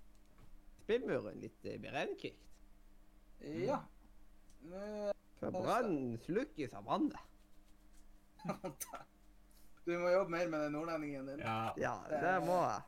spillmuren 0.84 1.39
litt 1.41 1.65
eh, 1.65 1.78
beregnkvikt. 1.84 2.43
Ja. 3.43 3.82
Eh, 4.68 5.11
For 5.39 5.51
brannen 5.51 6.18
slukkes 6.26 6.74
av 6.74 6.86
vannet. 6.88 7.20
Du 9.88 9.93
må 9.99 10.09
jobbe 10.11 10.32
mer 10.34 10.49
med 10.51 10.59
den 10.65 10.74
nordlendingen 10.76 11.28
din. 11.30 11.39
Ja. 11.39 11.72
Ja, 11.80 11.93
det 12.11 12.34
må 12.43 12.57
jeg. 12.59 12.82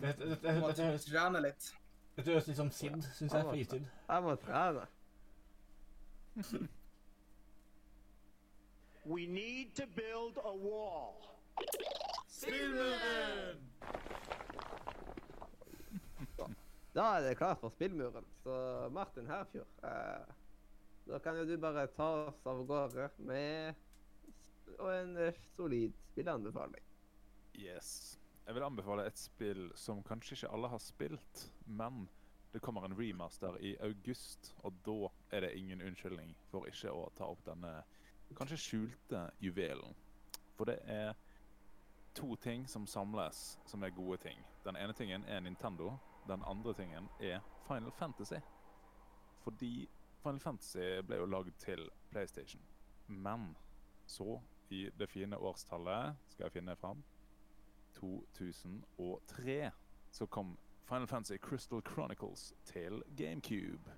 Dette, 0.00 0.28
dette, 0.28 0.40
Du 0.42 0.60
dette, 0.66 0.82
høres- 0.82 1.04
trene 1.06 1.40
litt. 1.44 1.72
dette 2.16 2.30
høres 2.32 2.46
litt 2.48 2.56
som 2.56 2.70
Sid, 2.70 3.02
syns 3.14 3.32
jeg. 3.32 3.44
Fritid. 3.50 3.86
Jeg 4.08 4.22
må 4.22 4.34
trene. 4.36 4.86
We 9.04 9.26
need 9.26 9.74
to 9.74 9.86
build 9.86 10.38
a 10.44 10.52
wall. 10.54 11.16
Spillmuren! 12.28 13.58
Da 16.94 17.04
er 17.16 17.22
det 17.24 17.38
klart 17.38 17.56
for 17.60 17.70
spillmuren. 17.72 18.24
Så 18.44 18.54
Martin 18.92 19.26
Herfjord, 19.26 19.66
eh, 19.82 20.24
da 21.08 21.18
kan 21.24 21.36
jo 21.38 21.44
du 21.48 21.54
bare 21.56 21.86
ta 21.96 22.08
oss 22.28 22.42
av 22.46 22.60
gårde 22.68 23.06
med 23.16 23.74
en 24.92 25.16
eh, 25.16 25.32
solid 25.56 25.92
spilleanbefaling. 26.10 26.84
Yes. 27.56 28.18
Jeg 28.46 28.54
vil 28.54 28.66
anbefale 28.66 29.06
et 29.06 29.18
spill 29.18 29.68
som 29.78 30.02
kanskje 30.02 30.34
ikke 30.36 30.52
alle 30.54 30.68
har 30.68 30.80
spilt, 30.82 31.42
men 31.66 32.08
det 32.52 32.60
kommer 32.60 32.84
en 32.84 32.96
remaster 32.98 33.56
i 33.64 33.76
august, 33.80 34.54
og 34.66 34.74
da 34.84 34.96
er 35.30 35.46
det 35.46 35.54
ingen 35.56 35.82
unnskyldning 35.82 36.34
for 36.50 36.66
ikke 36.68 36.90
å 36.92 37.06
ta 37.16 37.30
opp 37.30 37.44
denne 37.46 37.76
kanskje 38.36 38.56
skjulte 38.56 39.22
juvelen. 39.40 39.94
For 40.56 40.68
det 40.68 40.78
er 40.88 41.14
to 42.16 42.36
ting 42.36 42.66
som 42.68 42.86
samles 42.86 43.58
som 43.66 43.82
er 43.82 43.94
gode 43.94 44.18
ting. 44.24 44.38
Den 44.64 44.76
ene 44.76 44.92
tingen 44.92 45.24
er 45.24 45.40
Nintendo, 45.40 45.94
den 46.28 46.42
andre 46.42 46.74
tingen 46.74 47.08
er 47.20 47.40
Final 47.68 47.92
Fantasy. 47.92 48.40
Fordi 49.44 49.88
Final 50.22 50.40
Fantasy 50.40 51.00
ble 51.06 51.18
jo 51.22 51.30
lagd 51.30 51.54
til 51.58 51.88
PlayStation. 52.10 52.62
Men 53.06 53.52
så, 54.06 54.40
i 54.70 54.88
det 54.98 55.08
fine 55.10 55.36
årstallet, 55.36 56.16
skal 56.32 56.46
jeg 56.46 56.58
finne 56.58 56.76
fram 56.76 57.02
2003 57.98 59.70
så 60.12 60.26
kom 60.26 60.56
Final 60.88 61.06
Fantasy 61.06 61.38
Crystal 61.38 61.82
Chronicles 61.82 62.54
til 62.64 63.02
GameCube. 63.16 63.94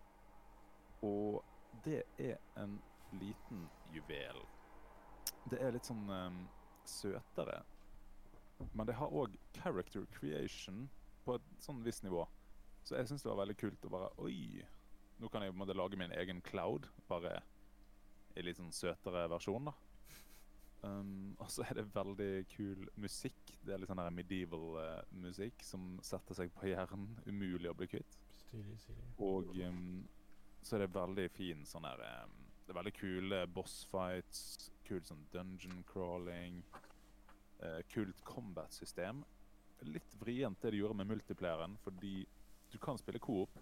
Og 1.02 1.44
det 1.84 2.02
er 2.18 2.36
en 2.56 2.78
liten 3.12 3.68
juvel. 3.94 4.44
Det 5.50 5.60
er 5.60 5.74
litt 5.74 5.88
sånn 5.88 6.06
um, 6.08 6.44
søtere. 6.88 7.62
Men 8.72 8.86
det 8.86 8.96
har 8.98 9.12
òg 9.12 9.34
character 9.56 10.06
creation 10.14 10.86
på 11.24 11.36
et 11.38 11.50
sånn 11.64 11.82
visst 11.84 12.04
nivå. 12.06 12.24
Så 12.84 12.98
jeg 12.98 13.08
syns 13.08 13.24
det 13.24 13.32
var 13.32 13.42
veldig 13.42 13.58
kult 13.58 13.86
å 13.88 13.92
bare 13.92 14.12
Oi! 14.22 14.62
Nå 15.18 15.30
kan 15.30 15.44
jeg 15.44 15.52
på 15.52 15.56
en 15.56 15.62
måte 15.62 15.76
lage 15.76 15.98
min 15.98 16.12
egen 16.12 16.40
cloud, 16.44 16.88
bare 17.08 17.38
i 18.34 18.42
litt 18.42 18.58
sånn 18.58 18.74
søtere 18.74 19.28
versjon, 19.30 19.70
da. 19.70 19.74
Um, 20.84 21.36
og 21.40 21.50
så 21.50 21.64
er 21.64 21.78
det 21.78 21.86
veldig 21.94 22.46
kul 22.52 22.88
musikk. 23.00 23.54
Det 23.64 23.72
er 23.72 23.80
litt 23.80 23.90
sånn 23.90 24.02
der 24.02 24.14
medieval 24.14 24.76
uh, 24.76 25.14
musikk 25.22 25.62
som 25.64 25.94
setter 26.04 26.36
seg 26.36 26.52
på 26.56 26.68
hjernen. 26.68 27.08
Umulig 27.24 27.70
å 27.70 27.76
bli 27.78 27.88
kvitt. 27.94 28.18
Stilig, 28.40 28.76
stilig. 28.82 29.06
Og 29.24 29.54
um, 29.64 30.02
så 30.64 30.76
er 30.76 30.84
det 30.84 30.94
veldig 30.96 31.28
fin 31.34 31.64
sånn 31.68 31.86
der 31.86 32.02
um, 32.24 32.34
Det 32.64 32.72
er 32.72 32.80
veldig 32.80 32.94
kule 32.96 33.40
boss 33.52 33.78
fights, 33.90 34.70
kul 34.88 35.02
sånn 35.04 35.24
dungeon 35.32 35.82
crawling, 35.88 36.62
uh, 37.62 37.80
kult 37.92 38.20
combat-system. 38.28 39.24
Litt 39.84 40.16
vrient 40.20 40.60
det 40.62 40.72
de 40.72 40.80
gjorde 40.80 40.96
med 41.00 41.10
multiplayeren, 41.12 41.76
fordi 41.84 42.22
du 42.72 42.78
kan 42.82 42.98
spille 42.98 43.20
coop, 43.22 43.58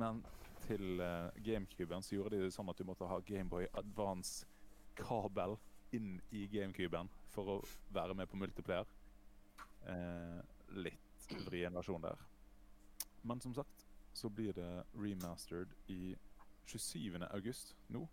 men 0.00 0.22
til 0.66 1.00
uh, 1.00 1.28
GameCuben 1.44 2.04
så 2.04 2.16
gjorde 2.16 2.38
de 2.38 2.46
det 2.46 2.54
sånn 2.54 2.70
at 2.72 2.80
du 2.80 2.86
måtte 2.88 3.08
ha 3.10 3.20
Gameboy 3.26 3.68
Advance-kabel 3.78 5.58
inn 5.96 6.16
i 6.30 6.46
GameCuben 6.52 7.10
for 7.32 7.54
å 7.54 7.60
være 7.94 8.16
med 8.18 8.30
på 8.30 8.40
multiplayer. 8.40 8.88
Eh, 9.88 10.40
litt 10.78 11.32
vrien 11.46 11.74
versjon 11.74 12.04
der. 12.04 12.18
Men 13.22 13.40
som 13.40 13.54
sagt 13.54 13.86
så 14.12 14.28
blir 14.28 14.52
det 14.52 14.84
remastered 14.94 15.72
i 15.92 16.16
27. 16.66 17.22
august 17.30 17.76
nå. 17.88 18.06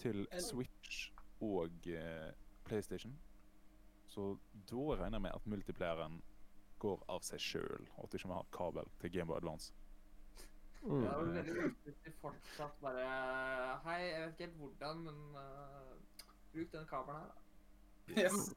Til 0.00 0.24
Switch 0.48 1.10
og 1.44 1.86
eh, 1.86 2.32
PlayStation. 2.64 3.14
Så 4.06 4.36
da 4.70 4.82
regner 4.96 5.18
jeg 5.18 5.26
med 5.26 5.36
at 5.36 5.46
multiplayeren 5.46 6.22
går 6.82 7.04
av 7.12 7.22
seg 7.24 7.40
sjøl, 7.40 7.86
og 7.96 8.04
at 8.04 8.12
du 8.12 8.18
ikke 8.18 8.30
må 8.32 8.40
ha 8.40 8.48
kabel 8.54 8.88
til 9.00 9.12
Gameboy 9.14 9.38
Advance. 9.38 9.72
Mm. 10.82 10.96
Det 10.98 11.08
er 11.08 11.12
jo 11.14 11.26
veldig 11.30 11.66
viktig 11.86 12.12
fortsatt 12.18 12.80
bare 12.82 13.02
Hei, 13.84 14.00
jeg 14.08 14.22
vet 14.22 14.32
ikke 14.32 14.46
helt 14.48 14.56
hvordan, 14.58 15.04
men 15.06 15.36
eh, 15.38 15.92
bruk 16.52 16.72
den 16.72 16.86
kabelen 16.86 17.20
her. 17.20 17.26
da. 17.26 18.22
Yes. 18.22 18.54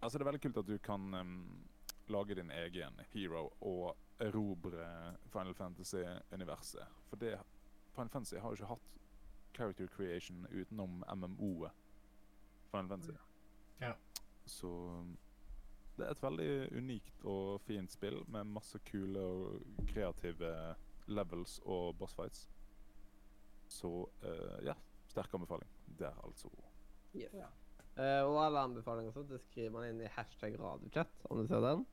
Altså, 0.00 0.18
det 0.18 0.22
er 0.22 0.30
veldig 0.30 0.42
kult 0.42 0.56
at 0.56 0.68
du 0.68 0.78
kan 0.78 1.14
um, 1.14 1.68
lage 2.08 2.34
din 2.34 2.50
egen 2.50 3.00
hero 3.12 3.48
og 3.60 3.96
erobre 4.20 5.16
Final 5.32 5.54
Fantasy-universet. 5.54 6.86
For 7.08 7.16
det 7.16 7.38
Final 7.94 8.08
Fantasy 8.08 8.34
har 8.34 8.48
jo 8.48 8.52
ikke 8.52 8.66
hatt 8.74 8.98
character 9.56 9.86
creation 9.86 10.46
utenom 10.52 11.04
MMO-et 11.16 11.72
Final 12.70 12.88
Fantasy. 12.88 13.16
Ja. 13.80 13.92
Så 14.44 14.70
det 15.96 16.06
er 16.06 16.10
et 16.14 16.22
veldig 16.22 16.76
unikt 16.78 17.24
og 17.24 17.60
fint 17.66 17.92
spill 17.92 18.20
med 18.30 18.44
masse 18.44 18.78
kule 18.86 19.20
og 19.20 19.62
kreative 19.90 20.52
levels 21.06 21.58
og 21.64 21.96
boss 21.98 22.14
fights. 22.14 22.48
Så 23.68 23.90
uh, 24.22 24.58
ja, 24.64 24.74
sterk 25.06 25.34
anbefaling 25.34 25.70
der, 25.98 26.14
altså. 26.24 26.48
Yes. 27.16 27.34
Ja. 27.34 27.48
Uh, 27.98 28.22
og 28.28 28.36
alle 28.44 28.60
anbefalinger 28.68 29.14
sånt, 29.14 29.30
det 29.32 29.40
skriver 29.42 29.72
man 29.74 29.88
inn 29.88 30.02
i 30.04 30.10
hashtag 30.14 30.54
radiochat, 30.60 31.10
om 31.30 31.40
du 31.40 31.48
ser 31.50 31.64
den. 31.64 31.86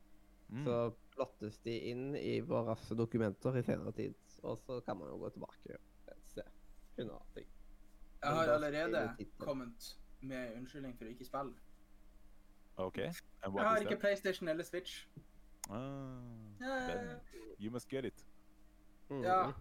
Mm. 0.47 0.63
Så 0.67 0.77
plottes 1.15 1.57
de 1.65 1.73
inn 1.89 2.15
i 2.15 2.39
våre 2.45 2.75
dokumenter 2.97 3.57
i 3.57 3.63
senere 3.65 3.93
tid. 3.97 4.13
Og 4.43 4.57
så 4.61 4.79
kan 4.85 4.99
man 4.99 5.09
jo 5.09 5.17
gå 5.23 5.29
tilbake 5.33 5.77
og 5.79 6.19
se. 6.29 6.45
Finne 6.95 7.17
ting. 7.33 7.47
Jeg 8.21 8.33
har 8.33 8.51
allerede 8.53 9.27
kommet 9.37 9.97
med 10.21 10.53
unnskyldning 10.57 10.93
for 10.97 11.09
å 11.09 11.13
ikke 11.15 11.25
spille. 11.25 11.57
OK. 12.77 12.97
Jeg 12.97 13.51
har 13.57 13.81
ikke? 13.81 13.99
PlayStation 13.99 14.49
eller 14.51 14.63
Switch. 14.63 15.07
Ah, 15.69 16.21
yeah. 16.61 17.17
you 17.59 17.71
must 17.71 17.89
get 17.89 18.05
it. 18.05 18.25
Mm. 19.09 19.23
Ja, 19.23 19.51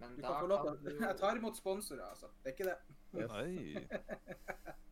Men 0.00 0.16
du 0.16 0.22
da 0.22 0.28
kan 0.28 0.40
få 0.40 0.46
lov 0.46 0.76
til 0.78 0.86
det. 0.86 1.00
Jeg 1.00 1.16
tar 1.16 1.36
imot 1.36 1.56
sponsorer, 1.56 2.04
altså. 2.04 2.26
Det 2.26 2.52
er 2.52 2.56
ikke 2.56 2.64
det. 2.64 2.76
Yes. 3.20 3.90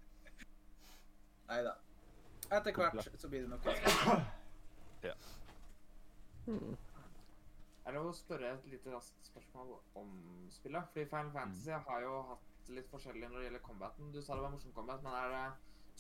Nei 1.49 1.62
da. 1.64 1.74
Etter 2.49 2.72
hvert 2.76 3.20
så 3.20 3.28
blir 3.28 3.46
det 3.46 3.53
noe. 3.53 4.24
Mm. 6.49 6.76
Er 7.84 7.92
det 7.92 8.01
å 8.01 8.12
spørre 8.16 8.55
et 8.55 8.66
lite 8.72 8.88
raskt 8.88 9.26
spørsmål 9.28 9.74
om 10.01 10.12
spillet? 10.53 10.86
Fordi 10.92 11.05
Final 11.11 11.32
Fantasy 11.34 11.74
har 11.88 12.05
jo 12.05 12.14
hatt 12.30 12.70
litt 12.72 12.88
forskjellig 12.88 13.28
når 13.28 13.36
det 13.36 13.46
gjelder 13.49 13.64
combaten. 13.66 14.09
Du 14.14 14.22
sa 14.24 14.36
det 14.38 14.46
var 14.46 14.55
morsom 14.55 14.72
combat, 14.76 15.03
men 15.05 15.16
er 15.18 15.34
det 15.34 15.42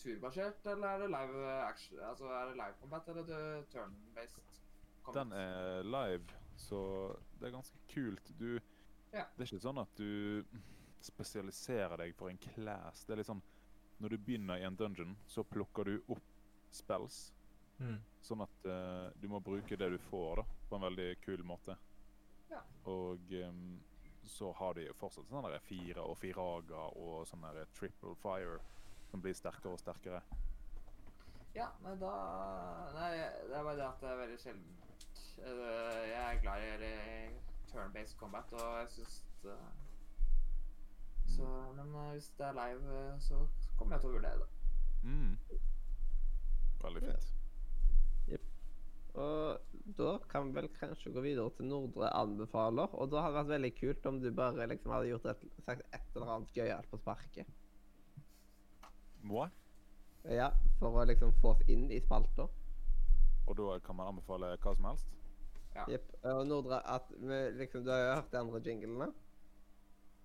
turbasert, 0.00 0.66
eller 0.72 0.88
er 0.88 1.02
det 1.04 1.10
live 1.12 1.44
action? 1.66 2.00
Altså 2.00 2.30
er 2.32 2.48
det 2.48 2.56
live 2.62 2.78
combat, 2.80 3.12
eller 3.12 3.22
er 3.26 3.28
det 3.28 3.68
turn-based 3.74 4.40
combat? 5.04 5.20
Den 5.20 5.36
er 5.36 5.84
live, 5.88 6.40
så 6.56 6.80
det 7.40 7.50
er 7.50 7.56
ganske 7.58 7.84
kult. 7.92 8.32
Du 8.40 8.50
Ja. 9.12 9.24
Det 9.36 9.44
er 9.44 9.48
ikke 9.48 9.64
sånn 9.64 9.78
at 9.80 9.92
du 9.96 10.44
spesialiserer 11.00 11.96
deg 11.96 12.16
for 12.16 12.28
en 12.28 12.40
class. 12.40 13.04
Det 13.04 13.14
er 13.14 13.22
litt 13.22 13.28
sånn 13.30 13.44
Når 13.98 14.14
du 14.14 14.18
begynner 14.18 14.60
i 14.60 14.66
en 14.66 14.76
dungeon, 14.78 15.16
så 15.26 15.44
plukker 15.44 15.88
du 15.88 15.96
opp 16.14 16.34
spells. 16.70 17.32
Mm. 17.78 17.98
Sånn 18.22 18.42
at 18.44 18.66
uh, 18.66 19.10
du 19.18 19.28
må 19.30 19.40
bruke 19.42 19.78
det 19.78 19.90
du 19.90 19.98
får, 20.08 20.42
da, 20.42 20.58
på 20.68 20.78
en 20.78 20.86
veldig 20.88 21.08
kul 21.24 21.44
måte. 21.46 21.76
Ja. 22.50 22.62
Og 22.90 23.32
um, 23.44 23.78
så 24.28 24.52
har 24.52 24.74
de 24.74 24.88
fortsatt 24.96 25.30
sånne 25.30 25.50
der 25.54 25.64
fire 25.64 26.04
og 26.04 26.18
firaga 26.20 26.88
og 27.00 27.24
sånn 27.28 27.46
der 27.48 27.70
triple 27.78 28.14
fire 28.22 28.58
som 29.08 29.22
blir 29.24 29.36
sterkere 29.36 29.72
og 29.72 29.80
sterkere. 29.80 30.20
Ja, 31.54 31.70
men 31.82 31.98
da 31.98 32.12
Nei, 32.94 33.10
det 33.48 33.56
er 33.56 33.64
bare 33.64 33.76
det 33.78 33.86
at 33.86 34.02
det 34.02 34.08
er 34.10 34.18
veldig 34.20 34.38
sjeldent 34.42 35.22
Jeg 35.38 36.18
er 36.20 36.40
glad 36.42 36.62
i 36.62 36.68
eller, 36.74 37.38
turn-based 37.70 38.18
combat, 38.20 38.52
og 38.52 38.76
jeg 38.82 38.90
syns 38.98 39.16
det 39.42 39.56
Så 41.32 41.48
Men 41.78 41.94
eh, 41.94 42.12
hvis 42.12 42.28
det 42.38 42.46
er 42.46 42.58
live, 42.58 42.98
eh, 42.98 43.16
så 43.20 43.40
kommer 43.78 43.96
jeg 43.96 44.04
til 44.04 44.10
å 44.10 44.16
vurdere 44.18 44.44
det. 44.44 44.48
Mm. 45.08 45.34
Veldig 46.84 47.04
fint. 47.06 47.34
Og 49.18 49.94
da 49.98 50.10
kan 50.30 50.46
vi 50.46 50.60
vel 50.60 50.68
kanskje 50.76 51.10
gå 51.14 51.22
videre 51.24 51.50
til 51.56 51.66
Nordre 51.70 52.10
anbefaler. 52.14 52.92
Og 52.94 53.10
da 53.10 53.24
hadde 53.24 53.34
det 53.34 53.40
vært 53.40 53.54
veldig 53.54 53.70
kult 53.78 54.06
om 54.10 54.20
du 54.22 54.28
bare 54.34 54.68
liksom 54.70 54.94
hadde 54.94 55.10
gjort 55.10 55.26
et, 55.32 55.46
sagt 55.66 55.86
et 55.96 56.14
eller 56.14 56.34
annet 56.34 56.54
gøyalt 56.54 56.90
på 56.90 57.00
sparket. 57.00 57.50
Moi? 59.26 59.48
Ja, 60.28 60.52
for 60.78 61.00
å 61.00 61.06
liksom 61.08 61.34
få 61.42 61.54
oss 61.56 61.64
inn 61.72 61.88
i 61.90 62.02
spalta. 62.04 62.46
Og 63.48 63.56
da 63.58 63.78
kan 63.82 63.98
man 63.98 64.12
anbefale 64.12 64.52
hva 64.54 64.74
som 64.76 64.90
helst? 64.90 65.14
Jepp. 65.88 66.10
Og 66.26 66.44
Nordre, 66.46 66.82
at 66.90 67.10
vi, 67.16 67.38
liksom, 67.58 67.84
du 67.86 67.92
har 67.94 68.02
jo 68.02 68.14
hørt 68.14 68.32
de 68.32 68.40
andre 68.40 68.62
jinglene. 68.64 69.08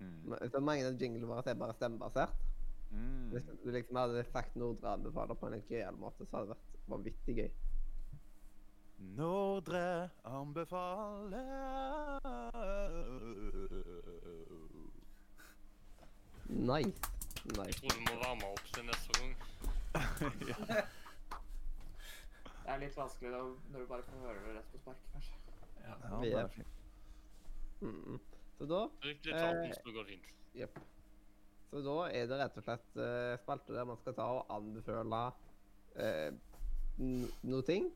Mm. 0.02 0.34
Så 0.52 0.62
mange 0.62 0.90
av 0.90 1.02
jinglene 1.02 1.30
våre 1.30 1.46
er 1.50 1.60
bare 1.60 1.78
stemmebasert. 1.78 2.53
Mm. 2.94 3.30
Hvis 3.34 3.46
du 3.64 3.70
liksom 3.74 3.96
hadde 3.98 4.24
sagt 4.30 4.56
Nordre 4.60 4.92
anbefaler 4.94 5.34
på 5.40 5.48
en 5.50 5.56
litt 5.58 5.70
gøyal 5.72 5.96
måte, 5.98 6.26
så 6.30 6.38
hadde 6.38 6.52
det 6.52 6.58
vært 6.58 6.90
vanvittig 6.94 7.36
gøy. 7.40 7.52
Nordre 9.18 10.10
anbefaler 10.24 11.50
Nice. 16.50 17.02
Jeg 17.44 17.74
tror 17.76 17.90
du 17.98 18.02
må 18.08 18.16
varme 18.22 18.46
opp 18.54 18.66
til 18.74 18.86
neste 18.88 19.12
gang. 19.18 19.34
Det 22.64 22.72
er 22.72 22.78
litt 22.80 22.96
vanskelig 22.96 23.30
da, 23.34 23.40
når 23.74 23.82
du 23.84 23.88
bare 23.90 24.04
får 24.08 24.22
høre 24.24 24.40
det 24.46 24.54
rett 24.56 24.70
på 24.72 24.78
sparket, 24.80 25.08
kanskje. 25.12 25.36
Ja. 25.84 25.96
Ja, 26.04 26.20
det 26.22 26.30
er- 26.40 26.48
fint. 26.54 26.68
Mm. 27.82 28.20
Så 28.58 28.64
da 28.72 28.80
Drikk 29.04 29.26
litt 29.26 29.36
Eh, 29.36 29.42
vann, 29.44 29.74
så 29.76 29.92
går 29.98 30.04
det 30.04 30.12
fint. 30.14 30.28
Jepp. 30.56 30.80
Så 31.74 31.82
da 31.82 31.94
er 32.14 32.28
det 32.30 32.38
rett 32.38 32.58
og 32.60 32.66
slett 32.68 32.98
uh, 33.02 33.34
spalte 33.42 33.74
der 33.74 33.88
man 33.90 33.98
skal 33.98 34.14
ta 34.14 34.28
og 34.36 34.52
anbefale 34.54 35.22
uh, 35.98 36.36
noe 37.02 37.66
ting. 37.66 37.88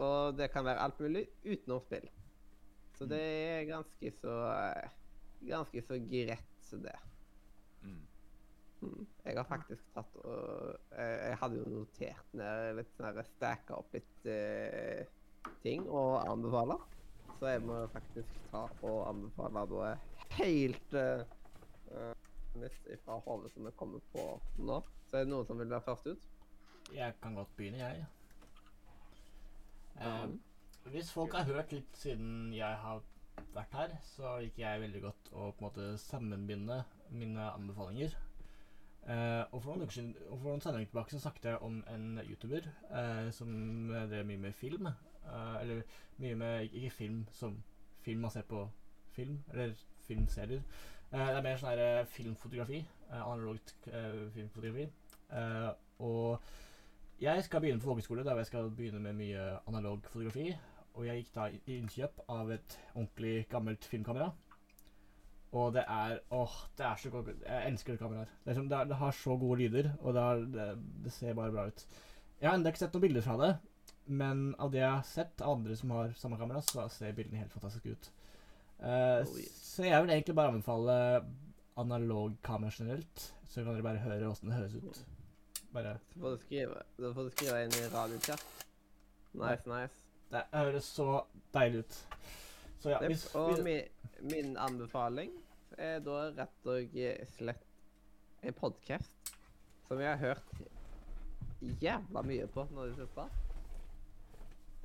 Og 0.00 0.38
det 0.38 0.48
kan 0.54 0.64
være 0.64 0.80
alt 0.80 1.02
mulig 1.04 1.26
utenom 1.44 1.82
spill. 1.84 2.06
Så 2.96 3.04
det 3.10 3.20
er 3.20 3.68
ganske 3.68 4.12
så 4.22 4.38
uh, 4.48 4.94
Ganske 5.46 5.82
så 5.84 5.98
greit 6.00 6.70
det. 6.80 6.94
Mm. 7.84 7.98
Mm. 8.80 9.02
Jeg 9.26 9.36
har 9.36 9.44
faktisk 9.50 9.90
tatt 9.92 10.14
og 10.24 10.94
Jeg 10.96 11.36
hadde 11.42 11.58
jo 11.60 11.74
notert 11.74 12.32
ned 12.40 12.70
litt 12.78 12.96
sånn 12.96 13.20
Stacka 13.28 13.76
opp 13.76 13.92
litt 13.94 14.30
ting 15.60 15.84
å 15.92 16.06
anbefale. 16.24 16.78
Så 17.36 17.52
jeg 17.52 17.66
må 17.68 17.82
faktisk 17.92 18.40
ta 18.48 18.64
og 18.80 19.02
anbefale 19.10 19.66
noe 19.68 19.92
helt 20.40 20.96
uh, 20.96 22.16
fra 23.04 23.18
hodet 23.24 23.52
som 23.52 23.64
jeg 23.68 23.76
kommer 23.76 24.02
på 24.12 24.26
nå. 24.58 24.80
Så 25.10 25.18
er 25.18 25.26
det 25.26 25.32
noen 25.32 25.46
som 25.48 25.58
vil 25.58 25.70
være 25.70 25.86
først 25.86 26.06
ut? 26.06 26.28
Jeg 26.94 27.14
kan 27.22 27.34
godt 27.34 27.56
begynne, 27.56 27.78
jeg. 27.78 28.06
Eh, 30.00 30.24
um, 30.24 30.40
hvis 30.90 31.12
folk 31.12 31.34
har 31.34 31.48
hørt 31.48 31.72
litt 31.72 31.98
siden 31.98 32.52
jeg 32.54 32.78
har 32.82 33.02
vært 33.56 33.74
her, 33.74 33.96
så 34.04 34.36
liker 34.40 34.62
jeg 34.62 34.80
veldig 34.84 35.02
godt 35.02 35.32
å 35.32 35.50
på 35.50 35.60
en 35.60 35.66
måte 35.66 35.88
sammenbinde 36.00 36.82
mine 37.10 37.50
anbefalinger. 37.52 38.14
Eh, 39.06 39.44
og 39.52 39.62
for 39.62 39.72
noen 39.72 39.86
uker 39.86 39.94
siden, 39.94 40.14
og 40.28 40.38
for 40.40 40.50
noen 40.50 40.62
sendinger 40.64 40.90
tilbake 40.90 41.14
så 41.14 41.20
snakket 41.22 41.50
jeg 41.50 41.62
om 41.62 41.76
en 41.92 42.06
YouTuber 42.24 42.64
eh, 42.66 43.28
som 43.34 43.50
drev 44.10 44.26
mye 44.26 44.42
med 44.48 44.56
film. 44.58 44.86
eh, 44.86 45.60
eller 45.60 45.82
mye 46.18 46.34
med 46.34 46.72
Ikke 46.72 46.90
film 46.90 47.26
som 47.32 47.62
film 48.02 48.20
man 48.20 48.30
ser 48.30 48.42
på 48.42 48.68
film, 49.10 49.44
eller 49.52 49.74
filmserier. 50.06 50.62
Eh, 51.12 51.18
det 51.22 51.36
er 51.38 51.44
mer 51.44 51.58
sånn 51.60 51.70
her 51.70 51.82
eh, 51.82 52.06
filmfotografi. 52.10 52.80
eh, 53.10 53.20
analogt 53.20 53.74
filmfotografi. 54.34 54.88
Og 56.06 56.40
jeg 57.20 57.44
skal 57.44 57.62
begynne 57.62 57.80
på 57.80 57.88
folkeskole, 57.88 58.24
der 58.24 58.36
jeg 58.42 58.50
skal 58.50 58.70
begynne 58.70 59.00
med 59.00 59.16
mye 59.18 59.44
analog 59.70 60.02
fotografi. 60.10 60.50
Og 60.96 61.06
jeg 61.06 61.22
gikk 61.22 61.32
da 61.34 61.46
i 61.52 61.78
innkjøp 61.78 62.20
av 62.32 62.50
et 62.54 62.76
ordentlig 62.94 63.46
gammelt 63.52 63.84
filmkamera. 63.84 64.32
Og 65.56 65.72
det 65.76 65.84
er 65.88 66.18
åh, 66.34 66.56
det 66.78 66.86
er 66.86 67.00
så 67.00 67.10
godt. 67.10 67.30
Jeg 67.46 67.70
elsker 67.70 67.92
det 67.94 68.00
kameraet. 68.00 68.32
Det, 68.44 68.50
er 68.50 68.58
som, 68.58 68.68
det, 68.68 68.78
er, 68.78 68.90
det 68.90 68.98
har 69.00 69.16
så 69.16 69.36
gode 69.40 69.60
lyder, 69.62 69.90
og 70.00 70.14
det, 70.14 70.22
er, 70.22 70.44
det, 70.56 70.66
det 71.04 71.12
ser 71.12 71.38
bare 71.38 71.52
bra 71.52 71.66
ut. 71.70 71.86
Jeg 72.40 72.50
har 72.50 72.58
ennå 72.58 72.72
ikke 72.72 72.82
sett 72.82 72.96
noen 72.96 73.06
bilder 73.06 73.24
fra 73.24 73.36
det, 73.40 73.52
men 74.06 74.42
av 74.60 74.72
det 74.74 74.82
jeg 74.82 74.90
har 74.90 75.06
sett 75.08 75.40
av 75.44 75.56
andre 75.56 75.76
som 75.78 75.94
har 75.96 76.12
samme 76.18 76.40
kamera, 76.40 76.60
så 76.64 76.88
ser 76.92 77.14
bildene 77.16 77.40
helt 77.40 77.54
fantastiske 77.54 77.94
ut. 77.94 78.10
Eh, 78.78 79.26
Oh, 79.26 79.38
yes. 79.38 79.52
Så 79.76 79.84
jeg 79.84 80.02
vil 80.02 80.10
egentlig 80.10 80.34
bare 80.34 80.48
anbefale 80.48 81.24
analog 81.76 82.36
kamera 82.42 82.70
generelt, 82.78 83.34
så 83.48 83.64
kan 83.64 83.74
dere 83.74 83.82
bare 83.82 83.98
høre 83.98 84.28
åssen 84.30 84.48
det 84.48 84.56
høres 84.56 84.74
ut. 84.74 85.04
Bare 85.72 85.98
Så 86.12 86.20
får 86.20 86.30
du 86.30 86.36
skrive, 86.44 86.82
da 86.98 87.12
får 87.12 87.22
du 87.22 87.30
skrive 87.30 87.64
inn 87.64 87.74
i 87.76 87.88
radiochat. 87.92 88.44
Nice, 89.36 89.68
nice. 89.68 90.04
Det 90.30 90.42
høres 90.52 90.84
så 90.84 91.24
deilig 91.54 91.78
ut. 91.84 91.98
Så 92.78 92.90
ja, 92.90 93.00
hvis, 93.06 93.26
og 93.34 93.64
vi, 93.64 93.76
min, 94.20 94.56
anbefaling 94.56 95.32
er 95.78 96.00
da 96.04 96.30
rett 96.36 96.70
og 96.70 96.96
slett 97.36 97.66
en 98.42 98.56
podkast 98.56 99.32
som 99.88 100.00
jeg 100.00 100.08
har 100.08 100.20
hørt 100.22 100.56
jævla 101.82 102.22
mye 102.22 102.46
på 102.52 102.64
nå 102.70 102.86
i 102.86 102.90
det 102.92 102.96
siste. 103.00 103.26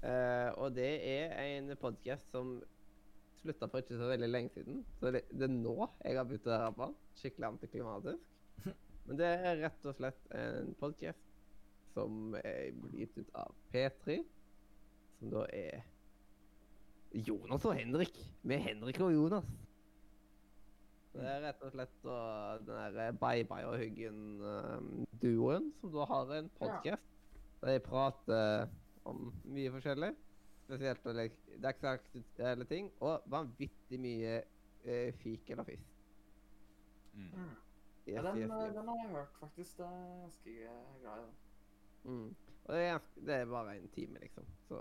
Eh, 0.01 0.49
og 0.57 0.75
det 0.75 0.91
er 1.07 1.35
en 1.45 1.75
podkast 1.77 2.31
som 2.31 2.55
slutta 3.41 3.67
for 3.69 3.83
ikke 3.83 3.97
så 3.99 4.09
veldig 4.11 4.29
lenge 4.29 4.53
siden. 4.55 4.83
Så 4.99 5.11
det, 5.13 5.23
det 5.31 5.47
er 5.47 5.53
nå 5.53 5.75
jeg 6.03 6.17
har 6.17 6.27
begynt 6.29 6.49
å 6.49 6.57
høre 6.57 6.75
på. 6.77 6.89
Skikkelig 7.21 7.49
antiklimatisk. 7.49 8.27
Men 9.07 9.19
det 9.19 9.31
er 9.31 9.61
rett 9.63 9.89
og 9.89 9.97
slett 9.97 10.29
en 10.37 10.75
podkast 10.79 11.27
som 11.91 12.35
er 12.39 12.69
gitt 12.95 13.17
ut 13.17 13.33
av 13.35 13.51
P3, 13.73 14.21
som 15.19 15.33
da 15.33 15.43
er 15.51 15.81
Jonas 17.11 17.65
og 17.67 17.75
Henrik. 17.75 18.15
Med 18.47 18.63
Henrik 18.63 19.01
og 19.03 19.11
Jonas. 19.11 19.49
Det 21.11 21.25
er 21.27 21.41
rett 21.43 21.63
og 21.67 21.73
slett 21.73 21.95
da 22.05 22.17
den 22.63 22.95
der 22.95 23.17
Bye 23.19 23.43
Bye 23.43 23.67
og 23.67 23.81
Hyggen-duoen 23.81 25.71
som 25.81 25.91
da 25.91 26.05
har 26.07 26.31
en 26.37 26.47
podkast. 26.55 27.09
Der 27.61 27.75
de 27.75 27.81
prater 27.83 28.69
om 29.05 29.27
mye 29.43 29.73
forskjellig. 29.73 30.13
Spesielt 30.71 31.05
å 31.05 31.13
legge 31.17 31.89
aktuelle 31.91 32.65
ting. 32.69 32.87
Og 33.03 33.25
vanvittig 33.31 33.97
mye 33.99 34.37
uh, 34.85 35.09
fik 35.19 35.49
eller 35.51 35.67
fisk. 35.67 35.89
Mm. 37.13 37.27
Mm. 37.35 37.49
Yes, 38.07 38.15
Ja, 38.15 38.21
den, 38.23 38.37
yes, 38.39 38.51
eh, 38.51 38.61
yes. 38.65 38.75
den 38.77 38.87
har 38.87 38.95
jeg 39.01 39.09
hørt, 39.11 39.33
faktisk. 39.39 39.77
Det 39.77 39.85
er 39.85 40.21
ganske 40.21 40.53
eh, 40.63 40.93
glad 41.01 41.19
i 41.19 41.25
den. 41.25 41.33
Mm. 42.03 42.29
Og 42.63 42.71
det 42.73 42.79
er, 42.85 42.87
ganske, 42.93 43.25
det 43.27 43.35
er 43.35 43.45
bare 43.51 43.75
en 43.77 43.89
time, 43.97 44.19
liksom. 44.23 44.47
Så 44.69 44.79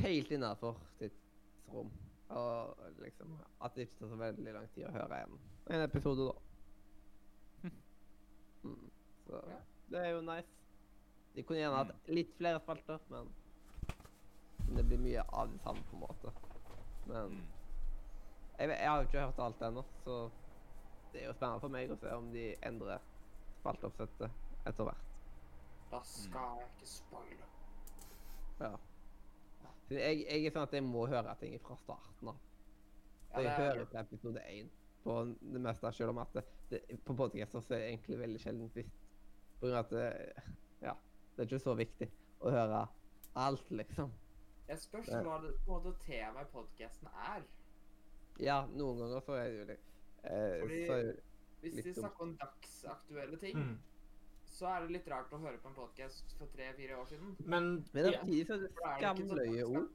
Helt 0.00 0.30
innafor 0.30 0.78
tidsrom. 1.00 1.90
Og 2.30 2.76
liksom 3.02 3.34
At 3.60 3.74
det 3.74 3.88
ikke 3.88 3.98
tar 4.04 4.08
så 4.12 4.16
veldig 4.20 4.52
lang 4.54 4.68
tid 4.74 4.86
å 4.86 4.92
høre 4.94 5.18
en, 5.26 5.34
en 5.74 5.82
episode, 5.88 6.30
da. 6.30 7.68
Mm. 8.62 8.90
Så 9.26 9.38
Ja. 9.50 9.58
det 9.90 10.00
er 10.06 10.10
jo 10.14 10.20
nice. 10.20 10.50
De 11.34 11.42
kunne 11.42 11.58
gjerne 11.60 11.76
hatt 11.82 12.08
litt 12.12 12.32
flere 12.36 12.60
spalter, 12.60 12.98
men 13.08 13.28
det 14.76 14.84
blir 14.88 14.98
mye 14.98 15.22
av 15.32 15.50
det 15.52 15.60
samme, 15.64 15.82
på 15.90 15.96
en 15.96 16.00
måte. 16.00 16.32
Men 17.06 17.30
Mm. 17.30 17.46
jeg, 18.58 18.68
vet- 18.68 18.78
jeg 18.80 18.88
har 18.88 19.02
jo 19.02 19.08
ikke 19.08 19.24
hørt 19.26 19.38
alt 19.38 19.60
ennå, 19.62 19.84
så 20.04 20.30
det 21.12 21.22
er 21.22 21.26
jo 21.26 21.32
spennende 21.32 21.60
for 21.60 21.68
meg 21.68 21.90
å 21.90 21.96
se 22.00 22.12
om 22.14 22.32
de 22.32 22.56
endrer 22.62 23.00
spalteoppsettet 23.60 24.30
etter 24.66 24.84
hvert. 24.84 25.06
Da 25.90 26.00
skal 26.02 26.58
jeg 26.60 26.68
ikke 26.70 26.86
spoile. 26.86 27.46
Ja. 28.60 28.76
Jeg, 29.90 30.20
jeg 30.30 30.44
er 30.46 30.50
sånn 30.54 30.62
at 30.68 30.72
jeg 30.76 30.84
må 30.86 31.06
høre 31.10 31.34
ting 31.40 31.58
fra 31.64 31.74
starten 31.76 32.28
av. 32.28 32.36
Så 33.32 33.40
jeg 33.42 33.44
ja, 33.44 33.50
er- 33.50 33.74
hører 33.74 33.84
på 33.90 33.98
episode 33.98 34.40
én 34.46 34.68
på 35.02 35.16
det 35.40 35.60
meste, 35.60 35.92
selv 35.96 36.10
om 36.10 36.18
at 36.18 36.32
det, 36.34 36.44
det, 36.70 37.04
på 37.04 37.16
podcaster 37.16 37.60
så 37.60 37.74
er 37.74 37.78
det 37.78 37.88
egentlig 37.94 38.18
veldig 38.20 38.40
sjelden 38.40 38.70
visst. 38.74 38.94
På 39.60 39.66
grunn 39.66 39.78
av 39.78 39.84
at 39.84 39.90
det, 39.90 40.32
ja, 40.82 40.94
det 41.36 41.42
er 41.42 41.46
ikke 41.48 41.64
så 41.64 41.74
viktig 41.76 42.10
å 42.40 42.50
høre 42.54 42.88
alt, 43.36 43.70
liksom. 43.70 44.12
Jeg 44.70 44.78
spørs 44.78 45.06
Det- 45.10 45.22
hva 45.26 45.40
det, 45.42 45.52
på 45.66 45.76
en 45.76 45.82
måte 45.82 45.96
temaet 46.06 46.46
i 46.46 46.50
podkasten 46.54 47.08
er. 47.10 47.42
Ja, 48.40 48.60
noen 48.70 48.98
ganger 49.02 49.20
så 49.26 49.36
jeg 49.42 49.66
det 49.66 49.78
eh, 50.24 50.60
Fordi- 50.62 50.86
så 50.86 51.16
Hvis 51.62 51.84
de 51.84 51.94
snakker 51.94 52.22
om 52.22 52.36
dagsaktuelle 52.40 53.36
ting, 53.40 53.56
Mm. 53.58 53.78
så 54.46 54.66
er 54.66 54.80
det 54.86 54.90
litt 54.92 55.08
rart 55.08 55.30
å 55.32 55.38
høre 55.40 55.58
på 55.58 55.68
en 55.68 55.74
podkast 55.74 56.34
for 56.38 56.46
tre-fire 56.46 56.96
år 56.96 57.04
siden. 57.06 57.36
Men, 57.44 57.84
Men 57.92 58.04
det 58.04 58.14
er 58.14 58.24
det 58.24 58.46
For 58.46 58.56
det 58.56 58.70
skamløye 58.98 59.64
ord. 59.66 59.88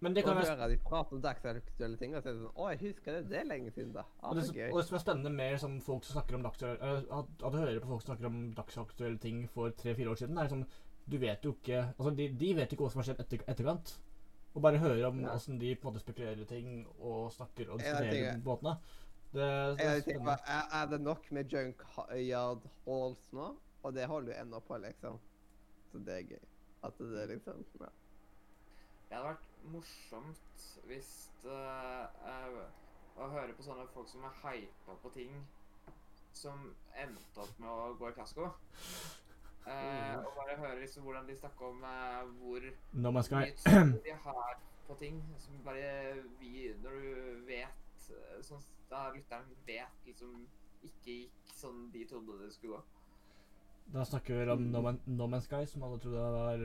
men 0.00 0.14
det 0.14 0.24
kan 0.24 0.36
være 0.36 0.56
høre 0.56 0.68
de 0.70 0.76
prate 0.78 1.12
om 1.12 1.22
dagsaktuelle 1.22 1.98
ting, 1.98 2.14
og 2.14 2.22
så 2.22 2.28
er 2.28 2.32
det 2.32 2.42
sånn 2.42 2.54
Å, 2.54 2.68
jeg 2.70 2.78
husker 2.94 3.12
det. 3.12 3.28
Det 3.30 3.38
er 3.40 3.44
lenge 3.44 3.70
siden, 3.72 3.92
da. 3.92 4.02
Ah, 4.22 4.34
det, 4.34 4.44
gøy. 4.54 4.70
og 4.72 4.78
det 4.78 4.86
som 4.86 4.94
er 4.96 5.00
spennende 5.00 5.32
med 5.34 5.58
sånn, 5.60 5.80
folk 5.82 6.04
som 6.04 6.20
snakker 6.22 6.34
om 6.34 6.42
dagsaktuelle 6.42 7.06
at, 7.10 7.26
at 7.44 7.52
du 7.52 7.58
hører 7.58 7.80
på 7.80 7.86
folk 7.88 8.02
som 8.02 8.14
snakker 8.16 8.26
om 8.26 8.54
dagsaktuelle 8.54 9.18
ting 9.20 9.48
for 9.48 9.70
tre-fire 9.70 10.10
år 10.10 10.16
siden, 10.16 10.38
er 10.38 10.48
sånn 10.48 10.66
Du 11.10 11.18
vet 11.18 11.44
jo 11.44 11.52
ikke 11.56 11.80
Altså, 11.98 12.10
de, 12.16 12.28
de 12.40 12.50
vet 12.56 12.72
ikke 12.72 12.84
hva 12.84 12.90
som 12.92 13.02
har 13.02 13.08
skjedd 13.10 13.22
etter, 13.24 13.44
etterkant. 13.50 13.94
Og 14.54 14.62
bare 14.62 14.78
hører 14.78 15.06
om 15.08 15.20
Ja. 15.20 15.34
åssen 15.34 15.58
de 15.60 15.74
på 15.74 15.88
en 15.88 15.94
måte 15.94 16.04
spekulerer 16.04 16.44
ting 16.46 16.86
og 17.00 17.32
snakker 17.32 17.70
og 17.72 17.80
diskuterer 17.80 18.38
båtene. 18.44 18.76
Det, 19.32 19.44
det 19.78 19.86
er 19.88 20.28
er, 20.28 20.64
er 20.82 20.86
det 20.90 21.00
nok 21.00 21.30
med 21.32 21.48
Junkyard 21.48 22.66
Halls 22.84 23.32
nå? 23.32 23.54
Og 23.82 23.94
det 23.94 24.06
holder 24.06 24.34
jo 24.34 24.42
ennå 24.42 24.60
på, 24.60 24.76
liksom. 24.78 25.18
Så 25.90 25.98
det 25.98 26.18
er 26.18 26.28
gøy. 26.34 26.42
At 26.84 26.98
det 26.98 27.22
er 27.22 27.26
liksom 27.26 27.64
ja. 27.80 27.88
Det 29.08 29.16
hadde 29.16 29.28
vært 29.28 29.48
morsomt 29.72 30.68
hvis 30.88 31.08
det, 31.42 31.56
uh, 32.24 32.62
Å 33.20 33.26
høre 33.28 33.52
på 33.56 33.64
sånne 33.64 33.84
folk 33.92 34.08
som 34.08 34.24
er 34.24 34.36
hypa 34.42 34.94
på 35.02 35.10
ting 35.16 35.34
som 36.32 36.62
endte 36.96 37.42
opp 37.44 37.58
med 37.60 37.68
å 37.68 37.90
gå 38.00 38.08
i 38.08 38.14
fiasko. 38.16 38.46
Eh, 39.66 40.16
og 40.18 40.32
bare 40.36 40.56
høre 40.58 40.80
liksom 40.80 41.04
hvordan 41.06 41.28
de 41.28 41.36
snakker 41.36 41.66
om 41.66 41.84
uh, 41.86 42.30
hvor 42.40 42.64
mye 42.92 43.22
tro 43.22 44.00
de 44.04 44.14
har 44.24 44.56
på 44.88 44.94
ting 44.98 45.20
som 45.38 45.60
bare 45.64 46.16
vi 46.40 46.72
Når 46.82 46.90
du 46.90 47.44
vet 47.46 48.08
eh, 48.10 48.40
Sånn 48.42 48.64
da 48.90 49.04
lytteren 49.14 49.46
vet 49.66 50.08
liksom 50.08 50.34
ikke 50.82 51.14
gikk 51.14 51.52
sånn 51.54 51.86
de 51.94 52.02
trodde 52.10 52.40
det 52.42 52.50
skulle 52.52 52.74
gå. 52.74 52.80
Da 53.94 54.02
snakker 54.04 54.34
vi 54.34 54.50
om 54.50 54.66
No, 54.72 54.82
Man, 54.82 54.98
no 55.06 55.28
Man's 55.30 55.46
Sky, 55.46 55.62
som 55.70 55.86
alle 55.86 56.00
trodde 56.02 56.26
var 56.34 56.64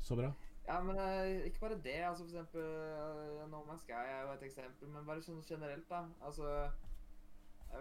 så 0.00 0.16
bra. 0.16 0.32
Ja, 0.64 0.80
men 0.82 0.98
uh, 0.98 1.46
ikke 1.46 1.60
bare 1.60 1.78
det. 1.84 2.00
altså 2.08 2.24
For 2.24 2.32
eksempel 2.32 2.64
uh, 2.64 3.44
No 3.52 3.62
Man's 3.68 3.84
Sky 3.84 4.00
er 4.00 4.24
jo 4.24 4.32
et 4.32 4.48
eksempel, 4.48 4.90
men 4.96 5.06
bare 5.06 5.22
sånn 5.22 5.44
generelt, 5.46 5.86
da. 5.92 6.02
Altså 6.24 6.50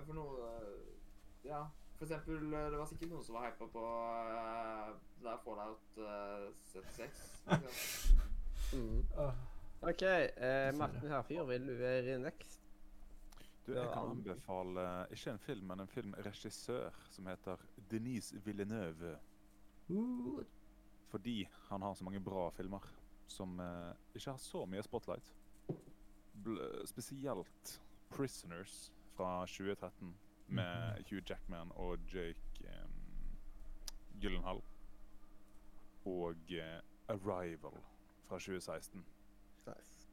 For 0.03 0.13
noe 0.19 0.53
Ja. 1.47 1.63
For 1.97 2.05
eksempel, 2.05 2.53
eh, 2.53 2.69
det 2.71 2.77
var 2.77 2.89
sikkert 2.89 3.11
noen 3.11 3.25
som 3.25 3.37
var 3.37 3.47
hypa 3.47 3.67
på 3.73 3.83
uh, 3.83 4.91
det 5.21 5.31
er 5.31 5.39
Fallout 5.43 5.97
uh, 5.97 6.49
76. 6.71 7.23
Mm. 8.73 9.05
OK, 9.81 10.01
eh, 10.01 10.75
Martin 10.77 11.09
Herfyr, 11.09 11.43
vil 11.43 11.67
du 11.67 11.73
være 11.79 12.19
next? 12.19 12.59
Du, 13.67 13.73
jeg 13.73 13.89
kan 13.93 14.11
anbefale 14.11 14.85
ikke 15.11 15.31
en 15.31 15.39
film, 15.39 15.65
men 15.67 15.79
en 15.83 15.87
filmregissør 15.91 17.01
som 17.11 17.27
heter 17.27 17.65
Denise 17.91 18.41
Villeneuve. 18.45 19.17
uh, 19.89 20.43
Fordi 21.07 21.47
han 21.69 21.81
har 21.81 21.93
så 21.93 22.03
mange 22.03 22.19
bra 22.19 22.49
filmer 22.49 22.83
som 23.27 23.59
eh, 23.59 23.93
ikke 24.15 24.31
har 24.31 24.37
så 24.37 24.65
mye 24.65 24.83
spotlight. 24.83 25.33
Bl 26.43 26.59
spesielt 26.85 27.81
'Prisoners' 28.09 28.91
fra 29.15 29.45
2013 29.45 30.15
med 30.47 31.03
Hugh 31.09 31.23
Jackman 31.29 31.71
og 31.75 31.99
Jake 32.13 32.63
um, 32.63 32.93
Gyllenhaal. 34.21 34.63
Og 36.05 36.35
uh, 36.51 36.79
'Arrival' 37.09 37.81
fra 38.27 38.35
2016. 38.35 39.05
Nice. 39.67 40.09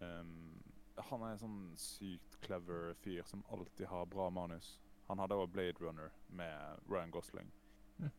Um, 0.00 0.62
han 0.98 1.22
er 1.22 1.32
en 1.32 1.38
sånn 1.38 1.60
sykt 1.76 2.38
clever 2.42 2.94
fyr 3.02 3.24
som 3.28 3.44
alltid 3.52 3.86
har 3.86 4.04
bra 4.04 4.30
manus. 4.30 4.80
Han 5.08 5.18
hadde 5.18 5.34
også 5.34 5.52
Blade 5.52 5.80
Runner 5.80 6.08
med 6.28 6.78
Ryan 6.90 7.10
Gosling. 7.10 7.52
Mm. 7.98 8.10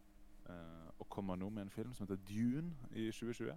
Uh, 0.50 0.90
og 1.00 1.10
kommer 1.10 1.36
nå 1.36 1.50
med 1.50 1.62
en 1.62 1.70
film 1.70 1.94
som 1.94 2.08
heter 2.08 2.24
Dune 2.30 2.76
i 2.92 3.12
2020. 3.12 3.56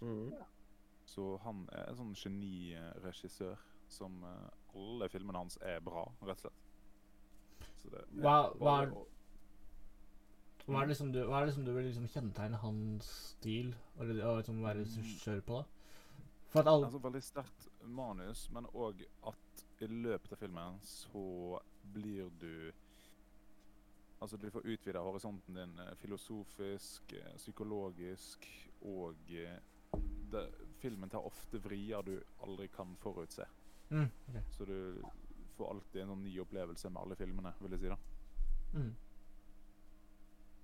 Mm. 0.00 0.32
Så 1.04 1.36
han 1.36 1.68
er 1.72 1.88
en 1.90 1.98
sånn 1.98 2.14
geniregissør 2.14 3.58
som 3.90 4.22
eh, 4.24 4.59
alle 4.74 5.08
filmene 5.08 5.38
hans 5.38 5.58
er 5.62 5.80
bra, 5.84 6.04
rett 6.22 6.44
og 6.44 6.50
slett. 6.50 7.72
Så 7.82 7.90
det 7.90 8.04
Hva- 8.20 8.52
hva 8.58 8.82
er- 8.82 8.92
hva 10.66 10.82
er 10.82 10.86
liksom 10.92 11.12
du, 11.12 11.24
hva 11.26 11.40
er 11.42 11.46
det 11.46 11.54
som 11.54 11.64
du 11.64 11.72
vil 11.74 11.84
liksom 11.88 12.06
kjennetegne 12.08 12.56
hans 12.62 13.04
stil 13.34 13.74
og, 13.98 14.06
liksom 14.06 14.62
være 14.62 14.84
regissør 14.84 15.40
på, 15.42 15.56
da? 15.62 15.64
For 16.50 16.60
at 16.60 16.66
alle 16.68 16.86
Altså 16.86 16.98
Veldig 17.02 17.22
sterkt 17.22 17.68
manus, 17.86 18.48
men 18.52 18.66
òg 18.74 19.04
at 19.26 19.64
i 19.80 19.86
løpet 19.86 20.32
av 20.32 20.38
filmen 20.38 20.78
så 20.82 21.60
blir 21.94 22.30
du 22.40 22.72
Altså 24.20 24.36
du 24.36 24.50
får 24.50 24.66
utvida 24.68 25.00
horisonten 25.00 25.54
din 25.56 25.78
eh, 25.80 25.94
filosofisk, 25.96 27.12
eh, 27.16 27.36
psykologisk 27.38 28.44
og 28.84 29.16
eh, 29.32 29.56
det, 30.30 30.42
Filmen 30.82 31.08
tar 31.10 31.24
ofte 31.24 31.58
vrier 31.64 32.02
du 32.04 32.20
aldri 32.44 32.66
kan 32.68 32.92
forutse. 33.00 33.46
Mm, 33.90 34.08
okay. 34.28 34.42
Så 34.56 34.64
du 34.64 35.02
får 35.56 35.70
alltid 35.74 36.02
en 36.02 36.12
sånn 36.14 36.24
ny 36.24 36.34
opplevelse 36.42 36.90
med 36.90 37.02
alle 37.02 37.16
filmene, 37.20 37.52
vil 37.60 37.76
jeg 37.76 37.82
si. 37.84 37.92
da. 37.92 37.98
mm. 38.78 38.90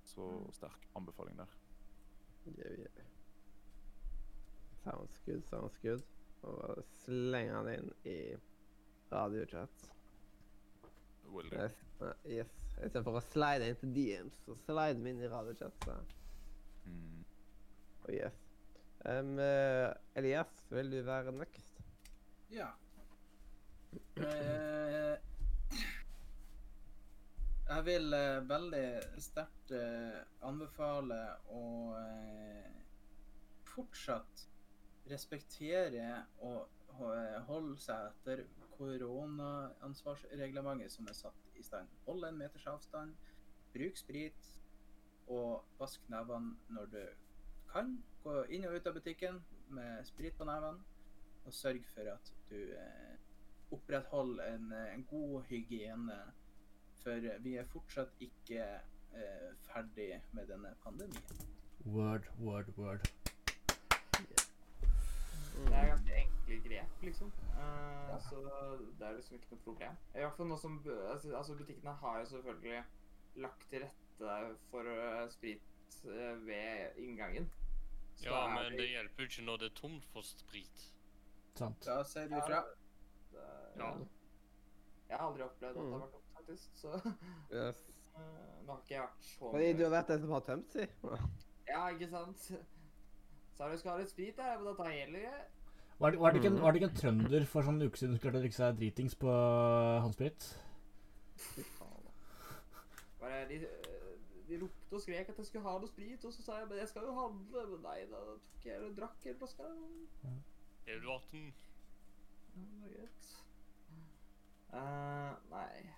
Så 0.07 0.27
sterk 0.55 0.87
anbefaling 0.95 1.37
der. 1.37 1.51
Yeah, 2.47 2.79
yeah. 2.79 3.09
Sounds 4.83 5.19
good, 5.25 5.43
sounds 5.49 5.77
good. 5.83 6.03
Og 6.47 6.79
slenge 7.03 7.59
den 7.67 7.73
inn 7.73 7.91
i 8.07 8.17
radiochat. 9.11 9.89
Will 11.27 11.49
do. 11.51 11.59
Yes. 11.59 11.75
yes. 12.23 12.53
Istedenfor 12.77 13.19
å 13.19 13.23
slide 13.25 13.67
inn 13.67 13.79
til 13.81 13.93
DMs, 13.95 14.39
så 14.45 14.55
slide 14.63 15.03
vi 15.03 15.11
inn 15.11 15.23
i 15.25 15.31
radiochat. 15.31 15.87
Mm. 16.87 17.23
Oh, 18.05 18.11
yes. 18.13 18.37
Um, 19.03 19.35
Elias, 20.15 20.53
vil 20.71 20.91
du 20.93 21.01
være 21.05 21.35
next? 21.35 21.81
Ja. 22.53 22.71
Eh, 22.71 22.86
jeg 27.67 27.85
vil 27.85 28.13
eh, 28.13 28.49
veldig 28.49 29.01
sterkt 29.21 29.71
eh, 29.75 30.21
anbefale 30.47 31.35
å 31.53 31.95
eh, 31.99 32.71
fortsatt 33.73 34.47
respektere 35.11 36.25
og 36.43 36.67
holde 37.47 37.77
seg 37.79 38.05
etter 38.09 38.37
koronaansvarsreglementet 38.77 40.91
som 40.91 41.07
er 41.09 41.15
satt 41.17 41.57
i 41.57 41.63
stand. 41.65 41.87
Hold 42.05 42.23
en 42.25 42.37
meters 42.39 42.67
avstand, 42.71 43.11
bruk 43.73 43.97
sprit, 43.99 44.41
og 45.27 45.63
vask 45.79 46.01
nevene 46.11 46.55
når 46.73 46.85
du 46.91 47.03
kan. 47.71 47.97
Gå 48.23 48.43
inn 48.53 48.65
og 48.67 48.75
ut 48.77 48.87
av 48.87 48.93
butikken 48.97 49.35
med 49.75 50.05
sprit 50.07 50.35
på 50.37 50.45
nevene, 50.47 50.79
og 51.45 51.53
sørg 51.53 51.83
for 51.93 52.05
at 52.11 52.33
du 52.49 52.59
eh, 52.75 53.15
opprettholder 53.71 54.43
en, 54.55 54.71
eh, 54.71 54.93
en 54.93 55.03
god 55.09 55.43
hygiene. 55.49 56.19
For 57.03 57.27
vi 57.43 57.55
er 57.55 57.63
fortsatt 57.71 58.09
ikke 58.19 58.63
eh, 59.15 59.49
ferdig 59.69 60.21
med 60.31 60.47
denne 60.47 60.73
pandemien. 60.83 61.45
Word, 61.85 62.27
word, 62.39 62.71
word. 62.77 63.09
Det 65.57 65.73
er 65.73 65.87
ganske 65.89 66.15
enkle 66.15 66.57
grep, 66.69 67.01
liksom. 67.03 67.31
Eh, 67.57 68.19
Så 68.29 68.41
det 68.99 69.07
er 69.07 69.13
liksom 69.15 69.35
ikke 69.35 69.51
noe 69.51 69.63
problem. 69.63 69.95
I 70.15 70.19
hvert 70.23 70.35
fall 70.37 70.47
nå 70.51 70.57
som 70.57 70.77
altså, 71.11 71.31
altså 71.37 71.55
Butikkene 71.57 71.93
har 72.01 72.19
jo 72.19 72.25
selvfølgelig 72.25 72.83
lagt 73.35 73.65
til 73.69 73.83
rette 73.85 74.57
for 74.71 74.89
eh, 74.91 75.29
sprit 75.29 75.61
ved 76.45 76.97
inngangen. 76.97 77.49
Så 78.17 78.29
Ja, 78.29 78.47
men 78.47 78.71
det 78.77 78.89
hjelper 78.89 79.23
jo 79.23 79.29
ikke 79.29 79.45
når 79.45 79.57
det 79.57 79.71
er 79.71 79.75
tomt 79.75 80.05
for 80.13 80.21
sprit. 80.25 80.85
Sant. 81.57 81.85
Da 81.85 82.03
sier 82.03 82.25
ifra. 82.25 82.61
Ja. 82.61 82.61
Det- 83.37 83.81
Ja. 83.83 83.91
Jeg 85.09 85.17
har 85.17 85.27
aldri 85.29 85.43
opplevd 85.43 85.69
at 85.69 85.75
det 85.75 85.83
Mm. 85.83 85.91
har 85.91 85.99
vært 85.99 86.11
tomt, 86.11 86.31
faktisk. 86.35 86.69
Så 86.75 86.89
Yes. 87.53 87.83
eh, 88.17 88.65
nå 88.65 88.71
har 88.73 88.79
ikke 88.81 88.95
jeg 88.95 89.01
vært 89.01 89.21
så 89.23 89.51
Fordi 89.51 89.73
du 89.77 89.83
har 89.83 89.91
vært 90.01 90.07
den 90.07 90.21
som 90.21 90.31
har 90.31 90.39
tømt, 90.41 90.71
si. 90.71 90.87
Ja, 91.67 91.87
ikke 91.93 92.09
sant? 92.09 92.51
Sa 93.57 93.69
du 93.71 93.77
skal 93.77 93.91
ha 93.91 93.97
litt 93.97 94.09
sprit, 94.09 94.35
der, 94.37 94.57
men 94.57 94.65
da 94.65 94.73
tar 94.73 94.89
jeg 94.91 95.05
heller 95.05 95.19
det. 95.19 95.45
Var 95.99 96.11
det, 96.11 96.19
var, 96.19 96.31
det 96.31 96.37
ikke 96.43 96.47
en, 96.51 96.57
Mm. 96.57 96.61
var 96.61 96.71
det 96.71 96.81
ikke 96.81 96.89
en 96.91 96.97
trønder 97.01 97.45
for 97.45 97.61
sånn 97.63 97.81
en 97.81 97.87
uke 97.89 97.97
siden 97.97 98.13
som 98.13 98.19
klarte 98.21 98.37
å 98.37 98.41
drikke 98.43 98.53
seg 98.59 98.77
dritings 98.77 99.15
på 99.15 99.27
håndsprit? 100.01 100.61
Bare 103.19 103.47
de, 103.49 103.57
de 104.47 104.59
ropte 104.61 104.93
og 104.93 105.01
skrek 105.01 105.29
at 105.31 105.37
jeg 105.41 105.45
skulle 105.49 105.63
ha 105.67 105.77
noe 105.79 105.87
sprit, 105.89 106.25
og 106.25 106.33
så 106.33 106.43
sa 106.45 106.59
jeg 106.59 106.67
men 106.69 106.77
jeg 106.77 106.87
skal 106.91 107.07
jo 107.09 107.15
handle. 107.17 107.63
Men 107.71 107.81
nei, 107.81 107.97
da 108.11 108.19
tok 108.27 108.65
jeg 108.69 108.83
og 108.85 108.95
drakk 108.99 109.25
en 109.31 109.39
flaske. 109.41 109.71
Er 110.87 110.99
du 111.03 111.09
18? 111.11 111.41
Ja, 111.43 111.66
det 112.65 112.81
var 112.81 112.89
greit. 112.95 113.29
Uh, 114.67 115.49
nei 115.49 115.93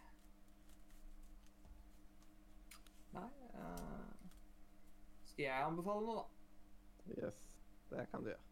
Nei 3.14 3.30
uh, 3.56 4.28
Skal 5.26 5.44
jeg 5.44 5.66
anbefale 5.66 6.06
noe, 6.06 6.22
da? 6.22 7.18
Yes. 7.18 7.42
Det 7.90 8.06
kan 8.12 8.24
du 8.24 8.30
gjøre. 8.30 8.46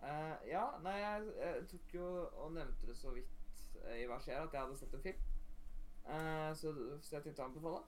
Uh, 0.00 0.36
ja, 0.48 0.64
nei, 0.82 0.96
jeg, 1.02 1.32
jeg 1.40 1.66
tok 1.72 1.94
jo 1.94 2.06
og 2.44 2.52
nevnte 2.52 2.86
det 2.86 2.96
så 2.96 3.10
vidt 3.12 3.40
eh, 3.84 4.02
i 4.02 4.06
hva 4.08 4.20
skjer, 4.22 4.40
at 4.40 4.54
jeg 4.54 4.62
hadde 4.62 4.78
sett 4.78 4.94
en 4.94 5.02
film. 5.02 5.24
Eh, 6.10 6.50
så, 6.56 6.72
så 7.02 7.16
jeg 7.16 7.26
tenkte 7.26 7.42
å 7.42 7.48
anbefale. 7.50 7.82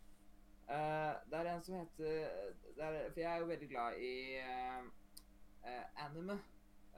Eh, 0.73 1.15
det 1.31 1.39
er 1.39 1.49
en 1.53 1.65
som 1.65 1.74
heter 1.74 2.29
er, 2.79 3.11
For 3.11 3.20
jeg 3.20 3.33
er 3.33 3.39
jo 3.43 3.49
veldig 3.51 3.69
glad 3.69 3.97
i 3.99 4.12
eh, 4.41 4.85
eh, 5.66 6.05
anime. 6.05 6.39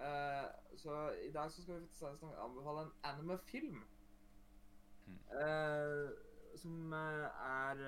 Eh, 0.01 0.77
så 0.77 1.11
i 1.23 1.33
dag 1.33 1.51
så 1.51 1.63
skal 1.63 1.81
vi 1.81 1.87
snakke- 1.93 2.37
anbefale 2.45 2.81
en 2.87 2.93
anime-film. 3.03 3.83
Mm. 5.07 5.19
Uh, 5.31 6.11
som 6.57 6.93
eh, 6.93 7.25
er 7.45 7.81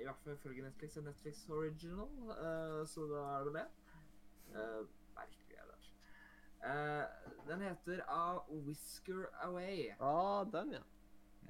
I 0.00 0.04
hvert 0.04 0.16
fall 0.24 0.32
ifølge 0.32 0.62
Netflix 0.62 0.96
en 0.96 1.04
Netflix 1.04 1.48
original, 1.48 2.30
eh, 2.30 2.86
så 2.88 3.06
da 3.06 3.20
er 3.38 3.44
det 3.44 3.54
det. 3.54 3.66
Uh, 4.50 4.86
merkelig 5.14 5.56
er 5.58 5.68
det. 5.68 5.80
Eh, 6.70 7.04
den 7.48 7.60
heter 7.60 8.02
A 8.08 8.38
Whisker 8.50 9.26
Away. 9.42 9.90
Ah, 10.00 10.44
den, 10.44 10.72
ja. 10.72 10.82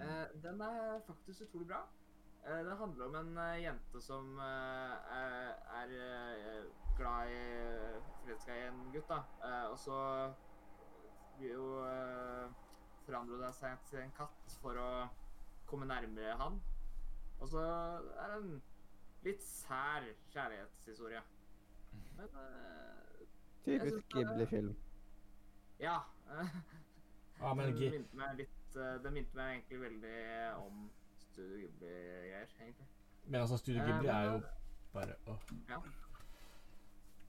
Eh, 0.00 0.42
den 0.42 0.60
er 0.60 1.00
faktisk 1.06 1.40
utrolig 1.40 1.68
bra. 1.68 1.88
Eh, 2.46 2.58
den 2.58 2.76
handler 2.76 3.04
om 3.04 3.14
en 3.14 3.62
jente 3.62 4.00
som 4.00 4.38
eh, 4.38 5.14
er, 5.16 5.54
er 5.80 6.64
glad 7.00 7.30
i 7.32 7.40
forelska 8.22 8.56
i 8.56 8.66
en 8.68 8.80
gutt, 8.94 9.08
da. 9.10 9.20
Eh, 9.48 9.66
og 9.72 9.78
så 9.80 9.98
blir 11.38 11.54
jo 11.56 11.66
eh, 11.86 12.50
forandrer 13.06 13.40
det 13.46 13.52
seg 13.56 13.78
til 13.88 14.02
en 14.04 14.12
katt 14.18 14.56
for 14.60 14.76
å 14.80 14.90
komme 15.70 15.88
nærmere 15.88 16.36
han. 16.40 16.60
Og 17.40 17.48
så 17.48 17.62
er 17.64 18.34
det 18.34 18.36
en 18.42 18.50
litt 19.24 19.42
sær 19.44 20.06
kjærlighetshistorie. 20.34 21.22
Men 22.18 22.36
eh, 22.44 23.24
Typisk 23.64 23.96
det- 23.96 24.06
Ghibli-film. 24.14 24.74
ja. 25.80 25.98
ah, 26.28 26.54
Ja, 27.40 27.54
men 27.54 27.72
den 27.80 27.90
minte 27.96 28.16
meg 28.16 28.36
litt 28.42 28.76
eh, 28.76 28.96
Den 29.04 29.14
minte 29.16 29.36
meg 29.36 29.54
egentlig 29.54 29.80
veldig 29.80 30.16
om 30.60 30.90
Studio 31.20 31.56
Ghibli-greier, 31.62 32.52
egentlig. 32.60 32.86
Men 33.26 33.40
altså, 33.40 33.56
Studio 33.60 33.80
Eh, 33.82 33.88
Ghibli 33.88 34.08
er 34.12 34.24
jo 34.28 34.36
men, 34.38 34.44
bare 34.92 35.16
å 35.26 35.38
Ja. 35.68 35.80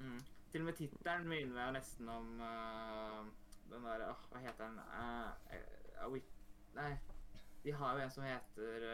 Mm. 0.01 0.19
Til 0.51 0.61
og 0.61 0.65
med 0.65 0.73
tittelen 0.73 1.27
minner 1.29 1.53
meg 1.55 1.73
nesten 1.77 2.09
om 2.09 2.29
uh, 2.41 3.27
den 3.69 3.85
der 3.85 4.03
åh, 4.09 4.23
Hva 4.31 4.41
heter 4.41 4.67
den? 4.67 4.79
Uh, 4.79 5.29
uh. 6.07 6.17
Nei. 6.75 6.91
De 7.63 7.73
har 7.77 7.93
jo 7.93 8.03
en 8.03 8.11
som 8.11 8.23
heter 8.25 8.85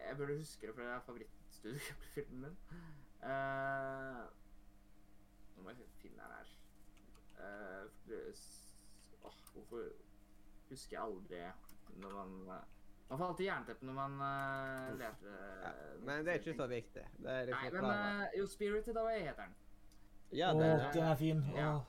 Jeg 0.00 0.16
burde 0.16 0.38
huske 0.38 0.66
det, 0.66 0.74
for 0.74 0.82
det 0.82 0.90
er 0.90 1.00
favorittstudiofilmen 1.06 2.40
min. 2.42 2.56
Nå 5.56 5.62
må 5.62 5.74
jeg 5.74 5.90
finne 6.00 6.22
den 6.22 6.32
her. 6.38 6.48
Det 8.08 8.22
åh, 9.22 9.42
hvorfor 9.52 9.90
husker 10.70 10.96
jeg 10.96 11.04
aldri 11.04 11.42
når 12.00 12.10
man 12.16 12.64
Man 13.10 13.18
får 13.18 13.26
alltid 13.26 13.46
jernteppe 13.46 13.86
når 13.86 13.94
man 13.96 14.12
uh, 14.22 14.98
leter. 14.98 15.38
Ja, 15.62 15.70
men 16.06 16.20
det 16.26 16.32
er 16.32 16.38
ikke 16.38 16.54
så 16.54 16.66
viktig. 16.70 17.02
Det 17.18 17.32
er 17.32 17.48
liksom 17.48 17.72
Nei, 17.74 17.80
men 17.82 18.20
eh, 18.22 18.36
jo, 18.38 18.44
Spirited 18.46 19.00
Away 19.02 19.24
heter 19.24 19.48
den. 19.48 19.56
Ja, 20.38 20.52
Åh, 20.54 20.60
det 20.60 20.68
er- 20.70 20.92
den 20.94 21.08
er 21.08 21.16
fin. 21.18 21.40
Ja. 21.56 21.72
Åh. 21.74 21.80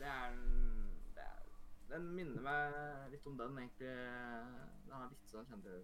Det 0.00 0.06
er 0.08 0.32
den 0.32 0.42
det 1.14 1.22
er, 1.22 1.38
Den 1.92 2.08
minner 2.16 2.42
meg 2.42 2.74
litt 3.12 3.26
om 3.30 3.38
den, 3.38 3.58
egentlig. 3.62 3.94
Den 4.88 4.92
har 4.96 5.06
litt 5.12 5.30
sånn 5.30 5.46
kjente 5.46 5.78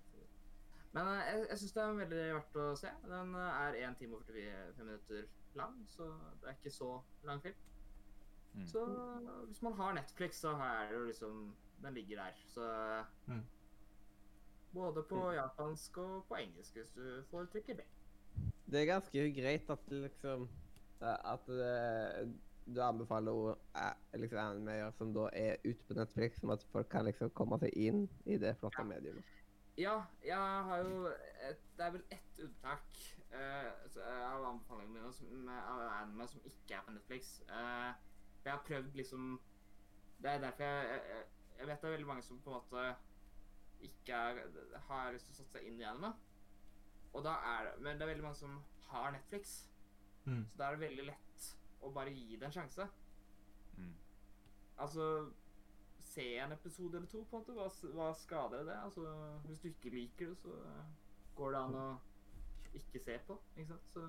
Men 0.97 1.07
eh, 1.13 1.23
jeg, 1.31 1.47
jeg 1.51 1.59
syns 1.63 1.73
det 1.79 1.83
er 1.85 1.97
veldig 2.03 2.23
verdt 2.41 2.61
å 2.65 2.69
se. 2.83 2.93
Den 3.07 3.35
eh, 3.35 3.63
er 3.63 3.81
1 3.87 3.99
time 4.03 4.19
og 4.19 4.27
45 4.27 4.85
minutter 4.85 5.27
lang, 5.55 5.83
så 5.87 6.11
det 6.43 6.49
er 6.51 6.59
ikke 6.59 6.75
så 6.75 6.91
lang 7.23 7.43
film. 7.43 7.55
Mm. 8.57 8.67
Så 8.67 8.83
hvis 9.47 9.63
man 9.63 9.79
har 9.79 9.95
Netflix, 9.95 10.41
så 10.43 10.57
er 10.57 10.89
det 10.91 10.99
jo 10.99 11.05
liksom 11.07 11.55
Den 11.83 11.95
ligger 11.95 12.17
der. 12.25 12.33
Så 12.49 12.67
Mm. 13.27 13.45
Både 14.77 15.03
på 15.09 15.21
japansk 15.33 15.99
og 16.03 16.27
på 16.29 16.37
engelsk, 16.41 16.77
hvis 16.77 16.93
du 16.97 17.23
foretrekker 17.31 17.79
det. 17.81 17.87
Det 18.67 18.81
er 18.83 18.91
ganske 18.91 19.29
greit 19.37 19.71
at 19.73 19.93
liksom 19.93 20.49
At 21.01 21.49
uh, 21.49 22.27
du 22.67 22.81
anbefaler 22.83 23.33
uh, 23.77 23.93
liksom 24.19 24.39
animeer 24.43 24.91
som 24.97 25.13
da 25.15 25.29
er 25.33 25.57
ute 25.65 25.85
på 25.89 25.95
Netflix, 25.95 26.41
som 26.41 26.51
at 26.51 26.65
folk 26.73 26.89
kan 26.91 27.05
liksom 27.07 27.31
komme 27.31 27.59
seg 27.63 27.73
inn 27.77 28.07
i 28.27 28.39
det 28.43 28.57
flotte 28.61 28.83
Ja. 28.83 28.89
mediumet. 28.91 29.25
Ja, 29.77 29.97
jeg 30.25 30.37
har 30.69 30.79
jo 30.79 31.07
et, 31.51 31.61
Det 31.77 31.85
er 31.85 31.91
vel 31.91 32.05
ett 32.11 32.39
unntak 32.45 33.01
uh, 33.35 34.01
av 34.33 34.45
anbefalingene 34.51 34.99
mine 34.99 35.13
som, 35.13 35.49
av 35.49 35.83
anime 36.03 36.29
som 36.29 36.41
ikke 36.45 36.79
er 36.79 36.85
på 36.87 36.95
Netflix. 36.97 37.43
Uh, 37.49 37.93
jeg 38.45 38.53
har 38.53 38.63
prøvd 38.67 38.97
liksom 38.97 39.41
Det 40.23 40.31
er 40.31 40.39
derfor 40.41 40.65
jeg, 40.65 41.01
jeg, 41.11 41.25
jeg 41.59 41.67
vet 41.69 41.83
det 41.83 41.89
er 41.89 41.97
veldig 41.97 42.07
mange 42.07 42.23
som 42.23 42.41
på 42.41 42.51
en 42.51 42.57
måte 42.57 42.87
ikke 43.81 44.15
er, 44.15 44.41
har 44.89 45.13
lyst 45.13 45.27
til 45.27 45.35
å 45.35 45.37
satse 45.41 45.53
seg 45.59 45.67
inn 45.69 45.81
i 45.81 45.85
anime. 45.85 46.13
Og 47.15 47.25
da 47.25 47.37
er 47.57 47.65
det, 47.71 47.75
men 47.83 47.97
det 47.99 48.03
er 48.07 48.11
veldig 48.15 48.25
mange 48.27 48.41
som 48.43 48.59
har 48.91 49.11
Netflix, 49.13 49.57
Mm. 50.27 50.41
så 50.51 50.57
da 50.59 50.67
er 50.67 50.77
det 50.77 50.81
veldig 50.89 51.05
lett 51.07 51.45
å 51.87 51.91
bare 51.95 52.11
gi 52.11 52.37
det 52.37 52.47
en 52.49 52.53
sjanse. 52.53 52.89
Mm. 53.79 53.93
Altså 54.79 55.05
Se 56.07 56.25
en 56.39 56.53
episode 56.53 56.97
eller 56.97 57.07
to, 57.07 57.21
på 57.31 57.37
en 57.37 57.43
måte. 57.43 57.53
Hva, 57.53 57.67
hva 57.95 58.09
skader 58.15 58.65
det? 58.65 58.77
Altså, 58.85 59.05
hvis 59.47 59.61
du 59.61 59.69
ikke 59.69 59.91
liker 59.91 60.29
det, 60.33 60.37
så 60.39 60.53
går 61.37 61.53
det 61.53 61.61
an 61.61 61.75
å 61.77 61.87
ikke 62.75 63.01
se 63.05 63.19
på. 63.27 63.37
Ikke 63.57 63.69
sant? 63.75 63.89
Så 63.93 64.05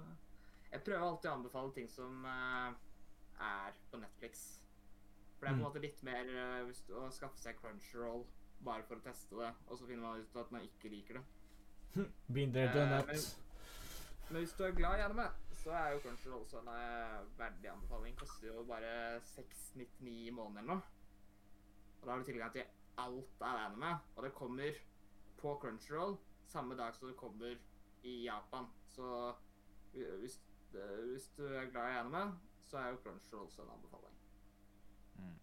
jeg 0.71 0.83
prøver 0.85 1.03
alltid 1.07 1.29
å 1.31 1.33
anbefale 1.33 1.73
ting 1.75 1.89
som 1.89 2.25
uh, 2.25 2.73
er 3.43 3.77
på 3.91 3.97
Netflix. 4.01 4.45
For 5.37 5.45
det 5.45 5.51
er 5.51 5.53
på 5.53 5.57
en 5.57 5.59
Mm. 5.59 5.65
måte 5.67 5.81
litt 5.83 6.03
mer 6.03 6.29
uh, 6.33 6.65
hvis 6.69 6.81
du, 6.87 6.93
å 6.97 7.09
skaffe 7.11 7.37
seg 7.41 7.57
Crunchyroll 7.61 8.25
bare 8.65 8.83
for 8.83 8.95
å 8.95 9.01
teste 9.03 9.35
det, 9.35 9.53
og 9.67 9.77
så 9.77 9.85
finner 9.87 10.01
man 10.03 10.19
ut 10.21 10.35
at 10.35 10.51
man 10.51 10.61
ikke 10.61 10.89
liker 10.89 11.13
det. 11.19 11.25
Been 12.33 12.51
there, 12.53 12.73
done 12.73 12.99
Eh, 12.99 13.05
men- 13.07 13.43
Men 14.29 14.41
hvis 14.43 14.53
du 14.57 14.63
er 14.63 14.71
glad 14.75 14.99
i 14.99 15.01
anime, 15.03 15.29
så 15.53 15.71
er 15.71 15.91
jo 15.93 15.99
kanskje 15.99 16.31
også 16.33 16.59
en 16.59 16.67
eh, 16.67 17.25
verdig 17.37 17.69
anbefaling. 17.71 18.15
Koster 18.17 18.47
jo 18.47 18.63
bare 18.63 19.21
699 19.23 20.27
i 20.27 20.29
måneden 20.31 20.57
eller 20.57 20.73
noe. 20.73 20.81
Og 22.01 22.05
da 22.05 22.11
har 22.11 22.17
du 22.19 22.23
tilgang 22.25 22.51
til 22.51 22.63
alt 22.97 23.41
av 23.41 23.71
anime. 23.71 23.99
Og 24.15 24.23
det 24.23 24.33
kommer 24.33 24.71
på 25.37 25.55
Crunchyroll 25.61 26.17
samme 26.45 26.75
dag 26.77 26.93
som 26.95 27.07
det 27.07 27.17
kommer 27.17 27.55
i 28.03 28.23
Japan. 28.25 28.67
Så 28.89 29.33
hvis, 29.93 30.39
eh, 30.73 31.05
hvis 31.11 31.27
du 31.37 31.45
er 31.47 31.65
glad 31.71 31.87
i 31.93 31.97
anime, 31.99 32.37
så 32.65 32.77
er 32.77 32.89
jo 32.89 32.97
Crunchyroll 32.97 33.45
også 33.47 33.61
en 33.63 33.69
anbefaling. 33.69 34.15
Mm. 35.15 35.39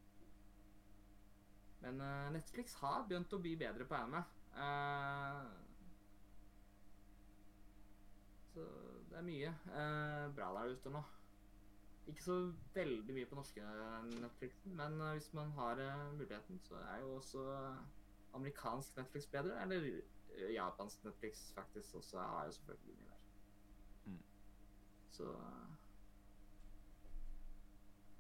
Men 1.84 2.00
uh, 2.00 2.32
Netflix 2.32 2.74
har 2.80 3.04
begynt 3.08 3.32
å 3.36 3.40
bli 3.44 3.52
bedre 3.60 3.84
på 3.88 3.96
anime. 3.98 4.22
Uh, 4.56 5.44
så 8.54 8.64
det 9.10 9.18
er 9.18 9.26
mye 9.26 9.50
uh, 9.68 10.30
bra 10.32 10.48
der 10.56 10.72
ute 10.78 10.92
nå. 10.94 11.02
Ikke 12.08 12.24
så 12.24 12.38
veldig 12.74 13.16
mye 13.16 13.28
på 13.28 13.36
norske 13.38 13.66
Netflix, 14.20 14.58
men 14.76 14.98
eh, 15.00 15.14
hvis 15.16 15.30
man 15.32 15.54
har 15.56 15.78
muligheten, 16.12 16.58
så 16.60 16.76
er 16.76 16.98
jo 17.00 17.14
også 17.16 17.44
amerikansk 18.36 18.98
Netflix 18.98 19.30
bedre. 19.32 19.56
Eller 19.62 19.86
japansk 20.52 21.06
Netflix 21.08 21.46
faktisk 21.56 21.94
også 22.02 22.20
har 22.20 22.44
jo 22.44 22.52
selvfølgelig 22.58 22.98
mye 22.98 23.08
der. 23.08 24.12
Mm. 24.12 24.20
Så 25.16 25.32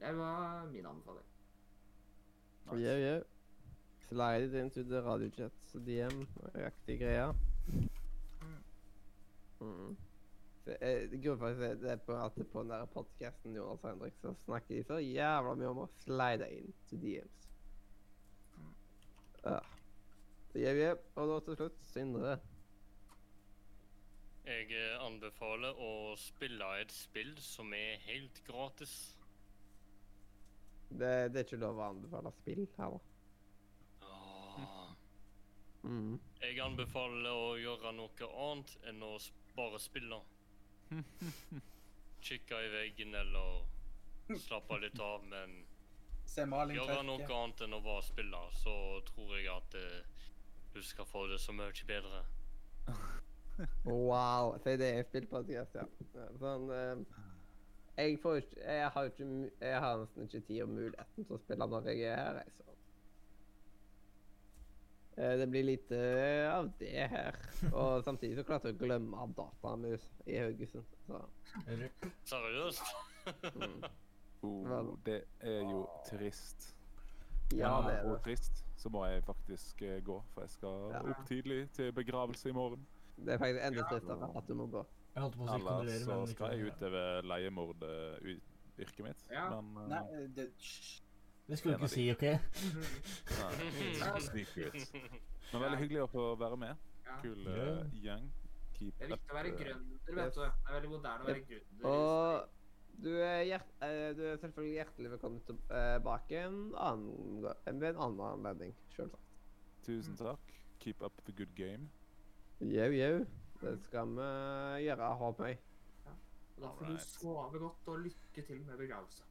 Det 0.00 0.16
var 0.16 0.64
min 0.72 0.86
anbefaling. 0.86 1.28
Nice. 2.64 2.80
Yeah, 2.80 3.00
yeah. 3.00 3.22
Slide 4.14 4.42
it 4.42 4.54
into 4.54 4.84
the 4.84 5.02
radiojets 5.02 5.72
DM. 5.74 6.26
Riktig 6.54 7.00
greie. 7.00 7.34
Mm. 9.60 9.96
Så, 10.64 10.70
eh, 10.80 11.10
Grunnen 11.10 11.38
for 11.38 11.46
at 11.46 11.80
det 11.80 11.90
er 11.90 11.96
på 11.96 12.12
at 12.12 12.32
på 12.52 12.62
den 12.62 12.70
der 12.70 12.84
podcasten 12.84 13.56
Jonas 13.56 13.82
Hendrik 13.82 14.12
Henrik 14.12 14.12
så 14.20 14.34
snakker 14.44 14.74
de 14.74 14.84
så 14.84 14.98
jævla 15.02 15.54
mye 15.54 15.70
om 15.72 15.80
å 15.82 15.86
slide 16.04 16.46
inn 16.54 16.70
til 16.88 17.00
DMs. 17.02 17.48
Ja. 19.44 19.58
Så 20.52 20.58
vi 20.58 20.60
yeah. 20.60 20.98
Og 21.16 21.28
da 21.28 21.40
til 21.40 21.56
slutt, 21.56 21.80
Sindre. 21.90 22.36
Jeg 24.46 24.68
eh, 24.70 24.94
anbefaler 25.02 25.74
å 25.74 26.14
spille 26.16 26.70
et 26.84 26.94
spill 26.94 27.34
som 27.42 27.74
er 27.74 27.98
helt 28.06 28.38
gratis. 28.46 28.94
Det, 30.88 31.34
det 31.34 31.42
er 31.42 31.48
ikke 31.48 31.60
lov 31.66 31.82
å 31.82 31.90
anbefale 31.96 32.32
spill 32.38 32.62
her, 32.78 32.94
da. 32.94 33.13
Mm. 35.84 36.16
Jeg 36.40 36.60
anbefaler 36.64 37.30
å 37.30 37.54
gjøre 37.60 37.92
noe 37.92 38.28
annet 38.48 38.76
enn 38.88 39.02
å 39.04 39.12
bare 39.56 39.80
spille. 39.82 40.20
Kikke 42.24 42.60
i 42.64 42.70
veggen 42.72 43.14
eller 43.20 43.64
slappe 44.40 44.78
litt 44.80 45.00
av, 45.00 45.24
men 45.28 45.58
gjøre 46.72 47.02
noe 47.04 47.28
annet 47.28 47.66
enn 47.66 47.76
å 47.76 47.82
bare 47.84 48.04
spille, 48.06 48.40
så 48.62 48.76
tror 49.10 49.36
jeg 49.36 49.50
at 49.52 49.76
eh, 49.78 50.24
du 50.74 50.80
skal 50.82 51.06
få 51.06 51.26
det 51.30 51.38
så 51.42 51.52
mye 51.52 51.86
bedre. 51.86 52.24
Wow. 53.86 54.56
Si 54.64 54.72
det 54.76 54.86
er 54.88 54.96
en 54.98 55.04
spillpodcast, 55.06 55.76
ja. 55.78 55.84
Sånn 56.40 56.64
eh, 56.74 57.02
Jeg 57.94 58.16
får 58.18 58.40
ikke 58.40 58.56
Jeg 58.64 58.88
har 58.96 59.10
ikke 59.12 59.28
Jeg 59.62 59.82
har 59.84 60.00
nesten 60.00 60.26
ikke 60.26 60.40
tid 60.48 60.62
og 60.64 60.72
muligheten 60.72 61.28
til 61.28 61.36
å 61.36 61.38
spille 61.38 61.68
når 61.70 61.86
jeg 61.92 62.08
er 62.10 62.40
her, 62.40 62.50
så 62.56 62.73
Det 65.16 65.46
blir 65.50 65.62
lite 65.68 65.98
av 66.50 66.72
det 66.78 67.06
her. 67.10 67.36
Og 67.72 68.04
samtidig 68.04 68.36
så 68.40 68.42
klarte 68.46 68.68
jeg 68.72 68.78
å 68.78 68.82
glemme 68.84 69.26
datamus 69.36 70.08
i 70.26 70.38
Haugesund. 70.42 70.84
Så. 71.06 71.20
Seriøst? 72.30 72.96
mm. 73.54 73.84
Oh, 74.44 74.96
det 75.06 75.22
er 75.40 75.62
jo 75.64 75.86
trist. 76.04 76.74
Ja, 77.56 77.78
det 77.86 77.94
er 77.94 78.10
Og 78.10 78.18
trist, 78.24 78.58
så 78.76 78.90
må 78.92 79.06
jeg 79.06 79.22
faktisk 79.24 79.80
eh, 79.82 80.02
gå, 80.04 80.18
for 80.34 80.44
jeg 80.44 80.50
skal 80.50 80.90
Ja. 80.92 81.00
opp 81.00 81.22
tidlig 81.28 81.70
til 81.72 81.92
begravelse 81.96 82.48
i 82.48 82.52
morgen. 82.52 82.82
Det 83.16 83.32
er 83.34 83.38
faktisk 83.40 83.64
enda 83.64 83.86
tristere 83.88 84.28
at 84.36 84.48
du 84.48 84.54
må 84.58 84.66
gå. 84.66 84.82
Ellers 85.16 86.04
så 86.04 86.18
skal 86.26 86.52
jeg 86.58 86.72
utøve 86.74 87.22
leiemordyrket 87.30 89.00
mitt. 89.06 89.24
Ja. 89.30 89.46
Men 89.60 89.76
eh, 89.84 89.88
Nei, 89.94 90.26
det. 90.36 90.50
Det 91.48 91.58
skulle 91.58 91.76
du 91.76 91.82
ikke 91.84 91.92
si, 91.92 92.04
OK? 92.12 92.22
nei, 92.24 94.20
sneak 94.28 94.56
ut. 94.56 94.94
Men 95.52 95.62
veldig 95.62 95.78
hyggelig 95.82 96.02
å 96.06 96.10
få 96.10 96.24
være 96.40 96.56
med. 96.56 96.84
Kul 97.20 97.42
Ja. 97.44 97.54
eh, 97.54 97.98
gjeng. 98.00 98.30
Keep 98.74 98.94
Det 98.98 99.04
er 99.06 99.10
viktig 99.12 99.30
å 99.30 99.36
være 99.36 99.50
eh, 99.52 99.58
gründer, 99.60 100.14
vet 100.16 100.34
du. 100.34 100.40
Det 100.40 100.48
er 100.48 100.76
veldig 100.78 100.90
moderne 100.94 101.20
å 101.20 101.28
være 101.28 101.42
gründer. 101.50 101.84
Og 101.90 103.02
du 103.04 103.10
er, 103.18 103.42
hjert, 103.50 103.68
eh, 103.84 104.08
du 104.16 104.22
er 104.30 104.40
selvfølgelig 104.40 104.78
hjertelig 104.78 105.12
velkommen 105.12 105.44
tilbake 105.50 106.40
en 106.46 106.58
annen, 106.80 107.44
ved 107.44 107.88
en 107.92 108.00
annen 108.08 108.24
anledning, 108.30 108.74
selvsagt. 108.96 109.30
Tusen 109.84 110.16
takk. 110.16 110.56
Keep 110.80 111.02
up 111.04 111.20
the 111.28 111.32
good 111.36 111.52
game. 111.54 111.90
Jau, 112.64 112.88
jau. 112.96 113.26
Det 113.60 113.76
skal 113.84 114.16
vi 114.16 114.30
gjøre, 114.88 115.12
håper 115.20 115.46
jeg. 115.52 115.60
Og 116.56 116.62
da 116.64 116.72
får 116.78 116.90
du 116.90 116.96
sove 117.04 117.58
godt, 117.58 117.88
og 117.92 118.02
lykke 118.08 118.42
til 118.46 118.60
med 118.64 118.78
begravelse. 118.80 119.22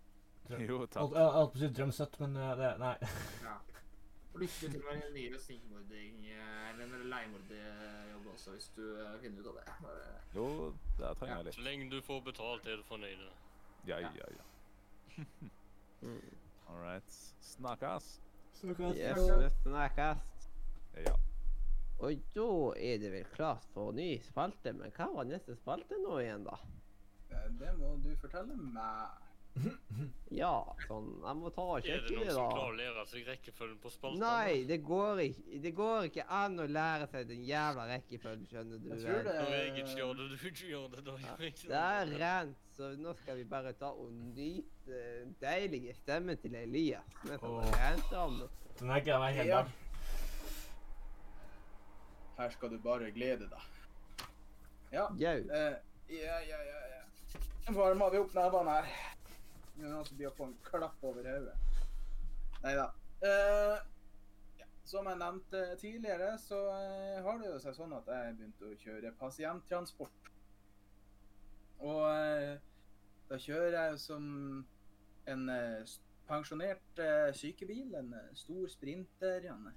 Jo, 0.49 0.85
takk. 0.91 1.13
Jeg 1.15 1.29
holdt 1.37 1.53
på 1.53 1.57
å 1.57 1.61
si 1.61 1.69
drømsøtt, 1.77 2.17
men 2.19 2.35
eh, 2.37 2.55
det 2.59 2.71
Nei. 2.81 2.95
Ja. 3.43 3.53
Lykke 4.33 4.69
til 4.73 4.81
med 4.81 5.01
din 5.03 5.13
nye 5.13 5.39
snikmording 5.39 6.23
eh, 6.33 6.69
eller 6.71 6.83
en 6.97 7.09
leiemorderjobb 7.11 8.27
også, 8.33 8.55
hvis 8.55 8.69
du 8.75 8.83
eh, 8.97 9.13
finner 9.21 9.45
ut 9.45 9.49
av 9.53 9.59
det. 9.59 9.75
Bare, 9.83 10.13
Jo, 10.35 10.47
der 10.99 11.13
trenger 11.19 11.35
jeg 11.37 11.45
litt. 11.49 11.57
Så 11.59 11.65
lenge 11.67 11.89
du 11.91 11.99
får 12.01 12.23
betalt, 12.25 12.67
er 12.67 12.81
du 12.81 12.85
fornøyd. 12.89 13.23
Ja, 13.87 13.99
ja, 14.01 14.09
ja. 14.33 14.47
All 16.69 16.79
right. 16.81 17.19
Snakkes. 17.41 18.19
Yes, 18.63 19.19
vi 19.19 19.49
snakkes. 19.63 20.47
Ja. 21.05 21.13
Og 22.03 22.23
da 22.35 22.47
er 22.79 22.97
det 22.99 23.11
vel 23.13 23.27
klart 23.35 23.65
for 23.73 23.93
ny 23.95 24.15
spalte. 24.25 24.73
Men 24.75 24.91
hva 24.95 25.07
var 25.13 25.27
neste 25.29 25.55
spalte 25.59 25.99
nå 26.03 26.17
igjen, 26.23 26.43
da? 26.47 26.57
Eh, 27.31 27.47
Det 27.59 27.75
må 27.79 27.93
du 28.03 28.09
fortelle 28.21 28.57
meg. 28.57 29.21
Ja, 30.33 30.63
sånn 30.87 31.11
Jeg 31.21 31.37
må 31.37 31.49
ta 31.53 31.63
og 31.75 31.85
Er 31.85 31.99
det 32.01 32.15
noen 32.15 32.25
det, 32.25 32.33
som 32.33 32.47
klarer 32.49 32.71
å 32.71 32.77
lære 32.79 33.03
seg 33.05 33.27
rekkefølgen 33.29 33.75
på 33.83 33.91
spaltene? 33.93 34.23
Nei, 34.23 34.63
det 34.69 34.79
går 34.85 35.21
ikke 35.27 35.59
Det 35.61 35.71
går 35.77 36.07
ikke 36.09 36.25
an 36.39 36.57
å 36.63 36.65
lære 36.65 37.07
seg 37.11 37.27
den 37.29 37.43
jævla 37.45 37.85
rekkefølgen, 37.91 38.47
skjønner 38.49 38.81
du. 38.81 38.87
Jeg 38.89 39.03
tror 39.03 39.19
det 39.19 39.23
det 39.27 39.35
Når 39.43 39.53
jeg 39.59 39.75
ikke 39.83 39.97
gjør 39.99 40.15
det, 40.17 40.25
du 40.31 40.47
ikke 40.49 40.71
gjør 40.71 40.87
det, 40.95 41.03
da 41.05 41.17
gjør 41.21 41.45
jeg 41.45 41.53
ikke 41.53 41.69
Det 41.69 41.83
er 41.83 42.15
rent, 42.23 42.65
så 42.73 42.89
nå 43.03 43.13
skal 43.21 43.37
vi 43.37 43.45
bare 43.53 43.75
ta 43.77 43.91
og 43.93 44.09
nyte 44.33 44.97
den 44.97 45.37
deilige 45.43 45.93
stemmen 46.01 46.41
til 46.41 46.57
Elias. 46.63 47.15
Mens 47.27 47.45
han 47.45 47.53
Åh. 47.61 47.69
renter 47.77 48.17
om 48.23 48.41
det. 48.41 48.49
Den 48.79 48.89
her 48.89 49.05
gleder 49.05 49.29
jeg 49.29 49.37
meg 49.37 49.53
Ja. 49.53 49.63
Her 52.41 52.49
skal 52.57 52.73
du 52.73 52.79
bare 52.81 53.11
glede 53.13 53.45
deg. 53.53 53.69
Ja. 54.91 55.05
Jau. 55.21 55.37
Eh, 55.37 55.75
ja, 56.09 56.39
ja, 56.49 56.59
ja, 56.71 56.81
ja. 56.97 57.01
Varmer 57.73 58.09
vi 58.11 58.17
opp 58.25 58.33
nevene 58.35 58.79
her. 58.81 58.89
Er 59.77 59.85
det 59.85 59.93
noen 59.93 60.05
som 60.07 60.19
blir 60.19 60.29
å 60.29 60.35
få 60.37 60.49
en 60.49 60.59
klapp 60.67 61.01
over 61.05 61.25
hodet. 61.27 61.55
Nei 62.63 62.75
da. 62.77 62.89
Uh, 63.23 63.79
ja. 64.59 64.67
Som 64.87 65.07
jeg 65.09 65.19
nevnte 65.21 65.63
tidligere, 65.79 66.33
så 66.39 66.59
eh, 66.75 67.23
har 67.23 67.39
det 67.39 67.47
jo 67.47 67.59
seg 67.63 67.75
sånn 67.77 67.95
at 67.95 68.09
jeg 68.11 68.35
begynte 68.37 68.67
å 68.67 68.77
kjøre 68.83 69.13
pasienttransport. 69.19 70.29
Og 71.83 72.01
uh, 72.03 72.53
da 73.29 73.39
kjører 73.39 73.77
jeg 73.77 73.99
som 74.03 74.25
en 75.31 75.49
eh, 75.49 75.93
pensjonert 76.27 76.99
eh, 76.99 77.31
sykebil, 77.35 77.95
en 77.95 78.13
eh, 78.13 78.29
stor 78.37 78.67
sprinter. 78.71 79.47
Han 79.49 79.71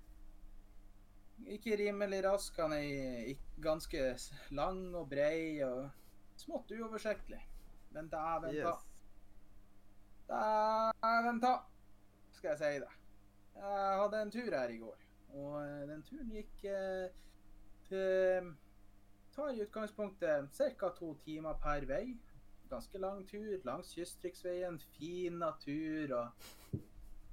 ikke 1.53 1.77
rimelig 1.81 2.23
rask, 2.25 2.59
han 2.61 2.75
er 2.77 3.35
ganske 3.63 4.09
lang 4.57 4.83
og 4.97 5.09
brei 5.11 5.63
og 5.67 5.87
smått 6.41 6.73
uoversiktlig. 6.77 7.43
Men 7.95 8.11
dæven 8.13 8.57
ta. 8.61 8.77
Yes. 10.27 11.25
vent 11.27 11.43
da, 11.43 11.55
skal 12.33 12.49
jeg 12.55 12.59
si 12.59 12.71
det. 12.83 12.93
Jeg 13.57 13.99
hadde 14.03 14.23
en 14.23 14.31
tur 14.31 14.57
her 14.59 14.69
i 14.69 14.79
går, 14.79 14.97
og 15.35 15.53
eh, 15.63 15.83
den 15.89 16.03
turen 16.03 16.31
gikk 16.35 16.65
eh, 16.71 17.09
til 17.89 18.51
Tar 19.37 19.53
i 19.53 19.61
utgangspunktet 19.63 20.49
ca. 20.57 20.89
to 20.97 21.15
timer 21.25 21.59
per 21.61 21.85
vei. 21.87 22.17
Ganske 22.71 22.99
lang 22.99 23.29
tur 23.29 23.61
langs 23.65 23.93
kystriksveien, 23.95 24.79
fin 24.99 25.39
natur 25.39 26.15
og 26.17 26.79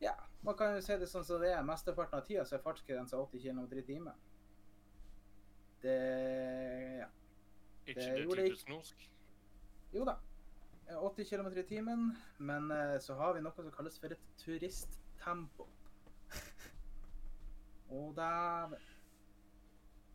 Ja, 0.02 0.14
man 0.44 0.58
kan 0.58 0.76
jo 0.76 0.82
se 0.84 0.98
det 1.00 1.08
sånn 1.08 1.24
som 1.24 1.40
det 1.42 1.54
er. 1.54 1.64
Mesteparten 1.64 2.20
av 2.20 2.26
tida 2.28 2.44
så 2.46 2.58
er 2.58 2.64
fartsgrensa 2.66 3.18
80 3.18 3.40
km 3.40 3.62
i 3.80 3.86
timen. 3.88 4.14
Det 5.82 5.96
Ja. 7.00 7.08
Ikke 7.88 8.02
Det 8.02 8.18
det 8.18 8.28
det 8.38 8.46
typisk 8.50 8.70
norsk? 8.70 9.10
Jo 9.94 10.06
da. 10.06 10.18
Eh, 10.90 10.98
80 10.98 11.26
km 11.26 11.58
i 11.58 11.64
timen, 11.64 12.18
men 12.38 12.72
eh, 12.72 13.00
så 13.00 13.16
har 13.16 13.34
vi 13.34 13.44
noe 13.44 13.56
som 13.56 13.72
kalles 13.72 14.00
for 14.00 14.12
et 14.12 14.26
turisttempo. 14.42 15.68
Og 17.94 18.12
dæven. 18.18 18.90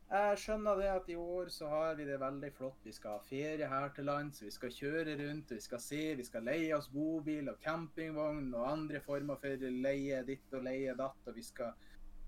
Jeg 0.09 0.39
skjønner 0.41 0.79
det 0.81 0.87
at 0.89 1.09
i 1.13 1.15
år 1.21 1.51
så 1.53 1.67
har 1.69 1.97
vi 1.99 2.07
det 2.09 2.15
veldig 2.21 2.49
flott. 2.57 2.79
Vi 2.85 2.95
skal 2.97 3.19
ha 3.19 3.25
ferie 3.29 3.67
her 3.69 3.91
til 3.97 4.07
lands, 4.09 4.41
vi 4.41 4.51
skal 4.51 4.73
kjøre 4.73 5.17
rundt, 5.21 5.51
vi 5.53 5.61
skal 5.61 5.83
se, 5.85 6.01
vi 6.17 6.25
skal 6.25 6.47
leie 6.49 6.73
oss 6.77 6.89
bobil 6.89 7.51
og 7.53 7.59
campingvogn 7.61 8.55
og 8.57 8.71
andre 8.71 9.03
former 9.05 9.37
for 9.43 9.69
leie 9.85 10.23
ditt 10.25 10.57
og 10.57 10.65
leie 10.65 10.97
datt. 10.97 11.29
Og 11.29 11.37
vi 11.37 11.45
skal 11.45 11.77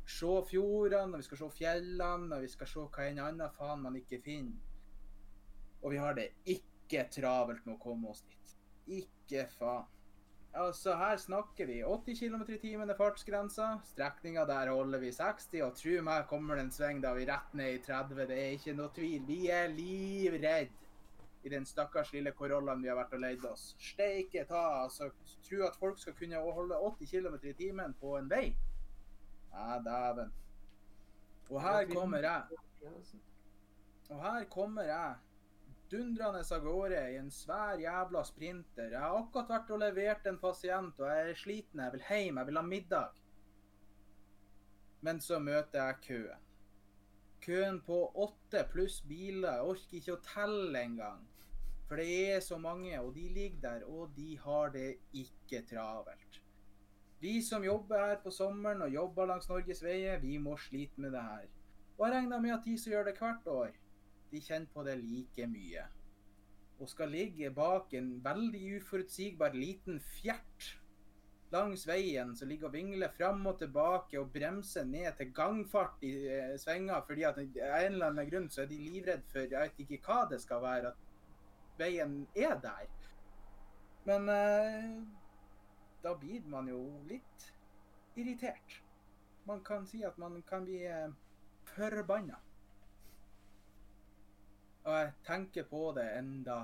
se 0.05 0.35
fjordene, 0.51 1.15
og 1.15 1.23
vi 1.23 1.29
skal 1.31 1.41
se 1.41 1.51
fjellene, 1.57 2.37
og 2.37 2.45
vi 2.45 2.53
skal 2.53 2.69
se 2.69 2.85
hva 2.85 3.09
enn 3.09 3.23
annet 3.31 3.57
faen 3.57 3.87
man 3.87 3.97
ikke 3.97 4.21
finner. 4.29 4.61
Og 5.81 5.95
vi 5.95 6.05
har 6.05 6.21
det 6.21 6.29
ikke 6.45 6.70
travelt 7.15 7.65
med 7.67 7.77
å 7.77 7.83
komme 7.83 8.11
oss 8.13 8.23
dit. 8.27 8.55
Ikke 9.01 9.47
faen. 9.59 9.89
Altså, 10.51 10.97
her 10.99 11.17
snakker 11.17 11.69
vi 11.69 11.77
80 11.87 12.17
km 12.19 12.41
i 12.51 12.59
timen 12.59 12.91
er 12.91 12.99
fartsgrensa. 12.99 13.69
Strekninga 13.87 14.43
der 14.49 14.73
holder 14.75 14.99
vi 14.99 15.13
60, 15.15 15.63
og 15.63 15.77
tru 15.79 16.01
meg, 16.03 16.27
kommer 16.27 16.59
det 16.59 16.65
en 16.67 16.73
sving 16.75 16.99
da 17.05 17.13
vi 17.15 17.29
rett 17.29 17.55
ned 17.55 17.77
i 17.77 17.83
30. 17.85 18.25
Det 18.27 18.39
er 18.39 18.57
ikke 18.57 18.75
noe 18.75 18.91
tvil. 18.97 19.23
Vi 19.29 19.45
er 19.55 19.71
livredd 19.71 20.75
i 21.47 21.53
den 21.55 21.65
stakkars 21.67 22.11
lille 22.13 22.35
Corollaen 22.37 22.83
vi 22.83 22.91
har 22.91 22.99
vært 22.99 23.15
og 23.15 23.23
leid 23.23 23.47
oss. 23.47 23.71
Steike 23.79 24.43
ta, 24.51 24.65
altså. 24.83 25.13
Tro 25.47 25.63
at 25.69 25.79
folk 25.79 26.03
skal 26.03 26.19
kunne 26.19 26.43
holde 26.59 26.83
80 26.91 27.15
km 27.15 27.39
i 27.47 27.55
timen 27.63 27.95
på 28.03 28.17
en 28.19 28.29
vei. 28.31 28.49
Nei, 29.55 29.79
dæven. 29.87 30.35
Og 31.51 31.63
her 31.63 31.87
kommer 31.95 32.27
jeg. 32.27 32.61
Og 34.11 34.19
her 34.19 34.45
kommer 34.51 34.91
jeg 34.91 35.30
dundrende 35.91 36.43
av 36.55 36.63
gårde 36.65 37.01
i 37.13 37.17
en 37.19 37.31
svær 37.35 37.81
jævla 37.83 38.23
sprinter. 38.25 38.93
Jeg 38.95 39.01
har 39.01 39.17
akkurat 39.19 39.51
vært 39.55 39.73
og 39.75 39.83
levert 39.83 40.29
en 40.31 40.39
pasient, 40.39 41.01
og 41.01 41.11
jeg 41.11 41.31
er 41.31 41.41
sliten. 41.41 41.83
Jeg 41.85 41.95
vil 41.97 42.07
hjem, 42.09 42.39
jeg 42.39 42.51
vil 42.51 42.61
ha 42.61 42.63
middag. 42.67 43.19
Men 45.01 45.21
så 45.25 45.41
møter 45.43 45.81
jeg 45.81 46.01
køen. 46.07 46.47
Køen 47.41 47.81
på 47.81 47.99
åtte 48.21 48.67
pluss 48.71 49.01
biler. 49.09 49.57
Jeg 49.57 49.73
orker 49.73 49.99
ikke 49.99 50.17
å 50.19 50.25
telle 50.27 50.85
engang. 50.85 51.25
For 51.89 51.99
det 51.99 52.37
er 52.37 52.43
så 52.45 52.59
mange, 52.61 52.95
og 53.01 53.15
de 53.17 53.27
ligger 53.35 53.63
der, 53.65 53.87
og 53.89 54.13
de 54.15 54.37
har 54.39 54.71
det 54.71 55.01
ikke 55.17 55.65
travelt. 55.67 56.43
Vi 57.21 57.41
som 57.43 57.65
jobber 57.65 57.99
her 57.99 58.21
på 58.23 58.31
sommeren 58.31 58.85
og 58.87 58.93
jobber 58.95 59.27
langs 59.27 59.49
Norges 59.51 59.83
veier, 59.85 60.21
vi 60.23 60.39
må 60.39 60.55
slite 60.57 61.03
med 61.03 61.13
det 61.13 61.25
her. 61.25 61.49
Og 61.99 62.07
jeg 62.07 62.15
regner 62.15 62.41
med 62.41 62.55
at 62.55 62.65
de 62.65 62.77
som 62.79 62.95
gjør 62.95 63.11
det 63.11 63.17
hvert 63.19 63.51
år, 63.53 63.75
de 64.31 64.43
kjenner 64.43 64.71
på 64.75 64.85
det 64.87 64.99
like 65.01 65.47
mye. 65.51 65.87
Og 66.81 66.89
skal 66.89 67.13
ligge 67.13 67.51
bak 67.53 67.93
en 67.99 68.13
veldig 68.25 68.63
uforutsigbar 68.79 69.57
liten 69.57 70.01
fjert 70.17 70.75
langs 71.51 71.83
veien 71.87 72.31
som 72.39 72.49
ligger 72.49 72.69
og 72.69 72.75
vingler 72.77 73.11
fram 73.15 73.43
og 73.51 73.59
tilbake 73.59 74.19
og 74.21 74.31
bremser 74.35 74.87
ned 74.87 75.11
til 75.19 75.33
gangfart 75.35 76.03
i 76.07 76.13
eh, 76.31 76.57
svinger 76.63 77.03
fordi 77.07 77.25
at 77.27 77.41
av 77.41 77.47
en 77.81 77.97
eller 77.97 78.13
annen 78.13 78.29
grunn 78.31 78.51
så 78.55 78.63
er 78.63 78.71
de 78.71 78.79
livredd 78.79 79.25
for 79.33 79.43
jeg 79.43 79.73
vet 79.73 79.81
ikke 79.85 79.99
hva 80.07 80.21
det 80.31 80.39
skal 80.45 80.63
være, 80.63 80.93
at 80.93 81.81
veien 81.81 82.21
er 82.39 82.55
der. 82.63 82.93
Men 84.07 84.29
eh, 84.33 84.93
da 86.05 86.15
blir 86.21 86.47
man 86.49 86.71
jo 86.71 86.85
litt 87.09 87.51
irritert. 88.17 88.79
Man 89.49 89.65
kan 89.65 89.87
si 89.87 90.05
at 90.07 90.19
man 90.19 90.39
kan 90.47 90.65
bli 90.69 90.85
eh, 90.87 91.11
forbanna. 91.75 92.39
Og 94.91 94.97
jeg 94.97 95.11
tenker 95.23 95.67
på 95.71 95.93
det 95.95 96.05
enda 96.19 96.55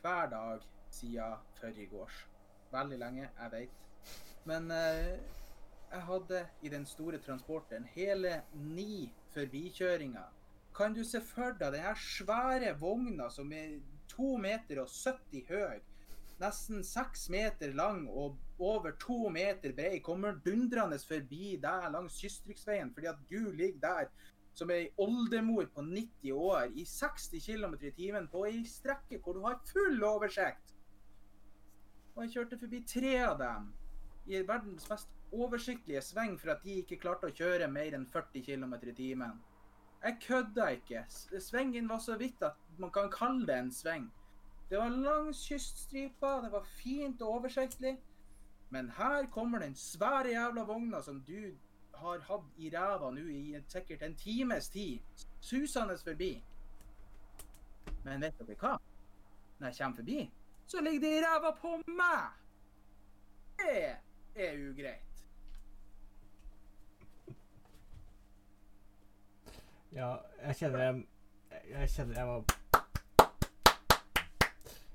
hver 0.00 0.30
dag 0.32 0.62
siden 0.90 1.42
forrige 1.58 2.06
Veldig 2.72 2.98
lenge, 2.98 3.26
jeg 3.40 3.50
vet. 3.52 3.82
Men 4.48 4.70
eh, 4.70 5.18
jeg 5.90 6.02
hadde 6.06 6.40
i 6.62 6.72
den 6.72 6.86
store 6.86 7.18
transporten 7.18 7.84
hele 7.92 8.42
ni 8.54 9.12
forbikjøringer. 9.34 10.30
Kan 10.76 10.96
du 10.96 11.04
se 11.04 11.20
for 11.20 11.52
deg 11.60 11.76
den 11.76 11.84
her 11.84 12.00
svære 12.00 12.72
vogna 12.80 13.28
som 13.30 13.52
er 13.52 13.76
2 14.16 14.36
meter 14.40 14.80
og 14.80 14.88
70 14.88 15.44
høy, 15.50 15.82
nesten 16.40 16.80
6 16.84 17.28
meter 17.30 17.76
lang 17.76 18.06
og 18.08 18.38
over 18.58 18.96
2 19.04 19.28
meter 19.36 19.76
brei, 19.76 19.98
kommer 20.00 20.40
dundrende 20.46 20.98
forbi 20.98 21.58
deg 21.60 21.90
langs 21.92 22.16
kystriksveien 22.24 22.94
fordi 22.96 23.12
at 23.12 23.20
du 23.28 23.52
ligger 23.52 23.84
der 23.84 24.32
som 24.54 24.70
ei 24.70 24.88
oldemor 25.02 25.66
på 25.74 25.82
90 25.82 26.32
år 26.32 26.74
i 26.78 26.84
60 26.86 27.40
km 27.46 27.74
i 27.80 27.90
timen 27.94 28.28
på 28.30 28.44
ei 28.46 28.62
strekke 28.68 29.18
hvor 29.22 29.34
du 29.34 29.42
har 29.46 29.58
full 29.66 30.02
oversikt. 30.06 30.74
Og 32.14 32.22
jeg 32.24 32.36
kjørte 32.36 32.58
forbi 32.60 32.84
tre 32.86 33.16
av 33.26 33.38
dem 33.40 33.72
i 34.30 34.40
verdens 34.46 34.86
mest 34.90 35.10
oversiktlige 35.34 36.02
sving 36.02 36.36
for 36.38 36.54
at 36.54 36.62
de 36.62 36.78
ikke 36.84 37.00
klarte 37.02 37.28
å 37.28 37.34
kjøre 37.34 37.66
mer 37.70 37.96
enn 37.96 38.06
40 38.06 38.46
km 38.46 38.76
i 38.78 38.94
timen. 38.94 39.40
Jeg 40.04 40.20
kødda 40.22 40.68
ikke. 40.76 41.02
Svingen 41.40 41.88
var 41.88 41.98
så 42.04 42.16
vidt 42.20 42.42
at 42.44 42.58
man 42.78 42.92
kan 42.94 43.10
kalle 43.10 43.46
det 43.48 43.56
en 43.58 43.72
sving. 43.72 44.10
Det 44.70 44.78
var 44.78 44.94
langs 44.94 45.42
kyststripa, 45.48 46.38
det 46.44 46.52
var 46.52 46.66
fint 46.78 47.22
og 47.22 47.40
oversiktlig. 47.40 47.96
Men 48.70 48.90
her 48.96 49.26
kommer 49.32 49.58
den 49.58 49.74
svære 49.74 50.30
jævla 50.32 50.64
vogna 50.68 51.02
som 51.02 51.20
du 51.26 51.54
har 52.00 52.24
hatt 52.28 52.58
i 52.58 52.70
ræva 52.74 53.10
nå 53.10 53.26
i 53.30 53.60
sikkert 53.68 54.02
en 54.02 54.16
times 54.18 54.68
tid, 54.68 55.24
susende 55.40 55.96
forbi. 55.98 56.32
Men 58.04 58.20
vet 58.20 58.38
dere 58.40 58.56
hva? 58.60 58.76
Når 59.58 59.68
jeg 59.68 59.76
kommer 59.78 59.96
forbi, 59.96 60.30
så 60.66 60.80
ligger 60.80 61.00
det 61.00 61.16
i 61.16 61.24
ræva 61.24 61.54
på 61.60 61.76
meg! 61.86 62.40
Det 63.58 63.96
er 64.34 64.70
ugreit. 64.70 65.14
Ja, 69.94 70.16
jeg 70.42 70.56
kjenner 70.58 70.80
jeg, 70.82 71.04
jeg 71.70 71.90
kjenner 71.90 72.16
jeg 72.18 72.26
må 72.26 72.40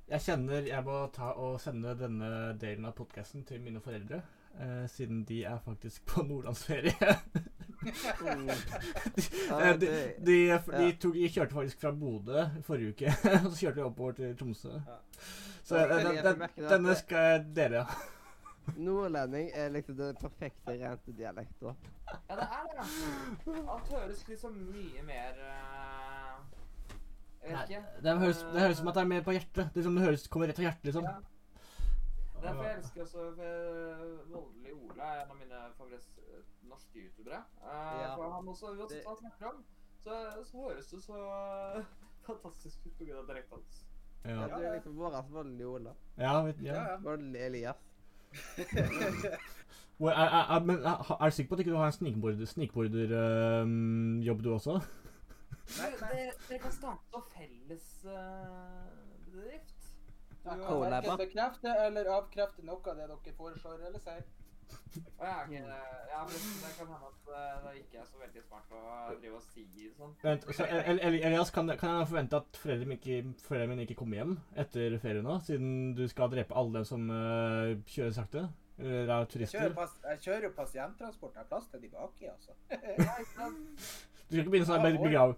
Jeg 0.09 0.21
kjenner 0.25 0.65
jeg 0.67 0.83
må 0.83 0.97
ta 1.15 1.29
og 1.39 1.59
sende 1.61 1.93
denne 1.95 2.31
delen 2.59 2.89
av 2.89 2.97
podkasten 2.97 3.45
til 3.47 3.61
mine 3.63 3.79
foreldre. 3.81 4.19
Eh, 4.59 4.85
siden 4.91 5.23
de 5.27 5.43
er 5.43 5.59
faktisk 5.65 6.05
på 6.05 6.23
nordlandsferie. 6.27 6.93
de, 7.79 8.57
Ja, 9.49 9.69
eh, 9.69 9.79
de, 9.79 9.87
de, 10.25 10.35
de, 10.77 10.91
tok, 10.99 11.13
de 11.13 11.29
kjørte 11.31 11.55
faktisk 11.55 11.81
fra 11.81 11.91
Bodø 11.95 12.45
forrige 12.67 12.93
uke, 12.93 13.13
og 13.45 13.49
så 13.51 13.57
kjørte 13.59 13.79
de 13.79 13.85
oppover 13.87 14.11
til 14.19 14.37
Tromsø. 14.37 14.69
Ja. 14.69 15.01
Så 15.63 15.77
Ja, 15.77 15.85
eh, 15.85 16.23
den, 16.23 16.23
den, 16.25 16.69
denne 16.69 16.95
skal 16.95 17.17
jeg 17.17 17.45
dele. 17.55 17.85
Nordlending 18.77 19.49
er 19.53 19.69
liksom 19.73 19.97
den 19.97 20.15
perfekte 20.21 20.75
rente 20.77 21.13
dialekten. 21.17 21.75
Ja, 22.29 22.35
det 22.35 22.45
er 22.45 22.67
det. 22.73 22.87
Alt 23.69 23.91
høres 23.93 24.27
liksom 24.27 24.53
mye 24.69 25.03
mer 25.05 25.39
uh, 25.41 26.43
Jeg 27.43 27.55
vet 27.55 27.69
ikke. 27.69 27.83
Det 28.03 28.19
høres, 28.19 28.45
det 28.53 28.61
høres 28.61 28.77
som 28.77 28.91
at 28.91 28.95
det 28.99 29.01
er 29.01 29.11
mer 29.15 29.25
på 29.25 29.35
hjertet. 29.37 29.69
Det, 29.73 29.79
er 29.79 29.87
som 29.87 29.95
det 29.97 30.05
høres, 30.05 30.27
kommer 30.27 30.51
rett 30.51 30.59
fra 30.59 30.67
hjertet, 30.67 30.89
liksom. 30.91 31.07
Ja. 31.09 31.38
Derfor 32.41 32.63
jeg 32.63 32.77
elsker 32.77 33.01
også 33.01 33.23
Voldelig 34.29 34.73
Ola 34.73 35.03
er 35.03 35.23
en 35.23 35.31
av 35.31 35.37
mine 35.39 35.59
favoritt 35.77 36.07
norske 36.69 36.99
youtubere. 37.03 37.41
Eh, 37.63 37.99
Ja. 38.01 38.15
For 38.15 38.31
han 38.31 38.47
også, 38.47 38.65
uansett 38.75 38.89
Det- 38.97 39.03
hva 39.05 39.09
han 39.09 39.17
snakker 39.23 39.45
om, 39.53 39.63
så, 40.03 40.43
så 40.51 40.57
høres 40.57 40.87
det 40.93 41.01
så 41.03 41.17
fantastisk 42.29 42.77
ut 42.85 42.93
pga. 42.99 43.05
dialekten 43.27 43.57
hans. 43.57 43.85
Ja. 44.25 44.29
Ja, 44.29 44.47
Du 44.57 44.63
er 44.63 44.73
liksom 44.75 44.95
vår 44.97 45.21
voldelige 45.31 45.67
Ola. 45.67 45.93
ja, 46.17 46.41
vet, 46.45 46.61
ja. 46.61 46.73
Ja, 46.73 46.89
ja. 46.91 46.97
Voldelig 46.97 47.39
Elias. 47.41 47.75
well, 49.99 50.13
Er, 50.13 50.27
er, 50.37 50.55
er, 50.55 50.59
men 50.65 50.77
er, 50.83 51.17
er 51.21 51.25
du 51.29 51.31
sikker 51.35 51.49
på 51.49 51.55
at 51.55 51.59
ikke 51.59 51.71
du 51.71 51.77
har 51.77 51.85
en 51.85 51.91
snikborder- 51.91 52.45
snikborderjobb, 52.45 54.43
du 54.43 54.53
også? 54.53 54.79
Nei, 55.79 55.89
det- 55.99 56.33
Dere 56.49 56.59
kan 56.59 56.71
starte 56.71 57.03
på 57.13 57.19
felles 57.35 58.05
eh. 58.05 58.11
Du, 58.11 58.88
Jeg 60.45 60.59
kan 60.65 60.81
verken 60.81 61.17
bekrefte 61.19 61.73
eller 61.85 62.11
avkrefte 62.15 62.63
noe 62.65 62.79
av 62.85 62.97
det 62.97 63.07
dere 63.09 63.33
foreslår 63.37 63.81
eller 63.89 63.99
sier. 64.03 64.23
Ja, 65.19 65.43
men 65.49 65.65
det 65.65 66.71
kan 66.77 66.87
hende 66.89 67.09
at 67.09 67.29
eh, 67.33 67.57
det 67.65 67.71
ikke 67.81 67.99
er 68.01 68.05
så 68.09 68.19
veldig 68.21 68.43
smart 68.45 68.71
å 68.73 68.81
drive 69.19 69.37
og 69.39 69.43
si 69.45 69.65
sånn. 69.97 70.13
Vent, 70.23 70.45
så 70.55 70.65
Elias, 70.69 71.51
kan, 71.53 71.69
kan 71.77 71.99
jeg 71.99 72.09
forvente 72.11 72.39
at 72.39 72.59
foreldrene 72.61 72.89
mine 72.93 73.85
ikke, 73.85 73.85
ikke 73.85 73.97
kommer 74.01 74.21
hjem 74.21 74.35
etter 74.63 74.97
ferie 75.01 75.25
nå, 75.25 75.39
siden 75.45 75.95
du 75.97 76.03
skal 76.09 76.31
drepe 76.33 76.57
alle 76.57 76.79
dem 76.79 76.87
som 76.89 77.09
eh, 77.13 77.75
kjører 77.89 78.15
sakte? 78.17 78.45
Eller 78.79 79.09
er 79.09 79.09
Jeg 79.09 79.09
kjører, 79.09 79.31
turister? 79.33 79.73
pas 79.75 79.97
jeg 80.07 80.21
kjører 80.25 80.45
jo 80.47 80.53
pasienttransport. 80.55 81.33
Jeg 81.35 81.43
har 81.43 81.49
plass 81.49 81.67
til 81.73 81.81
de 81.83 81.91
baki, 81.93 82.29
altså. 82.31 82.55
Du 84.29 84.35
skal 84.35 84.43
ikke 84.43 84.51
begynne 84.53 84.69
sånn 84.69 84.83
begrav, 85.01 85.31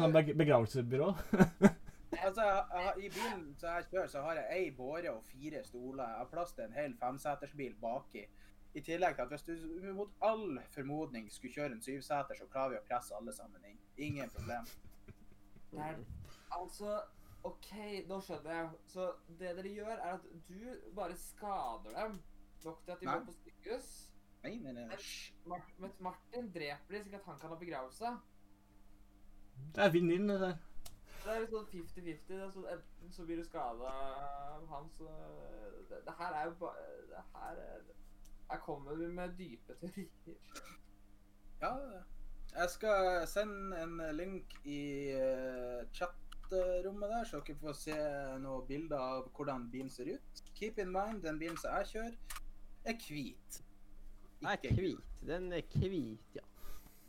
sånn 0.00 0.14
beg- 0.16 0.32
begravelsesbyrå? 0.40 1.10
Altså, 2.12 2.42
jeg, 2.44 2.64
jeg, 2.74 3.04
I 3.04 3.08
bilen 3.08 3.44
som 3.58 3.68
jeg 3.68 3.86
kjører, 3.90 4.06
så 4.12 4.22
har 4.22 4.38
jeg 4.40 4.58
ei 4.58 4.70
båre 4.76 5.10
og 5.12 5.24
fire 5.24 5.64
stoler. 5.64 6.08
Jeg 6.08 6.20
har 6.20 6.30
plass 6.32 6.52
til 6.52 6.64
en 6.64 6.76
hel 6.76 6.96
femsetersbil 7.00 7.74
baki. 7.80 8.26
I 8.74 8.80
tillegg 8.80 9.16
til 9.16 9.22
at 9.22 9.32
hvis 9.32 9.42
du 9.48 9.92
mot 9.96 10.12
all 10.24 10.60
formodning 10.74 11.32
skulle 11.32 11.54
kjøre 11.54 11.76
en 11.76 11.82
syvseter, 11.82 12.36
så 12.38 12.48
klarer 12.52 12.74
vi 12.74 12.80
å 12.80 12.86
presse 12.88 13.16
alle 13.16 13.32
sammen 13.36 13.64
inn. 13.68 13.80
Ingen 13.96 14.30
problem. 14.32 14.68
Det 15.72 15.80
er, 15.80 15.98
altså, 16.56 17.00
OK, 17.48 17.70
nå 18.08 18.20
skjønner 18.24 18.56
jeg. 18.56 18.70
Så 18.94 19.08
det 19.28 19.56
dere 19.58 19.74
gjør, 19.76 19.92
er 19.96 20.16
at 20.16 20.26
du 20.48 20.92
bare 20.96 21.16
skader 21.20 21.96
dem 21.96 22.18
nok 22.64 22.82
til 22.84 22.94
at 22.94 23.00
de 23.00 23.08
Nei. 23.08 23.18
må 23.18 23.28
på 23.28 23.36
sykehus. 23.40 23.92
Nei, 24.42 24.56
nei, 24.62 24.72
nei. 24.74 24.84
Men 25.46 25.64
Mar 25.78 25.96
Martin 26.08 26.50
dreper 26.54 26.96
dem 26.96 27.04
slik 27.04 27.16
at 27.18 27.26
han 27.30 27.40
kan 27.40 27.52
ha 27.52 27.58
begravelse. 27.58 28.12
Det 29.76 29.84
er 29.84 29.92
vinn-vinn, 29.94 30.28
det 30.30 30.38
der. 30.40 30.60
Det 31.22 31.34
er 31.34 31.44
sånn 31.46 31.66
50-50. 31.70 32.22
det 32.28 32.38
er 32.42 32.48
sånn, 32.50 32.68
Enten 32.72 33.12
så 33.14 33.26
blir 33.26 33.38
du 33.38 33.44
skada 33.46 33.90
av 33.90 34.64
han, 34.72 34.88
så 34.96 35.10
det, 35.90 36.00
det 36.06 36.14
her 36.18 36.38
er 36.38 36.48
jo 36.48 36.56
bare 36.64 36.86
Det 37.10 37.22
her 37.34 37.60
er 37.62 37.84
Her 38.50 38.62
kommer 38.64 38.98
vi 38.98 39.06
med 39.08 39.36
dype 39.38 39.76
teorier. 39.80 40.36
Ja, 41.62 41.70
jeg 42.52 42.70
skal 42.70 43.26
sende 43.30 43.78
en 43.80 44.00
link 44.16 44.56
i 44.68 44.80
uh, 45.14 45.86
chatrommet 45.94 47.12
der, 47.14 47.24
så 47.24 47.40
dere 47.46 47.56
får 47.60 47.76
se 47.78 47.98
noen 48.42 48.66
bilder 48.68 48.98
av 48.98 49.28
hvordan 49.36 49.68
bilen 49.72 49.88
ser 49.94 50.10
ut. 50.16 50.42
Keep 50.58 50.82
in 50.82 50.90
mind, 50.92 51.22
den 51.22 51.38
bilen 51.40 51.56
som 51.62 51.78
jeg 51.78 51.92
kjører, 51.92 52.18
er 52.84 52.98
hvit. 53.06 53.62
Er 54.42 54.58
Ikke 54.58 54.74
hvit. 54.74 55.14
Den 55.26 55.52
er 55.52 55.62
hvit, 55.78 56.34
ja. 56.34 56.44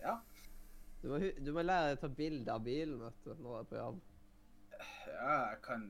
Ja. 0.06 0.16
Du 1.04 1.10
må, 1.12 1.20
du 1.20 1.52
må 1.52 1.62
lære 1.68 1.90
deg 1.92 1.98
å 1.98 2.02
ta 2.06 2.08
bilde 2.16 2.54
av 2.54 2.62
bilen 2.64 3.00
vet 3.04 3.18
du, 3.26 3.34
når 3.36 3.44
du 3.44 3.56
er 3.60 3.66
på 3.72 3.76
jobb. 3.76 3.98
Ja, 5.12 5.34
jeg 5.52 5.58
kan 5.66 5.84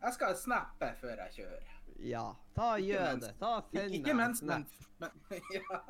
Jeg 0.00 0.14
skal 0.16 0.36
snappe 0.38 0.92
før 1.00 1.16
jeg 1.24 1.32
kjører. 1.40 1.72
Ja. 2.00 2.22
Ta 2.56 2.68
og 2.76 2.80
gjør 2.86 3.02
mens- 3.08 3.26
det. 3.26 3.32
Ta 3.40 3.50
og 3.58 3.74
Ikke, 3.98 4.14
mens, 4.14 4.42
men, 4.46 4.66
men 5.02 5.10
Ja. 5.56 5.80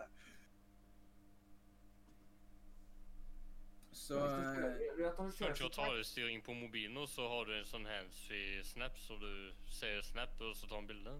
Så 3.92 4.14
Du 4.16 5.02
vet 5.02 5.18
når 5.18 5.28
du 5.28 5.36
kjører 5.36 5.36
Kan 5.36 5.50
ikke 5.50 5.60
så 5.60 5.68
ta 5.76 6.02
styring 6.08 6.42
på 6.44 6.54
mobilen, 6.56 6.96
og 6.98 7.08
så 7.08 7.28
har 7.30 7.44
du 7.46 7.52
en 7.58 7.68
sånn 7.68 7.86
handsfree 7.86 8.64
snap, 8.66 8.96
så 8.98 9.18
du 9.20 9.30
ser 9.70 10.00
snap, 10.08 10.32
og 10.40 10.56
så 10.56 10.66
tar 10.66 10.80
han 10.80 10.88
bilde. 10.88 11.14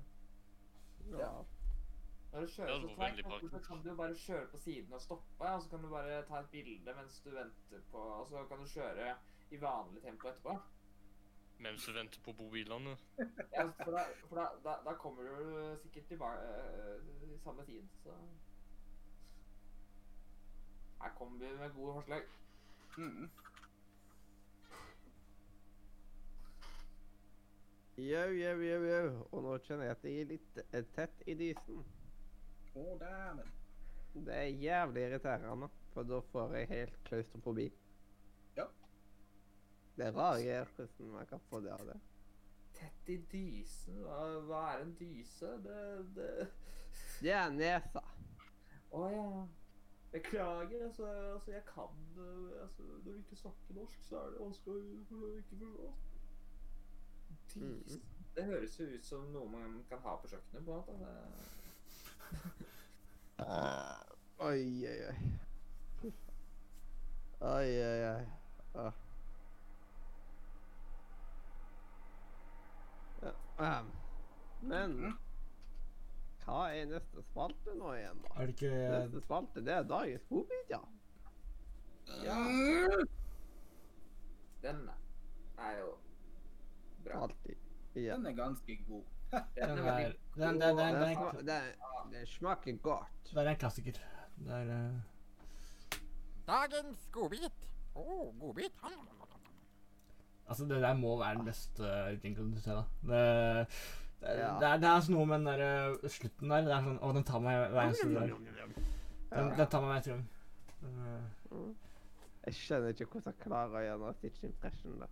Ja. 1.12 1.31
Når 2.32 2.40
du 2.40 2.47
kjører 2.47 2.81
så 2.81 2.97
var 2.97 3.48
så 3.51 3.59
kan 3.66 3.82
du 3.85 3.97
bare 3.97 4.15
kjøre 4.15 4.47
på 4.51 4.59
siden 4.59 4.93
og 4.93 5.01
stoppe, 5.01 5.48
og 5.48 5.62
så 5.62 5.69
kan 5.70 5.82
du 5.82 5.89
bare 5.90 6.23
ta 6.27 6.39
et 6.39 6.51
bilde 6.51 6.94
mens 6.94 7.20
du 7.24 7.31
venter 7.31 7.81
på 7.90 7.98
Og 7.98 8.28
så 8.28 8.44
kan 8.48 8.59
du 8.59 8.69
kjøre 8.70 9.16
i 9.51 9.61
vanlig 9.61 10.02
tempo 10.02 10.28
etterpå. 10.28 10.61
Mens 11.59 11.86
du 11.86 11.93
venter 11.93 12.20
på 12.24 12.32
bobilene. 12.32 12.97
Ja, 13.57 13.66
for 13.85 13.90
da, 13.90 14.05
for 14.28 14.36
da, 14.36 14.47
da, 14.65 14.77
da 14.90 14.94
kommer 14.94 15.23
du 15.23 15.77
sikkert 15.82 16.07
tilbake 16.07 16.39
øh, 16.39 17.35
i 17.35 17.39
samme 17.44 17.65
tid, 17.65 17.82
så 18.02 18.11
Her 21.02 21.11
kommer 21.19 21.39
vi 21.39 21.59
med 21.59 21.70
gode 21.74 21.94
forslag. 21.94 22.23
mm. 22.98 23.31
Jau, 27.97 28.31
jau, 28.32 28.61
jau, 28.62 28.85
jau. 28.85 29.28
Og 29.32 29.43
nå 29.43 29.59
kjenner 29.59 29.85
jeg 29.85 29.90
at 29.90 30.02
det 30.02 30.20
er 30.20 30.28
litt 30.28 30.61
eh, 30.73 30.85
tett 30.94 31.24
i 31.27 31.35
dysen. 31.35 31.82
Å, 32.75 32.85
dæven. 33.01 33.51
Det 34.15 34.35
er 34.35 34.47
jævlig 34.63 35.03
irriterende, 35.03 35.69
for 35.95 36.03
da 36.03 36.21
får 36.33 36.55
jeg 36.57 36.69
helt 36.69 36.99
klaustrofobi. 37.05 37.67
Ja. 38.57 38.67
Det 39.97 40.07
er 40.07 40.17
rare 40.17 40.43
greier 40.43 40.73
hvordan 40.77 41.13
man 41.15 41.27
kan 41.27 41.43
få 41.51 41.61
det 41.61 41.73
av 41.75 41.87
det. 41.87 41.99
Tett 42.75 43.09
i 43.15 43.17
dysen? 43.33 44.03
Hva, 44.05 44.19
hva 44.49 44.61
er 44.75 44.85
en 44.85 44.95
dyse? 44.99 45.47
Det, 45.65 45.81
det 46.17 46.51
Det 47.21 47.33
er 47.33 47.51
nesa. 47.55 48.05
Å 48.91 49.09
ja. 49.15 49.25
Beklager, 50.11 50.85
altså, 50.85 51.07
altså 51.07 51.53
jeg 51.53 51.63
kan 51.75 51.91
altså, 52.63 52.83
Når 52.83 53.13
du 53.13 53.19
ikke 53.19 53.37
snakker 53.37 53.75
norsk, 53.75 54.01
så 54.09 54.17
er 54.19 54.31
det 54.31 54.41
vanskelig 54.41 54.75
å 54.75 55.29
ikke 55.39 55.59
forstå. 55.61 55.93
Dys. 57.55 58.01
Det 58.35 58.45
høres 58.45 58.81
jo 58.81 58.89
ut 58.91 59.07
som 59.07 59.31
noe 59.35 59.47
man 59.51 59.79
kan 59.89 60.03
ha 60.03 60.17
på 60.23 60.31
kjøkkenet, 60.33 60.65
på 60.67 60.71
en 60.73 60.99
måte. 60.99 61.07
Det- 63.41 64.17
Oi, 64.39 64.87
oi, 64.89 65.01
oi. 65.09 65.17
Oi, 67.41 67.69
oi, 67.83 68.05
oi. 68.11 68.27
Uh. 68.75 68.93
Ja, 73.23 73.33
ehm. 73.59 73.91
Men 74.61 74.97
hva 76.45 76.61
er 76.75 76.87
neste 76.91 77.23
spalte 77.31 77.75
nå 77.79 77.95
igjen, 77.97 78.21
da? 78.25 78.35
Er 78.37 78.47
det 78.51 78.55
ikke 78.57 78.73
Neste 78.77 79.23
spalte, 79.25 79.65
det 79.65 79.73
er 79.75 79.83
dagens 79.89 80.25
godbit, 80.29 80.73
ja. 80.73 80.81
Ja. 82.25 82.37
Den 84.62 84.83
er 85.59 85.79
jo 85.79 85.95
bra. 87.05 87.23
Alltid. 87.23 87.57
Ja. 87.95 88.17
Den 88.17 88.27
er 88.27 88.37
ganske 88.37 88.77
god. 88.89 89.05
Den 89.31 89.78
er 89.78 89.82
veldig 89.85 90.07
den, 90.36 90.61
den, 90.61 90.61
Den, 90.61 90.77
den, 90.77 91.01
den, 91.01 91.47
den, 91.47 92.12
den 92.12 92.27
smaker 92.27 92.77
godt. 92.82 93.31
det 93.31 93.43
er 93.44 93.51
en 93.52 93.57
klassiker. 93.61 93.98
Det 94.40 94.55
er 94.57 94.70
eh, 94.77 95.98
Dagens 96.48 97.09
godbit. 97.15 97.66
Å, 97.94 98.05
godbit. 98.40 98.73
Altså, 100.51 100.65
det 100.66 100.81
der 100.82 100.94
må 100.98 101.12
være 101.20 101.36
den 101.39 101.44
beste 101.47 101.90
jinglen 102.24 102.55
du 102.55 102.61
ser, 102.62 102.81
da. 102.81 102.85
Det, 103.02 103.66
det, 104.20 104.32
Ja. 104.40 104.48
det, 104.61 104.66
er, 104.69 104.77
det 104.82 104.89
er 104.89 104.94
altså 104.97 105.12
noe 105.15 105.27
med 105.31 105.39
den 105.39 105.47
der 105.47 105.62
eh, 105.66 106.09
slutten 106.11 106.51
der. 106.51 106.65
Det 106.66 106.73
er 106.74 106.82
sånn 106.89 106.98
Å, 107.01 107.12
den 107.16 107.24
tar 107.28 107.44
meg 107.44 107.61
hver 107.70 107.85
eneste 107.86 108.09
dag. 108.16 108.35
Den, 109.31 109.52
den 109.61 109.70
tar 109.70 109.85
meg 109.85 109.93
hver 109.93 109.97
eneste 110.01 110.16
gang. 110.16 110.27
Eh, 110.89 111.28
Mm. 111.51 111.73
Jeg 112.47 112.55
skjønner 112.55 112.93
ikke 112.94 113.07
hvordan 113.11 113.32
jeg 113.35 113.43
klarer 113.43 113.73
å 113.74 113.81
gjøre 113.82 113.98
noe 114.01 114.12
Stitch 114.15 114.44
Impression, 114.47 114.93
da. 115.02 115.09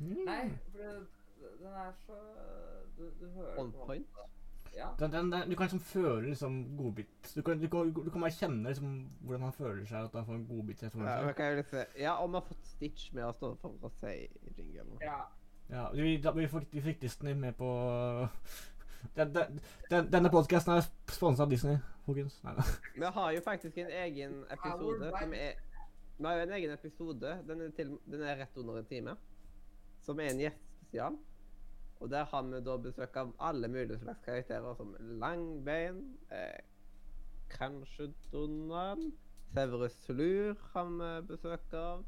Nei, 0.00 0.46
for 0.72 0.78
den 1.60 1.74
er 1.82 1.90
så 2.06 2.16
Du, 2.96 3.10
du 3.20 3.28
hører 3.34 3.60
On 3.60 3.72
point. 3.72 4.06
Ja. 4.76 4.90
Den, 5.00 5.12
den, 5.12 5.30
den, 5.32 5.50
du 5.50 5.56
kan 5.56 5.64
liksom 5.64 5.80
føle 5.80 6.28
liksom 6.28 6.76
godbit. 6.76 7.32
Du 7.34 7.42
kan, 7.42 7.60
du, 7.60 7.68
kan, 7.68 7.92
du 7.94 8.10
kan 8.10 8.20
bare 8.20 8.34
kjenne 8.36 8.68
liksom 8.68 8.92
hvordan 9.20 9.42
han 9.48 9.52
føler 9.56 9.86
seg, 9.88 10.04
at 10.04 10.18
han 10.18 10.26
får 10.26 10.34
en 10.34 10.46
godbit. 10.50 10.82
Ja, 10.82 10.90
liksom, 11.56 11.80
ja, 11.98 12.12
og 12.12 12.28
han 12.28 12.34
har 12.34 12.44
fått 12.50 12.68
Stitch 12.74 13.08
med 13.16 13.24
å 13.24 13.32
stå 13.32 13.54
for 13.62 13.88
å 13.88 13.92
si 14.00 14.14
jingle. 14.56 15.00
ja. 15.00 15.24
Ja, 15.66 15.88
vi, 15.90 16.16
da, 16.22 16.30
vi, 16.30 16.46
fikk, 16.46 16.68
vi 16.70 16.80
fikk 16.80 17.00
Disney 17.02 17.34
med 17.34 17.56
på 17.58 17.68
den, 19.16 19.32
den, 19.34 19.60
den, 19.90 20.10
Denne 20.12 20.30
podkasten 20.30 20.76
er 20.76 20.84
sponsa 21.10 21.42
av 21.42 21.50
Disney, 21.50 21.78
folkens. 22.06 22.36
Nei 22.44 22.54
da. 22.58 22.66
Vi 22.94 23.10
har 23.16 23.32
jo 23.34 23.40
faktisk 23.42 23.78
en 23.82 23.90
egen 24.04 24.36
episode 24.50 25.10
som 25.18 25.34
er 25.34 25.56
Vi 26.16 26.24
har 26.24 26.38
jo 26.38 26.44
en 26.46 26.52
egen 26.58 26.70
episode, 26.72 27.32
den 27.48 27.60
er, 27.60 27.72
til, 27.76 27.96
den 28.06 28.22
er 28.22 28.38
rett 28.40 28.62
under 28.62 28.78
en 28.78 28.86
time, 28.88 29.16
som 30.06 30.20
er 30.22 30.30
en 30.30 30.44
gjestespesial. 30.44 31.18
Og 32.00 32.10
der 32.10 32.24
har 32.24 32.42
vi 32.42 32.60
da 32.60 32.76
besøk 32.76 33.16
av 33.16 33.34
alle 33.40 33.68
mulige 33.68 33.98
slags 33.98 34.20
karakterer, 34.24 34.74
som 34.74 34.96
Langbein, 35.00 36.18
eh, 36.30 36.60
kanskje 37.50 38.12
Donald, 38.32 39.12
Severus 39.52 39.96
Flur 40.06 40.54
har 40.72 40.84
vi 40.84 41.26
besøk 41.26 41.72
av, 41.72 42.04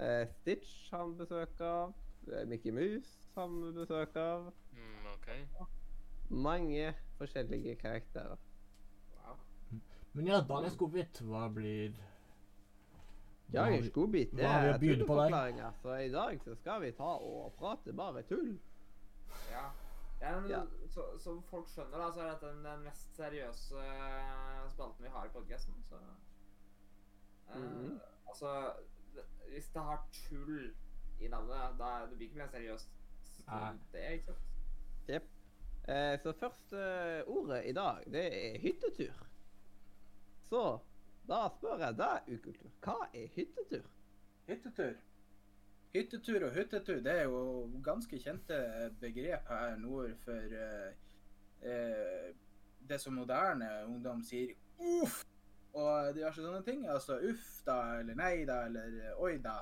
eh, 0.00 0.26
Stitch 0.28 0.90
har 0.90 1.06
vi 1.06 1.14
besøk 1.14 1.60
av, 1.60 1.94
eh, 2.32 2.46
Mickey 2.46 2.70
Mouse 2.70 3.28
har 3.34 3.48
vi 3.48 3.72
besøk 3.72 4.16
av. 4.16 4.52
Mm, 4.72 5.06
OK. 5.14 5.28
Mange 6.30 6.94
forskjellige 7.18 7.74
karakterer. 7.76 8.36
Wow. 9.14 9.36
Men 10.12 10.26
ja, 10.26 10.40
dagens 10.40 10.76
godbit, 10.76 11.22
hva 11.22 11.48
blir 11.54 11.94
Ja, 13.52 13.66
er 13.66 13.90
godbit. 13.92 14.30
Det 14.32 14.44
er 14.44 14.78
tulleforklaringer. 14.78 15.72
Så 15.82 15.94
i 15.94 16.08
dag 16.10 16.40
så 16.44 16.54
skal 16.54 16.80
vi 16.82 16.90
ta 16.90 17.02
og 17.02 17.52
prate 17.58 17.92
bare 17.92 18.22
tull. 18.22 18.58
Ja. 19.50 19.64
ja, 20.20 20.40
men, 20.40 20.50
Ja. 20.50 20.62
Så, 20.94 21.18
som 21.18 21.42
folk 21.42 21.68
skjønner, 21.68 21.98
da, 21.98 22.12
så 22.14 22.20
er 22.22 22.30
dette 22.30 22.50
den, 22.54 22.84
mest 22.84 23.16
seriøse 23.16 23.80
eh, 23.82 24.70
spalten 24.70 25.04
vi 25.04 25.10
har 25.10 25.26
i 25.26 25.32
podkasten. 25.34 25.84
Så 25.88 25.96
uh, 25.96 27.56
mm 27.56 27.68
-hmm. 27.68 28.00
Altså 28.26 28.72
Hvis 29.48 29.68
det 29.68 29.82
har 29.82 30.06
tull 30.12 30.74
i 31.20 31.28
navnet, 31.28 31.78
da 31.78 32.06
det 32.10 32.16
blir 32.16 32.26
ikke 32.26 32.38
mer 32.38 32.48
seriøst. 32.48 32.88
Det 33.92 34.06
er 34.06 34.10
ikke 34.10 34.26
sant? 34.26 34.54
Eh, 35.88 36.20
så 36.20 36.32
første 36.32 36.78
ordet 37.26 37.62
i 37.66 37.72
dag, 37.72 38.04
det 38.06 38.54
er 38.54 38.58
hyttetur. 38.58 39.26
Så 40.42 40.78
da 41.28 41.48
spør 41.56 41.76
jeg 41.76 41.96
deg, 41.98 42.30
Ukultur, 42.36 42.70
hva 42.84 42.94
er 43.12 43.26
hyttetur? 43.34 43.84
Hyttetur. 44.46 44.94
Hyttetur 45.94 46.48
og 46.48 46.56
hyttetur 46.56 46.98
det 47.06 47.12
er 47.20 47.28
jo 47.30 47.68
ganske 47.84 48.18
kjente 48.18 48.56
begrep 49.00 49.46
her 49.46 49.76
nord 49.78 50.16
for 50.24 50.56
uh, 50.58 50.88
uh, 51.62 52.32
det 52.88 52.98
som 53.00 53.14
moderne 53.14 53.68
ungdom 53.86 54.24
sier 54.26 54.56
uff 54.82 55.22
og 55.74 56.14
diverse 56.14 56.42
sånne 56.42 56.62
ting. 56.66 56.84
Altså 56.90 57.18
uff 57.30 57.62
da, 57.66 57.78
eller 58.00 58.18
nei 58.18 58.44
da, 58.48 58.64
eller 58.68 59.14
oi 59.22 59.36
da. 59.42 59.60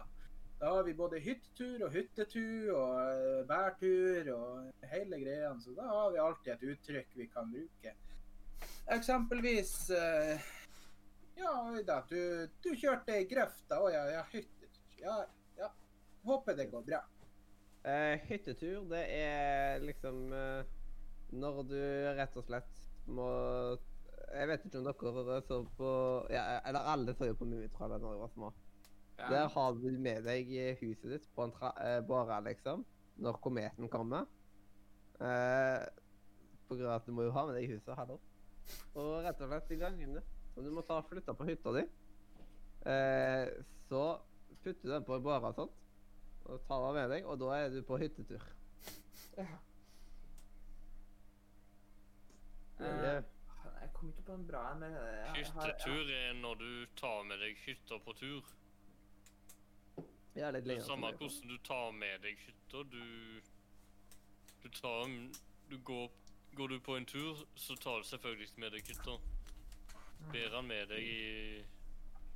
Da 0.60 0.70
har 0.76 0.84
vi 0.86 0.94
både 0.94 1.18
hyttetur 1.18 1.86
og 1.88 1.90
hyttetur 1.90 2.68
og 2.76 2.98
eh, 3.10 3.38
bærtur 3.48 4.28
og 4.36 4.88
hele 4.92 5.18
greia. 5.18 5.50
Så 5.58 5.74
da 5.74 5.88
har 5.88 6.12
vi 6.14 6.20
alltid 6.22 6.52
et 6.52 6.66
uttrykk 6.74 7.16
vi 7.18 7.26
kan 7.32 7.50
bruke. 7.50 7.94
Eksempelvis 8.94 9.74
uh, 9.96 10.50
Ja, 11.40 11.54
oi 11.72 11.82
da, 11.88 12.02
du, 12.10 12.46
du 12.62 12.70
kjørte 12.78 13.16
i 13.18 13.26
grøfta. 13.26 13.80
Å 13.82 13.90
ja, 13.90 14.04
ja, 14.18 14.26
hyttetur. 14.30 14.82
Ja. 15.02 15.16
Håper 16.26 16.56
det 16.58 16.68
går 16.70 16.84
bra. 16.86 17.00
Uh, 17.82 18.14
hyttetur, 18.28 18.84
det 18.92 19.02
er 19.10 19.82
liksom 19.82 20.28
uh, 20.30 20.62
når 21.34 21.62
du 21.66 21.78
rett 22.18 22.36
og 22.38 22.44
slett 22.46 22.82
må 23.10 23.26
Jeg 24.30 24.48
vet 24.48 24.66
ikke 24.68 24.78
om 24.78 24.84
dere 24.86 25.40
så 25.48 25.58
på 25.76 25.88
ja, 26.30 26.60
Eller 26.68 26.90
alle 26.92 27.14
så 27.18 27.26
jo 27.26 27.38
på 27.40 27.48
Mummitrollet 27.48 28.02
da 28.02 28.12
jeg 28.12 28.20
var 28.20 28.30
små. 28.34 28.52
Ja. 29.18 29.30
Der 29.32 29.48
har 29.54 29.74
du 29.76 29.88
med 29.98 30.22
deg 30.28 30.52
huset 30.80 31.08
ditt 31.10 31.26
på 31.34 31.44
en 31.44 31.52
tra 31.54 31.72
eh, 31.82 31.98
båre, 32.06 32.38
liksom, 32.46 32.84
når 33.22 33.40
kometen 33.44 33.90
kommer. 33.92 34.30
Uh, 35.20 35.84
på 36.66 36.78
grunn 36.78 36.88
av 36.88 36.96
at 36.96 37.06
du 37.06 37.12
må 37.14 37.26
jo 37.26 37.34
ha 37.36 37.44
med 37.46 37.58
deg 37.58 37.74
huset, 37.74 37.92
hallo. 37.98 38.16
Og 38.96 39.10
rett 39.26 39.42
og 39.44 39.50
slett 39.50 39.74
i 39.74 39.78
gangene 39.82 40.22
som 40.54 40.64
du 40.64 40.72
må 40.72 40.84
ta 40.86 40.98
og 41.00 41.08
flytte 41.10 41.34
på 41.36 41.46
hytta 41.48 41.74
di, 41.76 41.84
eh, 42.92 43.52
så 43.88 44.02
putter 44.62 44.88
du 44.88 44.92
den 44.94 45.06
på 45.06 45.16
en 45.16 45.24
bare 45.24 45.52
og 45.52 45.60
sånt, 45.60 45.78
og 46.46 46.60
tar 46.68 46.86
den 46.86 46.94
med 46.94 47.10
deg, 47.10 47.24
og 47.26 47.38
da 47.40 47.50
er 47.58 47.68
du 47.70 47.82
på 47.82 47.98
hyttetur. 47.98 48.42
Ja. 49.38 49.46
Det 52.78 52.86
Eh, 52.88 53.04
er- 53.16 53.24
jeg 53.80 53.90
kom 53.94 54.08
ikke 54.08 54.22
på 54.26 54.34
en 54.34 54.46
bra 54.46 54.72
en. 54.72 54.82
har- 54.82 55.34
Hyttetur 55.34 56.10
er 56.10 56.32
når 56.34 56.54
du 56.58 56.86
tar 56.96 57.22
med 57.22 57.38
deg 57.38 57.56
hytta 57.66 57.98
på 57.98 58.12
tur. 58.18 58.42
Ja, 60.34 60.50
litt 60.50 60.64
Det 60.64 60.70
er 60.72 60.74
lenger. 60.74 60.84
samme 60.84 61.12
hvordan 61.12 61.48
du 61.48 61.58
tar 61.58 61.90
med 61.92 62.22
deg 62.22 62.36
hytta. 62.38 62.82
Du 62.90 63.40
Du 64.62 64.68
tar 64.68 65.06
Du 65.68 65.78
går 65.78 66.10
Går 66.54 66.68
du 66.68 66.80
på 66.80 66.96
en 66.96 67.06
tur, 67.06 67.34
så 67.56 67.74
tar 67.80 67.96
du 67.98 68.02
selvfølgelig 68.04 68.58
med 68.58 68.72
deg 68.72 68.82
hytta. 68.86 69.18
Bærer 70.32 70.50
den 70.50 70.66
med 70.68 70.88
deg 70.88 70.98
i 71.02 71.64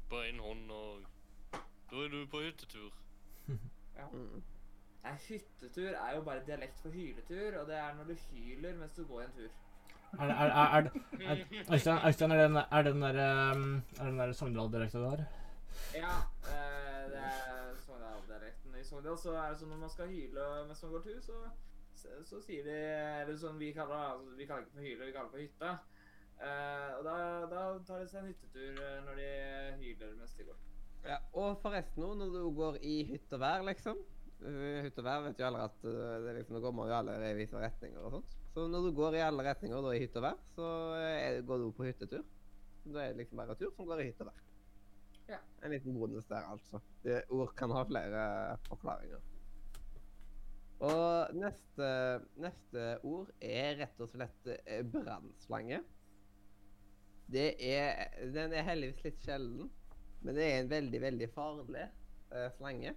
på 0.08 0.20
en 0.28 0.38
hånd, 0.38 0.70
og 0.70 1.02
da 1.90 1.96
er 1.96 2.08
du 2.08 2.26
på 2.26 2.40
hyttetur. 2.40 2.92
Mm. 4.12 4.42
Nei, 5.06 5.14
hyttetur 5.28 5.94
er 5.94 6.14
jo 6.16 6.22
bare 6.26 6.42
dialekt 6.46 6.80
for 6.82 6.90
hyletur, 6.90 7.60
og 7.60 7.68
det 7.68 7.76
er 7.78 7.94
når 7.94 8.04
du 8.10 8.14
hyler 8.30 8.74
mens 8.80 8.96
du 8.96 9.04
går 9.06 9.22
en 9.22 9.36
tur. 9.36 9.50
Er, 10.18 10.30
er, 10.30 10.50
er, 10.50 10.76
er, 10.78 10.90
er, 11.30 11.44
Øystein, 11.72 11.98
Øystein, 12.06 12.32
er 12.32 12.42
den, 12.42 12.56
er 12.56 12.82
den 12.82 13.02
der, 13.02 13.52
um, 13.52 13.82
er 14.00 14.04
den 14.04 14.18
der 14.18 14.32
Sogndal-dialekta 14.32 14.98
du 14.98 15.04
har? 15.04 15.24
Ja, 15.94 16.14
eh, 16.52 17.10
det 17.10 17.18
er 17.18 17.74
Sogndal-dialekten. 17.86 18.74
I 18.80 18.84
Sogndal 18.84 19.18
så 19.18 19.34
er 19.34 19.50
det 19.50 19.58
sånn 19.60 19.74
når 19.74 19.82
man 19.84 19.92
skal 19.92 20.10
hyle 20.10 20.46
mens 20.68 20.82
man 20.82 20.94
går 20.94 21.04
tur, 21.08 21.20
så, 21.26 21.42
så, 21.94 22.20
så 22.30 22.40
sier 22.46 22.64
de 22.64 22.78
Eller 23.22 23.36
sånn 23.40 23.58
vi 23.60 23.72
kaller 23.76 23.94
det, 23.96 24.14
altså, 24.14 24.38
vi 24.38 24.48
kaller 24.48 24.64
det 24.64 24.70
ikke 24.70 24.78
for 24.78 24.88
hyle, 24.88 25.04
vi 25.10 25.16
kaller 25.18 25.28
det 25.28 25.36
for 25.36 25.44
hytte. 25.44 25.74
Eh, 26.36 26.90
og 26.98 27.04
da, 27.04 27.18
da 27.52 27.66
tar 27.88 28.02
de 28.02 28.08
seg 28.10 28.22
en 28.22 28.32
hyttetur 28.32 28.82
eh, 28.86 28.98
når 29.06 29.20
de 29.20 29.30
hyler 29.82 30.16
mens 30.18 30.34
de 30.38 30.48
går. 30.48 30.64
Ja, 31.06 31.20
og 31.38 31.60
forresten 31.62 32.02
nå, 32.02 32.14
når 32.18 32.32
du 32.34 32.40
går 32.56 32.78
i 32.82 32.96
hytt 33.06 33.34
og 33.36 33.42
vær, 33.42 33.62
liksom 33.68 34.00
uh, 34.42 34.78
Hytt 34.82 34.98
og 34.98 35.06
vær 35.06 35.22
vet 35.28 35.38
jo 35.38 35.46
alle 35.46 35.66
at 35.68 35.84
uh, 35.86 35.92
det 36.24 36.32
er 36.32 36.38
liksom, 36.40 36.56
nå 36.56 36.62
går 36.64 36.74
man 36.74 36.90
jo 36.90 36.96
alle 36.96 37.14
i 37.28 37.36
visse 37.38 37.60
retninger 37.62 38.02
og 38.02 38.18
sånt. 38.18 38.34
Så 38.56 38.64
når 38.72 38.88
du 38.88 38.90
går 38.96 39.18
i 39.18 39.22
alle 39.26 39.44
retninger 39.46 39.84
da 39.84 39.92
i 39.94 40.02
hytt 40.02 40.18
og 40.18 40.26
vær, 40.26 40.42
så 40.56 40.72
er, 40.98 41.38
går 41.46 41.62
du 41.62 41.70
på 41.76 41.86
hyttetur. 41.86 42.26
Da 42.86 43.02
er 43.02 43.14
det 43.14 43.22
liksom 43.22 43.42
bare 43.42 43.56
tur 43.58 43.72
som 43.76 43.88
går 43.88 44.02
i 44.02 44.10
hytt 44.10 44.22
og 44.24 44.30
vær. 44.30 44.42
Ja. 45.26 45.40
En 45.66 45.72
liten 45.74 45.94
bonus 45.94 46.26
der, 46.30 46.46
altså. 46.50 46.80
Det, 47.04 47.22
ord 47.34 47.54
kan 47.58 47.74
ha 47.74 47.82
flere 47.86 48.26
forklaringer. 48.68 49.24
Og 50.86 51.36
neste, 51.36 51.88
neste 52.36 52.86
ord 53.08 53.30
er 53.40 53.78
rett 53.80 54.02
og 54.04 54.10
slett 54.12 54.50
eh, 54.52 54.82
brannslange. 54.84 55.80
Det 57.32 57.48
er 57.64 58.12
Den 58.34 58.52
er 58.54 58.66
heldigvis 58.68 59.02
litt 59.06 59.24
sjelden. 59.24 59.70
Men 60.22 60.38
det 60.38 60.46
er 60.46 60.60
en 60.60 60.70
veldig, 60.70 61.00
veldig 61.02 61.28
farlig 61.34 61.84
eh, 61.84 62.48
slange. 62.56 62.94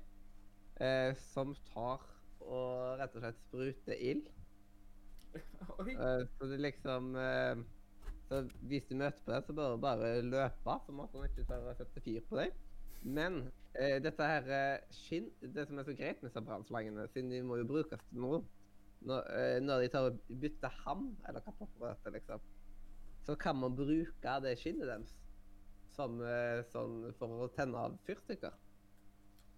Eh, 0.79 1.11
som 1.33 1.51
tar 1.73 2.03
og 2.39 2.99
rett 3.01 3.15
og 3.17 3.23
slett 3.23 3.43
spruter 3.47 4.05
ild. 4.11 4.29
Eh, 5.79 6.21
så 6.25 6.47
det 6.49 6.57
liksom 6.63 7.11
Så 8.29 8.39
hvis 8.67 8.87
du 8.89 8.95
møter 8.97 9.21
på 9.25 9.31
det, 9.31 9.39
så 9.45 9.53
bør 9.53 9.75
du 9.75 9.81
bare 9.83 10.09
løpe, 10.25 10.75
så 10.85 10.95
at 11.03 11.13
han 11.13 11.27
ikke 11.27 11.45
tør 11.49 11.67
å 11.69 11.75
sette 11.77 12.01
fyr 12.05 12.23
på 12.29 12.39
deg. 12.39 12.55
Men 13.03 13.37
eh, 13.77 13.99
dette 14.03 14.29
her 14.31 14.81
skinn 14.93 15.29
Det 15.39 15.67
som 15.69 15.79
er 15.79 15.87
så 15.87 15.95
greit 15.97 16.23
med 16.23 16.39
brannslangene, 16.47 17.05
siden 17.13 17.31
de 17.31 17.43
må 17.45 17.59
jo 17.61 17.67
brukes 17.69 18.01
til 18.09 18.23
noe 18.25 18.41
Når, 19.07 19.29
når 19.63 19.83
de 19.83 19.91
tar 19.93 20.09
og 20.09 20.17
bytter 20.41 20.81
ham, 20.83 21.05
eller 21.29 21.45
kattapparatet, 21.45 22.13
liksom, 22.17 22.41
så 23.23 23.35
kan 23.39 23.55
man 23.61 23.77
bruke 23.77 24.33
det 24.43 24.57
skinnet 24.59 24.89
deres 24.89 25.13
som 25.95 26.19
eh, 26.23 26.61
sånn 26.71 27.09
for 27.19 27.45
å 27.45 27.51
tenne 27.55 27.85
av 27.87 27.97
fyrstikker. 28.07 28.55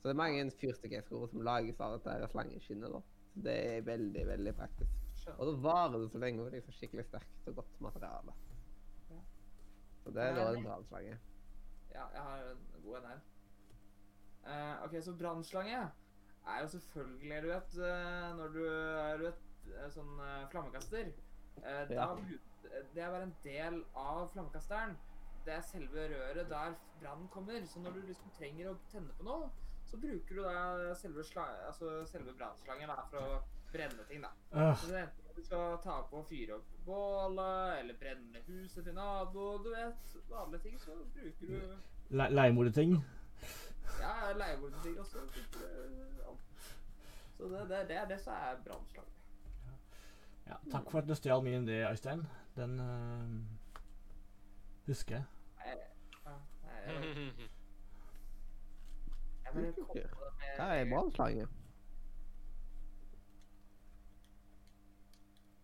Så 0.02 0.08
det 0.08 0.14
er 0.16 0.18
mange 0.18 0.46
fyrstikkeskruer 0.58 1.30
som 1.30 1.44
lages 1.46 1.82
av 1.84 1.98
dette 1.98 2.16
her 2.16 2.32
slangeskinnet. 2.32 2.90
da. 2.90 3.02
Så 3.34 3.44
det 3.46 3.58
er 3.76 3.84
veldig, 3.88 4.24
veldig 4.28 4.54
praktisk. 4.58 4.98
Og 5.38 5.46
da 5.46 5.52
varer 5.62 6.00
det 6.02 6.08
så 6.10 6.22
lenge 6.22 6.42
og 6.42 6.50
det 6.52 6.62
er 6.62 6.66
så 6.66 6.74
skikkelig 6.74 7.06
sterkt 7.06 7.50
og 7.52 7.60
godt 7.62 7.82
materiale. 7.86 8.34
Så 10.02 10.14
det 10.16 10.24
er 10.24 10.34
da 10.34 10.48
en 10.50 10.66
brannslange. 10.66 11.18
Ja, 11.92 12.06
jeg 12.16 12.22
har 12.26 12.48
en 12.50 12.64
god 12.86 12.98
en 12.98 13.10
her. 13.12 13.20
Uh, 14.42 14.86
ok, 14.88 14.96
så 15.06 15.14
brannslange 15.20 15.82
er 16.50 16.62
jo 16.64 16.68
selvfølgelig, 16.74 17.42
du 17.44 17.48
vet, 17.52 17.76
eh, 17.86 18.30
når 18.40 18.56
du 18.56 18.64
er 18.66 19.20
du 19.22 19.28
sånn 19.94 20.16
flammekaster. 20.50 21.12
uh, 21.62 21.68
Ja. 21.94 22.08
da, 22.08 22.08
det 22.96 23.04
er 23.04 23.14
bare 23.14 23.28
en 23.28 23.36
del 23.44 23.84
av 23.94 24.32
flammekasteren. 24.34 24.98
Det 25.46 25.54
er 25.54 25.62
selve 25.66 26.08
røret 26.12 26.50
der 26.50 26.76
brannen 27.02 27.28
kommer. 27.34 27.66
Så 27.66 27.80
når 27.80 27.98
du 27.98 28.02
liksom 28.08 28.34
trenger 28.38 28.72
å 28.72 28.78
tenne 28.92 29.14
på 29.18 29.26
noe, 29.26 29.50
så 29.90 29.98
bruker 29.98 30.36
du 30.36 30.44
da 30.44 30.94
selve, 30.96 31.24
altså 31.68 32.06
selve 32.08 32.36
brannslangen 32.38 32.94
for 33.10 33.20
å 33.20 33.40
brenne 33.72 34.06
ting, 34.10 34.22
da. 34.24 34.32
Uh. 34.54 34.76
Så 34.78 34.96
enten 34.96 35.36
du 35.36 35.42
skal 35.44 35.78
ta 35.84 36.02
på 36.10 36.20
og 36.22 36.28
fyre 36.28 36.58
opp 36.60 36.74
bålet, 36.86 37.80
eller 37.80 37.98
brenne 38.00 38.44
huset 38.48 38.84
til 38.84 38.96
nabo, 38.96 39.56
du 39.64 39.72
vet, 39.74 40.16
vanlige 40.30 40.68
ting, 40.68 40.80
så 40.80 40.98
bruker 41.16 41.48
du 41.48 41.78
le 42.12 42.28
leiemorderting. 42.36 42.98
Ja, 44.02 44.34
leiebordting 44.36 45.00
også. 45.00 45.24
Så 47.38 47.48
det, 47.48 47.64
det, 47.70 47.80
det 47.90 47.98
er 47.98 48.08
det 48.08 48.20
som 48.22 48.34
er 48.36 48.60
brannslangen. 48.66 49.18
Ja, 50.48 50.58
takk 50.72 50.92
for 50.92 51.00
at 51.00 51.08
du 51.08 51.16
stjal 51.16 51.44
min 51.44 51.64
idé, 51.64 51.80
Øystein. 51.90 52.26
Den 52.56 52.80
øh, 52.80 53.61
husker 54.88 55.16
jeg. 55.16 55.26
Ja, 55.66 56.34
nei, 56.66 56.78
jeg, 59.44 59.54
bare 59.54 59.74
kom 59.74 59.86
på 59.86 59.94
det 59.96 60.06
med 60.12 60.56
Hva 60.58 60.68
er 60.76 60.90
brannslange? 60.90 61.48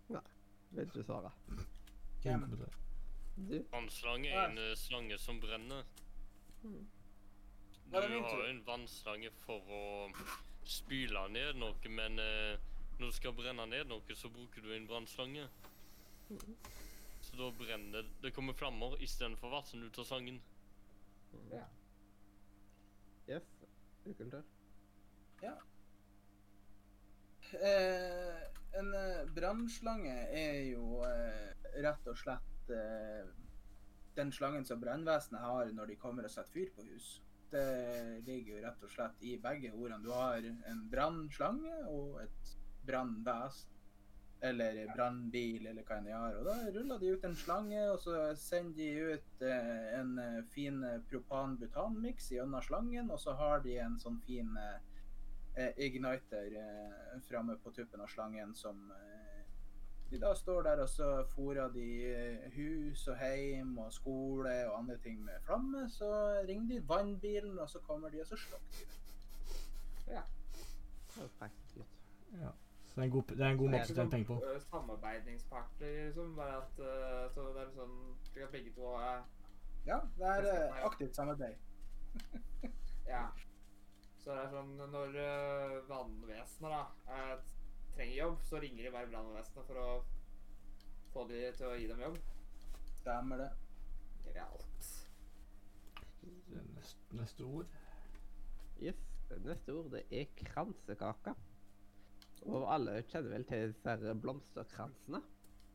Nei, 0.10 0.26
vil 0.72 0.86
ikke 0.86 1.04
svare. 1.04 1.32
Hvem? 2.22 2.46
Du? 3.38 3.64
Vannslange 3.72 4.30
er 4.30 4.50
en 4.50 4.58
eh, 4.58 4.76
slange 4.76 5.18
som 5.18 5.40
brenner. 5.40 5.84
Du 6.64 7.96
er 7.96 8.02
det 8.02 8.10
min 8.10 8.24
har 8.24 8.30
tur. 8.30 8.44
jo 8.44 8.50
en 8.50 8.64
vannslange 8.66 9.30
for 9.46 9.70
å 9.70 9.84
spyle 10.66 11.28
ned 11.30 11.60
noe, 11.62 11.92
men 12.00 12.20
eh, 12.20 12.58
når 12.98 13.06
du 13.06 13.14
skal 13.16 13.36
brenne 13.38 13.68
ned 13.70 13.86
noe, 13.92 14.18
så 14.18 14.30
bruker 14.34 14.66
du 14.66 14.74
en 14.74 14.88
brannslange. 14.90 15.46
Da 17.38 17.52
brenner 17.52 18.04
det. 18.04 18.10
Det 18.22 18.32
kommer 18.32 18.54
flammer 18.54 19.02
istedenfor 19.04 19.50
vann 19.50 19.84
ut 19.84 20.00
av 20.00 20.04
slangen. 20.04 20.40
Yes. 23.28 23.44
Ukultur. 24.06 24.44
Eh, 27.54 28.42
en 28.80 28.94
eh, 28.94 29.30
brannslange 29.36 30.16
er 30.34 30.58
jo 30.72 31.04
eh, 31.06 31.54
rett 31.84 32.10
og 32.10 32.18
slett 32.20 32.74
eh, 32.74 33.30
den 34.18 34.34
slangen 34.34 34.66
som 34.66 34.82
brannvesenet 34.82 35.44
har 35.44 35.72
når 35.78 35.94
de 35.94 36.02
kommer 36.02 36.26
og 36.28 36.34
setter 36.34 36.52
fyr 36.58 36.74
på 36.76 36.88
hus. 36.90 37.14
Det 37.52 37.68
ligger 38.28 38.58
jo 38.58 38.64
rett 38.66 38.84
og 38.84 38.92
slett 38.92 39.24
i 39.24 39.38
begge 39.40 39.72
ordene. 39.72 40.04
Du 40.04 40.12
har 40.12 40.44
en 40.44 40.84
brannslange 40.92 41.78
og 41.94 42.18
et 42.26 42.56
brannvesen. 42.88 43.77
Eller 44.42 44.84
brannbil, 44.94 45.66
eller 45.66 45.82
hva 45.84 45.98
enn 45.98 46.06
de 46.06 46.14
har. 46.14 46.36
Og 46.38 46.46
da 46.46 46.56
ruller 46.76 47.00
de 47.02 47.14
ut 47.16 47.24
en 47.26 47.36
slange, 47.36 47.80
og 47.90 47.98
så 48.04 48.20
sender 48.38 48.76
de 48.78 49.16
ut 49.16 49.42
eh, 49.42 49.88
en 49.98 50.12
eh, 50.22 50.44
fin 50.54 50.84
eh, 50.86 51.00
propan-butan-miks 51.10 52.30
gjennom 52.36 52.62
slangen, 52.62 53.10
og 53.10 53.20
så 53.20 53.34
har 53.40 53.66
de 53.66 53.80
en 53.82 53.98
sånn 54.02 54.20
fin 54.28 54.52
eh, 54.62 54.78
eh, 55.58 55.74
igniter 55.88 56.54
eh, 56.62 57.18
framme 57.26 57.58
på 57.64 57.74
tuppen 57.74 58.06
av 58.06 58.14
slangen 58.14 58.54
som 58.56 58.92
eh, 58.94 59.18
de 60.10 60.20
da 60.22 60.36
står 60.38 60.62
der 60.64 60.80
og 60.80 60.88
så 60.88 61.08
fôrer 61.34 61.74
de 61.74 61.88
hus 62.54 63.02
og 63.12 63.18
heim 63.20 63.74
og 63.84 63.90
skole 63.92 64.54
og 64.70 64.78
andre 64.78 64.96
ting 65.04 65.18
med 65.26 65.42
flamme. 65.44 65.90
Så 65.92 66.08
ringer 66.48 66.70
de 66.70 66.86
vannbilen, 66.88 67.58
og 67.60 67.68
så 67.70 67.82
kommer 67.84 68.14
de 68.14 68.22
og 68.22 68.30
så 68.30 68.40
slukker 68.40 68.86
de. 68.86 69.02
Det 70.08 70.24
Perfekt. 71.18 71.78
Ja. 72.40 72.54
Så 72.98 73.02
det 73.02 73.10
er 73.10 73.12
en 73.12 73.12
god, 73.12 73.32
er 73.40 73.52
en 73.52 73.58
god 73.58 73.70
måte 73.70 73.94
å 73.94 73.96
tjene 73.96 74.10
penger 74.10 74.28
på. 74.28 74.36
Samarbeidingspartner, 74.42 74.62
Samarbeidspartner, 74.68 76.06
liksom. 76.06 76.30
Bare 76.38 76.54
at 76.58 76.80
uh, 76.82 77.26
så 77.36 77.44
det 77.54 77.60
er 77.62 77.68
sånn 77.76 77.98
slik 78.26 78.46
at 78.46 78.56
begge 78.56 78.72
to 78.74 78.94
er 78.98 79.20
Ja, 79.86 79.98
det 80.18 80.32
er 80.32 80.48
uh, 80.48 80.80
aktivt 80.88 81.20
samarbeid. 81.20 81.60
Ja. 83.12 83.20
Så 84.18 84.32
det 84.32 84.40
er 84.42 84.50
sånn 84.56 84.72
når 84.82 85.14
uh, 85.14 85.76
vannvesenet 85.92 86.74
da 86.74 86.80
eh, 87.20 87.44
trenger 87.94 88.18
jobb, 88.18 88.42
så 88.50 88.62
ringer 88.66 88.88
de 88.88 88.94
bare 88.96 89.12
brannvesenet 89.12 89.70
for 89.70 89.82
å 89.84 89.92
få 91.14 91.28
de 91.30 91.44
til 91.60 91.70
å 91.70 91.76
gi 91.78 91.86
dem 91.92 92.02
jobb. 92.02 92.18
Stemmer 92.96 93.44
det. 93.44 93.52
Realt. 94.32 94.90
Neste, 96.74 97.14
neste 97.22 97.46
ord. 97.46 97.78
Yes. 98.82 99.06
Neste 99.46 99.78
ord 99.78 99.94
det 99.94 100.02
er 100.10 100.34
kransekake. 100.42 101.38
Og 102.48 102.68
alle 102.72 103.02
kjenner 103.12 103.34
vel 103.36 103.46
til 103.48 103.74
disse 103.76 104.14
blomsterkransene. 104.24 105.22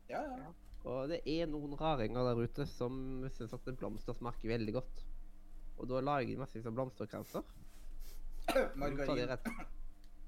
Ja, 0.09 0.23
ja. 0.25 0.51
Og 0.89 1.11
det 1.13 1.21
er 1.29 1.47
noen 1.47 1.77
raringer 1.79 2.25
der 2.27 2.39
ute 2.43 2.65
som 2.67 2.95
syns 3.31 3.53
at 3.55 3.69
blomster 3.79 4.17
smaker 4.17 4.51
veldig 4.51 4.73
godt. 4.75 5.03
Og 5.79 5.87
da 5.89 6.01
lager 6.03 6.33
de 6.33 6.41
massevis 6.41 6.67
av 6.67 6.75
blomsterkranser. 6.75 7.45
Margarin. 8.81 9.29
rett 9.29 9.47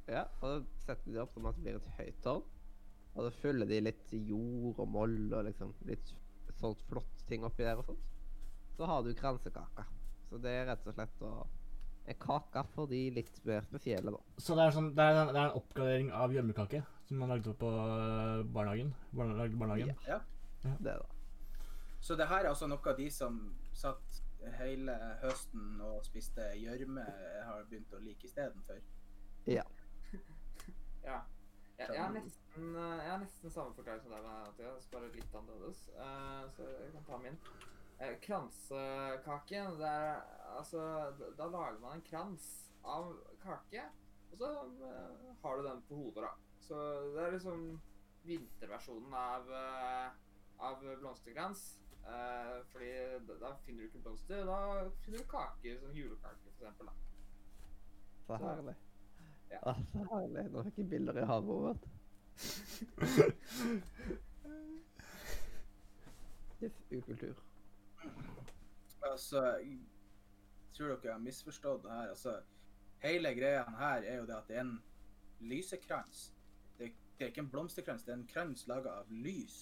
Ja, 0.06 0.22
og 0.40 0.46
da 0.46 0.84
setter 0.86 1.12
de 1.12 1.20
opp 1.24 1.34
som 1.34 1.48
at 1.50 1.58
det 1.58 1.66
blir 1.66 1.80
et 1.80 1.92
høyt 1.98 2.22
tårn. 2.24 2.46
Og 3.16 3.26
så 3.26 3.32
fyller 3.42 3.70
de 3.70 3.82
litt 3.84 4.14
jord 4.14 4.80
og 4.84 4.90
moll 4.92 5.18
og 5.34 5.46
liksom 5.48 5.74
litt 5.90 6.14
sånt 6.60 6.82
flott 6.90 7.24
ting 7.30 7.44
oppi 7.48 7.66
der 7.66 7.80
og 7.82 7.90
sånt. 7.90 8.12
Så 8.76 8.88
har 8.88 9.04
du 9.04 9.14
kransekake. 9.18 9.86
Så 10.30 10.40
det 10.44 10.52
er 10.52 10.68
rett 10.70 10.88
og 10.88 10.98
slett 10.98 11.24
å 11.24 11.32
en 12.06 12.20
kake 12.22 12.64
for 12.76 12.90
de 12.90 13.00
litt 13.16 13.40
mer 13.48 13.66
fjellet 13.82 14.14
da. 14.14 14.22
Så 14.38 14.58
det 14.58 14.68
er, 14.68 14.76
sånn, 14.76 14.92
det, 14.98 15.06
er, 15.06 15.32
det 15.32 15.40
er 15.40 15.48
en 15.50 15.60
oppgradering 15.60 16.12
av 16.14 16.34
gjørmekake 16.36 16.84
som 17.06 17.22
man 17.22 17.34
lagde 17.34 17.54
på 17.58 17.70
øh, 17.70 18.46
barnehagen. 18.54 18.94
Barne, 19.12 19.50
barnehagen. 19.58 19.94
Ja. 20.08 20.20
Det 20.64 20.96
da. 20.96 21.10
Så 22.02 22.16
det 22.16 22.28
her 22.30 22.44
er 22.44 22.52
altså 22.52 22.68
noe 22.70 22.92
av 22.92 22.98
de 22.98 23.10
som 23.14 23.40
satt 23.74 24.22
hele 24.60 24.94
høsten 25.24 25.80
og 25.82 26.04
spiste 26.06 26.46
gjørme, 26.60 27.06
har 27.48 27.64
begynt 27.70 27.94
å 27.94 28.02
like 28.04 28.30
istedenfor. 28.30 28.82
Ja. 29.50 29.66
Ja. 31.06 31.20
Jeg, 31.78 31.90
jeg, 31.92 32.02
har 32.02 32.14
nesten, 32.16 32.70
jeg 32.74 33.10
har 33.12 33.20
nesten 33.22 33.52
samme 33.52 33.76
forklaring 33.76 34.00
som 34.02 34.14
deg, 34.16 34.24
Mathias, 34.26 34.86
bare 34.90 35.10
litt 35.14 35.34
annerledes. 35.38 35.82
Uh, 36.00 36.46
så 36.56 36.66
jeg 36.66 36.94
kan 36.94 37.04
ta 37.06 37.20
min. 37.22 37.36
Uh, 37.96 38.16
Kransekake, 38.22 39.62
det 39.80 39.92
er 39.92 40.24
Altså, 40.58 40.82
da, 41.38 41.48
lager 41.48 41.80
man 41.80 41.98
en 41.98 42.06
krans 42.10 42.46
av 42.84 43.10
kake, 43.44 43.82
og 44.32 44.38
så 44.40 44.52
eh, 44.88 45.32
har 45.42 45.58
du 45.58 45.68
den 45.68 45.82
på 45.90 45.98
hodet, 46.00 46.24
da. 46.24 46.32
Så 46.64 46.78
det 47.16 47.24
er 47.24 47.34
liksom 47.36 47.64
vinterversjonen 48.26 49.14
av, 49.20 49.50
eh, 49.60 50.08
av 50.68 50.86
blomsterkrans. 51.02 51.66
Eh, 52.06 52.54
fordi 52.72 52.92
da, 53.28 53.38
da 53.42 53.52
finner 53.66 53.84
du 53.84 53.90
ikke 53.90 54.04
blomster, 54.06 54.46
da 54.48 54.60
finner 55.06 55.24
du 55.24 55.30
kaker, 55.32 55.80
som 55.82 55.96
julekaker, 55.98 56.44
for 56.46 56.54
eksempel. 56.56 56.92
Da. 56.92 56.94
Så 58.28 58.40
herlig. 58.46 58.76
ja. 59.50 59.60
Ah, 59.62 59.82
så 59.92 60.06
herlig. 60.14 60.46
Nå 60.54 60.64
fikk 60.70 60.84
jeg 60.84 60.92
bilder 60.94 61.22
i 61.22 61.28
havet 61.32 61.66
vårt. 61.68 61.90
Yes, 66.62 66.80
ukultur. 67.00 67.45
Altså, 69.06 69.42
tror 70.76 70.96
dere 71.00 71.14
har 71.14 71.24
misforstått 71.24 71.84
det 71.84 71.92
her. 71.92 72.10
Altså, 72.14 72.40
hele 73.04 73.34
greia 73.38 73.64
her 73.80 74.04
er 74.04 74.20
jo 74.20 74.26
det 74.30 74.36
at 74.38 74.50
det 74.50 74.58
er 74.58 74.66
en 74.66 74.78
lysekrans. 75.40 76.26
Det, 76.80 76.92
det 77.18 77.28
er 77.28 77.34
ikke 77.34 77.46
en 77.46 77.52
blomsterkrans, 77.54 78.04
det 78.04 78.14
er 78.14 78.20
en 78.20 78.28
krans 78.28 78.68
laga 78.68 78.98
av 79.02 79.12
lys. 79.12 79.60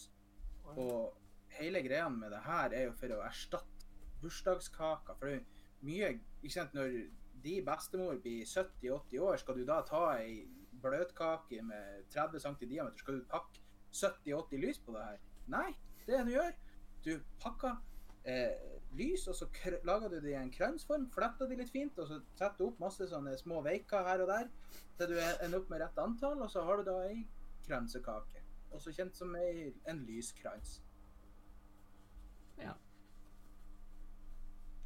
Og 0.76 1.18
hele 1.60 1.84
greia 1.86 2.10
med 2.10 2.32
det 2.34 2.41
her 2.45 2.74
er 2.74 2.88
jo 2.88 2.95
for 2.98 3.14
å 3.14 3.22
erstatte 3.28 3.91
bursdagskaker. 4.24 5.20
For 5.20 5.30
det 5.30 5.41
er 5.41 5.61
mye 5.84 6.14
ikke 6.41 6.56
sant, 6.56 6.74
Når 6.74 6.98
de 7.44 7.61
bestemor 7.65 8.20
blir 8.24 8.45
70-80 8.48 9.20
år, 9.20 9.38
skal 9.38 9.57
du 9.60 9.65
da 9.68 9.82
ta 9.88 10.03
ei 10.18 10.45
bløtkake 10.84 11.61
med 11.64 12.07
30 12.11 12.40
cm 12.40 12.56
i 12.61 12.70
diameter, 12.76 12.98
skal 12.98 13.20
du 13.20 13.26
pakke 13.32 13.60
70-80 13.94 14.61
lys 14.64 14.80
på 14.80 14.95
det 14.95 15.03
her? 15.03 15.20
Nei, 15.52 15.70
det 16.07 16.22
du 16.26 16.32
gjør, 16.32 16.56
du 17.06 17.11
pakker 17.44 17.76
eh, 18.24 18.73
lys, 18.98 19.28
og 19.28 19.36
så 19.36 19.48
kr 19.53 19.80
lager 19.88 20.10
du 20.10 20.20
det 20.22 20.32
i 20.34 20.38
en 20.40 20.52
kransform, 20.53 21.10
fletter 21.11 21.49
de 21.49 21.57
litt 21.60 21.72
fint, 21.74 21.98
og 21.99 22.07
så 22.10 22.20
setter 22.36 22.57
du 22.60 22.68
opp 22.68 22.80
masse 22.84 23.07
sånne 23.10 23.36
små 23.40 23.61
veiker 23.65 24.06
her 24.07 24.24
og 24.26 24.32
der, 24.32 24.49
til 24.98 25.14
du 25.14 25.20
ender 25.20 25.60
opp 25.60 25.70
med 25.74 25.82
rett 25.82 26.02
antall, 26.03 26.41
og 26.41 26.52
så 26.52 26.64
har 26.68 26.82
du 26.82 26.90
da 26.91 26.98
ei 27.10 27.24
kransekake. 27.68 28.41
Også 28.74 28.94
kjent 28.95 29.15
som 29.18 29.36
ei, 29.38 29.72
en 29.90 30.03
lyskrans. 30.07 30.80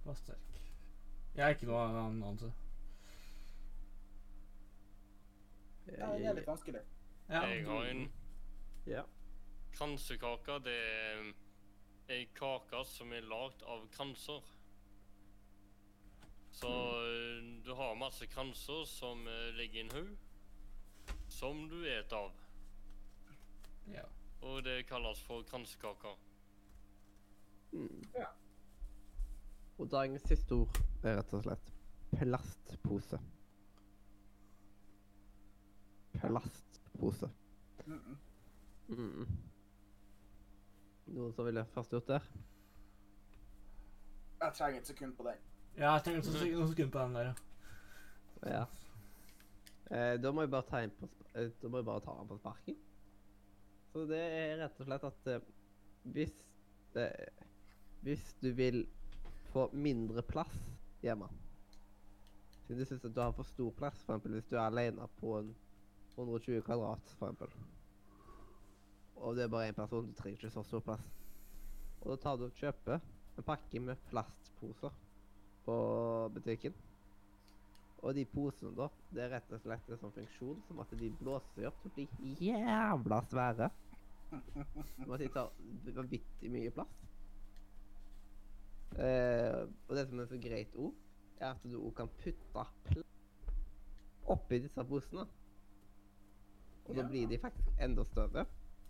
Var 0.08 0.16
sterk. 0.16 0.60
Jeg 1.36 1.44
er 1.44 1.50
ikke 1.56 1.68
noe 1.68 1.80
anelse. 2.00 2.48
Ja, 5.88 6.14
det 6.16 6.30
er 6.30 6.38
litt 6.38 6.48
vanskelig. 6.48 6.84
Ja. 7.28 7.42
Jeg 7.44 7.66
har 7.68 7.90
en 7.90 8.06
Ja. 8.88 9.04
kransekake. 9.76 10.60
Det 10.64 10.78
er 10.78 11.34
ei 12.10 12.26
kake 12.36 12.84
som 12.88 13.12
er 13.14 13.26
lagd 13.28 13.64
av 13.68 13.88
kranser. 13.92 14.44
Så 16.52 16.70
mm. 16.70 17.64
du 17.64 17.74
har 17.78 17.96
masse 17.96 18.28
kranser 18.28 18.86
som 18.90 19.28
eh, 19.28 19.50
ligger 19.58 19.80
i 19.80 19.86
en 19.86 19.92
haug, 19.92 20.18
som 21.28 21.70
du 21.70 21.78
et 21.86 22.14
av. 22.14 22.32
Ja. 23.94 24.06
Og 24.42 24.64
det 24.64 24.86
kalles 24.88 25.22
for 25.28 25.44
kransekaker. 25.44 26.18
Mm. 27.72 28.04
Ja. 28.16 28.32
Og 29.78 29.92
dagens 29.92 30.26
siste 30.26 30.56
ord 30.56 30.80
er 31.04 31.20
rett 31.20 31.34
og 31.38 31.44
slett 31.46 31.74
plastpose. 32.18 33.20
Plastpose. 36.18 37.30
Mm 37.86 38.00
-mm. 38.00 38.18
Mm. 38.88 39.47
Noen 41.08 41.34
som 41.34 41.48
ville 41.48 41.66
først 41.74 41.94
gjort 41.96 42.08
det? 42.08 42.22
Jeg 44.42 44.54
trenger 44.54 44.82
et 44.82 44.88
sekund 44.88 45.16
på 45.18 45.24
den. 45.24 45.46
Ja, 45.78 45.94
jeg 45.94 46.04
trenger 46.04 46.20
et 46.20 46.70
sekund 46.70 46.92
på 46.92 47.00
den 47.00 47.16
der. 47.16 47.32
ja. 47.32 47.34
Ja. 48.46 48.66
Eh, 49.92 50.22
da 50.22 50.32
må 50.32 50.44
jeg 50.44 50.52
bare 50.52 50.68
ta 50.68 50.84
på, 51.00 51.08
eh, 51.34 51.50
da 51.62 51.70
må 51.72 51.80
jeg 51.80 51.86
bare 51.88 52.04
ta 52.04 52.14
den 52.20 52.28
på 52.28 52.38
sparken. 52.38 52.78
Så 53.94 54.04
det 54.06 54.20
er 54.20 54.58
rett 54.60 54.82
og 54.82 54.90
slett 54.90 55.08
at 55.08 55.30
eh, 55.32 55.48
hvis 56.04 56.34
det, 56.94 57.12
Hvis 58.02 58.36
du 58.42 58.52
vil 58.54 58.86
få 59.52 59.70
mindre 59.74 60.22
plass 60.22 60.54
hjemme 61.02 61.28
Siden 62.68 62.80
du 62.80 62.86
syns 62.86 63.06
at 63.06 63.16
du 63.16 63.22
har 63.22 63.32
for 63.32 63.44
stor 63.44 63.72
plass, 63.72 64.04
for 64.04 64.14
eksempel 64.14 64.38
hvis 64.38 64.48
du 64.50 64.56
er 64.56 64.68
alene 64.68 65.08
på 65.20 65.38
en 65.40 65.56
120 66.18 66.62
kvadrat, 66.62 67.16
for 67.18 67.30
eksempel. 67.30 67.52
Og 69.18 69.36
det 69.36 69.44
er 69.44 69.52
bare 69.52 69.70
én 69.70 69.78
person, 69.78 70.06
du 70.06 70.14
trenger 70.14 70.38
ikke 70.38 70.54
så 70.54 70.64
stor 70.64 70.84
plass. 70.86 71.08
Og 72.02 72.12
da 72.12 72.18
tar 72.22 72.38
du 72.38 72.46
og 72.46 72.60
kjøper 72.60 73.00
en 73.38 73.46
pakke 73.46 73.80
med 73.82 74.04
plastposer 74.12 74.94
på 75.66 75.78
butikken. 76.34 76.76
Og 78.06 78.14
de 78.16 78.26
posene, 78.30 78.76
da, 78.78 78.88
det 79.14 79.24
er 79.24 79.34
rett 79.34 79.52
og 79.52 79.62
slett 79.64 79.90
en 79.90 80.00
sånn 80.04 80.14
funksjon 80.16 80.62
som 80.68 80.82
at 80.84 80.94
de 81.00 81.10
blåser 81.18 81.66
opp 81.70 81.80
til 81.82 81.90
å 81.90 82.20
bli 82.22 82.36
jævla 82.52 83.22
svære. 83.32 83.72
Som 84.30 85.14
at 85.16 85.24
de 85.24 85.30
tar 85.34 85.50
vanvittig 85.96 86.52
mye 86.54 86.74
plass. 86.76 86.94
Eh, 88.98 89.64
og 89.88 89.98
det 89.98 90.06
som 90.10 90.22
er 90.22 90.30
så 90.30 90.40
greit 90.42 90.78
òg, 90.78 90.94
er 91.40 91.50
at 91.52 91.66
du 91.66 91.76
òg 91.80 91.92
kan 91.98 92.14
putte 92.22 92.64
pl 92.88 93.04
oppi 94.28 94.62
disse 94.62 94.84
posene. 94.88 95.26
Og 96.88 96.96
da 96.96 97.04
blir 97.08 97.28
de 97.28 97.40
faktisk 97.42 97.84
enda 97.84 98.06
større. 98.08 98.46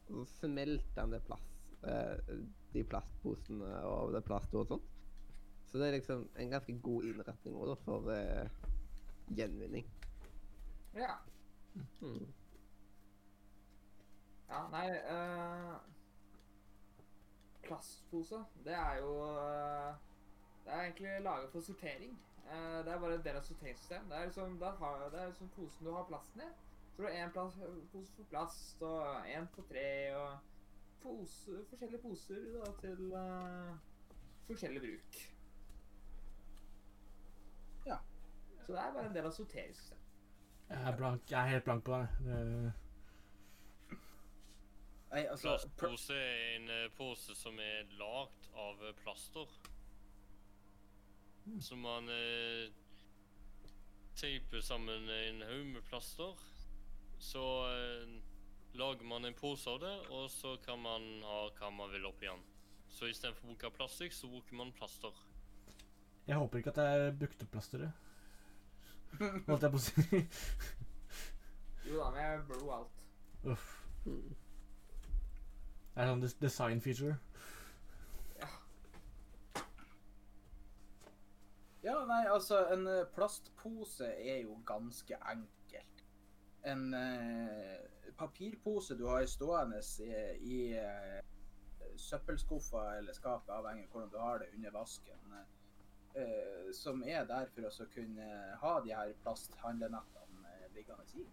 Smelter 0.07 1.01
den 1.01 1.11
det 1.11 1.23
plass, 1.27 1.47
eh, 1.83 2.35
de 2.73 2.83
plastposene 2.83 3.81
og 3.85 4.13
det 4.15 4.23
plastet 4.25 4.59
og 4.59 4.67
sånt. 4.67 4.93
Så 5.67 5.77
det 5.77 5.87
er 5.87 5.97
liksom 5.97 6.29
en 6.39 6.49
ganske 6.49 6.79
god 6.79 7.03
innretning 7.03 7.55
også, 7.55 7.75
for 7.83 8.11
eh, 8.13 8.49
gjenvinning. 9.35 9.87
Ja. 10.95 11.17
Mm. 12.01 12.27
Ja, 14.47 14.61
nei 14.71 14.85
eh, 14.95 15.73
Plastpose, 17.67 18.39
det 18.63 18.73
er 18.73 19.01
jo 19.03 19.11
eh, 19.27 19.97
Det 20.63 20.71
er 20.71 20.81
egentlig 20.81 21.21
laget 21.21 21.51
for 21.51 21.61
sortering. 21.61 22.15
Eh, 22.47 22.77
det 22.85 22.93
er 22.93 22.99
bare 22.99 23.15
en 23.15 23.23
del 23.23 23.35
av 23.35 23.43
sorteringssystemet. 23.43 24.09
Det 24.09 24.17
er 24.17 24.25
liksom, 24.25 24.59
der 24.59 24.71
har, 24.71 25.09
det 25.11 25.21
er 25.21 25.27
liksom 25.27 25.49
posen 25.55 25.85
du 25.85 25.91
har 25.91 26.07
plasten 26.07 26.41
i. 26.41 26.49
Så 26.97 27.03
du 27.03 27.07
har 27.07 27.27
én 27.27 27.31
pose 27.91 28.13
for 28.15 28.23
plast 28.29 28.81
og 28.81 29.27
én 29.29 29.45
for 29.53 29.67
tre 29.69 30.15
og 30.17 30.39
pose, 31.01 31.59
forskjellige 31.69 32.01
poser 32.01 32.47
da, 32.55 32.71
til 32.81 33.11
uh, 33.13 33.75
forskjellig 34.47 34.81
bruk. 34.81 35.19
Ja. 37.85 37.99
Så 38.65 38.71
det 38.71 38.79
er 38.79 38.93
bare 38.93 39.05
en 39.05 39.13
del 39.13 39.29
av 39.29 39.35
sorteringssystemet. 39.37 40.09
Jeg 40.69 40.81
er 40.89 40.97
blank. 40.97 41.29
Jeg 41.31 41.39
er 41.43 41.53
helt 41.53 41.69
blank 41.69 41.85
på 41.85 42.01
det. 42.01 42.09
det 42.25 42.73
Nei, 45.11 45.21
altså 45.21 45.53
Plastpose 45.53 46.17
er 46.17 46.43
en 46.55 46.69
eh, 46.69 46.89
pose 46.97 47.37
som 47.37 47.61
er 47.61 47.85
lagd 48.01 48.51
av 48.57 48.81
eh, 48.89 48.97
plaster. 49.03 49.53
Så 51.61 51.77
man 51.79 52.09
eh, 52.09 52.73
teiper 54.17 54.65
sammen 54.65 55.09
en 55.21 55.41
haug 55.53 55.65
med 55.77 55.81
plaster. 55.93 56.46
Så 57.19 57.43
eh, 57.71 58.09
lager 58.77 59.05
man 59.05 59.25
en 59.25 59.37
pose 59.37 59.69
av 59.69 59.79
det, 59.81 59.95
og 60.13 60.29
så 60.31 60.57
kan 60.65 60.79
man 60.81 61.01
ha 61.25 61.39
hva 61.57 61.69
man 61.73 61.91
vil 61.91 62.05
oppi 62.09 62.29
den. 62.29 62.43
Så 62.89 63.09
istedenfor 63.11 63.45
å 63.45 63.53
bruke 63.53 63.73
plastikk, 63.77 64.13
så 64.13 64.29
bruker 64.31 64.57
man 64.57 64.73
plaster. 64.77 65.13
Jeg 66.27 66.37
håper 66.37 66.59
ikke 66.59 66.73
at 66.73 66.79
det 66.79 66.87
er 66.93 67.17
brukte-plasteret. 67.19 67.91
Holdt 69.47 69.63
jeg 69.63 69.71
på 69.71 69.79
å 69.79 69.85
si. 69.85 70.21
Jo 71.87 72.01
da, 72.01 72.09
men 72.11 72.21
jeg 72.21 72.41
blod 72.49 72.71
alt. 72.77 72.95
Uff. 73.53 73.67
Det 74.03 76.03
er 76.03 76.11
sånn 76.11 76.25
design 76.41 76.79
feature. 76.83 77.15
Ja, 81.87 82.05
nei, 82.05 82.25
altså, 82.27 82.65
en 82.73 82.87
eh, 82.91 83.05
plastpose 83.15 84.09
er 84.11 84.41
jo 84.43 84.57
ganske 84.67 85.15
enkelt. 85.21 85.56
En 86.67 86.93
eh, 86.93 87.77
papirpose 88.17 88.95
du 88.99 89.05
har 89.07 89.25
stående 89.25 89.79
i, 90.03 90.09
i 90.55 90.57
eh, 90.77 91.19
søppelskuffa 91.95 92.83
eller 92.97 93.15
skapet, 93.15 93.53
avhengig 93.55 93.87
av 93.87 93.93
hvordan 93.93 94.11
du 94.11 94.17
har 94.21 94.41
det 94.43 94.49
under 94.55 94.75
vasken, 94.75 95.35
eh, 96.13 96.71
som 96.75 97.03
er 97.03 97.25
der 97.29 97.47
for 97.55 97.69
å 97.69 97.89
kunne 97.93 98.29
ha 98.63 98.73
de 98.83 98.95
her 98.95 99.13
plasthandlenettene 99.23 100.55
eh, 100.55 100.69
liggende 100.75 101.07
i. 101.15 101.27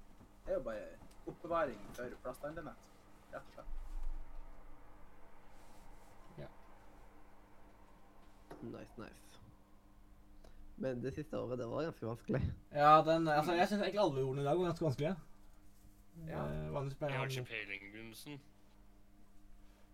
Det 0.45 0.53
er 0.53 0.61
jo 0.61 0.67
bare 0.69 0.91
oppbevaring 1.27 1.81
for 1.97 2.21
plasthandlenett, 2.23 2.93
rett 3.33 3.49
og 3.49 3.59
slett. 3.59 3.81
Nice, 8.65 8.97
nice. 8.97 9.34
Men 10.77 11.03
det 11.03 11.15
siste 11.15 11.39
året, 11.39 11.59
det 11.59 11.67
var 11.71 11.83
ganske 11.87 12.07
vanskelig. 12.07 12.41
Ja, 12.73 13.03
den, 13.07 13.29
altså, 13.29 13.53
jeg 13.55 13.69
syns 13.69 13.83
egentlig 13.83 14.01
alle 14.03 14.25
ordene 14.25 14.43
i 14.43 14.45
dag 14.45 14.59
var 14.59 14.65
ganske 14.65 14.85
vanskelige. 14.85 15.17
Ja. 16.27 16.45
Eh, 16.47 16.65
Jeg 17.01 17.19
har 17.19 17.27
ikke 17.27 17.45
peiling 17.45 17.93
Gunnsen. 17.95 18.41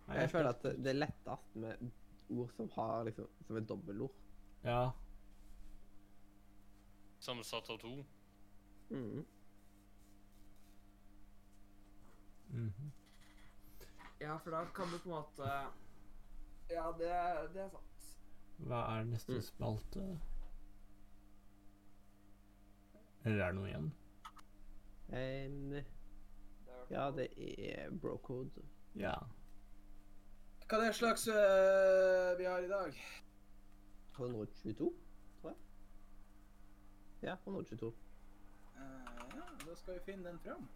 Jeg 0.08 0.30
føler 0.30 0.48
at 0.50 0.62
det 0.62 0.86
er 0.86 0.92
lettest 0.98 1.54
med 1.54 1.90
ord 2.30 2.50
som 2.56 2.70
har 2.74 3.04
liksom, 3.04 3.26
som 3.46 3.56
er 3.56 3.60
dobbeltord. 3.60 4.10
Ja. 4.64 4.90
Sammensatt 7.20 7.70
av 7.70 7.78
to. 7.78 7.92
Mm. 8.90 9.24
Mhm. 12.50 12.90
Ja, 14.20 14.36
for 14.38 14.50
da 14.50 14.64
kan 14.74 14.88
du 14.92 14.98
på 14.98 15.08
en 15.08 15.14
måte 15.14 15.50
Ja, 16.70 16.90
det, 16.98 17.10
det 17.54 17.62
er 17.62 17.68
sant. 17.68 18.16
Hva 18.58 18.80
er 18.98 19.04
neste 19.04 19.32
Mm. 19.38 19.42
spalte? 19.42 20.20
Eller 23.24 23.44
er 23.44 23.52
det 23.52 23.58
noe 23.58 23.68
igjen? 23.68 23.90
Em, 25.12 25.72
ja, 26.90 27.10
det 27.16 27.28
er 27.36 27.90
brocode. 28.02 28.64
Ja. 28.98 29.14
Hva 30.70 30.78
er 30.78 30.86
det 30.86 30.94
slags 30.94 31.26
øh, 31.28 32.38
vi 32.38 32.44
har 32.46 32.58
i 32.62 32.68
dag? 32.70 33.00
122, 34.16 34.92
tror 35.40 35.50
jeg. 35.50 35.56
Ja, 37.22 37.34
122. 37.44 37.86
Uh, 37.86 37.94
ja, 39.36 39.46
da 39.66 39.74
skal 39.76 39.94
vi 39.94 40.00
finne 40.04 40.28
den 40.28 40.38
fram. 40.44 40.68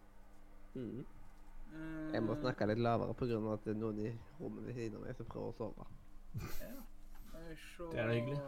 Mm. 0.75 1.05
Eh, 1.73 2.13
Jeg 2.13 2.23
må 2.23 2.35
snakke 2.35 2.67
litt 2.69 2.79
lavere 2.83 3.13
pga. 3.13 3.39
at 3.53 3.63
det 3.65 3.73
er 3.75 3.79
noen 3.79 3.99
i 3.99 4.11
rommet 4.39 4.67
ved 4.67 4.73
siden 4.73 4.99
av 4.99 5.07
meg 5.07 5.15
som 5.17 5.25
prøver 5.31 5.47
å 5.47 5.57
sove. 5.57 5.87
Ja. 6.61 6.75
Så... 7.75 7.87
Det 7.91 7.99
er 7.99 8.07
da 8.07 8.13
hyggelig. 8.13 8.39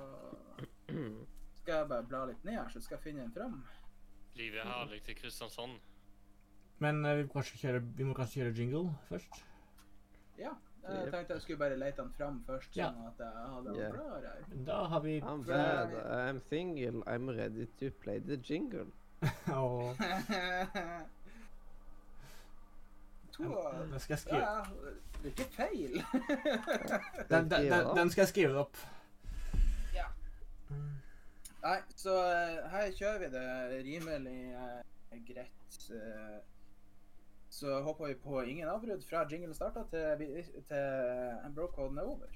Skal 1.61 1.74
jeg 1.74 1.90
bare 1.90 2.03
bla 2.07 2.26
litt 2.26 2.44
ned 2.48 2.57
her, 2.57 2.69
så 2.69 2.82
skal 2.82 2.98
jeg 2.98 3.03
finne 3.03 3.22
den 3.26 3.34
fram? 3.36 3.60
Livet 4.35 4.59
er 4.59 4.65
herlig 4.69 5.01
til 5.03 5.15
Kristiansand. 5.15 5.79
Men 6.79 7.05
eh, 7.05 7.17
vi, 7.17 7.23
må 7.23 7.29
kanskje 7.33 7.57
kjøre, 7.57 7.81
vi 7.97 8.03
må 8.05 8.13
kanskje 8.13 8.41
kjøre 8.43 8.53
jingle 8.57 8.91
først? 9.09 9.43
Ja. 10.37 10.49
Jeg 10.87 11.09
tenkte 11.11 11.33
jeg 11.33 11.41
skulle 11.41 11.59
bare 11.59 11.75
lete 11.79 12.01
den 12.01 12.11
fram 12.15 12.43
først, 12.47 12.77
Ja. 12.77 12.91
sånn 12.93 13.07
at 13.09 13.19
jeg 13.19 13.27
hadde 13.53 13.69
den 13.73 13.79
Ja. 13.81 13.89
klar 13.91 14.21
her. 14.21 14.43
Da 14.67 14.77
har 14.87 14.99
vi 15.03 15.19
I'm 15.21 15.43
bad, 15.43 15.91
I'm 16.19 16.39
single, 16.49 17.01
I'm 17.07 17.29
ready 17.37 17.65
to 17.79 17.89
play 18.03 18.19
the 18.19 18.37
jingle. 18.49 18.85
Åh, 19.47 19.95
To 23.37 23.43
Den 23.91 23.99
skal 23.99 24.13
jeg 24.13 24.19
skrive 24.19 24.41
Ja, 24.41 24.63
det 25.23 25.25
er 25.25 25.29
ikke 25.29 25.49
feil. 25.55 25.93
den, 27.29 27.49
den, 27.51 27.71
den, 27.71 27.97
den 27.97 28.09
skal 28.11 28.21
jeg 28.21 28.27
skrive 28.27 28.57
opp. 28.63 28.77
Nei, 31.63 31.79
så 31.97 32.13
eh, 32.21 32.57
her 32.71 32.91
kjører 32.93 33.23
vi 33.23 33.29
det 33.34 33.79
rimelig 33.88 34.41
eh, 34.53 35.21
greit. 35.27 35.77
eh, 35.91 36.38
så 37.49 37.79
hopper 37.81 38.11
vi 38.11 38.17
på 38.21 38.41
ingen 38.43 38.69
avbrudd 38.69 39.01
fra 39.07 39.23
jinglen 39.31 39.55
starta 39.55 39.85
til, 39.89 40.43
til 40.69 41.55
brocoden 41.55 41.97
er 41.97 42.09
over. 42.11 42.35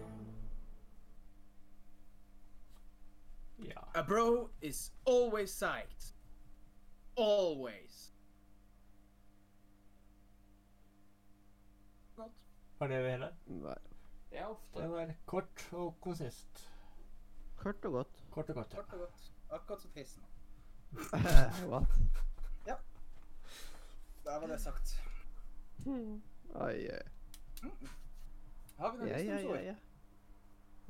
Ja. 3.65 3.79
A 3.95 4.03
bro 4.07 4.49
is 4.61 4.93
always 5.07 5.51
psyched. 5.51 6.15
Always. 7.17 8.13
Godt. 12.15 12.31
Var 12.79 12.87
det 12.87 13.11
hele? 13.11 13.35
Nei. 13.45 13.75
Det 14.29 14.39
er 14.39 14.45
ofte 14.45 14.81
Det 14.81 14.89
var 14.89 15.13
kort 15.25 15.69
og 15.71 15.97
konsist. 16.01 16.71
Kort 17.57 17.85
og 17.85 17.91
godt. 17.91 18.23
Kort 18.31 18.49
og 18.49 18.55
godt, 18.55 18.73
ja. 18.73 18.81
Kort 18.81 18.93
og 18.93 18.99
godt. 18.99 19.31
Akkurat 19.49 19.81
som 19.81 19.91
tissen. 19.91 20.23
What? 21.71 21.87
Da 24.25 24.39
var 24.39 24.47
det 24.47 24.61
sagt. 24.61 25.01
Oi, 25.85 26.89
Mm. 27.63 27.87
Har 28.77 28.91
vi 28.91 28.97
noen 28.97 29.09
Ja, 29.09 29.17
ja, 29.17 29.35
ja, 29.39 29.59
ja. 29.61 29.75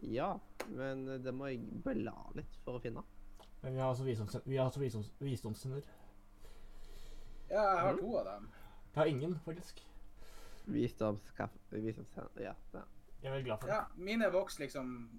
Ja, 0.01 0.39
men 0.69 1.05
det 1.23 1.33
må 1.33 1.45
jeg 1.51 1.61
bla 1.83 2.15
litt 2.35 2.55
for 2.65 2.79
å 2.79 2.81
finne. 2.81 3.03
Men 3.61 3.73
vi 3.75 3.79
har 3.79 3.91
også 3.93 4.03
visdoms- 4.07 4.41
vi 4.45 4.57
har 4.57 4.65
også 4.69 4.79
visdoms, 4.81 5.11
visdomssynder. 5.19 5.83
Ja, 7.49 7.61
jeg 7.75 7.79
har 7.83 7.93
Mm. 7.93 7.99
to 7.99 8.17
av 8.17 8.25
dem. 8.25 8.49
Jeg 8.95 9.01
har 9.01 9.05
ingen, 9.05 9.39
faktisk. 9.45 9.81
Visdomshender. 10.67 12.29
Ja. 12.39 12.53
ja. 12.73 12.81
Jeg 13.21 13.29
er 13.29 13.35
veldig 13.35 13.45
glad 13.45 13.59
for 13.59 13.67
det. 13.67 13.75
Ja, 13.75 13.83
mine 13.95 14.31
vokser 14.33 14.63
liksom 14.65 15.09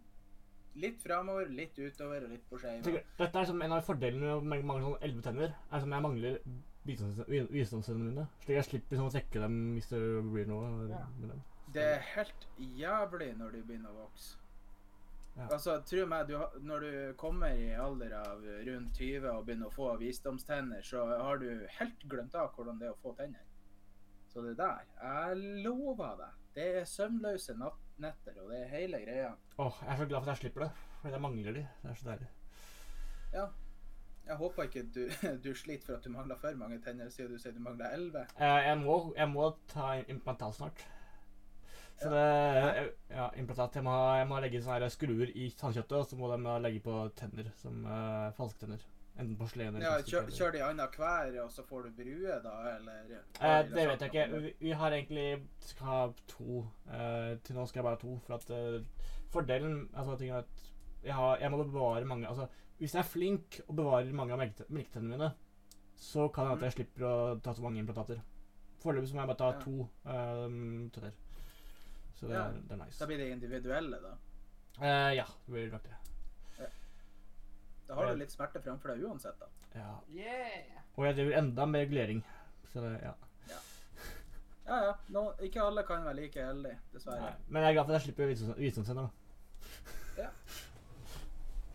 litt 0.75 1.01
framover, 1.03 1.49
litt 1.53 1.79
utover 1.79 2.25
og 2.25 2.31
litt 2.33 2.45
på 2.51 2.59
skeiva. 2.59 3.01
Dette 3.19 3.39
er 3.39 3.45
som 3.45 3.63
en 3.63 3.73
av 3.77 3.85
fordelene 3.87 4.41
med 4.43 4.65
mange 4.65 4.83
sånne 4.83 5.03
elleve 5.03 5.23
tenner. 5.23 5.55
er 5.73 5.81
som 5.81 5.91
jeg 5.93 6.03
mangler 6.03 6.39
visdoms- 6.87 7.29
visdomstennene 7.53 8.09
mine. 8.11 8.29
Slik 8.41 8.57
jeg 8.57 8.65
slipper 8.65 8.97
sånn 8.97 9.11
å 9.11 9.13
trekke 9.15 9.41
dem 9.41 9.75
hvis 9.77 9.89
det 9.89 10.01
blir 10.33 10.47
noe 10.47 10.89
Ja. 10.89 11.07
med 11.21 11.31
dem. 11.31 11.43
Det 11.73 11.83
er 11.83 12.01
helt 12.17 12.47
jævlig 12.59 13.37
når 13.39 13.53
de 13.53 13.63
begynner 13.63 13.91
å 13.91 14.09
vokse. 14.09 14.37
Ja. 15.37 15.47
Altså, 15.49 15.79
tro 15.89 16.05
meg, 16.11 16.29
du, 16.29 16.37
når 16.61 16.85
du 16.85 17.15
kommer 17.21 17.57
i 17.57 17.71
alder 17.81 18.13
av 18.19 18.43
rundt 18.67 18.99
20 19.01 19.31
og 19.31 19.47
begynner 19.47 19.71
å 19.71 19.73
få 19.73 19.95
visdomstenner, 20.01 20.85
så 20.85 21.07
har 21.09 21.41
du 21.41 21.49
helt 21.79 22.05
glemt 22.05 22.37
av 22.37 22.53
hvordan 22.53 22.81
det 22.81 22.91
er 22.91 22.93
å 22.93 23.01
få 23.01 23.15
tenner. 23.17 23.47
Så 24.33 24.45
det 24.45 24.59
der, 24.61 24.85
jeg 25.01 25.65
lover 25.65 26.21
deg, 26.21 26.37
det 26.57 26.69
er 26.83 26.87
søvnløse 26.89 27.57
netter, 27.57 28.39
og 28.43 28.53
det 28.53 28.61
er 28.61 28.71
hele 28.73 29.01
greia. 29.05 29.33
Åh, 29.57 29.83
jeg 29.83 29.93
er 29.95 30.01
så 30.03 30.07
glad 30.09 30.21
for 30.21 30.29
at 30.29 30.35
jeg 30.35 30.43
slipper 30.45 30.67
det. 30.67 30.71
for 31.01 31.17
jeg 31.17 31.25
mangler 31.25 31.59
de. 31.59 31.67
Det 31.83 31.91
er 31.91 32.01
så 32.01 32.09
deilig. 32.13 32.31
Ja. 33.33 33.47
Jeg 34.27 34.37
håper 34.39 34.69
ikke 34.69 34.83
du, 34.95 35.03
du 35.45 35.55
sliter 35.59 35.87
for 35.87 35.97
at 35.97 36.05
du 36.05 36.13
mangler 36.15 36.39
for 36.41 36.57
mange 36.57 36.79
tenner, 36.85 37.09
siden 37.11 37.33
du 37.33 37.41
sier 37.43 37.57
du 37.57 37.61
mangler 37.61 37.93
11. 37.97 38.27
Eh, 38.39 38.59
jeg, 38.69 38.79
må, 38.85 38.99
jeg 39.17 39.29
må 39.33 39.49
ta 39.73 39.95
implantat 40.13 40.61
snart. 40.61 40.85
Så 42.03 42.11
det 42.13 42.25
Ja, 43.13 43.29
implantat. 43.39 43.75
Jeg 43.79 43.85
må, 43.87 43.95
jeg 44.19 44.29
må 44.31 44.41
legge 44.43 44.63
sånne 44.65 44.89
skruer 44.93 45.31
i 45.37 45.51
tannkjøttet, 45.59 45.99
og 45.99 46.07
så 46.09 46.17
må 46.19 46.31
de 46.33 46.57
legge 46.65 46.81
på 46.85 46.97
tenner 47.19 47.51
som 47.61 47.85
uh, 47.87 48.33
falske 48.37 48.65
tenner. 48.65 48.83
Enten 49.13 49.37
porselen 49.37 49.75
eller 49.77 49.83
Ja, 49.85 49.99
kjør, 50.09 50.31
kjør 50.33 50.53
de 50.55 50.63
annenhver, 50.65 51.35
og 51.43 51.51
så 51.53 51.63
får 51.69 51.83
du 51.85 51.91
brue, 51.99 52.37
da, 52.47 52.53
eller? 52.79 53.11
Eh, 53.13 53.59
det 53.69 53.85
vet 53.91 54.01
jeg 54.07 54.09
ikke. 54.09 54.41
Vi, 54.41 54.53
vi 54.63 54.73
har 54.81 54.95
egentlig 54.97 55.27
skal 55.61 55.87
ha 55.91 55.99
to. 56.33 56.63
Eh, 56.89 57.35
til 57.45 57.59
nå 57.59 57.67
skal 57.69 57.83
jeg 57.83 57.87
bare 57.91 57.99
ha 57.99 58.01
to. 58.01 58.15
For 58.25 58.39
at 58.39 58.51
eh, 58.57 59.11
fordelen 59.35 59.83
altså, 59.93 60.17
tingen 60.17 60.39
er 60.39 60.47
at 60.47 60.65
jeg, 61.03 61.15
har, 61.19 61.37
jeg 61.43 61.51
må 61.53 61.61
bevare 61.65 62.09
mange 62.09 62.29
Altså, 62.31 62.47
hvis 62.79 62.95
jeg 62.95 63.03
er 63.03 63.11
flink 63.11 63.61
og 63.69 63.77
bevarer 63.77 64.17
mange 64.17 64.33
av 64.33 64.41
melkete- 64.41 64.71
melketennene 64.73 65.13
mine, 65.19 65.29
så 65.97 66.29
kan 66.33 66.49
det 66.49 66.57
at 66.57 66.65
jeg 66.71 66.77
slipper 66.79 67.05
å 67.07 67.15
ta 67.45 67.53
så 67.53 67.63
mange 67.67 67.83
implantater. 67.85 68.23
Foreløpig 68.83 69.13
må 69.15 69.27
jeg 69.27 69.31
bare 69.35 69.43
ta 69.45 69.53
to 69.61 69.77
eh, 70.09 70.89
tenner. 70.97 71.13
Så 72.23 72.29
det, 72.31 72.35
Ja. 72.37 72.43
er, 72.47 72.53
det 72.69 72.71
er 72.77 72.77
nice. 72.85 72.99
Da 73.03 73.07
blir 73.11 73.19
det 73.19 73.31
individuelle, 73.35 73.99
da. 74.03 74.13
Eh, 74.79 75.15
ja, 75.19 75.25
det 75.47 75.53
blir 75.57 75.73
nok 75.73 75.83
det. 75.83 75.97
Da 77.89 77.95
har 77.99 78.07
du 78.13 78.21
litt 78.23 78.31
smerte 78.33 78.61
framfor 78.63 78.89
deg 78.95 79.03
uansett, 79.05 79.41
da. 79.43 79.47
Ja. 79.75 79.89
Yeah! 80.15 80.79
Og 80.97 81.05
jeg 81.09 81.17
driver 81.19 81.39
enda 81.41 81.67
med 81.67 81.81
regulering. 81.83 82.23
Så 82.73 82.81
det, 82.81 82.93
ja. 83.03 83.13
Ja, 84.69 84.77
ja. 84.87 84.93
Nå, 85.11 85.25
ikke 85.43 85.61
alle 85.67 85.83
kan 85.83 86.05
være 86.07 86.15
like 86.21 86.45
heldige, 86.47 86.79
dessverre. 86.95 87.21
Nei. 87.21 87.33
Men 87.49 87.63
jeg 87.63 87.69
er 87.69 87.75
glad 87.75 87.85
for 87.89 87.93
at 87.93 87.99
jeg 87.99 88.03
slipper 88.07 88.27
visdoms- 88.31 88.59
visdomstenner, 88.63 89.09
da. 90.17 90.29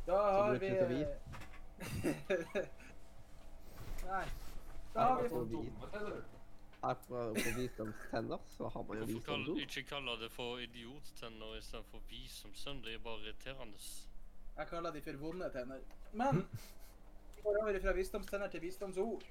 Da 0.08 0.22
har 0.32 0.56
vi 0.56 0.70
Nei. 4.08 4.26
Da 4.94 5.00
har 5.02 5.22
vi 5.22 5.30
fått 5.30 5.50
dumme, 5.52 5.70
vis- 5.92 6.37
Akkurat 6.84 7.34
på 7.36 7.52
visdomstenner 7.58 8.38
så 8.54 8.68
har 8.70 8.84
man 8.84 8.98
jo 8.98 9.06
Hvorfor 9.06 9.14
visdomsord. 9.38 9.58
ikke 9.64 9.84
kalle 9.90 10.14
det 10.22 10.32
for 10.32 10.60
idiottenner 10.62 11.56
istedenfor 11.58 12.04
visdomssønn? 12.10 12.84
Det 12.86 12.94
er 12.94 13.00
bare 13.04 13.24
irriterende. 13.26 13.80
Jeg 14.58 14.68
kaller 14.68 14.92
de 14.92 15.02
for 15.02 15.18
vonde 15.18 15.50
tenner. 15.54 15.82
Men 16.14 16.44
vi 17.36 17.42
går 17.42 17.58
over 17.64 17.80
fra 17.82 17.92
visdomstenner 17.98 18.48
til 18.48 18.62
visdomsord. 18.62 19.24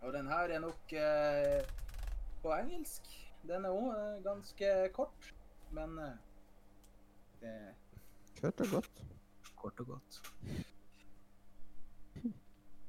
Og 0.00 0.12
den 0.12 0.26
her 0.26 0.48
er 0.56 0.58
nok 0.60 0.92
eh, 0.92 1.62
på 2.42 2.52
engelsk. 2.56 3.06
Den 3.46 3.64
er 3.64 3.70
òg 3.76 3.92
eh, 3.92 4.22
ganske 4.24 4.72
kort, 4.94 5.32
men 5.70 5.98
eh, 5.98 6.16
det 7.40 7.54
Kort 8.40 8.60
og 8.60 8.66
godt. 8.72 9.02
kort 9.56 9.80
og 9.80 9.86
godt. 9.86 10.22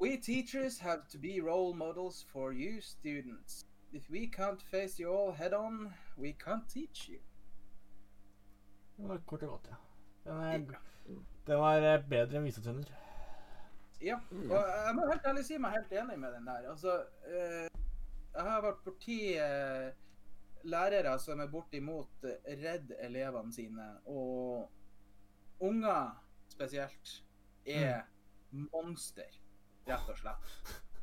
We 0.01 0.17
teachers 0.17 0.79
have 0.79 1.07
to 1.11 1.17
be 1.17 1.39
role 1.41 1.73
models 1.73 2.25
for 2.31 2.51
you 2.53 2.81
students. 2.81 3.65
If 3.93 4.09
we 4.09 4.27
can't 4.27 4.61
face 4.61 4.99
you 4.99 5.09
all 5.13 5.31
head 5.31 5.53
on, 5.53 5.93
we 6.17 6.33
can't 6.45 6.67
teach 6.69 7.09
you. 7.09 7.19
Det 8.97 9.07
var 9.09 9.17
kort 9.25 9.43
og 9.43 9.49
godt, 9.49 9.67
ja. 9.69 9.75
Den, 10.31 10.41
er, 10.41 10.79
den 11.47 11.59
var 11.59 11.81
eh, 11.81 12.03
bedre 12.09 12.37
enn 12.39 12.45
visdomstenner. 12.45 12.91
Ja, 14.03 14.17
Mm. 14.31 14.51
og 14.51 14.57
jeg 14.85 14.95
må 14.95 15.05
helt 15.07 15.25
ærlig 15.29 15.45
si 15.47 15.57
meg 15.57 15.71
helt 15.77 15.91
enig 15.95 16.17
med 16.19 16.33
den 16.35 16.47
der. 16.47 16.65
Altså, 16.69 16.95
eh, 17.27 17.67
jeg 18.33 18.43
har 18.49 18.61
vært 18.65 18.81
borti 18.83 19.17
eh, 19.39 19.91
lærere 20.63 21.13
som 21.19 21.39
er 21.39 21.47
bortimot 21.47 22.25
redd 22.63 22.91
elevene 22.99 23.53
sine, 23.53 23.85
og 24.05 24.69
unger 25.59 26.11
spesielt 26.51 27.13
er 27.65 28.01
monster, 28.51 29.39
rett 29.87 30.09
og 30.09 30.19
slett. 30.19 30.53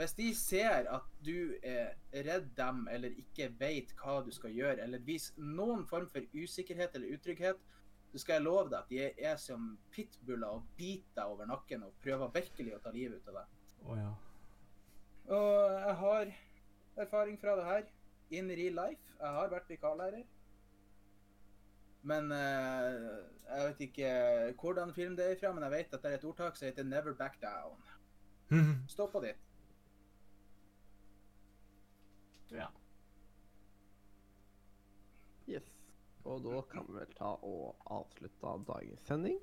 Hvis 0.00 0.14
de 0.16 0.28
ser 0.34 0.86
at 0.88 1.08
du 1.24 1.52
er 1.62 1.92
redd 2.24 2.48
dem, 2.56 2.86
eller 2.88 3.12
ikke 3.20 3.50
vet 3.60 3.92
hva 4.00 4.20
du 4.24 4.30
skal 4.32 4.54
gjøre, 4.56 4.80
eller 4.86 5.02
viser 5.04 5.36
noen 5.44 5.84
form 5.88 6.08
for 6.08 6.24
usikkerhet 6.32 6.96
eller 6.96 7.18
utrygghet, 7.18 7.60
så 8.10 8.18
skal 8.18 8.38
jeg 8.38 8.46
love 8.46 8.70
deg 8.70 8.78
at 8.78 8.90
de 8.90 9.26
er 9.28 9.36
som 9.38 9.74
pitbuller 9.92 10.56
og 10.56 10.64
biter 10.78 11.20
deg 11.20 11.34
over 11.34 11.46
nakken 11.46 11.84
og 11.86 12.00
prøver 12.02 12.32
virkelig 12.34 12.74
å 12.74 12.80
ta 12.82 12.94
livet 12.94 13.20
ut 13.20 13.28
av 13.30 13.42
deg. 13.42 13.60
Oh, 13.84 13.94
ja. 13.98 14.10
Og 15.36 15.76
jeg 15.76 15.94
har 16.00 16.32
erfaring 17.04 17.38
fra 17.38 17.56
det 17.60 17.68
her 17.68 17.86
in 18.40 18.50
real 18.50 18.80
life. 18.80 19.14
Jeg 19.20 19.36
har 19.36 19.52
vært 19.52 19.70
vikarlærer. 19.70 20.26
Men 22.08 22.32
eh, 22.32 22.98
jeg 23.50 23.68
vet 23.68 23.80
ikke 23.84 24.10
hvordan 24.62 24.94
film 24.96 25.16
det 25.18 25.26
er 25.28 25.40
fra, 25.40 25.52
men 25.52 25.66
jeg 25.68 25.76
vet 25.76 25.94
at 25.94 26.02
det 26.02 26.10
er 26.10 26.18
et 26.18 26.24
ordtak 26.24 26.56
som 26.56 26.66
heter 26.66 26.84
'never 26.88 27.12
back 27.12 27.36
down'. 27.42 27.89
Stå 28.88 29.06
på 29.06 29.20
ditt. 29.20 29.46
ja. 32.50 32.66
Yes. 35.48 35.72
Og 36.24 36.42
da 36.44 36.60
kan 36.70 36.86
vi 36.88 36.98
vel 36.98 37.12
ta 37.18 37.34
og 37.46 37.76
avslutte 37.86 38.54
dagens 38.66 39.06
sending. 39.06 39.38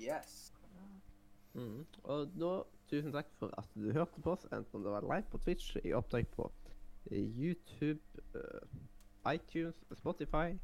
Yes. 0.00 0.52
Mm. 1.54 1.84
Og 2.02 2.32
da, 2.38 2.50
tusen 2.90 3.12
takk 3.12 3.30
for 3.38 3.52
at 3.58 3.68
du 3.74 3.90
hørte 3.92 4.22
på 4.22 4.32
oss, 4.32 4.46
enten 4.52 4.78
om 4.78 4.86
det 4.86 4.94
var 4.94 5.06
live 5.06 5.28
på 5.30 5.38
Twitch, 5.44 5.76
i 5.84 5.92
opptak 5.92 6.30
på 6.34 6.48
eh, 7.10 7.20
YouTube, 7.20 8.00
uh, 8.34 9.32
iTunes, 9.32 9.84
Spotify 9.98 10.54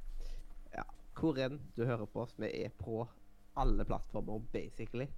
Ja, 0.73 0.85
hvor 1.18 1.39
enn 1.40 1.60
du 1.77 1.85
hører 1.85 2.06
på 2.06 2.24
oss. 2.24 2.36
Vi 2.39 2.51
er 2.64 2.73
på 2.78 3.05
alle 3.56 3.85
plattformer, 3.85 4.40
basically. 4.52 5.09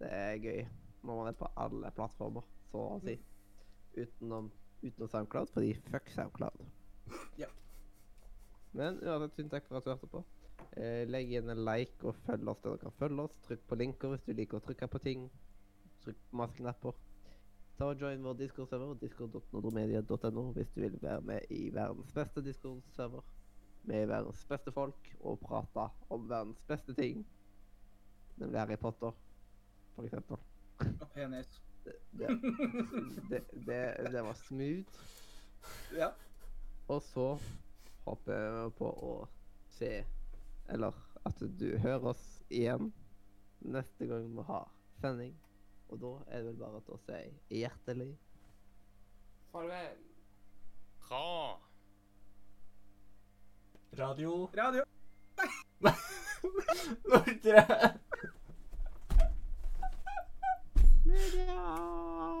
Det 0.00 0.08
er 0.16 0.38
gøy 0.40 0.62
når 1.02 1.16
man 1.16 1.28
er 1.28 1.36
på 1.36 1.48
alle 1.60 1.90
plattformer, 1.96 2.44
så 2.70 2.84
å 2.94 2.98
si. 3.04 3.16
Utenom, 3.96 4.50
utenom 4.82 5.08
SoundCloud, 5.12 5.52
fordi 5.54 5.72
fuck 5.88 6.08
SoundCloud. 6.14 6.66
Ja. 7.40 7.48
Men 8.76 9.00
uansett, 9.02 9.34
tusen 9.36 9.50
takk 9.52 9.66
for 9.68 9.80
at 9.80 9.86
du 9.86 9.92
hørte 9.92 10.10
på. 10.10 10.22
Eh, 10.78 11.04
legg 11.08 11.32
igjen 11.32 11.50
en 11.50 11.64
like 11.66 12.04
og 12.06 12.18
følg 12.26 12.48
oss 12.52 12.60
der 12.62 12.74
dere 12.74 12.82
kan 12.84 12.98
følge 12.98 13.24
oss. 13.26 13.38
Trykk 13.46 13.64
på 13.68 13.78
linker 13.80 14.12
hvis 14.14 14.26
du 14.26 14.34
liker 14.36 14.60
å 14.60 14.64
trykke 14.64 14.90
på 14.92 15.00
ting. 15.06 15.24
Trykk 16.04 16.20
på 16.30 16.40
masse 16.42 16.58
knapper. 16.60 17.00
Ta 17.80 17.88
og 17.90 18.02
Join 18.02 18.24
vår 18.24 18.36
Discord-server, 18.42 18.94
discord.nordromedia.no, 19.00 20.42
hvis 20.52 20.72
du 20.74 20.82
vil 20.82 20.98
være 21.00 21.24
med 21.24 21.52
i 21.56 21.62
verdens 21.74 22.12
beste 22.12 22.44
Discord-server. 22.44 23.24
Med 23.88 24.06
verdens 24.10 24.44
beste 24.48 24.72
folk 24.76 25.12
og 25.20 25.40
prate 25.40 25.88
om 26.12 26.28
verdens 26.28 26.60
beste 26.68 26.94
ting. 26.94 27.24
Harry 28.52 28.76
Potter, 28.80 29.16
Og 30.00 31.08
penis. 31.14 31.50
Det, 31.84 31.92
det, 32.12 33.42
det, 33.66 33.80
det, 34.12 34.22
var 34.22 34.34
smooth. 34.34 35.00
Ja. 35.96 36.10
Og 36.88 37.02
så 37.02 37.26
håper 38.04 38.34
jeg 38.34 38.72
på 38.78 38.88
å 38.90 39.12
se 39.76 39.90
Eller 40.70 40.96
at 41.28 41.40
du 41.40 41.68
hører 41.78 42.10
oss 42.12 42.24
igjen 42.48 42.90
neste 43.60 44.08
gang 44.08 44.28
vi 44.36 44.44
har 44.48 44.68
sending. 45.00 45.34
Og 45.90 46.00
da 46.00 46.12
er 46.28 46.44
det 46.44 46.52
vel 46.52 46.60
bare 46.60 46.82
til 46.86 46.96
å 46.96 47.02
si 47.04 47.60
hjertelig 47.60 48.12
Farvel. 49.50 49.98
Bra. 51.08 51.58
Radio 53.98 54.46
Radio. 54.54 54.84
Nordre. 57.10 58.00
Media. 61.10 62.40